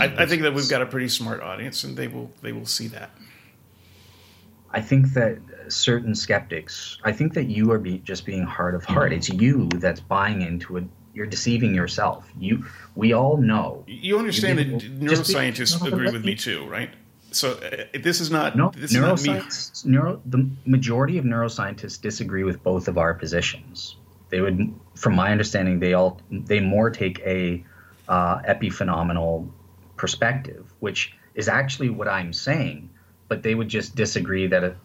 I, 0.01 0.23
I 0.23 0.27
think 0.27 0.43
that 0.43 0.55
we've 0.55 0.69
got 0.69 0.81
a 0.81 0.87
pretty 0.87 1.11
smart 1.11 1.43
audience, 1.43 1.85
and 1.85 1.95
they 1.95 2.09
will 2.09 2.31
they 2.41 2.53
will 2.53 2.65
see 2.65 2.89
that. 2.89 3.11
I 4.71 4.81
think 4.81 5.13
that 5.13 5.39
certain 5.69 6.15
skeptics. 6.15 6.99
I 7.05 7.13
think 7.13 7.35
that 7.35 7.45
you 7.45 7.71
are 7.73 7.79
be, 7.79 7.99
just 7.99 8.25
being 8.27 8.43
hard 8.45 8.75
of 8.75 8.85
heart. 8.85 9.13
It's 9.13 9.29
you 9.29 9.69
that's 9.77 10.01
buying 10.01 10.43
into 10.43 10.77
it. 10.77 10.85
You're 11.15 11.27
deceiving 11.27 11.75
yourself. 11.75 12.29
You. 12.39 12.65
We 12.95 13.13
all 13.15 13.37
know. 13.39 13.85
You 13.87 14.19
understand 14.19 14.59
that 14.59 14.65
didn't- 14.65 15.01
be- 15.01 15.07
neuroscientists 15.07 15.81
no, 15.83 15.89
no, 15.89 15.95
agree 15.95 16.07
with 16.13 16.23
me- 16.25 16.33
me 16.33 16.35
too, 16.35 16.67
right? 16.69 16.91
So 17.33 17.53
uh, 17.53 17.85
this 17.99 18.21
is 18.21 18.31
not 18.31 18.57
No, 18.57 18.71
this 18.75 18.93
is 18.93 18.97
not 18.97 19.21
me. 19.23 19.29
neuroscience. 19.31 19.85
Neuro, 19.85 20.21
the 20.27 20.49
majority 20.65 21.19
of 21.19 21.25
neuroscientists 21.25 22.01
disagree 22.01 22.45
with 22.45 22.63
both 22.63 22.87
of 22.89 22.99
our 22.99 23.15
positions. 23.15 23.97
They 24.31 24.41
would, 24.41 24.75
from 24.95 25.15
my 25.15 25.31
understanding, 25.33 25.79
they 25.81 25.95
all 25.95 26.21
they 26.31 26.61
more 26.61 26.91
take 26.91 27.19
a 27.21 27.65
uh, 28.09 28.39
epiphenomenal 28.43 29.49
perspective, 29.97 30.73
which 30.81 31.15
is 31.35 31.49
actually 31.49 31.91
what 31.91 32.09
I'm 32.09 32.33
saying. 32.33 32.91
But 33.29 33.43
they 33.43 33.55
would 33.55 33.69
just 33.69 33.97
disagree 33.97 34.47
that 34.47 34.63
it, 34.63 34.77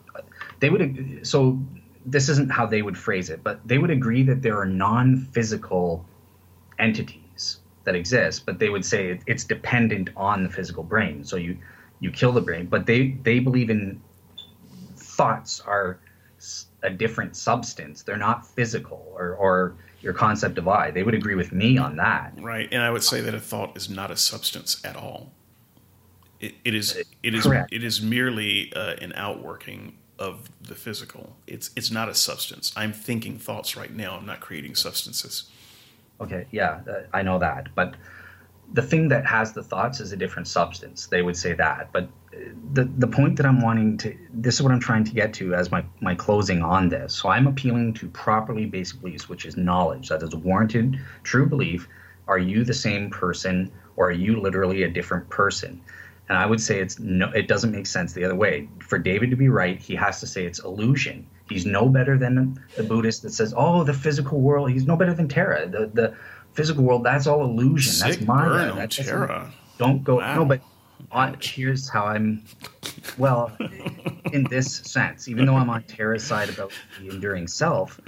they 0.62 0.70
would. 0.70 1.20
So 1.24 1.60
this 2.06 2.30
isn't 2.30 2.52
how 2.52 2.66
they 2.66 2.82
would 2.82 2.98
phrase 2.98 3.30
it, 3.30 3.44
but 3.44 3.60
they 3.68 3.78
would 3.78 3.92
agree 3.92 4.24
that 4.24 4.42
there 4.42 4.58
are 4.58 4.66
non-physical 4.66 6.06
entities 6.80 7.60
that 7.84 7.96
exist, 7.96 8.46
but 8.46 8.60
they 8.60 8.70
would 8.70 8.86
say 8.86 9.10
it, 9.10 9.22
it's 9.28 9.44
dependent 9.44 10.10
on 10.16 10.44
the 10.44 10.50
physical 10.50 10.84
brain. 10.84 11.24
So 11.24 11.36
you 11.36 11.58
you 12.00 12.12
kill 12.12 12.32
the 12.32 12.42
brain, 12.42 12.68
but 12.68 12.86
they 12.86 13.18
they 13.24 13.40
believe 13.40 13.70
in 13.70 14.02
thoughts 14.96 15.60
are 15.60 16.00
a 16.84 16.90
different 16.90 17.36
substance. 17.36 18.04
They're 18.04 18.18
not 18.18 18.48
physical 18.48 19.12
or 19.16 19.36
or 19.36 19.76
your 20.02 20.14
concept 20.14 20.58
of 20.58 20.68
I. 20.68 20.92
They 20.92 21.04
would 21.04 21.14
agree 21.14 21.36
with 21.36 21.52
me 21.52 21.78
on 21.78 21.96
that. 21.98 22.34
Right, 22.40 22.68
and 22.72 22.82
I 22.82 22.90
would 22.90 23.04
say 23.04 23.22
that 23.22 23.36
a 23.36 23.40
thought 23.40 23.78
is 23.78 23.90
not 23.90 24.10
a 24.10 24.18
substance 24.18 24.84
at 24.84 24.96
all. 24.96 25.32
It, 26.40 26.56
it 26.66 26.74
is 26.74 27.04
it 27.22 27.36
is 27.36 27.44
Correct. 27.44 27.72
it 27.72 27.84
is 27.84 28.02
merely 28.02 28.74
uh, 28.76 28.96
an 29.02 29.14
outworking 29.16 29.98
of 30.22 30.52
the 30.62 30.76
physical. 30.76 31.36
It's 31.48 31.72
it's 31.76 31.92
not 31.92 32.08
a 32.08 32.16
substance. 32.16 32.72
I'm 32.78 32.94
thinking 32.94 33.40
thoughts 33.40 33.76
right 33.76 33.94
now. 33.94 34.18
I'm 34.18 34.26
not 34.26 34.40
creating 34.40 34.76
substances. 34.76 35.50
Okay, 36.22 36.46
yeah, 36.52 36.82
uh, 36.88 37.02
I 37.12 37.24
know 37.24 37.40
that, 37.40 37.70
but 37.74 37.96
the 38.74 38.84
thing 38.84 39.10
that 39.10 39.26
has 39.26 39.52
the 39.52 39.64
thoughts 39.64 40.00
is 40.00 40.12
a 40.12 40.18
different 40.18 40.48
substance. 40.48 41.08
They 41.08 41.24
would 41.24 41.36
say 41.36 41.54
that, 41.54 41.90
but 41.92 42.04
uh, 42.04 42.38
the 42.74 42.84
the 43.04 43.08
point 43.08 43.36
that 43.38 43.48
I'm 43.48 43.62
wanting 43.62 43.98
to 43.98 44.16
this 44.32 44.56
is 44.56 44.62
what 44.62 44.72
I'm 44.72 44.80
trying 44.80 45.06
to 45.06 45.14
get 45.14 45.34
to 45.40 45.56
as 45.56 45.72
my 45.72 45.84
my 46.00 46.14
closing 46.14 46.62
on 46.62 46.90
this. 46.90 47.16
So 47.16 47.30
I'm 47.30 47.48
appealing 47.48 47.96
to 47.96 48.08
properly 48.10 48.68
basic 48.68 49.02
beliefs, 49.02 49.28
which 49.28 49.46
is 49.46 49.58
knowledge 49.58 50.10
that 50.10 50.22
is 50.22 50.36
warranted 50.36 51.00
true 51.24 51.48
belief. 51.48 51.88
Are 52.28 52.38
you 52.38 52.64
the 52.64 52.80
same 52.88 53.10
person, 53.10 53.72
or 53.96 54.10
are 54.10 54.20
you 54.26 54.40
literally 54.40 54.84
a 54.84 54.90
different 54.90 55.28
person? 55.30 55.82
And 56.32 56.38
I 56.38 56.46
would 56.46 56.62
say 56.62 56.80
it's 56.80 56.98
no, 56.98 57.30
it 57.32 57.50
doesn't 57.50 57.74
make 57.74 57.86
sense 57.86 58.14
the 58.14 58.24
other 58.24 58.36
way. 58.36 58.70
For 58.80 58.98
David 58.98 59.32
to 59.32 59.36
be 59.36 59.50
right, 59.50 59.78
he 59.78 59.96
has 59.96 60.22
to 60.22 60.28
say 60.28 60.46
it's 60.46 60.60
illusion. 60.60 61.28
He's 61.50 61.66
no 61.66 61.90
better 61.90 62.18
than 62.18 62.58
the 62.78 62.84
Buddhist 62.84 63.24
that 63.24 63.32
says, 63.34 63.54
"Oh, 63.58 63.84
the 63.84 63.94
physical 63.94 64.40
world." 64.40 64.72
He's 64.72 64.88
no 64.88 64.96
better 64.96 65.14
than 65.14 65.28
Tara. 65.28 65.68
The 65.68 65.92
the 65.94 66.16
physical 66.54 66.86
world 66.86 67.04
that's 67.04 67.28
all 67.28 67.44
illusion. 67.44 67.92
Sick 67.92 68.12
that's 68.20 68.26
Maya. 68.26 68.74
That's 68.74 68.96
Tara. 68.96 69.52
don't 69.78 70.06
go 70.06 70.20
Wow. 70.20 70.36
no 70.36 70.46
but 70.46 70.62
on, 71.12 71.36
here's 71.42 71.90
how 71.90 72.06
i'm 72.06 72.44
well 73.18 73.52
in 74.32 74.44
this 74.46 74.78
sense 74.78 75.28
even 75.28 75.46
though 75.46 75.56
i'm 75.56 75.70
on 75.70 75.84
tara's 75.84 76.24
side 76.24 76.48
about 76.50 76.72
the 77.00 77.10
enduring 77.10 77.48
self 77.48 78.00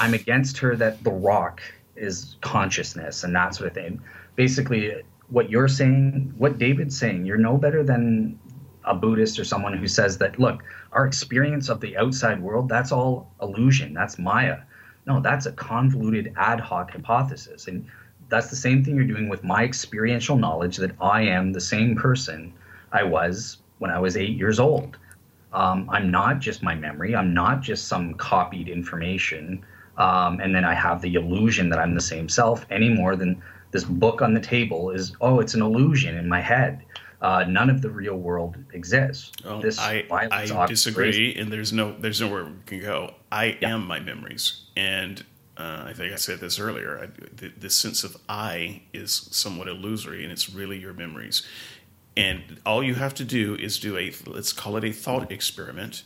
i'm 0.00 0.14
against 0.14 0.56
her 0.58 0.76
that 0.76 1.02
the 1.04 1.10
rock 1.10 1.60
is 1.96 2.36
consciousness 2.40 3.24
and 3.24 3.34
that 3.34 3.54
sort 3.54 3.66
of 3.68 3.74
thing 3.74 4.00
basically 4.36 5.02
what 5.28 5.50
you're 5.50 5.68
saying 5.68 6.32
what 6.36 6.58
david's 6.58 6.96
saying 6.96 7.24
you're 7.24 7.36
no 7.36 7.56
better 7.56 7.82
than 7.82 8.38
a 8.84 8.94
buddhist 8.94 9.38
or 9.38 9.44
someone 9.44 9.76
who 9.76 9.88
says 9.88 10.18
that 10.18 10.38
look 10.38 10.62
our 10.92 11.06
experience 11.06 11.68
of 11.68 11.80
the 11.80 11.96
outside 11.96 12.40
world 12.42 12.68
that's 12.68 12.92
all 12.92 13.30
illusion 13.40 13.94
that's 13.94 14.18
maya 14.18 14.58
no 15.06 15.20
that's 15.20 15.46
a 15.46 15.52
convoluted 15.52 16.32
ad 16.36 16.60
hoc 16.60 16.90
hypothesis 16.90 17.66
and 17.68 17.86
that's 18.28 18.48
the 18.48 18.56
same 18.56 18.84
thing 18.84 18.96
you're 18.96 19.04
doing 19.04 19.28
with 19.28 19.44
my 19.44 19.64
experiential 19.64 20.36
knowledge 20.36 20.76
that 20.78 20.92
I 21.00 21.22
am 21.22 21.52
the 21.52 21.60
same 21.60 21.96
person 21.96 22.52
I 22.92 23.02
was 23.02 23.58
when 23.78 23.90
I 23.90 23.98
was 23.98 24.16
eight 24.16 24.36
years 24.36 24.58
old. 24.58 24.96
Um, 25.52 25.88
I'm 25.90 26.10
not 26.10 26.40
just 26.40 26.62
my 26.62 26.74
memory. 26.74 27.14
I'm 27.14 27.34
not 27.34 27.60
just 27.60 27.86
some 27.86 28.14
copied 28.14 28.68
information. 28.68 29.64
Um, 29.98 30.40
and 30.40 30.54
then 30.54 30.64
I 30.64 30.74
have 30.74 31.00
the 31.00 31.14
illusion 31.14 31.68
that 31.68 31.78
I'm 31.78 31.94
the 31.94 32.00
same 32.00 32.28
self 32.28 32.66
any 32.70 32.88
more 32.88 33.14
than 33.14 33.40
this 33.74 33.84
book 33.84 34.22
on 34.22 34.32
the 34.34 34.40
table 34.40 34.90
is, 34.90 35.12
oh, 35.20 35.40
it's 35.40 35.54
an 35.54 35.60
illusion 35.60 36.16
in 36.16 36.28
my 36.28 36.40
head. 36.40 36.84
Uh, 37.20 37.44
none 37.48 37.68
of 37.68 37.82
the 37.82 37.90
real 37.90 38.14
world 38.16 38.56
exists. 38.72 39.32
Well, 39.44 39.60
this 39.60 39.78
I, 39.78 40.04
I 40.10 40.66
disagree, 40.66 41.34
and 41.34 41.52
there's 41.52 41.72
no 41.72 41.96
there's 41.98 42.20
nowhere 42.20 42.44
we 42.44 42.52
can 42.66 42.80
go. 42.80 43.14
I 43.32 43.58
Yeah. 43.60 43.74
am 43.74 43.86
my 43.86 43.98
memories, 43.98 44.66
and 44.76 45.24
uh, 45.56 45.84
I 45.86 45.92
think 45.94 46.12
I 46.12 46.16
said 46.16 46.38
this 46.40 46.58
earlier. 46.60 47.00
I, 47.02 47.06
the, 47.34 47.48
the 47.58 47.70
sense 47.70 48.04
of 48.04 48.16
I 48.28 48.82
is 48.92 49.28
somewhat 49.32 49.68
illusory, 49.68 50.22
and 50.22 50.30
it's 50.30 50.50
really 50.50 50.78
your 50.78 50.92
memories. 50.92 51.42
And 52.16 52.60
all 52.66 52.82
you 52.84 52.94
have 52.94 53.14
to 53.14 53.24
do 53.24 53.54
is 53.56 53.80
do 53.80 53.96
a 53.96 54.12
let's 54.26 54.52
call 54.52 54.76
it 54.76 54.84
a 54.84 54.92
thought 54.92 55.32
experiment. 55.32 56.04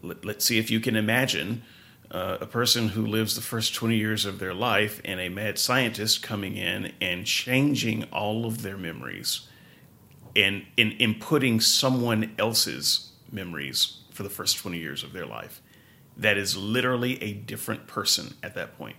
Let, 0.00 0.24
let's 0.24 0.44
see 0.44 0.58
if 0.58 0.70
you 0.70 0.78
can 0.80 0.94
imagine 0.96 1.62
uh, 2.10 2.38
a 2.40 2.46
person 2.46 2.88
who 2.88 3.04
lives 3.04 3.34
the 3.34 3.42
first 3.42 3.74
20 3.74 3.96
years 3.96 4.24
of 4.24 4.38
their 4.38 4.54
life 4.54 5.00
and 5.04 5.20
a 5.20 5.28
mad 5.28 5.58
scientist 5.58 6.22
coming 6.22 6.56
in 6.56 6.92
and 7.00 7.26
changing 7.26 8.04
all 8.04 8.46
of 8.46 8.62
their 8.62 8.76
memories 8.76 9.48
and 10.34 10.64
in 10.76 10.92
inputting 10.92 11.62
someone 11.62 12.34
else's 12.38 13.12
memories 13.32 13.98
for 14.12 14.22
the 14.22 14.30
first 14.30 14.58
20 14.58 14.78
years 14.78 15.02
of 15.02 15.12
their 15.12 15.26
life. 15.26 15.62
That 16.16 16.36
is 16.36 16.56
literally 16.56 17.22
a 17.22 17.32
different 17.32 17.86
person 17.86 18.34
at 18.42 18.54
that 18.54 18.78
point. 18.78 18.96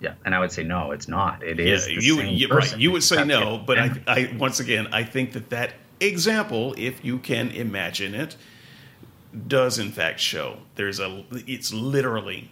Yeah, 0.00 0.14
and 0.24 0.34
I 0.34 0.40
would 0.40 0.52
say 0.52 0.64
no, 0.64 0.90
it's 0.90 1.08
not. 1.08 1.42
It 1.42 1.60
is 1.60 1.88
yeah, 1.88 1.94
the 1.94 2.04
you, 2.04 2.20
you 2.20 2.48
right. 2.48 2.78
You 2.78 2.90
would 2.90 3.02
say 3.02 3.24
no, 3.24 3.62
but 3.64 3.78
I, 3.78 3.90
I 4.06 4.36
once 4.38 4.60
again 4.60 4.88
I 4.92 5.04
think 5.04 5.32
that 5.32 5.50
that 5.50 5.72
example, 6.00 6.74
if 6.76 7.04
you 7.04 7.18
can 7.18 7.50
imagine 7.50 8.14
it, 8.14 8.36
does 9.48 9.78
in 9.78 9.90
fact 9.90 10.20
show 10.20 10.58
there's 10.76 11.00
a. 11.00 11.24
It's 11.46 11.72
literally 11.72 12.50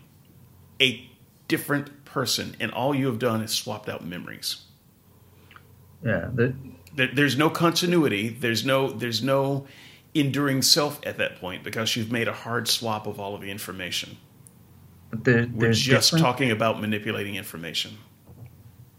a 0.80 1.08
different 1.48 2.04
person, 2.04 2.56
and 2.60 2.70
all 2.72 2.94
you 2.94 3.06
have 3.06 3.18
done 3.18 3.42
is 3.42 3.50
swapped 3.52 3.88
out 3.88 4.04
memories. 4.04 4.62
yeah, 6.04 6.28
the, 6.34 6.54
There, 6.94 7.10
there's 7.12 7.36
no 7.36 7.48
continuity. 7.50 8.28
There's 8.28 8.64
no 8.64 8.90
there's 8.90 9.22
no 9.22 9.66
enduring 10.14 10.60
self 10.62 11.00
at 11.06 11.18
that 11.18 11.40
point 11.40 11.64
because 11.64 11.96
you've 11.96 12.12
made 12.12 12.28
a 12.28 12.32
hard 12.32 12.68
swap 12.68 13.06
of 13.06 13.18
all 13.18 13.34
of 13.34 13.40
the 13.40 13.50
information. 13.50 14.16
but 15.10 15.24
there, 15.24 15.46
We're 15.52 15.60
there's 15.66 15.80
just 15.80 16.10
different- 16.10 16.24
talking 16.24 16.50
about 16.50 16.80
manipulating 16.80 17.36
information. 17.36 17.96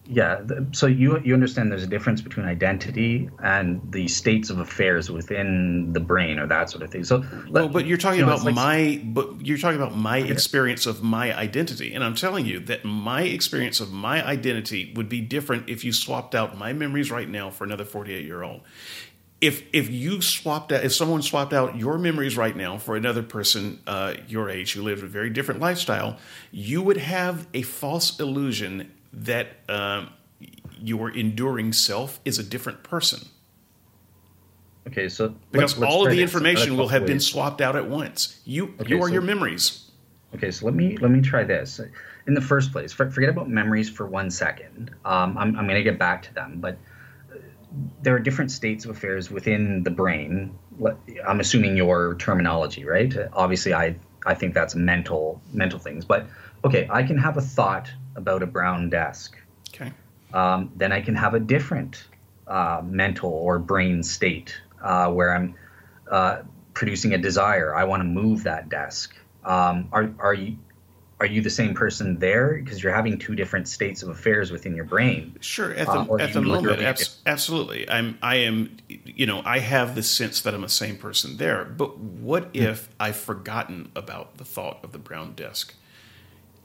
Yeah, 0.06 0.42
so 0.74 0.86
you 0.86 1.20
you 1.24 1.34
understand 1.34 1.72
there's 1.72 1.84
a 1.84 1.88
difference 1.88 2.22
between 2.22 2.46
identity 2.46 3.30
and 3.42 3.82
the 3.92 4.10
states 4.10 4.50
of 4.50 4.60
affairs 4.60 5.10
within 5.10 5.94
the 5.94 6.02
brain 6.02 6.40
or 6.40 6.48
that 6.48 6.70
sort 6.70 6.84
of 6.84 6.92
thing. 6.92 7.06
So, 7.06 7.24
let- 7.48 7.52
Well, 7.52 7.70
but 7.70 7.86
you're 7.86 7.98
talking 7.98 8.20
you 8.20 8.26
know, 8.26 8.34
about 8.34 8.46
like- 8.46 8.56
my 8.56 9.02
but 9.06 9.46
you're 9.46 9.58
talking 9.58 9.82
about 9.82 9.96
my 9.96 10.18
experience 10.18 10.86
of 10.86 11.04
my 11.04 11.34
identity, 11.34 11.94
and 11.94 12.04
I'm 12.04 12.16
telling 12.16 12.46
you 12.46 12.60
that 12.62 12.84
my 12.84 13.22
experience 13.22 13.80
of 13.80 13.94
my 13.94 14.26
identity 14.26 14.92
would 14.96 15.08
be 15.08 15.22
different 15.22 15.70
if 15.70 15.86
you 15.86 15.94
swapped 15.94 16.36
out 16.36 16.58
my 16.58 16.74
memories 16.74 17.10
right 17.10 17.30
now 17.30 17.50
for 17.50 17.64
another 17.64 17.86
48 17.86 18.26
year 18.26 18.44
old. 18.44 18.62
If 19.40 19.64
if 19.72 19.90
you 19.90 20.22
swapped 20.22 20.74
out 20.74 20.84
if 20.84 20.94
someone 20.94 21.22
swapped 21.22 21.54
out 21.54 21.78
your 21.78 21.98
memories 21.98 22.36
right 22.36 22.56
now 22.58 22.78
for 22.78 22.98
another 22.98 23.24
person 23.24 23.80
uh, 23.88 24.16
your 24.28 24.50
age 24.50 24.74
who 24.74 24.82
lived 24.82 25.02
a 25.04 25.08
very 25.08 25.30
different 25.30 25.62
lifestyle, 25.62 26.18
you 26.52 26.82
would 26.82 26.98
have 26.98 27.48
a 27.54 27.62
false 27.62 28.20
illusion 28.20 28.92
that 29.14 29.48
um, 29.70 30.10
your 30.82 31.10
enduring 31.10 31.72
self 31.72 32.20
is 32.26 32.40
a 32.40 32.44
different 32.44 32.84
person 32.84 33.28
okay, 34.88 35.10
so 35.10 35.30
because 35.52 35.72
let's- 35.74 35.78
let's 35.78 35.94
all 35.94 36.06
of 36.06 36.12
the 36.12 36.22
information 36.22 36.78
will 36.78 36.90
have 36.90 37.06
been 37.06 37.20
swapped 37.20 37.62
out 37.62 37.76
at 37.76 37.88
once. 37.90 38.42
You 38.46 38.74
Okay, 38.80 38.90
you 38.96 39.02
are 39.02 39.08
so- 39.08 39.14
your 39.14 39.22
memories. 39.22 39.90
Okay, 40.36 40.52
so 40.52 40.66
let 40.66 40.74
me 40.76 40.98
let 40.98 41.12
me 41.12 41.22
try 41.22 41.44
this. 41.44 41.80
In 42.26 42.34
the 42.34 42.42
first 42.42 42.72
place, 42.72 42.92
forget 42.92 43.30
about 43.30 43.50
memories 43.50 43.90
for 43.90 44.06
one 44.08 44.32
second. 44.32 44.92
Um, 45.06 45.38
I'm 45.38 45.56
I'm 45.58 45.68
going 45.68 45.76
to 45.76 45.84
get 45.84 46.00
back 46.00 46.24
to 46.24 46.34
them, 46.34 46.58
but 46.60 46.78
uh, 47.32 47.38
there 48.02 48.16
are 48.16 48.20
different 48.20 48.50
states 48.52 48.84
of 48.86 48.92
affairs 48.92 49.30
within 49.30 49.84
the 49.84 49.92
brain. 49.92 50.58
I'm 51.28 51.40
assuming 51.40 51.78
your 51.78 52.16
terminology, 52.16 52.84
right? 52.84 53.14
Obviously, 53.34 53.74
I 53.74 53.96
I 54.26 54.34
think 54.34 54.54
that's 54.54 54.74
mental 54.76 55.40
mental 55.54 55.78
things, 55.80 56.04
but 56.04 56.26
okay, 56.66 56.88
I 56.90 57.04
can 57.04 57.18
have 57.18 57.38
a 57.38 57.42
thought 57.42 57.92
about 58.16 58.44
a 58.44 58.48
brown 58.48 58.90
desk. 58.90 59.38
Okay. 59.74 59.92
um, 60.34 60.72
then 60.76 60.92
I 60.92 61.02
can 61.02 61.16
have 61.16 61.34
a 61.34 61.40
different 61.40 62.06
uh, 62.48 62.82
mental 62.84 63.32
or 63.32 63.58
brain 63.60 64.04
state 64.04 64.56
uh, 64.84 65.10
where 65.12 65.34
I'm 65.34 65.56
uh, 66.12 66.42
producing 66.74 67.14
a 67.14 67.18
desire. 67.18 67.76
I 67.76 67.84
want 67.86 68.02
to 68.02 68.06
move 68.06 68.44
that 68.44 68.70
desk. 68.70 69.16
Um, 69.44 69.88
are 69.92 70.12
are 70.20 70.34
you 70.34 70.58
are 71.20 71.26
you 71.26 71.42
the 71.42 71.50
same 71.50 71.74
person 71.74 72.20
there? 72.20 72.56
Because 72.62 72.84
you're 72.84 72.94
having 72.94 73.18
two 73.18 73.34
different 73.36 73.68
states 73.68 74.04
of 74.04 74.10
affairs 74.10 74.52
within 74.52 74.76
your 74.76 74.84
brain. 74.86 75.38
Sure. 75.40 75.72
At 75.74 75.88
the 75.88 76.00
Uh, 76.00 76.18
at 76.18 76.34
the 76.34 76.42
moment, 76.42 76.82
abs- 76.82 77.22
absolutely. 77.26 77.90
I'm 77.90 78.18
I 78.22 78.36
am. 78.38 78.78
You 78.90 79.26
know, 79.26 79.42
I 79.46 79.60
have 79.60 79.96
the 79.96 80.04
sense 80.04 80.42
that 80.42 80.54
I'm 80.54 80.62
the 80.62 80.70
same 80.70 80.98
person 80.98 81.38
there. 81.38 81.64
But 81.66 81.98
what 81.98 82.46
Hmm. 82.56 82.64
if 82.64 82.90
I've 83.00 83.16
forgotten 83.16 83.90
about 83.96 84.38
the 84.38 84.46
thought 84.46 84.80
of 84.84 84.92
the 84.92 84.98
brown 85.00 85.34
desk, 85.34 85.74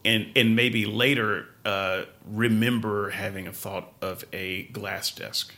and 0.05 0.31
and 0.35 0.55
maybe 0.55 0.85
later 0.85 1.47
uh, 1.65 2.03
remember 2.25 3.09
having 3.11 3.47
a 3.47 3.53
thought 3.53 3.93
of 4.01 4.25
a 4.33 4.63
glass 4.63 5.11
desk? 5.11 5.53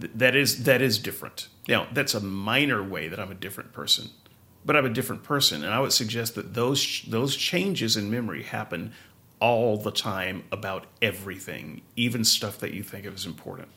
Th- 0.00 0.12
That 0.14 0.36
is 0.36 0.64
that 0.64 0.82
is 0.82 0.98
different. 0.98 1.48
Now 1.68 1.86
that's 1.92 2.14
a 2.14 2.20
minor 2.20 2.82
way 2.82 3.08
that 3.08 3.18
I'm 3.18 3.30
a 3.30 3.34
different 3.34 3.72
person, 3.72 4.10
but 4.64 4.76
I'm 4.76 4.86
a 4.86 4.90
different 4.90 5.22
person, 5.22 5.64
and 5.64 5.72
I 5.72 5.80
would 5.80 5.92
suggest 5.92 6.34
that 6.36 6.54
those 6.54 7.02
those 7.08 7.36
changes 7.36 7.96
in 7.96 8.10
memory 8.10 8.42
happen 8.42 8.92
all 9.40 9.76
the 9.78 9.90
time 9.90 10.44
about 10.52 10.86
everything, 11.00 11.80
even 11.96 12.24
stuff 12.24 12.58
that 12.58 12.74
you 12.74 12.82
think 12.82 13.06
of 13.06 13.14
as 13.14 13.24
important. 13.26 13.68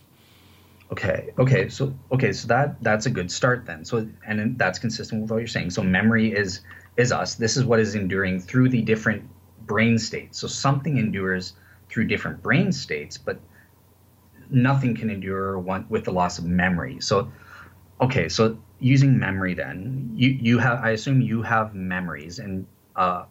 Okay. 0.91 1.33
Okay. 1.39 1.69
So 1.69 1.93
okay. 2.11 2.31
So 2.33 2.47
that 2.49 2.81
that's 2.83 3.05
a 3.05 3.09
good 3.09 3.31
start 3.31 3.65
then. 3.65 3.83
So 3.83 4.07
and 4.27 4.57
that's 4.57 4.77
consistent 4.77 5.21
with 5.21 5.31
what 5.31 5.37
you're 5.37 5.47
saying. 5.47 5.71
So 5.71 5.81
memory 5.81 6.31
is 6.31 6.59
is 6.97 7.11
us. 7.11 7.35
This 7.35 7.57
is 7.57 7.65
what 7.65 7.79
is 7.79 7.95
enduring 7.95 8.39
through 8.39 8.69
the 8.69 8.81
different 8.81 9.27
brain 9.65 9.97
states. 9.97 10.39
So 10.39 10.47
something 10.47 10.97
endures 10.97 11.53
through 11.89 12.05
different 12.05 12.41
brain 12.41 12.71
states, 12.71 13.17
but 13.17 13.39
nothing 14.49 14.95
can 14.95 15.09
endure 15.09 15.59
one 15.59 15.85
with 15.89 16.05
the 16.05 16.11
loss 16.11 16.37
of 16.37 16.45
memory. 16.45 16.99
So 16.99 17.31
okay. 18.01 18.29
So 18.29 18.57
using 18.79 19.17
memory 19.17 19.53
then, 19.53 20.11
you 20.15 20.29
you 20.29 20.57
have 20.59 20.83
I 20.83 20.91
assume 20.91 21.21
you 21.21 21.41
have 21.41 21.73
memories 21.73 22.39
and 22.39 22.65
uh, 22.95 23.25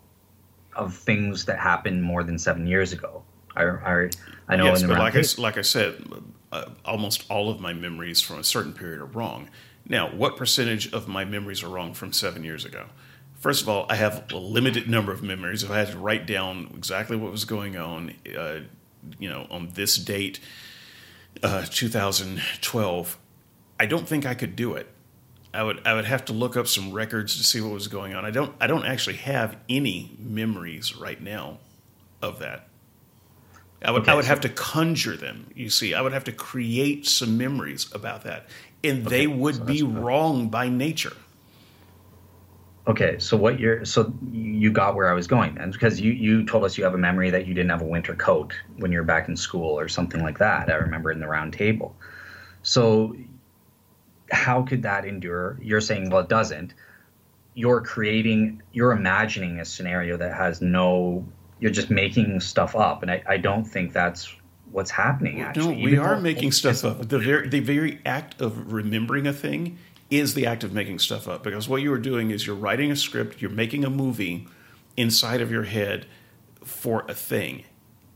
of 0.75 0.95
things 0.95 1.45
that 1.45 1.59
happened 1.59 2.03
more 2.03 2.25
than 2.25 2.39
seven 2.39 2.67
years 2.67 2.93
ago. 2.93 3.23
I 3.55 3.65
I, 3.65 4.11
I 4.49 4.57
know 4.57 4.65
yes, 4.65 4.83
in 4.83 4.89
the 4.89 4.95
but 4.95 5.01
like 5.01 5.17
I, 5.17 5.23
like 5.39 5.59
I 5.59 5.63
said, 5.63 6.05
uh, 6.51 6.67
almost 6.85 7.25
all 7.31 7.51
of 7.51 7.61
my 7.61 7.73
memories 7.73 8.21
from 8.21 8.39
a 8.39 8.45
certain 8.45 8.73
period 8.73 9.01
are 9.01 9.07
wrong. 9.07 9.49
Now, 9.89 10.09
what 10.11 10.37
percentage 10.37 10.93
of 10.93 11.09
my 11.09 11.25
memories 11.25 11.63
are 11.63 11.69
wrong 11.69 11.93
from 11.93 12.13
seven 12.13 12.45
years 12.45 12.65
ago? 12.65 12.87
First 13.43 13.63
of 13.63 13.69
all, 13.69 13.87
I 13.89 13.97
have 13.97 14.31
a 14.33 14.37
limited 14.37 14.89
number 14.89 15.11
of 15.11 15.21
memories. 15.21 15.65
If 15.65 15.71
I 15.73 15.79
had 15.79 15.89
to 15.91 15.99
write 15.99 16.27
down 16.27 16.71
exactly 16.77 17.17
what 17.17 17.33
was 17.33 17.45
going 17.45 17.77
on, 17.77 18.15
uh, 18.39 18.61
you 19.19 19.29
know, 19.29 19.49
on 19.51 19.71
this 19.75 19.97
date, 19.97 20.39
uh, 21.43 21.67
2012, 21.69 23.19
I 23.81 23.87
don't 23.87 24.07
think 24.07 24.25
I 24.25 24.35
could 24.35 24.55
do 24.55 24.75
it. 24.75 24.87
I 25.53 25.65
would 25.65 25.85
I 25.85 25.93
would 25.95 26.05
have 26.05 26.25
to 26.27 26.33
look 26.33 26.57
up 26.57 26.69
some 26.69 26.93
records 26.93 27.37
to 27.37 27.43
see 27.43 27.61
what 27.61 27.73
was 27.73 27.89
going 27.89 28.15
on. 28.15 28.25
I 28.25 28.31
don't 28.31 28.55
I 28.61 28.69
don't 28.69 28.87
actually 28.87 29.17
have 29.17 29.57
any 29.69 30.13
memories 30.21 30.95
right 30.97 31.21
now 31.21 31.59
of 32.23 32.39
that. 32.39 32.69
I 33.85 33.91
would, 33.91 34.03
Okay, 34.03 34.13
I 34.13 34.15
would 34.15 34.25
so- 34.25 34.29
have 34.29 34.41
to 34.43 34.49
conjure 34.51 35.17
them. 35.17 35.49
You 35.57 35.69
see, 35.69 35.95
I 35.95 36.01
would 36.01 36.13
have 36.13 36.25
to 36.25 36.33
create 36.33 37.09
some 37.09 37.37
memories 37.37 37.93
about 37.93 38.23
that, 38.23 38.47
and 38.85 39.05
they 39.05 39.27
would 39.27 39.57
so 39.57 39.65
be 39.65 39.83
wrong 39.83 40.49
by 40.49 40.69
nature. 40.69 41.17
Okay, 42.89 43.17
so 43.21 43.37
what 43.37 43.61
you're 43.61 43.85
so 43.85 44.13
you 44.33 44.73
got 44.73 44.97
where 44.97 45.09
I 45.09 45.15
was 45.15 45.29
going 45.29 45.55
then 45.55 45.71
because 45.71 46.01
you 46.01 46.13
you 46.13 46.45
told 46.45 46.65
us 46.65 46.77
you 46.77 46.83
have 46.83 46.95
a 46.95 46.99
memory 46.99 47.31
that 47.31 47.47
you 47.47 47.55
didn't 47.55 47.71
have 47.71 47.81
a 47.83 47.87
winter 47.87 48.15
coat 48.17 48.53
when 48.79 48.91
you 48.91 48.99
were 48.99 49.05
back 49.05 49.29
in 49.29 49.37
school 49.37 49.79
or 49.79 49.89
something 49.89 50.21
like 50.21 50.39
that. 50.39 50.69
I 50.69 50.75
remember 50.75 51.13
in 51.13 51.21
the 51.21 51.29
round 51.29 51.53
table. 51.53 51.95
So 52.63 53.15
how 54.33 54.63
could 54.63 54.83
that 54.83 55.05
endure? 55.05 55.59
You're 55.63 55.81
saying 55.81 56.11
well 56.11 56.23
it 56.23 56.29
doesn't. 56.29 56.75
You're 57.55 57.83
creating 57.83 58.63
you're 58.73 58.93
imagining 58.93 59.61
a 59.61 59.65
scenario 59.65 60.17
that 60.17 60.35
has 60.35 60.61
no 60.61 61.25
you're 61.61 61.71
just 61.71 61.91
making 61.91 62.41
stuff 62.41 62.75
up 62.75 63.03
and 63.03 63.13
I, 63.13 63.23
I 63.29 63.37
don't 63.37 63.65
think 63.65 63.93
that's 63.93 64.35
what's 64.73 64.91
happening 64.91 65.39
No, 65.39 65.45
actually. 65.45 65.77
we 65.77 65.93
Even 65.93 65.99
are 66.01 66.21
making 66.21 66.51
stuff 66.51 66.85
up. 66.85 67.09
The 67.09 67.19
very 67.21 67.49
the 67.49 67.61
very 67.61 68.01
act 68.05 68.41
of 68.41 68.73
remembering 68.73 69.29
a 69.29 69.33
thing 69.33 69.79
is 70.13 70.35
the 70.35 70.47
act 70.47 70.65
of 70.65 70.73
making 70.73 70.99
stuff 70.99 71.27
up 71.29 71.43
because 71.43 71.69
what 71.69 71.83
you 71.83 71.93
are 71.93 71.99
doing 71.99 72.31
is 72.31 72.47
you're 72.47 72.57
writing 72.57 72.91
a 72.91 72.97
script, 72.97 73.41
you're 73.41 73.51
making 73.51 73.85
a 73.85 73.91
movie 73.91 74.47
inside 74.97 75.41
of 75.41 75.51
your 75.51 75.65
head 75.65 76.07
for 76.65 77.05
a 77.09 77.15
thing. 77.15 77.65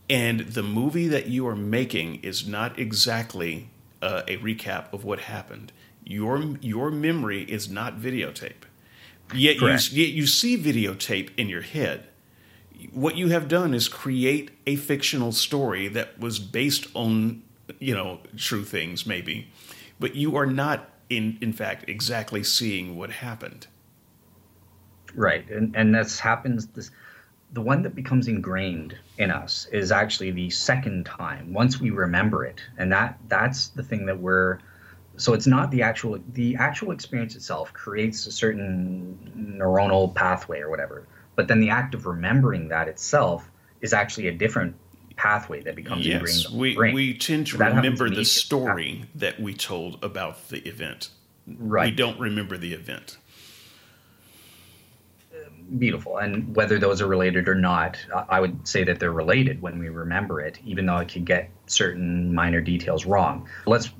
And 0.08 0.40
the 0.40 0.62
movie 0.62 1.08
that 1.08 1.26
you 1.26 1.46
are 1.48 1.56
making 1.56 2.22
is 2.22 2.46
not 2.46 2.78
exactly 2.78 3.70
uh, 4.00 4.22
a 4.28 4.36
recap 4.36 4.92
of 4.92 5.04
what 5.04 5.20
happened. 5.20 5.72
Your 6.04 6.56
your 6.60 6.90
memory 6.92 7.42
is 7.42 7.68
not 7.68 7.98
videotape. 7.98 8.64
Yet 9.34 9.56
you, 9.56 9.68
yet 9.68 10.12
you 10.12 10.26
see 10.26 10.56
videotape 10.56 11.30
in 11.36 11.48
your 11.48 11.62
head 11.62 12.06
what 12.92 13.16
you 13.16 13.28
have 13.28 13.48
done 13.48 13.74
is 13.74 13.88
create 13.88 14.50
a 14.66 14.76
fictional 14.76 15.32
story 15.32 15.88
that 15.88 16.18
was 16.18 16.38
based 16.38 16.86
on 16.94 17.42
you 17.78 17.94
know 17.94 18.20
true 18.36 18.64
things 18.64 19.06
maybe 19.06 19.48
but 19.98 20.14
you 20.14 20.36
are 20.36 20.46
not 20.46 20.88
in 21.08 21.38
in 21.40 21.52
fact 21.52 21.84
exactly 21.88 22.42
seeing 22.42 22.96
what 22.96 23.10
happened 23.10 23.66
Right, 25.16 25.48
and 25.50 25.74
and 25.74 25.94
this 25.94 26.20
happens. 26.20 26.66
This 26.68 26.90
the 27.52 27.62
one 27.62 27.82
that 27.82 27.94
becomes 27.94 28.28
ingrained 28.28 28.98
in 29.18 29.30
us 29.30 29.66
is 29.72 29.90
actually 29.90 30.30
the 30.32 30.50
second 30.50 31.06
time 31.06 31.52
once 31.54 31.80
we 31.80 31.90
remember 31.90 32.44
it, 32.44 32.60
and 32.76 32.92
that 32.92 33.18
that's 33.28 33.68
the 33.68 33.82
thing 33.82 34.06
that 34.06 34.20
we're. 34.20 34.58
So 35.16 35.32
it's 35.32 35.46
not 35.46 35.70
the 35.70 35.82
actual 35.82 36.18
the 36.34 36.56
actual 36.56 36.92
experience 36.92 37.34
itself 37.34 37.72
creates 37.72 38.26
a 38.26 38.32
certain 38.32 39.56
neuronal 39.58 40.14
pathway 40.14 40.60
or 40.60 40.68
whatever, 40.68 41.06
but 41.34 41.48
then 41.48 41.60
the 41.60 41.70
act 41.70 41.94
of 41.94 42.04
remembering 42.04 42.68
that 42.68 42.88
itself 42.88 43.50
is 43.80 43.94
actually 43.94 44.28
a 44.28 44.32
different 44.32 44.76
pathway 45.16 45.62
that 45.62 45.74
becomes 45.74 46.06
ingrained. 46.06 46.28
yes 46.28 46.50
we 46.50 46.76
we 46.76 47.14
tend 47.16 47.46
to 47.48 47.56
That 47.56 47.74
remember 47.74 48.04
the 48.10 48.16
immediately. 48.16 48.24
story 48.24 49.04
that 49.14 49.40
we 49.40 49.54
told 49.54 50.02
about 50.04 50.48
the 50.48 50.58
event 50.68 51.10
Right. 51.58 51.90
we 51.90 51.96
don't 51.96 52.18
remember 52.20 52.56
the 52.58 52.72
event 52.74 53.18
beautiful. 55.78 56.18
And 56.18 56.54
whether 56.54 56.78
those 56.78 57.02
are 57.02 57.06
related 57.08 57.48
or 57.48 57.54
not, 57.54 57.96
I 58.14 58.24
I 58.36 58.40
would 58.40 58.66
say 58.66 58.84
that 58.84 59.00
they're 59.00 59.12
related 59.12 59.60
when 59.62 59.78
we 59.78 59.88
remember 59.88 60.40
it, 60.40 60.58
even 60.64 60.86
though 60.86 60.98
it 60.98 61.08
could 61.08 61.24
get 61.24 61.50
certain 61.66 62.34
minor 62.34 62.60
details 62.60 63.06
wrong. 63.06 63.48
Let's. 63.66 63.90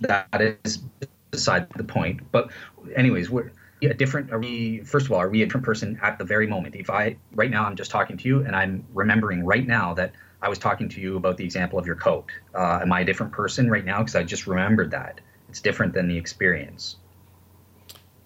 That 0.00 0.58
is 0.64 0.82
beside 1.30 1.68
the 1.76 1.84
point. 1.84 2.20
But, 2.32 2.50
anyways, 2.96 3.30
we're 3.30 3.52
a 3.90 3.94
different. 3.94 4.32
Are 4.32 4.38
we? 4.38 4.80
First 4.80 5.06
of 5.06 5.12
all, 5.12 5.18
are 5.18 5.28
we 5.28 5.42
a 5.42 5.46
different 5.46 5.64
person 5.64 5.98
at 6.02 6.18
the 6.18 6.24
very 6.24 6.46
moment? 6.46 6.74
If 6.74 6.90
I 6.90 7.16
right 7.34 7.50
now 7.50 7.64
I'm 7.64 7.76
just 7.76 7.90
talking 7.90 8.16
to 8.16 8.28
you 8.28 8.44
and 8.44 8.54
I'm 8.54 8.84
remembering 8.92 9.44
right 9.44 9.66
now 9.66 9.94
that 9.94 10.12
I 10.40 10.48
was 10.48 10.58
talking 10.58 10.88
to 10.90 11.00
you 11.00 11.16
about 11.16 11.36
the 11.36 11.44
example 11.44 11.78
of 11.78 11.86
your 11.86 11.96
coat. 11.96 12.30
Uh, 12.54 12.80
am 12.82 12.92
I 12.92 13.00
a 13.00 13.04
different 13.04 13.32
person 13.32 13.70
right 13.70 13.84
now 13.84 13.98
because 13.98 14.16
I 14.16 14.24
just 14.24 14.46
remembered 14.46 14.90
that? 14.90 15.20
It's 15.48 15.60
different 15.60 15.94
than 15.94 16.08
the 16.08 16.16
experience. 16.16 16.96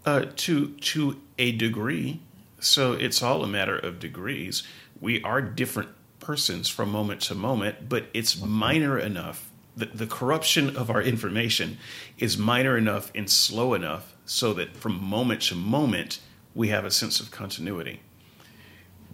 Uh, 0.05 0.27
to 0.37 0.71
to 0.71 1.21
a 1.39 1.53
degree, 1.53 2.21
so 2.61 2.93
it's 2.93 3.23
all 3.23 3.43
a 3.43 3.49
matter 3.49 3.77
of 3.77 3.99
degrees. 3.99 4.63
We 5.01 5.23
are 5.23 5.43
different 5.43 5.91
persons 6.21 6.69
from 6.69 6.91
moment 6.91 7.21
to 7.23 7.35
moment, 7.35 7.89
but 7.89 8.07
it's 8.15 8.41
minor 8.41 8.99
enough. 8.99 9.46
The, 9.77 9.87
the 9.87 10.07
corruption 10.07 10.75
of 10.75 10.91
our 10.91 11.03
information 11.03 11.79
is 12.19 12.39
minor 12.39 12.79
enough 12.79 13.13
and 13.15 13.29
slow 13.29 13.75
enough 13.75 14.15
so 14.25 14.55
that 14.55 14.77
from 14.77 15.03
moment 15.05 15.43
to 15.43 15.55
moment 15.55 16.21
we 16.55 16.69
have 16.69 16.85
a 16.85 16.91
sense 16.91 17.21
of 17.21 17.31
continuity. 17.31 18.01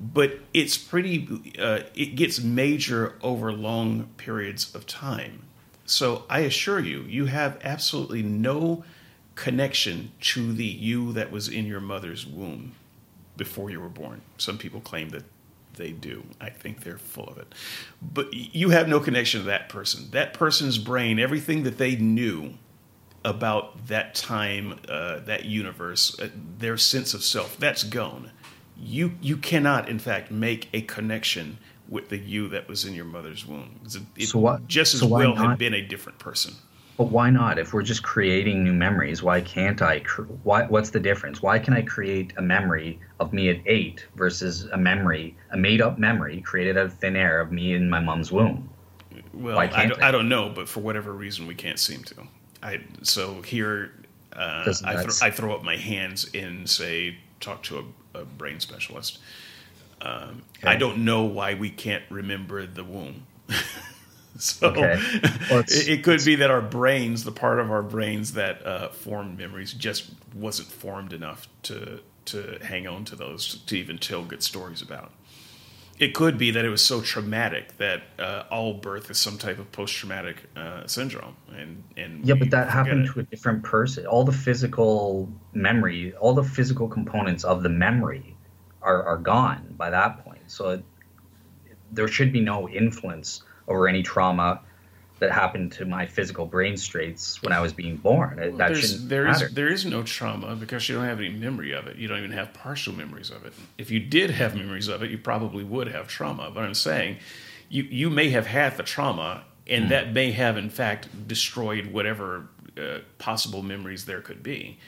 But 0.01 0.41
it's 0.55 0.79
pretty. 0.79 1.55
Uh, 1.59 1.81
it 1.95 2.17
gets 2.17 2.41
major 2.41 3.19
over 3.23 3.53
long 3.53 4.09
periods 4.17 4.75
of 4.75 4.87
time. 4.87 5.45
So 5.85 6.25
I 6.31 6.41
assure 6.41 6.81
you, 6.81 7.03
you 7.03 7.27
have 7.27 7.59
absolutely 7.63 8.23
no 8.23 8.85
connection 9.35 10.13
to 10.21 10.53
the 10.53 10.65
you 10.65 11.13
that 11.13 11.31
was 11.31 11.49
in 11.49 11.67
your 11.67 11.81
mother's 11.81 12.27
womb 12.27 12.75
before 13.37 13.71
you 13.71 13.81
were 13.81 13.89
born. 13.89 14.23
Some 14.39 14.59
people 14.59 14.81
claim 14.81 15.11
that 15.11 15.25
they 15.75 15.93
do. 15.93 16.25
I 16.41 16.51
think 16.51 16.83
they're 16.85 16.99
full 16.99 17.29
of 17.29 17.39
it. 17.39 17.55
But 18.01 18.33
you 18.35 18.71
have 18.71 18.89
no 18.89 19.01
connection 19.01 19.41
to 19.41 19.47
that 19.47 19.69
person. 19.69 20.09
That 20.11 20.35
person's 20.35 20.79
brain, 20.79 21.19
everything 21.19 21.63
that 21.65 21.79
they 21.79 21.97
knew 21.97 22.55
about 23.25 23.87
that 23.87 24.15
time, 24.15 24.79
uh, 24.89 25.21
that 25.21 25.45
universe, 25.45 26.19
uh, 26.21 26.29
their 26.59 26.77
sense 26.77 27.15
of 27.15 27.23
self, 27.23 27.57
that's 27.59 27.85
gone. 27.85 28.31
You 28.77 29.13
you 29.21 29.37
cannot, 29.37 29.89
in 29.89 29.99
fact, 29.99 30.31
make 30.31 30.69
a 30.73 30.81
connection 30.83 31.59
with 31.89 32.09
the 32.09 32.17
you 32.19 32.49
that 32.49 32.67
was 32.69 32.85
in 32.85 32.95
your 32.95 33.05
mother's 33.05 33.47
womb. 33.47 33.79
It, 33.85 34.01
it 34.17 34.27
So 34.29 34.39
what- 34.39 34.67
just 34.67 34.95
as 34.95 35.01
so 35.01 35.07
well 35.07 35.35
have 35.37 35.49
not? 35.51 35.59
been 35.59 35.75
a 35.75 35.83
different 35.83 36.19
person. 36.19 36.55
But 36.99 37.05
why 37.05 37.31
not? 37.31 37.59
If 37.59 37.73
we're 37.73 37.83
just 37.83 38.03
creating 38.03 38.63
new 38.63 38.73
memories, 38.73 39.23
why 39.23 39.41
can't 39.41 39.81
I? 39.81 40.01
Cr- 40.01 40.23
why? 40.43 40.67
What's 40.67 40.91
the 40.91 41.01
difference? 41.01 41.41
Why 41.41 41.59
can 41.59 41.75
I 41.75 41.83
create 41.83 42.33
a 42.37 42.43
memory 42.43 43.01
of 43.19 43.33
me 43.33 43.49
at 43.49 43.59
eight 43.67 44.07
versus 44.15 44.65
a 44.67 44.77
memory, 44.77 45.37
a 45.51 45.57
made-up 45.57 45.99
memory 45.99 46.43
created 46.43 46.77
out 46.77 46.87
of 46.87 46.95
thin 46.95 47.17
air 47.17 47.41
of 47.41 47.51
me 47.51 47.75
in 47.75 47.89
my 47.89 48.01
mom's 48.01 48.31
womb? 48.31 48.69
Well, 49.33 49.59
I 49.59 49.87
don't? 49.87 50.03
I 50.03 50.11
don't 50.11 50.29
know, 50.29 50.51
but 50.51 50.69
for 50.69 50.81
whatever 50.81 51.13
reason, 51.13 51.47
we 51.47 51.55
can't 51.55 51.79
seem 51.79 52.05
to. 52.05 52.15
I 52.63 52.81
so 53.03 53.43
here 53.43 53.93
uh, 54.35 54.73
I, 54.85 55.03
thro- 55.03 55.27
I 55.27 55.31
throw 55.31 55.55
up 55.55 55.63
my 55.63 55.77
hands 55.77 56.31
and 56.35 56.69
say, 56.69 57.19
talk 57.41 57.63
to 57.65 57.79
a, 58.15 58.21
a 58.21 58.25
brain 58.25 58.61
specialist. 58.61 59.19
Um, 60.01 60.43
I 60.65 60.77
don't 60.77 61.05
know 61.05 61.25
why 61.25 61.55
we 61.55 61.71
can't 61.71 62.05
remember 62.11 62.67
the 62.67 62.85
womb. 62.85 63.27
so 64.61 64.71
Okay. 64.71 64.99
Well, 65.51 65.61
it, 65.61 65.89
it 65.89 66.05
could 66.05 66.25
be 66.25 66.35
that 66.37 66.51
our 66.51 66.63
brains, 66.63 67.25
the 67.25 67.33
part 67.33 67.61
of 67.61 67.71
our 67.71 67.83
brains 67.83 68.33
that 68.33 68.67
uh, 68.67 68.89
formed 68.89 69.39
memories, 69.39 69.73
just 69.73 70.11
wasn't 70.35 70.69
formed 70.69 71.13
enough 71.13 71.49
to 71.65 72.01
to 72.25 72.59
hang 72.63 72.87
on 72.87 73.05
to 73.05 73.17
those 73.17 73.63
to 73.67 73.77
even 73.77 73.99
tell 73.99 74.23
good 74.25 74.43
stories 74.43 74.83
about. 74.83 75.13
It 75.99 76.15
could 76.15 76.39
be 76.39 76.51
that 76.51 76.65
it 76.65 76.69
was 76.69 76.83
so 76.83 77.01
traumatic 77.01 77.77
that 77.79 78.03
uh, 78.19 78.45
all 78.51 78.75
birth 78.75 79.11
is 79.11 79.19
some 79.19 79.39
type 79.39 79.59
of 79.59 79.71
post-traumatic 79.71 80.37
uh, 80.57 80.87
syndrome, 80.87 81.37
and 81.57 81.85
and 81.97 82.27
Yeah, 82.27 82.35
but 82.35 82.51
that 82.51 82.69
happened 82.69 83.07
it. 83.07 83.13
to 83.13 83.21
a 83.21 83.23
different 83.25 83.63
person. 83.63 84.07
All 84.07 84.25
the 84.25 84.33
physical 84.33 85.29
memory, 85.53 86.15
all 86.15 86.35
the 86.35 86.43
physical 86.43 86.89
components 86.89 87.45
of 87.45 87.63
the 87.63 87.69
memory 87.69 88.37
are, 88.81 89.03
are 89.05 89.19
gone 89.19 89.75
by 89.77 89.91
that 89.91 90.25
point. 90.25 90.51
So 90.51 90.71
it, 90.71 90.85
there 91.93 92.09
should 92.09 92.33
be 92.33 92.41
no 92.41 92.69
influence 92.69 93.43
over 93.69 93.89
any 93.89 94.03
trauma 94.03 94.61
that 95.19 95.31
happened 95.31 95.71
to 95.71 95.85
my 95.85 96.05
physical 96.05 96.47
brain 96.47 96.77
straits 96.77 97.41
when 97.43 97.53
I 97.53 97.61
was 97.61 97.73
being 97.73 97.97
born. 97.97 98.39
It- 98.41 98.59
that 98.59 98.77
shouldn't 98.77 99.09
there 99.09 99.29
is 99.29 99.41
matter. 99.41 99.55
there 99.55 99.69
is 99.69 99.85
no 99.85 100.03
trauma 100.03 100.57
because 100.57 100.89
you 100.89 100.97
don't 100.97 101.05
have 101.05 101.21
any 101.21 101.29
memory 101.31 101.73
of 101.73 101.87
it. 101.87 101.97
You 101.97 102.09
don't 102.09 102.19
even 102.19 102.33
have 102.33 102.53
partial 102.55 102.93
memories 102.93 103.31
of 103.31 103.47
it. 103.47 103.53
If 103.79 103.91
you 103.91 104.01
did 104.01 104.31
have 104.31 104.57
memories 104.57 104.89
of 104.89 105.03
it, 105.03 105.11
you 105.11 105.19
probably 105.19 105.63
would 105.63 105.89
have 105.89 106.09
trauma. 106.09 106.51
But 106.53 106.65
I'm 106.65 106.75
saying, 106.75 107.19
you 107.69 107.85
you 107.85 108.11
may 108.11 108.31
have 108.31 108.47
had 108.47 108.77
the 108.77 108.83
trauma, 108.83 109.45
and 109.69 109.91
that 109.93 110.13
may 110.13 110.33
have 110.33 110.57
in 110.57 110.71
fact 110.71 111.09
destroyed 111.29 111.87
whatever 111.93 112.49
uh, 112.77 112.99
possible 113.19 113.63
memories 113.63 114.07
there 114.07 114.21
could 114.21 114.43
be. 114.43 114.79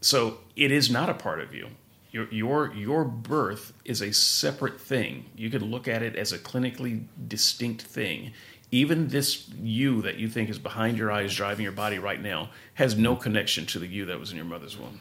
So 0.00 0.38
it 0.56 0.70
is 0.72 0.88
not 0.90 1.10
a 1.10 1.14
part 1.14 1.40
of 1.40 1.54
you. 1.54 1.68
Your 2.14 2.28
your 2.30 2.72
your 2.74 3.04
birth 3.04 3.72
is 3.84 4.00
a 4.00 4.12
separate 4.12 4.80
thing. 4.80 5.24
You 5.34 5.50
could 5.50 5.62
look 5.62 5.88
at 5.88 6.00
it 6.00 6.14
as 6.14 6.32
a 6.32 6.38
clinically 6.38 7.06
distinct 7.26 7.82
thing. 7.82 8.32
Even 8.70 9.08
this 9.08 9.48
you 9.60 10.00
that 10.02 10.14
you 10.14 10.28
think 10.28 10.48
is 10.48 10.60
behind 10.60 10.96
your 10.96 11.10
eyes 11.10 11.34
driving 11.34 11.64
your 11.64 11.72
body 11.72 11.98
right 11.98 12.22
now 12.22 12.50
has 12.74 12.96
no 12.96 13.16
connection 13.16 13.66
to 13.66 13.80
the 13.80 13.88
you 13.88 14.04
that 14.04 14.20
was 14.20 14.30
in 14.30 14.36
your 14.36 14.46
mother's 14.46 14.78
womb. 14.78 15.00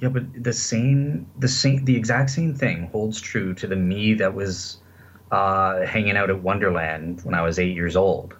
Yeah, 0.00 0.08
but 0.08 0.24
the 0.42 0.54
same, 0.54 1.26
the 1.38 1.48
same, 1.48 1.84
the 1.84 1.96
exact 1.96 2.30
same 2.30 2.54
thing 2.54 2.88
holds 2.90 3.20
true 3.20 3.52
to 3.52 3.66
the 3.66 3.76
me 3.76 4.14
that 4.14 4.32
was 4.32 4.78
uh, 5.32 5.84
hanging 5.84 6.16
out 6.16 6.30
at 6.30 6.42
Wonderland 6.42 7.20
when 7.24 7.34
I 7.34 7.42
was 7.42 7.58
eight 7.58 7.74
years 7.74 7.94
old. 7.94 8.34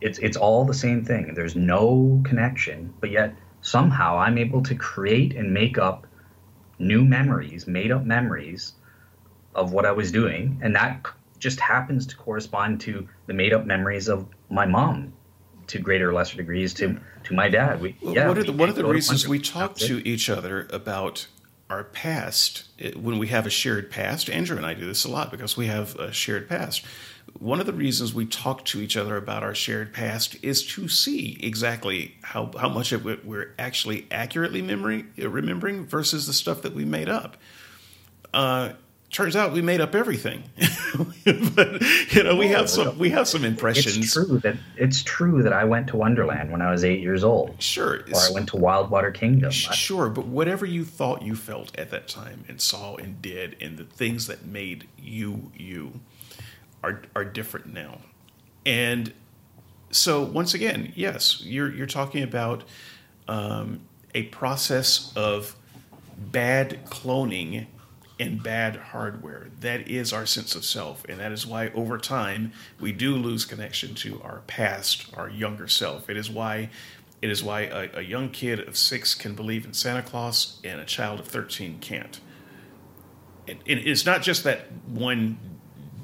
It's 0.00 0.20
it's 0.20 0.36
all 0.36 0.64
the 0.64 0.74
same 0.74 1.04
thing. 1.04 1.34
There's 1.34 1.56
no 1.56 2.22
connection, 2.24 2.94
but 3.00 3.10
yet 3.10 3.34
somehow 3.60 4.18
I'm 4.18 4.38
able 4.38 4.62
to 4.62 4.76
create 4.76 5.34
and 5.34 5.52
make 5.52 5.76
up 5.76 6.06
new 6.80 7.04
memories, 7.04 7.66
made 7.66 7.92
up 7.92 8.04
memories 8.04 8.72
of 9.54 9.72
what 9.72 9.84
I 9.84 9.92
was 9.92 10.10
doing, 10.10 10.58
and 10.62 10.74
that 10.74 11.06
just 11.38 11.60
happens 11.60 12.06
to 12.06 12.16
correspond 12.16 12.80
to 12.82 13.08
the 13.26 13.34
made 13.34 13.52
up 13.52 13.66
memories 13.66 14.08
of 14.08 14.26
my 14.50 14.66
mom 14.66 15.12
to 15.68 15.78
greater 15.78 16.10
or 16.10 16.12
lesser 16.12 16.36
degrees 16.36 16.74
to 16.74 16.98
to 17.24 17.34
my 17.34 17.48
dad. 17.48 17.80
We, 17.80 17.96
Well, 18.02 18.14
yeah, 18.14 18.28
what 18.28 18.38
are 18.38 18.44
the, 18.44 18.52
what 18.52 18.68
are 18.68 18.72
the 18.72 18.84
reasons 18.84 19.28
we 19.28 19.38
talk 19.38 19.80
it. 19.80 19.86
to 19.86 20.06
each 20.08 20.28
other 20.30 20.66
about 20.70 21.26
our 21.68 21.84
past 21.84 22.64
eh, 22.78 22.92
when 22.94 23.18
we 23.18 23.28
have 23.28 23.46
a 23.46 23.50
shared 23.50 23.90
past? 23.90 24.28
Andrew 24.30 24.56
and 24.56 24.66
I 24.66 24.74
do 24.74 24.86
this 24.86 25.04
a 25.04 25.10
lot 25.10 25.30
because 25.30 25.56
we 25.56 25.66
have 25.66 25.96
a 25.96 26.12
shared 26.12 26.48
past. 26.48 26.84
One 27.38 27.60
of 27.60 27.66
the 27.66 27.72
reasons 27.72 28.12
we 28.12 28.26
talk 28.26 28.64
to 28.66 28.80
each 28.80 28.96
other 28.96 29.16
about 29.16 29.42
our 29.42 29.54
shared 29.54 29.92
past 29.92 30.36
is 30.42 30.66
to 30.68 30.88
see 30.88 31.38
exactly 31.42 32.16
how, 32.22 32.50
how 32.58 32.68
much 32.68 32.92
of 32.92 33.06
it 33.06 33.24
we're 33.24 33.54
actually 33.58 34.06
accurately 34.10 34.62
memory, 34.62 35.06
remembering 35.16 35.86
versus 35.86 36.26
the 36.26 36.32
stuff 36.32 36.62
that 36.62 36.74
we 36.74 36.84
made 36.84 37.08
up. 37.08 37.36
Uh, 38.34 38.72
turns 39.10 39.34
out 39.36 39.52
we 39.52 39.60
made 39.60 39.80
up 39.80 39.94
everything, 39.94 40.42
but 41.54 41.82
you 42.12 42.22
know 42.22 42.36
we 42.36 42.48
have 42.48 42.70
some 42.70 42.96
we 42.98 43.10
have 43.10 43.26
some 43.28 43.44
impressions. 43.44 43.96
It's 43.96 44.12
true 44.12 44.38
that 44.38 44.56
it's 44.76 45.02
true 45.02 45.42
that 45.42 45.52
I 45.52 45.64
went 45.64 45.88
to 45.88 45.96
Wonderland 45.96 46.50
when 46.50 46.62
I 46.62 46.70
was 46.70 46.84
eight 46.84 47.00
years 47.00 47.24
old, 47.24 47.60
Sure, 47.60 48.00
or 48.12 48.16
I 48.16 48.30
went 48.32 48.48
to 48.50 48.56
Wildwater 48.56 49.12
Kingdom. 49.12 49.50
Sure, 49.50 50.08
but 50.08 50.26
whatever 50.26 50.64
you 50.64 50.84
thought 50.84 51.22
you 51.22 51.34
felt 51.34 51.76
at 51.78 51.90
that 51.90 52.08
time 52.08 52.44
and 52.48 52.60
saw 52.60 52.94
and 52.96 53.20
did, 53.20 53.56
and 53.60 53.76
the 53.76 53.84
things 53.84 54.26
that 54.28 54.46
made 54.46 54.86
you 54.98 55.50
you 55.56 56.00
are 56.82 57.02
are 57.14 57.24
different 57.24 57.72
now. 57.72 57.98
And 58.66 59.12
so 59.90 60.22
once 60.22 60.54
again, 60.54 60.92
yes, 60.94 61.42
you're 61.42 61.72
you're 61.74 61.86
talking 61.86 62.22
about 62.22 62.64
um, 63.28 63.80
a 64.14 64.24
process 64.24 65.12
of 65.16 65.56
bad 66.16 66.84
cloning 66.86 67.66
and 68.18 68.42
bad 68.42 68.76
hardware. 68.76 69.48
That 69.60 69.88
is 69.88 70.12
our 70.12 70.26
sense 70.26 70.54
of 70.54 70.64
self, 70.64 71.04
and 71.08 71.18
that 71.20 71.32
is 71.32 71.46
why 71.46 71.70
over 71.70 71.96
time 71.96 72.52
we 72.78 72.92
do 72.92 73.16
lose 73.16 73.46
connection 73.46 73.94
to 73.96 74.20
our 74.22 74.40
past, 74.46 75.06
our 75.16 75.30
younger 75.30 75.66
self. 75.68 76.10
It 76.10 76.16
is 76.16 76.30
why 76.30 76.70
it 77.22 77.30
is 77.30 77.42
why 77.42 77.62
a, 77.62 77.98
a 77.98 78.02
young 78.02 78.30
kid 78.30 78.60
of 78.60 78.76
six 78.76 79.14
can 79.14 79.34
believe 79.34 79.64
in 79.64 79.72
Santa 79.72 80.02
Claus 80.02 80.60
and 80.64 80.80
a 80.80 80.84
child 80.84 81.20
of 81.20 81.26
thirteen 81.28 81.78
can't. 81.80 82.20
And, 83.48 83.58
and 83.66 83.80
it's 83.80 84.06
not 84.06 84.22
just 84.22 84.44
that 84.44 84.70
one 84.86 85.38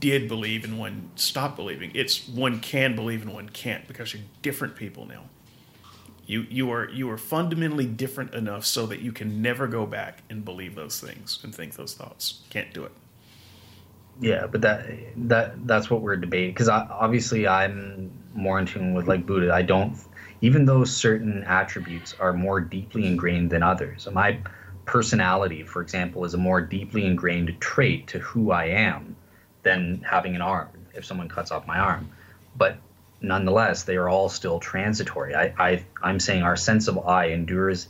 did 0.07 0.29
believe 0.29 0.63
and 0.63 0.79
one 0.79 1.11
stopped 1.17 1.57
believing. 1.57 1.91
It's 1.93 2.29
one 2.29 2.61
can 2.61 2.95
believe 2.95 3.23
and 3.23 3.35
one 3.35 3.49
can't 3.49 3.89
because 3.89 4.15
you're 4.15 4.23
different 4.41 4.77
people 4.77 5.05
now. 5.05 5.25
You 6.27 6.47
you 6.49 6.71
are 6.71 6.89
you 6.91 7.11
are 7.11 7.19
fundamentally 7.19 7.87
different 7.87 8.33
enough 8.33 8.65
so 8.65 8.87
that 8.87 9.01
you 9.01 9.11
can 9.11 9.43
never 9.43 9.67
go 9.67 9.85
back 9.85 10.23
and 10.31 10.45
believe 10.45 10.77
those 10.77 11.01
things 11.01 11.41
and 11.43 11.53
think 11.53 11.75
those 11.75 11.95
thoughts. 11.95 12.43
Can't 12.51 12.73
do 12.73 12.85
it. 12.85 12.93
Yeah, 14.21 14.47
but 14.47 14.61
that 14.61 14.87
that 15.29 15.67
that's 15.67 15.91
what 15.91 16.03
we're 16.03 16.17
debating 16.17 16.51
because 16.51 16.69
obviously 16.69 17.49
I'm 17.49 18.13
more 18.33 18.61
in 18.61 18.67
tune 18.67 18.95
with 18.95 19.09
like 19.09 19.27
Buddha. 19.27 19.53
I 19.53 19.63
don't, 19.63 19.99
even 20.41 20.67
though 20.67 20.85
certain 20.85 21.43
attributes 21.45 22.15
are 22.21 22.33
more 22.33 22.61
deeply 22.61 23.07
ingrained 23.07 23.51
than 23.51 23.65
others. 23.65 24.07
My 24.13 24.39
personality, 24.85 25.65
for 25.65 25.83
example, 25.83 26.25
is 26.25 26.35
a 26.35 26.39
more 26.39 26.61
deeply 26.61 27.07
ingrained 27.07 27.57
trait 27.61 28.07
to 28.09 28.21
who 28.21 28.53
I 28.53 28.67
am 28.67 29.17
than 29.67 30.01
having 30.09 30.37
an 30.37 30.43
arm. 30.43 30.69
If 30.95 31.05
someone 31.05 31.29
cuts 31.29 31.51
off 31.51 31.67
my 31.67 31.79
arm, 31.79 32.09
but 32.57 32.79
nonetheless, 33.21 33.83
they 33.83 33.97
are 33.97 34.09
all 34.09 34.29
still 34.29 34.61
transitory. 34.61 35.35
I, 35.35 35.53
I 35.59 35.85
I'm 36.03 36.21
saying 36.21 36.43
our 36.43 36.57
sense 36.57 36.87
of 36.89 36.97
I 37.07 37.27
endures 37.27 37.89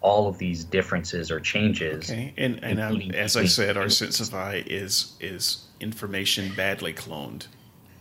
all 0.00 0.26
of 0.28 0.38
these 0.38 0.64
differences 0.64 1.30
or 1.30 1.38
changes. 1.38 2.10
Okay, 2.10 2.32
and 2.38 2.64
and 2.64 2.80
Including 2.80 3.14
as 3.14 3.36
I 3.36 3.44
said, 3.44 3.76
our 3.76 3.90
sense 3.90 4.18
of 4.18 4.34
I 4.34 4.64
is 4.66 5.12
is 5.20 5.66
information 5.78 6.54
badly 6.56 6.94
cloned, 6.94 7.46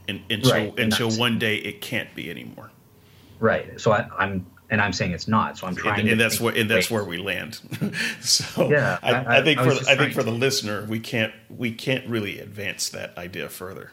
and, 0.08 0.22
until 0.30 0.52
Right, 0.52 0.80
until 0.80 1.12
one 1.12 1.38
day 1.38 1.58
it 1.58 1.82
can't 1.82 2.16
be 2.16 2.32
anymore. 2.32 2.72
Right. 3.40 3.80
So 3.80 3.92
I, 3.92 4.08
I'm 4.18 4.46
and 4.70 4.82
I'm 4.82 4.94
saying 4.94 5.12
it's 5.12 5.28
not. 5.28 5.58
So 5.58 5.68
I'm 5.68 5.76
trying. 5.76 6.00
And, 6.00 6.08
to 6.08 6.12
and 6.14 6.22
that's 6.22 6.40
where 6.40 6.56
and 6.56 6.70
that's 6.70 6.92
where 6.92 7.04
we 7.04 7.18
land. 7.18 7.60
so 8.22 8.70
Yeah, 8.70 9.00
I, 9.02 9.14
I- 9.14 9.40
I, 9.40 9.44
think 9.44 9.60
I 9.60 9.64
for 9.64 9.90
I 9.90 9.96
think 9.96 10.14
for 10.14 10.24
the 10.24 10.32
listener, 10.32 10.86
we 10.88 11.00
can't 11.00 11.34
we 11.50 11.72
can't 11.72 12.08
really 12.08 12.40
advance 12.40 12.90
that 12.90 13.18
idea 13.18 13.50
further. 13.50 13.92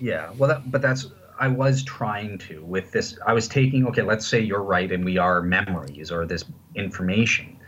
Yeah, 0.00 0.30
well, 0.36 0.48
that, 0.48 0.70
but 0.70 0.82
that's 0.82 1.06
I 1.40 1.48
was 1.48 1.82
trying 1.84 2.38
to 2.38 2.64
with 2.64 2.90
this. 2.92 3.18
I 3.26 3.32
was 3.32 3.48
taking 3.48 3.86
okay. 3.88 4.02
Let's 4.02 4.26
say 4.26 4.40
you're 4.40 4.62
right, 4.62 4.90
and 4.90 5.04
we 5.04 5.18
are 5.18 5.42
memories 5.42 6.10
or 6.10 6.26
this 6.26 6.44
information. 6.74 7.58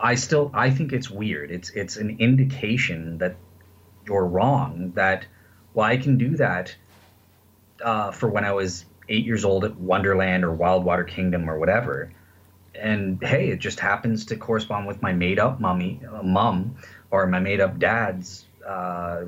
I 0.00 0.14
still 0.14 0.50
I 0.52 0.70
think 0.70 0.92
it's 0.92 1.10
weird. 1.10 1.50
It's 1.50 1.70
it's 1.70 1.96
an 1.96 2.16
indication 2.18 3.18
that 3.18 3.36
you're 4.06 4.26
wrong. 4.26 4.92
That 4.94 5.26
well, 5.74 5.86
I 5.86 5.96
can 5.96 6.18
do 6.18 6.36
that 6.36 6.74
uh, 7.82 8.10
for 8.10 8.28
when 8.28 8.44
I 8.44 8.52
was 8.52 8.84
eight 9.08 9.24
years 9.24 9.44
old 9.44 9.64
at 9.64 9.76
Wonderland 9.76 10.44
or 10.44 10.56
Wildwater 10.56 11.06
Kingdom 11.06 11.48
or 11.48 11.58
whatever. 11.58 12.12
And 12.74 13.22
hey, 13.22 13.48
it 13.50 13.58
just 13.58 13.80
happens 13.80 14.26
to 14.26 14.36
correspond 14.36 14.86
with 14.86 15.00
my 15.00 15.12
made 15.12 15.38
up 15.38 15.60
mummy, 15.60 16.00
uh, 16.12 16.22
mum, 16.22 16.76
or 17.10 17.26
my 17.26 17.38
made 17.40 17.60
up 17.60 17.78
dad's 17.78 18.44
uh, 18.66 19.22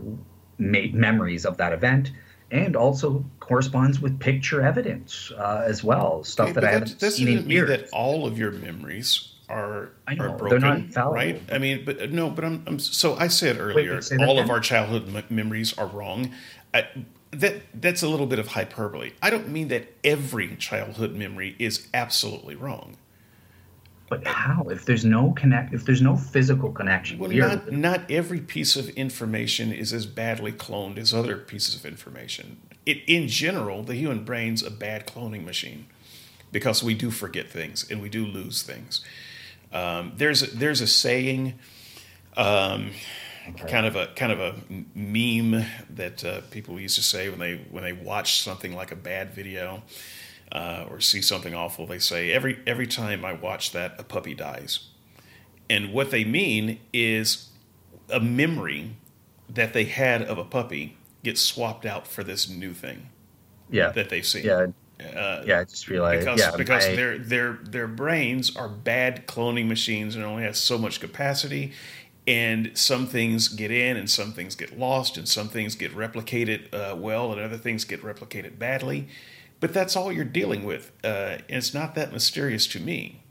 ma- 0.59 0.91
memories 0.93 1.47
of 1.47 1.57
that 1.57 1.73
event, 1.73 2.11
and 2.51 2.77
also 2.77 3.25
corresponds 3.41 4.01
with 4.01 4.19
picture 4.21 4.61
evidence 4.63 5.33
uh, 5.39 5.63
as 5.67 5.83
well, 5.83 6.25
stuff 6.25 6.49
Okay, 6.49 6.55
that 6.55 6.65
I 6.65 6.71
haven't 6.73 7.01
that 7.01 7.13
seen 7.13 7.27
doesn't 7.27 7.29
in 7.29 7.49
mean 7.49 7.51
years. 7.51 7.69
that 7.71 7.89
all 7.93 8.27
of 8.27 8.39
your 8.39 8.51
memories 8.53 9.35
are 9.49 9.93
know, 10.09 10.25
are 10.25 10.29
they're 10.29 10.37
broken, 10.37 10.93
right? 11.11 11.41
I 11.51 11.57
mean, 11.57 11.85
but 11.87 12.03
uh, 12.03 12.07
no, 12.11 12.29
but 12.29 12.45
I'm, 12.45 12.63
I'm 12.67 12.79
so 12.79 13.17
I 13.17 13.29
said 13.29 13.59
earlier, 13.59 13.99
that 14.01 14.27
all 14.29 14.39
of 14.39 14.51
our 14.51 14.61
childhood 14.61 15.09
m- 15.15 15.25
memories 15.31 15.77
are 15.79 15.87
wrong. 15.87 16.35
I, 16.75 16.87
that 17.33 17.63
that's 17.75 18.03
a 18.03 18.09
little 18.09 18.27
bit 18.27 18.39
of 18.39 18.49
hyperbole. 18.49 19.13
I 19.23 19.31
don't 19.31 19.49
mean 19.49 19.69
that 19.69 19.93
every 20.05 20.57
childhood 20.57 21.15
memory 21.15 21.57
is 21.59 21.87
absolutely 21.93 22.55
wrong. 22.55 22.97
But 24.09 24.27
how? 24.27 24.63
If 24.71 24.87
there's 24.87 25.05
no 25.05 25.33
connect, 25.33 25.75
if 25.75 25.85
there's 25.85 26.01
no 26.01 26.17
physical 26.17 26.73
connection, 26.73 27.19
Well, 27.19 27.29
we 27.29 27.43
are- 27.43 27.49
not 27.49 27.73
not 27.73 28.11
every 28.11 28.41
piece 28.41 28.75
of 28.77 28.89
information 28.91 29.71
is 29.73 29.93
as 29.93 30.07
badly 30.07 30.53
cloned 30.53 30.97
as 30.97 31.13
other 31.13 31.37
pieces 31.37 31.75
of 31.75 31.85
information. 31.85 32.57
It, 32.87 33.03
in 33.07 33.29
general, 33.29 33.83
the 33.83 33.95
human 33.95 34.25
brain's 34.25 34.63
a 34.63 34.71
bad 34.71 35.07
cloning 35.07 35.45
machine 35.45 35.85
because 36.51 36.83
we 36.83 36.95
do 36.95 37.11
forget 37.11 37.51
things 37.51 37.87
and 37.91 38.01
we 38.01 38.09
do 38.09 38.25
lose 38.25 38.63
things. 38.63 39.05
Um, 39.71 40.13
there's 40.17 40.43
a, 40.43 40.47
there's 40.57 40.81
a 40.81 40.87
saying, 40.87 41.59
um, 42.39 42.93
kind 43.55 43.87
of 43.87 43.97
a 43.97 44.09
kind 44.17 44.33
of 44.33 44.41
a 44.41 44.55
meme 44.95 45.65
that 45.91 46.25
uh, 46.25 46.41
people 46.51 46.79
used 46.81 46.97
to 46.97 47.03
say 47.03 47.29
when 47.29 47.39
they 47.39 47.57
when 47.71 47.83
they 47.85 47.93
watch 47.93 48.43
something 48.43 48.75
like 48.75 48.93
a 48.93 48.97
bad 48.97 49.33
video 49.35 49.83
uh, 50.53 50.87
or 50.91 51.01
see 51.01 51.23
something 51.23 51.55
awful. 51.55 51.87
They 51.87 51.99
say 51.99 52.33
every 52.33 52.59
every 52.67 52.87
time 52.87 53.25
I 53.25 53.33
watch 53.33 53.73
that, 53.73 53.95
a 53.99 54.03
puppy 54.03 54.35
dies. 54.35 54.89
And 55.71 55.93
what 55.93 56.11
they 56.11 56.25
mean 56.25 56.81
is 56.93 57.49
a 58.11 58.21
memory 58.21 58.97
that 59.49 59.73
they 59.75 59.85
had 59.85 60.23
of 60.23 60.39
a 60.39 60.45
puppy 60.45 60.97
gets 61.23 61.41
swapped 61.41 61.85
out 61.85 62.07
for 62.07 62.25
this 62.25 62.49
new 62.49 62.73
thing 62.73 63.09
yeah, 63.71 63.91
that 63.91 64.09
they've 64.09 64.25
seen. 64.27 64.45
yeah, 64.45 64.67
Uh, 65.15 65.43
yeah. 65.47 65.61
I 65.61 65.65
just 65.65 65.89
realized, 65.89 66.21
because 66.21 66.41
yeah, 66.41 66.57
because 66.57 66.89
my- 66.89 66.97
their 66.97 67.19
their 67.19 67.53
their 67.63 67.87
brains 67.87 68.57
are 68.57 68.69
bad 68.69 69.27
cloning 69.27 69.67
machines 69.69 70.17
and 70.17 70.25
only 70.25 70.43
has 70.45 70.59
so 70.59 70.79
much 70.79 71.01
capacity 71.01 71.73
and 72.29 72.71
some 72.77 73.07
things 73.07 73.49
get 73.49 73.71
in 73.71 73.97
and 73.97 74.09
some 74.11 74.33
things 74.33 74.55
get 74.55 74.79
lost 74.79 75.17
and 75.17 75.27
some 75.27 75.49
things 75.49 75.75
get 75.75 75.91
replicated 75.97 76.73
uh, 76.75 76.95
well 76.95 77.33
and 77.33 77.41
other 77.41 77.57
things 77.57 77.85
get 77.85 78.03
replicated 78.03 78.59
badly 78.59 79.09
but 79.61 79.73
that's 79.73 79.97
all 79.97 80.13
you're 80.13 80.25
dealing 80.25 80.63
with 80.65 80.93
uh, 81.05 81.39
and 81.49 81.57
it's 81.59 81.73
not 81.75 81.95
that 81.95 82.13
mysterious 82.13 82.67
to 82.67 82.79
me 82.81 83.23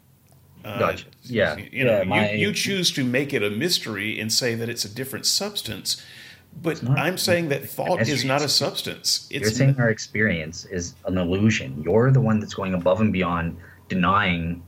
uh, 0.65 0.80
Gotcha. 0.80 1.06
Yeah, 1.24 1.57
you 1.72 1.86
know 1.86 1.99
yeah, 1.99 2.03
my- 2.03 2.32
you, 2.32 2.48
you 2.48 2.53
choose 2.53 2.91
to 2.94 3.03
make 3.03 3.34
it 3.34 3.44
a 3.44 3.49
mystery 3.52 4.19
and 4.19 4.34
say 4.34 4.56
that 4.56 4.68
it's 4.68 4.84
a 4.84 4.90
different 4.90 5.26
substance 5.26 6.03
but 6.60 6.82
not. 6.82 6.98
i'm 6.98 7.18
saying 7.19 7.49
that 7.49 7.69
thought 7.69 8.02
is 8.02 8.26
not 8.26 8.41
a 8.41 8.49
substance 8.49 9.28
You're 9.30 9.44
it's 9.48 9.57
saying 9.57 9.76
our 9.80 9.90
experience 9.90 10.65
is 10.65 10.95
an 11.06 11.18
illusion. 11.19 11.84
You're 11.84 12.10
the 12.10 12.22
one 12.22 12.40
that's 12.40 12.56
going 12.56 12.74
above 12.74 12.99
and 12.99 13.14
beyond 13.14 13.57
denying 13.90 14.64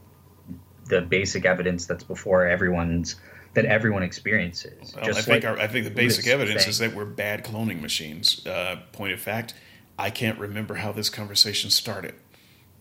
the 0.85 1.01
basic 1.01 1.45
evidence 1.45 1.87
that's 1.87 2.03
before 2.03 2.45
everyone's 2.45 3.15
that 3.53 3.65
everyone 3.65 4.03
experiences. 4.03 4.93
Well, 4.95 5.09
I 5.09 5.13
think 5.13 5.43
like 5.43 5.45
our, 5.45 5.59
I 5.59 5.67
think 5.67 5.85
the 5.85 5.91
basic 5.91 6.27
evidence 6.27 6.63
say. 6.63 6.69
is 6.69 6.77
that 6.79 6.93
we're 6.93 7.05
bad 7.05 7.43
cloning 7.43 7.81
machines. 7.81 8.45
Uh, 8.45 8.77
point 8.91 9.13
of 9.13 9.19
fact, 9.19 9.53
I 9.97 10.09
can't 10.09 10.39
remember 10.39 10.75
how 10.75 10.91
this 10.91 11.09
conversation 11.09 11.69
started. 11.69 12.15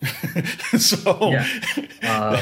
so 0.77 1.31
Yeah. 1.31 1.47
uh, 2.03 2.41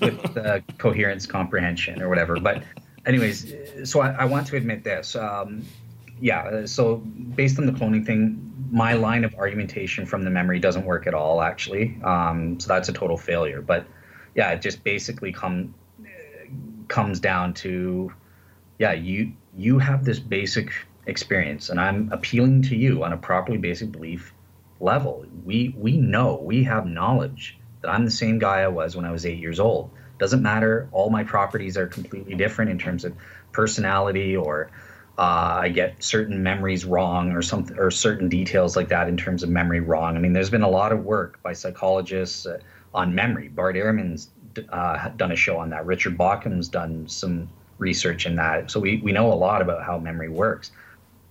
with 0.00 0.36
uh, 0.36 0.60
coherence 0.78 1.26
comprehension 1.26 2.00
or 2.00 2.08
whatever. 2.08 2.38
But, 2.40 2.62
anyways, 3.06 3.52
so 3.84 4.00
I, 4.00 4.10
I 4.10 4.24
want 4.24 4.46
to 4.48 4.56
admit 4.56 4.84
this. 4.84 5.16
Um, 5.16 5.64
yeah, 6.20 6.42
uh, 6.42 6.66
so 6.66 6.96
based 6.96 7.58
on 7.58 7.66
the 7.66 7.72
cloning 7.72 8.06
thing, 8.06 8.52
my 8.70 8.94
line 8.94 9.24
of 9.24 9.34
argumentation 9.34 10.06
from 10.06 10.22
the 10.22 10.30
memory 10.30 10.58
doesn't 10.58 10.84
work 10.84 11.06
at 11.06 11.14
all, 11.14 11.42
actually. 11.42 11.98
Um, 12.02 12.58
so 12.60 12.68
that's 12.68 12.88
a 12.88 12.92
total 12.92 13.16
failure. 13.16 13.60
But 13.60 13.84
yeah, 14.34 14.50
it 14.50 14.62
just 14.62 14.82
basically 14.84 15.32
come 15.32 15.74
comes 16.88 17.20
down 17.20 17.54
to 17.54 18.12
yeah, 18.78 18.92
you 18.92 19.32
you 19.56 19.78
have 19.78 20.04
this 20.04 20.18
basic 20.18 20.72
experience, 21.06 21.70
and 21.70 21.80
I'm 21.80 22.10
appealing 22.12 22.62
to 22.62 22.76
you 22.76 23.04
on 23.04 23.12
a 23.12 23.16
properly 23.16 23.58
basic 23.58 23.92
belief 23.92 24.34
level. 24.80 25.24
We 25.44 25.74
we 25.78 25.96
know 25.96 26.40
we 26.42 26.64
have 26.64 26.86
knowledge 26.86 27.58
that 27.82 27.90
I'm 27.90 28.04
the 28.04 28.10
same 28.10 28.38
guy 28.38 28.60
I 28.60 28.68
was 28.68 28.96
when 28.96 29.04
I 29.04 29.12
was 29.12 29.26
eight 29.26 29.38
years 29.38 29.60
old. 29.60 29.90
Doesn't 30.18 30.42
matter. 30.42 30.88
All 30.92 31.10
my 31.10 31.24
properties 31.24 31.76
are 31.76 31.86
completely 31.86 32.34
different 32.34 32.70
in 32.70 32.78
terms 32.78 33.04
of 33.04 33.14
personality 33.52 34.36
or 34.36 34.70
uh, 35.18 35.58
I 35.62 35.68
get 35.68 36.02
certain 36.02 36.42
memories 36.42 36.84
wrong 36.84 37.32
or 37.32 37.42
something 37.42 37.78
or 37.78 37.90
certain 37.90 38.28
details 38.28 38.76
like 38.76 38.88
that 38.88 39.08
in 39.08 39.16
terms 39.16 39.42
of 39.42 39.48
memory 39.48 39.80
wrong. 39.80 40.16
I 40.16 40.20
mean, 40.20 40.32
there's 40.32 40.50
been 40.50 40.62
a 40.62 40.70
lot 40.70 40.92
of 40.92 41.04
work 41.04 41.42
by 41.42 41.52
psychologists 41.52 42.46
uh, 42.46 42.58
on 42.92 43.14
memory. 43.14 43.48
Bart 43.48 43.76
Ehrman's 43.76 44.30
uh, 44.70 45.08
done 45.10 45.32
a 45.32 45.36
show 45.36 45.58
on 45.58 45.70
that. 45.70 45.86
Richard 45.86 46.16
Bauckham's 46.16 46.68
done 46.68 47.08
some 47.08 47.48
research 47.78 48.26
in 48.26 48.36
that. 48.36 48.70
So 48.70 48.80
we, 48.80 48.98
we 48.98 49.12
know 49.12 49.32
a 49.32 49.34
lot 49.34 49.62
about 49.62 49.82
how 49.82 49.98
memory 49.98 50.28
works. 50.28 50.70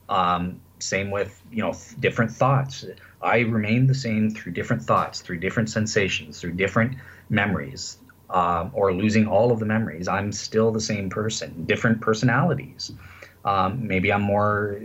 Um, 0.10 0.60
same 0.80 1.12
with 1.12 1.42
you 1.52 1.64
know 1.64 1.74
different 2.00 2.32
thoughts. 2.32 2.86
I 3.22 3.40
remain 3.40 3.88
the 3.88 3.96
same 3.96 4.30
through 4.30 4.52
different 4.52 4.84
thoughts, 4.84 5.22
through 5.22 5.40
different 5.40 5.70
sensations, 5.70 6.42
through 6.42 6.54
different 6.54 6.98
memories, 7.30 7.98
um, 8.30 8.70
or 8.74 8.94
losing 8.94 9.26
all 9.26 9.52
of 9.52 9.60
the 9.60 9.66
memories. 9.66 10.08
I'm 10.08 10.32
still 10.32 10.72
the 10.72 10.82
same 10.82 11.10
person, 11.10 11.64
different 11.66 12.02
personalities. 12.02 12.92
Um, 13.46 13.88
maybe 13.88 14.12
I'm 14.12 14.22
more, 14.22 14.82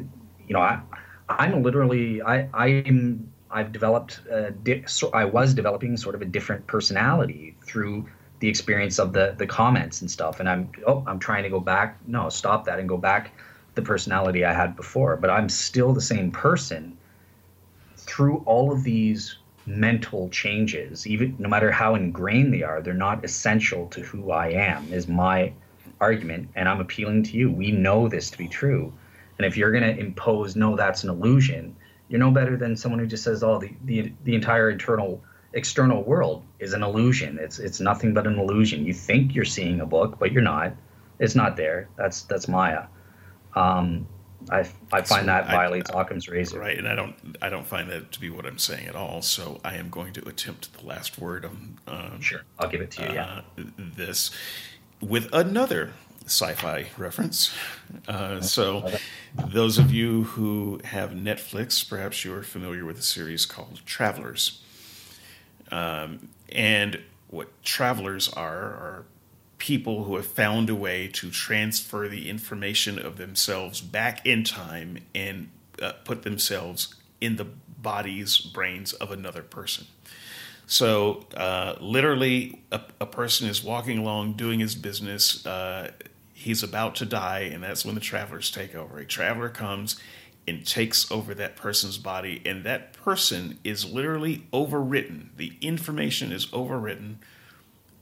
you 0.47 0.55
know, 0.55 0.61
I, 0.61 0.81
I'm 1.29 1.63
literally 1.63 2.23
I 2.23 2.49
I'm 2.55 3.33
I've 3.51 3.73
developed 3.73 4.21
di- 4.63 4.85
so 4.87 5.11
I 5.11 5.25
was 5.25 5.53
developing 5.53 5.97
sort 5.97 6.15
of 6.15 6.23
a 6.23 6.27
different 6.27 6.67
personality 6.67 7.57
through 7.67 8.07
the 8.41 8.49
experience 8.49 8.99
of 8.99 9.13
the 9.13 9.35
the 9.39 9.47
comments 9.47 10.01
and 10.01 10.11
stuff. 10.11 10.41
And 10.41 10.49
i'm 10.49 10.71
oh 10.87 11.03
i'm 11.07 11.19
trying 11.19 11.43
to 11.43 11.51
go 11.51 11.61
back. 11.61 11.99
No 12.07 12.29
stop 12.29 12.65
that 12.67 12.79
and 12.79 12.89
go 12.89 12.97
back 12.97 13.33
the 13.75 13.83
personality 13.83 14.45
i 14.45 14.53
had 14.53 14.77
before. 14.77 15.17
But 15.17 15.31
i'm 15.31 15.49
still 15.49 15.93
the 15.93 16.01
same 16.01 16.31
person 16.31 16.97
through 17.97 18.43
all 18.47 18.73
of 18.73 18.85
these 18.85 19.37
mental 19.67 20.29
changes. 20.31 21.07
Even 21.07 21.37
no 21.39 21.49
matter 21.49 21.71
how 21.71 21.95
ingrained 21.95 22.53
they 22.53 22.63
are 22.63 22.81
they're 22.81 22.95
not 22.95 23.25
essential 23.25 23.87
to 23.89 24.01
who 24.01 24.31
i 24.31 24.49
am 24.49 24.93
is 24.93 25.09
my 25.09 25.53
argument. 26.01 26.49
And 26.55 26.69
i'm 26.69 26.81
appealing 26.81 27.25
to 27.25 27.37
you. 27.37 27.51
We 27.51 27.73
know 27.73 28.09
this 28.09 28.31
to 28.31 28.39
be 28.39 28.49
true. 28.49 28.93
And 29.39 29.47
if 29.47 29.57
you're 29.57 29.71
going 29.71 29.85
to 29.85 30.01
impose 30.01 30.57
no 30.57 30.77
that's 30.77 31.05
an 31.05 31.11
illusion 31.11 31.75
you're 32.09 32.19
no 32.19 32.31
better 32.31 32.57
than 32.57 32.75
someone 32.75 32.99
who 32.99 33.07
just 33.07 33.23
says 33.23 33.43
oh 33.43 33.59
the, 33.59 33.71
the, 33.85 34.13
the 34.25 34.35
entire 34.35 34.71
internal 34.71 35.23
external 35.53 36.03
world 36.03 36.45
is 36.59 36.73
an 36.73 36.83
illusion. 36.83 37.39
It's 37.41 37.59
it's 37.59 37.81
nothing 37.81 38.15
but 38.15 38.27
an 38.27 38.39
illusion. 38.39 38.85
You 38.85 38.95
think 38.95 39.35
you're 39.35 39.45
seeing 39.45 39.81
a 39.81 39.87
book, 39.87 40.19
but 40.19 40.33
you're 40.33 40.43
not. 40.43 40.73
It's 41.19 41.35
not 41.35 41.57
there. 41.57 41.89
That's 41.97 42.23
that's 42.23 42.49
Maya. 42.49 42.85
Um, 43.55 44.07
I, 44.51 44.61
I 44.93 45.03
find 45.03 45.07
so 45.07 45.27
that 45.27 45.47
violates 45.47 45.91
I, 45.91 46.01
Occam's 46.01 46.29
razor. 46.29 46.61
Right, 46.61 46.79
and 46.79 46.89
I 46.89 46.95
don't 46.95 47.37
I 47.43 47.49
don't 47.49 47.67
find 47.67 47.91
that 47.91 48.13
to 48.13 48.21
be 48.21 48.31
what 48.31 48.47
I'm 48.47 48.59
saying 48.59 48.87
at 48.87 48.95
all. 48.95 49.23
So 49.23 49.61
I 49.65 49.77
am 49.77 49.91
going 49.91 50.13
to 50.15 50.29
attempt 50.29 50.73
the 50.79 50.87
last 50.87 51.19
word 51.19 51.45
on. 51.45 51.79
Um, 51.87 52.21
sure, 52.21 52.43
I'll 52.59 52.69
give 52.69 52.81
it 52.81 52.91
to 52.93 53.03
you. 53.03 53.09
Uh, 53.09 53.43
yeah, 53.57 53.65
this 53.77 54.31
with 55.01 55.29
another 55.33 55.93
sci-fi 56.25 56.87
reference. 56.97 57.53
Uh, 58.07 58.41
so, 58.41 58.91
those 59.35 59.79
of 59.79 59.91
you 59.91 60.25
who 60.25 60.81
have 60.85 61.11
Netflix, 61.13 61.89
perhaps 61.89 62.25
you 62.25 62.35
are 62.35 62.43
familiar 62.43 62.85
with 62.85 62.99
a 62.99 63.03
series 63.03 63.47
called 63.47 63.81
Travelers. 63.87 64.63
Um, 65.71 66.29
and 66.51 67.01
what 67.29 67.63
travelers 67.63 68.29
are 68.31 68.55
are 68.55 69.05
people 69.59 70.05
who 70.05 70.17
have 70.17 70.27
found 70.27 70.71
a 70.71 70.75
way 70.75 71.09
to 71.09 71.31
transfer 71.31 72.09
the 72.09 72.31
information 72.31 72.99
of 72.99 73.17
themselves 73.17 73.81
back 73.81 74.25
in 74.25 74.45
time 74.45 74.99
and 75.15 75.49
uh, 75.83 75.93
put 76.05 76.23
themselves 76.23 76.95
in 77.21 77.37
the 77.37 77.45
bodies, 77.45 78.39
brains 78.39 78.93
of 78.95 79.11
another 79.11 79.43
person. 79.43 79.87
So, 80.67 81.27
uh, 81.35 81.77
literally, 81.81 82.61
a, 82.71 82.83
a, 83.01 83.07
person 83.07 83.49
is 83.49 83.65
walking 83.65 83.99
along 83.99 84.35
doing 84.35 84.61
his 84.61 84.75
business. 84.75 85.45
Uh, 85.47 85.93
he's 86.35 86.63
about 86.63 86.95
to 86.97 87.07
die, 87.07 87.51
and 87.53 87.63
that's 87.63 87.85
when 87.85 87.95
the 87.95 88.01
travelers 88.01 88.51
take 88.51 88.75
over. 88.75 88.99
A 88.99 89.07
traveler 89.07 89.49
comes 89.49 89.99
and 90.49 90.67
takes 90.67 91.11
over 91.11 91.35
that 91.35 91.57
person's 91.57 91.99
body, 91.99 92.43
and 92.45 92.65
that 92.65 92.93
person 92.93 93.59
is 93.65 93.85
literally 93.85 94.47
overwritten. 94.53 95.29
The 95.37 95.53
information 95.61 96.33
is 96.33 96.47
overwritten 96.47 97.17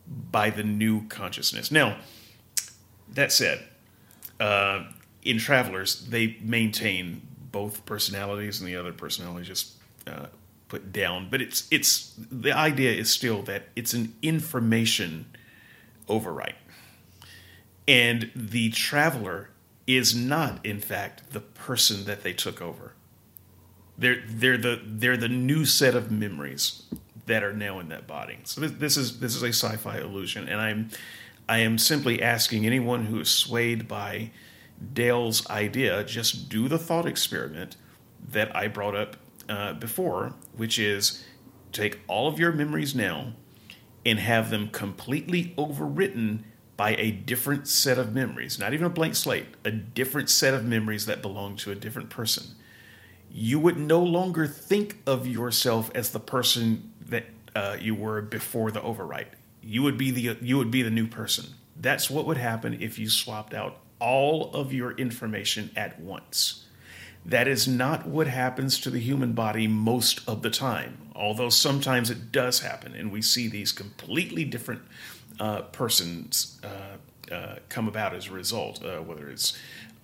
by 0.06 0.50
the 0.50 0.62
new 0.62 1.06
consciousness. 1.08 1.70
Now, 1.70 1.98
that 3.12 3.32
said, 3.32 3.64
uh, 4.38 4.84
in 5.22 5.38
Travelers, 5.38 6.06
they 6.06 6.38
maintain 6.40 7.22
both 7.50 7.84
personalities, 7.86 8.60
and 8.60 8.68
the 8.68 8.76
other 8.76 8.92
personality 8.92 9.46
just 9.46 9.72
uh, 10.06 10.26
put 10.68 10.92
down. 10.92 11.28
But 11.30 11.40
it's 11.40 11.66
it's 11.70 12.14
the 12.16 12.52
idea 12.52 12.92
is 12.92 13.10
still 13.10 13.42
that 13.42 13.68
it's 13.74 13.94
an 13.94 14.14
information 14.22 15.26
overwrite, 16.08 16.54
and 17.88 18.30
the 18.34 18.70
traveler 18.70 19.50
is 19.86 20.14
not, 20.14 20.64
in 20.64 20.80
fact, 20.80 21.32
the 21.32 21.40
person 21.40 22.04
that 22.04 22.22
they 22.22 22.32
took 22.32 22.60
over. 22.60 22.94
They're 23.98 24.22
they're 24.26 24.58
the 24.58 24.80
they're 24.84 25.16
the 25.16 25.28
new 25.28 25.64
set 25.64 25.94
of 25.94 26.10
memories 26.10 26.82
that 27.26 27.42
are 27.42 27.52
now 27.52 27.78
in 27.78 27.88
that 27.88 28.06
body. 28.06 28.38
So 28.44 28.60
this, 28.60 28.72
this 28.72 28.96
is 28.96 29.20
this 29.20 29.34
is 29.34 29.42
a 29.42 29.48
sci-fi 29.48 29.98
illusion, 29.98 30.48
and 30.48 30.60
I'm 30.60 30.90
I 31.48 31.58
am 31.58 31.78
simply 31.78 32.22
asking 32.22 32.66
anyone 32.66 33.06
who 33.06 33.20
is 33.20 33.30
swayed 33.30 33.88
by 33.88 34.30
Dale's 34.92 35.48
idea, 35.48 36.04
just 36.04 36.48
do 36.48 36.68
the 36.68 36.78
thought 36.78 37.06
experiment 37.06 37.76
that 38.28 38.54
I 38.54 38.68
brought 38.68 38.94
up 38.94 39.16
uh, 39.48 39.74
before, 39.74 40.34
which 40.56 40.78
is 40.78 41.24
take 41.72 42.00
all 42.08 42.28
of 42.28 42.38
your 42.38 42.52
memories 42.52 42.94
now 42.94 43.32
and 44.04 44.18
have 44.18 44.50
them 44.50 44.68
completely 44.68 45.54
overwritten 45.56 46.42
by 46.76 46.94
a 46.96 47.10
different 47.10 47.66
set 47.68 47.98
of 47.98 48.14
memories, 48.14 48.58
not 48.58 48.74
even 48.74 48.86
a 48.86 48.90
blank 48.90 49.14
slate, 49.14 49.46
a 49.64 49.70
different 49.70 50.28
set 50.28 50.54
of 50.54 50.64
memories 50.64 51.06
that 51.06 51.22
belong 51.22 51.56
to 51.56 51.70
a 51.70 51.74
different 51.74 52.10
person. 52.10 52.54
You 53.30 53.58
would 53.60 53.78
no 53.78 54.02
longer 54.02 54.46
think 54.46 54.98
of 55.06 55.26
yourself 55.26 55.90
as 55.94 56.10
the 56.10 56.20
person 56.20 56.92
that 57.06 57.24
uh, 57.54 57.76
you 57.80 57.94
were 57.94 58.20
before 58.20 58.70
the 58.70 58.80
overwrite. 58.80 59.28
You 59.62 59.82
would 59.82 59.98
be 59.98 60.10
the 60.10 60.36
you 60.40 60.58
would 60.58 60.70
be 60.70 60.82
the 60.82 60.90
new 60.90 61.06
person. 61.06 61.46
That's 61.78 62.10
what 62.10 62.26
would 62.26 62.36
happen 62.36 62.80
if 62.80 62.98
you 62.98 63.10
swapped 63.10 63.52
out 63.52 63.78
all 63.98 64.52
of 64.54 64.72
your 64.72 64.92
information 64.92 65.70
at 65.76 65.98
once. 65.98 66.66
That 67.24 67.48
is 67.48 67.66
not 67.66 68.06
what 68.06 68.28
happens 68.28 68.78
to 68.80 68.90
the 68.90 69.00
human 69.00 69.32
body 69.32 69.66
most 69.66 70.20
of 70.28 70.42
the 70.42 70.50
time, 70.50 71.10
although 71.14 71.48
sometimes 71.48 72.08
it 72.08 72.30
does 72.30 72.60
happen, 72.60 72.94
and 72.94 73.10
we 73.10 73.20
see 73.20 73.48
these 73.48 73.72
completely 73.72 74.44
different 74.44 74.82
uh, 75.40 75.62
persons 75.62 76.60
uh, 76.64 77.34
uh, 77.34 77.56
come 77.68 77.88
about 77.88 78.14
as 78.14 78.28
a 78.28 78.32
result, 78.32 78.84
uh, 78.84 78.98
whether 78.98 79.28
it's 79.28 79.56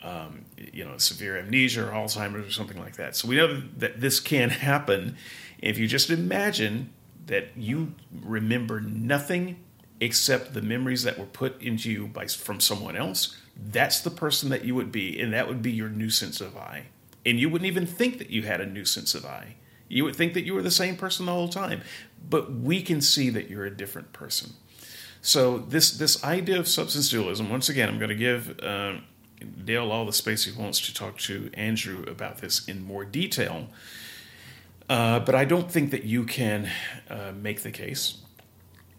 um, 0.03 0.45
you 0.57 0.85
know 0.85 0.97
severe 0.99 1.39
amnesia 1.39 1.87
or 1.87 1.93
Alzheimer's 1.93 2.47
or 2.47 2.51
something 2.51 2.79
like 2.79 2.97
that. 2.97 3.17
So 3.17 3.29
we 3.29 3.37
know 3.37 3.63
that 3.79 4.01
this 4.01 4.21
can 4.21 4.51
happen 4.69 5.17
if 5.59 5.79
you 5.79 5.87
just 5.87 6.11
imagine 6.11 6.93
that 7.27 7.49
you 7.57 7.95
remember 8.23 8.81
nothing 8.81 9.57
except 10.01 10.53
the 10.53 10.63
memories 10.63 11.05
that 11.05 11.17
were 11.17 11.27
put 11.27 11.63
into 11.63 11.91
you 11.91 12.09
by 12.09 12.27
from 12.27 12.59
someone 12.61 12.97
else. 12.97 13.39
That's 13.57 14.01
the 14.01 14.11
person 14.11 14.51
that 14.51 14.65
you 14.65 14.75
would 14.75 14.91
be, 14.91 15.21
and 15.21 15.33
that 15.33 15.47
would 15.47 15.63
be 15.63 15.71
your 15.71 15.89
new 15.89 16.11
sense 16.11 16.41
of 16.41 16.57
I. 16.57 16.87
And 17.25 17.39
you 17.39 17.49
wouldn't 17.49 17.69
even 17.69 17.87
think 17.87 18.19
that 18.19 18.31
you 18.31 18.43
had 18.43 18.61
a 18.61 18.67
new 18.67 18.85
sense 18.85 19.15
of 19.15 19.25
I. 19.25 19.55
You 19.89 20.05
would 20.05 20.17
think 20.17 20.35
that 20.35 20.45
you 20.45 20.55
were 20.55 20.63
the 20.63 20.71
same 20.73 20.97
person 20.97 21.27
the 21.27 21.33
whole 21.33 21.49
time. 21.49 21.83
But 22.29 22.53
we 22.53 22.83
can 22.83 23.01
see 23.01 23.31
that 23.31 23.49
you're 23.49 23.65
a 23.65 23.71
different 23.71 24.13
person. 24.13 24.55
So 25.23 25.59
this 25.59 25.93
this 25.93 26.23
idea 26.25 26.59
of 26.59 26.67
substance 26.67 27.09
dualism, 27.09 27.49
once 27.49 27.69
again, 27.69 27.89
I'm 27.89 27.99
going 27.99 28.09
to 28.09 28.15
give 28.17 28.59
uh, 28.61 28.95
Dale 29.65 29.91
all 29.91 30.05
the 30.05 30.13
space 30.13 30.45
he 30.45 30.61
wants 30.61 30.81
to 30.81 30.93
talk 30.93 31.17
to 31.19 31.49
Andrew 31.55 32.05
about 32.09 32.39
this 32.39 32.67
in 32.67 32.85
more 32.85 33.05
detail. 33.05 33.69
Uh, 34.89 35.21
but 35.21 35.37
I 35.37 35.45
don't 35.45 35.71
think 35.71 35.93
that 35.93 36.03
you 36.03 36.25
can 36.25 36.69
uh, 37.09 37.33
make 37.41 37.63
the 37.63 37.71
case 37.71 38.19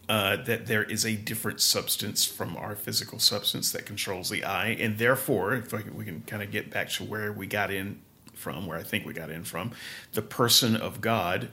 uh, 0.08 0.36
that 0.44 0.66
there 0.66 0.82
is 0.82 1.04
a 1.04 1.14
different 1.14 1.60
substance 1.60 2.24
from 2.24 2.56
our 2.56 2.74
physical 2.74 3.18
substance 3.18 3.70
that 3.72 3.84
controls 3.84 4.30
the 4.30 4.44
eye, 4.44 4.76
and 4.80 4.96
therefore, 4.96 5.54
if 5.54 5.72
we 5.72 6.06
can 6.06 6.22
kind 6.22 6.42
of 6.42 6.50
get 6.50 6.70
back 6.70 6.88
to 6.90 7.04
where 7.04 7.32
we 7.32 7.46
got 7.46 7.70
in 7.70 8.00
from, 8.34 8.66
where 8.66 8.78
I 8.78 8.82
think 8.82 9.04
we 9.04 9.12
got 9.12 9.30
in 9.30 9.44
from, 9.44 9.72
the 10.14 10.22
person 10.22 10.74
of 10.74 11.02
God, 11.02 11.50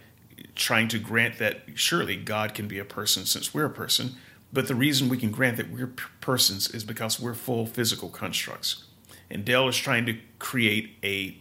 trying 0.55 0.87
to 0.87 0.97
grant 0.97 1.39
that 1.39 1.63
surely 1.75 2.15
God 2.15 2.53
can 2.53 2.69
be 2.69 2.79
a 2.79 2.85
person 2.85 3.25
since 3.25 3.53
we're 3.53 3.65
a 3.65 3.69
person 3.69 4.15
but 4.53 4.67
the 4.67 4.75
reason 4.75 5.09
we 5.09 5.17
can 5.17 5.31
grant 5.31 5.57
that 5.57 5.71
we're 5.71 5.93
persons 6.19 6.69
is 6.69 6.83
because 6.83 7.19
we're 7.19 7.33
full 7.33 7.65
physical 7.65 8.09
constructs. 8.09 8.85
And 9.29 9.45
Dale 9.45 9.67
is 9.67 9.77
trying 9.77 10.05
to 10.07 10.17
create 10.39 10.97
a 11.03 11.37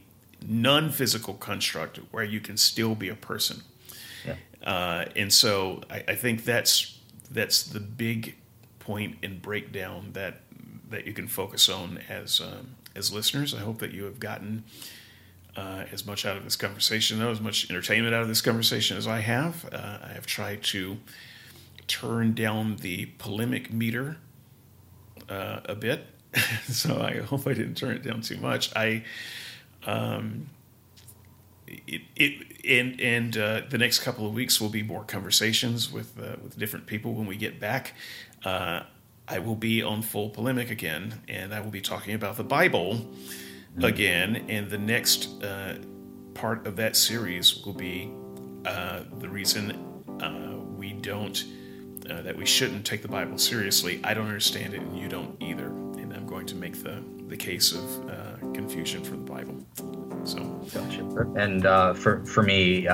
non 0.47 0.91
physical 0.91 1.35
construct 1.35 1.99
where 2.13 2.25
you 2.25 2.41
can 2.41 2.57
still 2.57 2.95
be 2.95 3.09
a 3.09 3.17
person. 3.17 3.63
Yeah. 4.25 4.37
Uh, 4.65 5.07
and 5.17 5.33
so 5.33 5.83
I, 5.91 6.05
I, 6.09 6.15
think 6.15 6.45
that's 6.45 6.99
that's 7.31 7.63
the 7.63 7.81
big 7.81 8.37
point 8.79 9.17
and 9.23 9.41
breakdown 9.41 10.11
that 10.13 10.43
that 10.91 11.07
you 11.07 11.13
can 11.13 11.27
focus 11.27 11.69
on 11.69 11.99
as 12.09 12.41
um, 12.41 12.77
as 12.95 13.13
listeners. 13.13 13.55
I 13.55 13.59
hope 13.59 13.79
that 13.79 13.93
you 13.93 14.05
have 14.05 14.21
gotten 14.21 14.65
uh, 15.57 15.85
as 15.93 16.07
much 16.07 16.25
out 16.27 16.37
of 16.37 16.45
this 16.45 16.57
conversation, 16.57 17.19
though, 17.19 17.31
as 17.31 17.41
much 17.41 17.69
entertainment 17.71 18.15
out 18.15 18.23
of 18.23 18.29
this 18.29 18.41
conversation 18.41 18.97
as 18.97 19.07
I 19.07 19.21
have. 19.21 19.69
Uh, 19.73 19.99
I 20.03 20.13
have 20.13 20.27
tried 20.27 20.63
to 20.65 20.99
turn 21.91 22.33
down 22.35 22.77
the 22.77 23.07
polemic 23.19 23.73
meter 23.73 24.17
uh, 25.29 25.61
a 25.65 25.75
bit, 25.75 26.07
so 26.69 27.01
I 27.01 27.19
hope 27.19 27.47
I 27.47 27.53
didn't 27.53 27.75
turn 27.75 27.97
it 27.97 28.05
down 28.05 28.21
too 28.21 28.37
much. 28.37 28.75
I, 28.77 29.05
um, 29.85 30.49
it, 31.67 32.03
it 32.15 32.67
and 32.69 33.01
and 33.01 33.37
uh, 33.37 33.63
the 33.69 33.79
next 33.79 34.01
couple 34.01 34.27
of 34.27 34.35
weeks 34.35 34.61
will 34.61 34.69
be 34.69 34.85
more 34.85 35.03
conversations 35.03 35.91
with 35.93 36.17
uh, 36.19 36.37
with 36.43 36.57
different 36.59 36.87
people 36.87 37.15
when 37.15 37.27
we 37.27 37.37
get 37.37 37.59
back. 37.59 37.95
Uh, 38.45 38.85
I 39.27 39.41
will 39.41 39.57
be 39.57 39.83
on 39.83 40.03
full 40.03 40.31
polemic 40.31 40.71
again, 40.71 41.21
and 41.29 41.53
I 41.53 41.61
will 41.61 41.71
be 41.71 41.81
talking 41.81 42.15
about 42.15 42.37
the 42.37 42.45
Bible 42.45 43.09
again. 43.83 44.45
And 44.49 44.69
the 44.69 44.79
next 44.79 45.43
uh, 45.43 45.77
part 46.35 46.67
of 46.67 46.77
that 46.77 46.97
series 46.97 47.65
will 47.65 47.75
be 47.75 48.13
uh, 48.65 49.01
the 49.19 49.29
reason 49.29 49.87
we 50.81 50.95
don't, 50.95 51.45
uh, 52.09 52.23
that 52.23 52.37
we 52.37 52.47
shouldn't 52.47 52.85
take 52.85 53.03
the 53.03 53.09
Bible 53.09 53.39
seriously. 53.39 54.01
I 54.05 54.15
don't 54.15 54.27
understand 54.27 54.75
it, 54.75 54.81
and 54.81 54.99
you 54.99 55.09
don't 55.09 55.37
either. 55.43 55.67
And 55.67 56.13
I'm 56.13 56.27
going 56.27 56.47
to 56.47 56.55
make 56.55 56.83
the, 56.83 57.03
the 57.29 57.37
case 57.37 57.73
of 57.73 58.11
uh, 58.11 58.37
confusion 58.55 59.03
for 59.03 59.13
the 59.13 59.17
Bible. 59.19 59.67
So, 60.25 60.41
gotcha. 60.73 61.03
And 61.37 61.67
uh, 61.67 61.95
for, 61.95 62.25
for 62.27 62.43
me, 62.43 62.87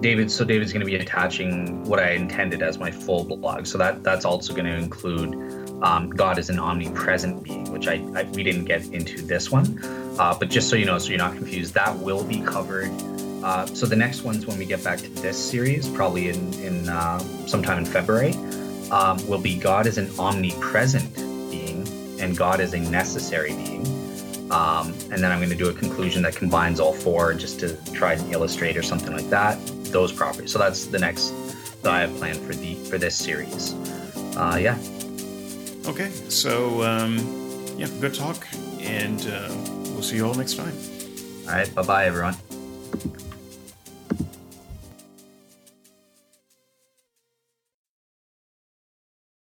David, 0.00 0.30
so 0.30 0.44
David's 0.44 0.72
going 0.72 0.80
to 0.80 0.86
be 0.86 0.94
attaching 0.94 1.82
what 1.84 1.98
I 1.98 2.12
intended 2.12 2.62
as 2.62 2.78
my 2.78 2.90
full 2.90 3.24
blog. 3.24 3.66
So 3.66 3.78
that 3.78 4.04
that's 4.04 4.24
also 4.24 4.52
going 4.52 4.66
to 4.66 4.74
include 4.74 5.34
um, 5.82 6.10
God 6.10 6.38
is 6.38 6.50
an 6.50 6.58
omnipresent 6.58 7.42
being, 7.42 7.70
which 7.72 7.88
I, 7.88 7.94
I, 8.14 8.22
we 8.24 8.42
didn't 8.42 8.64
get 8.64 8.84
into 8.86 9.22
this 9.22 9.50
one, 9.50 9.80
uh, 10.18 10.36
but 10.38 10.50
just 10.50 10.68
so 10.68 10.76
you 10.76 10.84
know, 10.84 10.98
so 10.98 11.10
you're 11.10 11.18
not 11.18 11.34
confused, 11.34 11.74
that 11.74 11.96
will 11.98 12.24
be 12.24 12.40
covered. 12.40 12.90
Uh, 13.42 13.66
so 13.66 13.86
the 13.86 13.96
next 13.96 14.22
ones, 14.22 14.46
when 14.46 14.58
we 14.58 14.64
get 14.64 14.82
back 14.82 14.98
to 14.98 15.08
this 15.08 15.38
series, 15.38 15.88
probably 15.88 16.28
in 16.28 16.52
in 16.54 16.88
uh, 16.88 17.18
sometime 17.46 17.78
in 17.78 17.84
February, 17.84 18.34
um, 18.90 19.24
will 19.28 19.40
be 19.40 19.56
God 19.56 19.86
is 19.86 19.98
an 19.98 20.10
omnipresent 20.18 21.14
being 21.50 21.86
and 22.20 22.36
God 22.36 22.60
is 22.60 22.74
a 22.74 22.80
necessary 22.80 23.52
being. 23.52 23.86
Um, 24.50 24.94
and 25.12 25.22
then 25.22 25.30
I'm 25.30 25.38
going 25.38 25.50
to 25.50 25.56
do 25.56 25.68
a 25.68 25.74
conclusion 25.74 26.22
that 26.22 26.34
combines 26.34 26.80
all 26.80 26.94
four 26.94 27.34
just 27.34 27.60
to 27.60 27.76
try 27.92 28.14
and 28.14 28.32
illustrate 28.32 28.76
or 28.78 28.82
something 28.82 29.12
like 29.12 29.28
that 29.28 29.58
those 29.92 30.12
properties. 30.12 30.52
So 30.52 30.58
that's 30.58 30.86
the 30.86 30.98
next 30.98 31.30
that 31.82 31.92
I 31.92 32.00
have 32.00 32.16
planned 32.16 32.40
for 32.40 32.54
the 32.54 32.74
for 32.74 32.98
this 32.98 33.16
series. 33.16 33.74
Uh, 34.36 34.58
yeah. 34.60 34.78
Okay, 35.86 36.10
so 36.28 36.82
um, 36.82 37.18
yeah, 37.76 37.88
good 38.00 38.14
talk, 38.14 38.46
and 38.80 39.20
uh, 39.26 39.48
we'll 39.92 40.02
see 40.02 40.16
you 40.16 40.26
all 40.26 40.34
next 40.34 40.56
time. 40.56 40.72
All 41.46 41.54
right, 41.54 41.74
bye 41.74 41.82
bye, 41.82 42.06
everyone. 42.06 42.36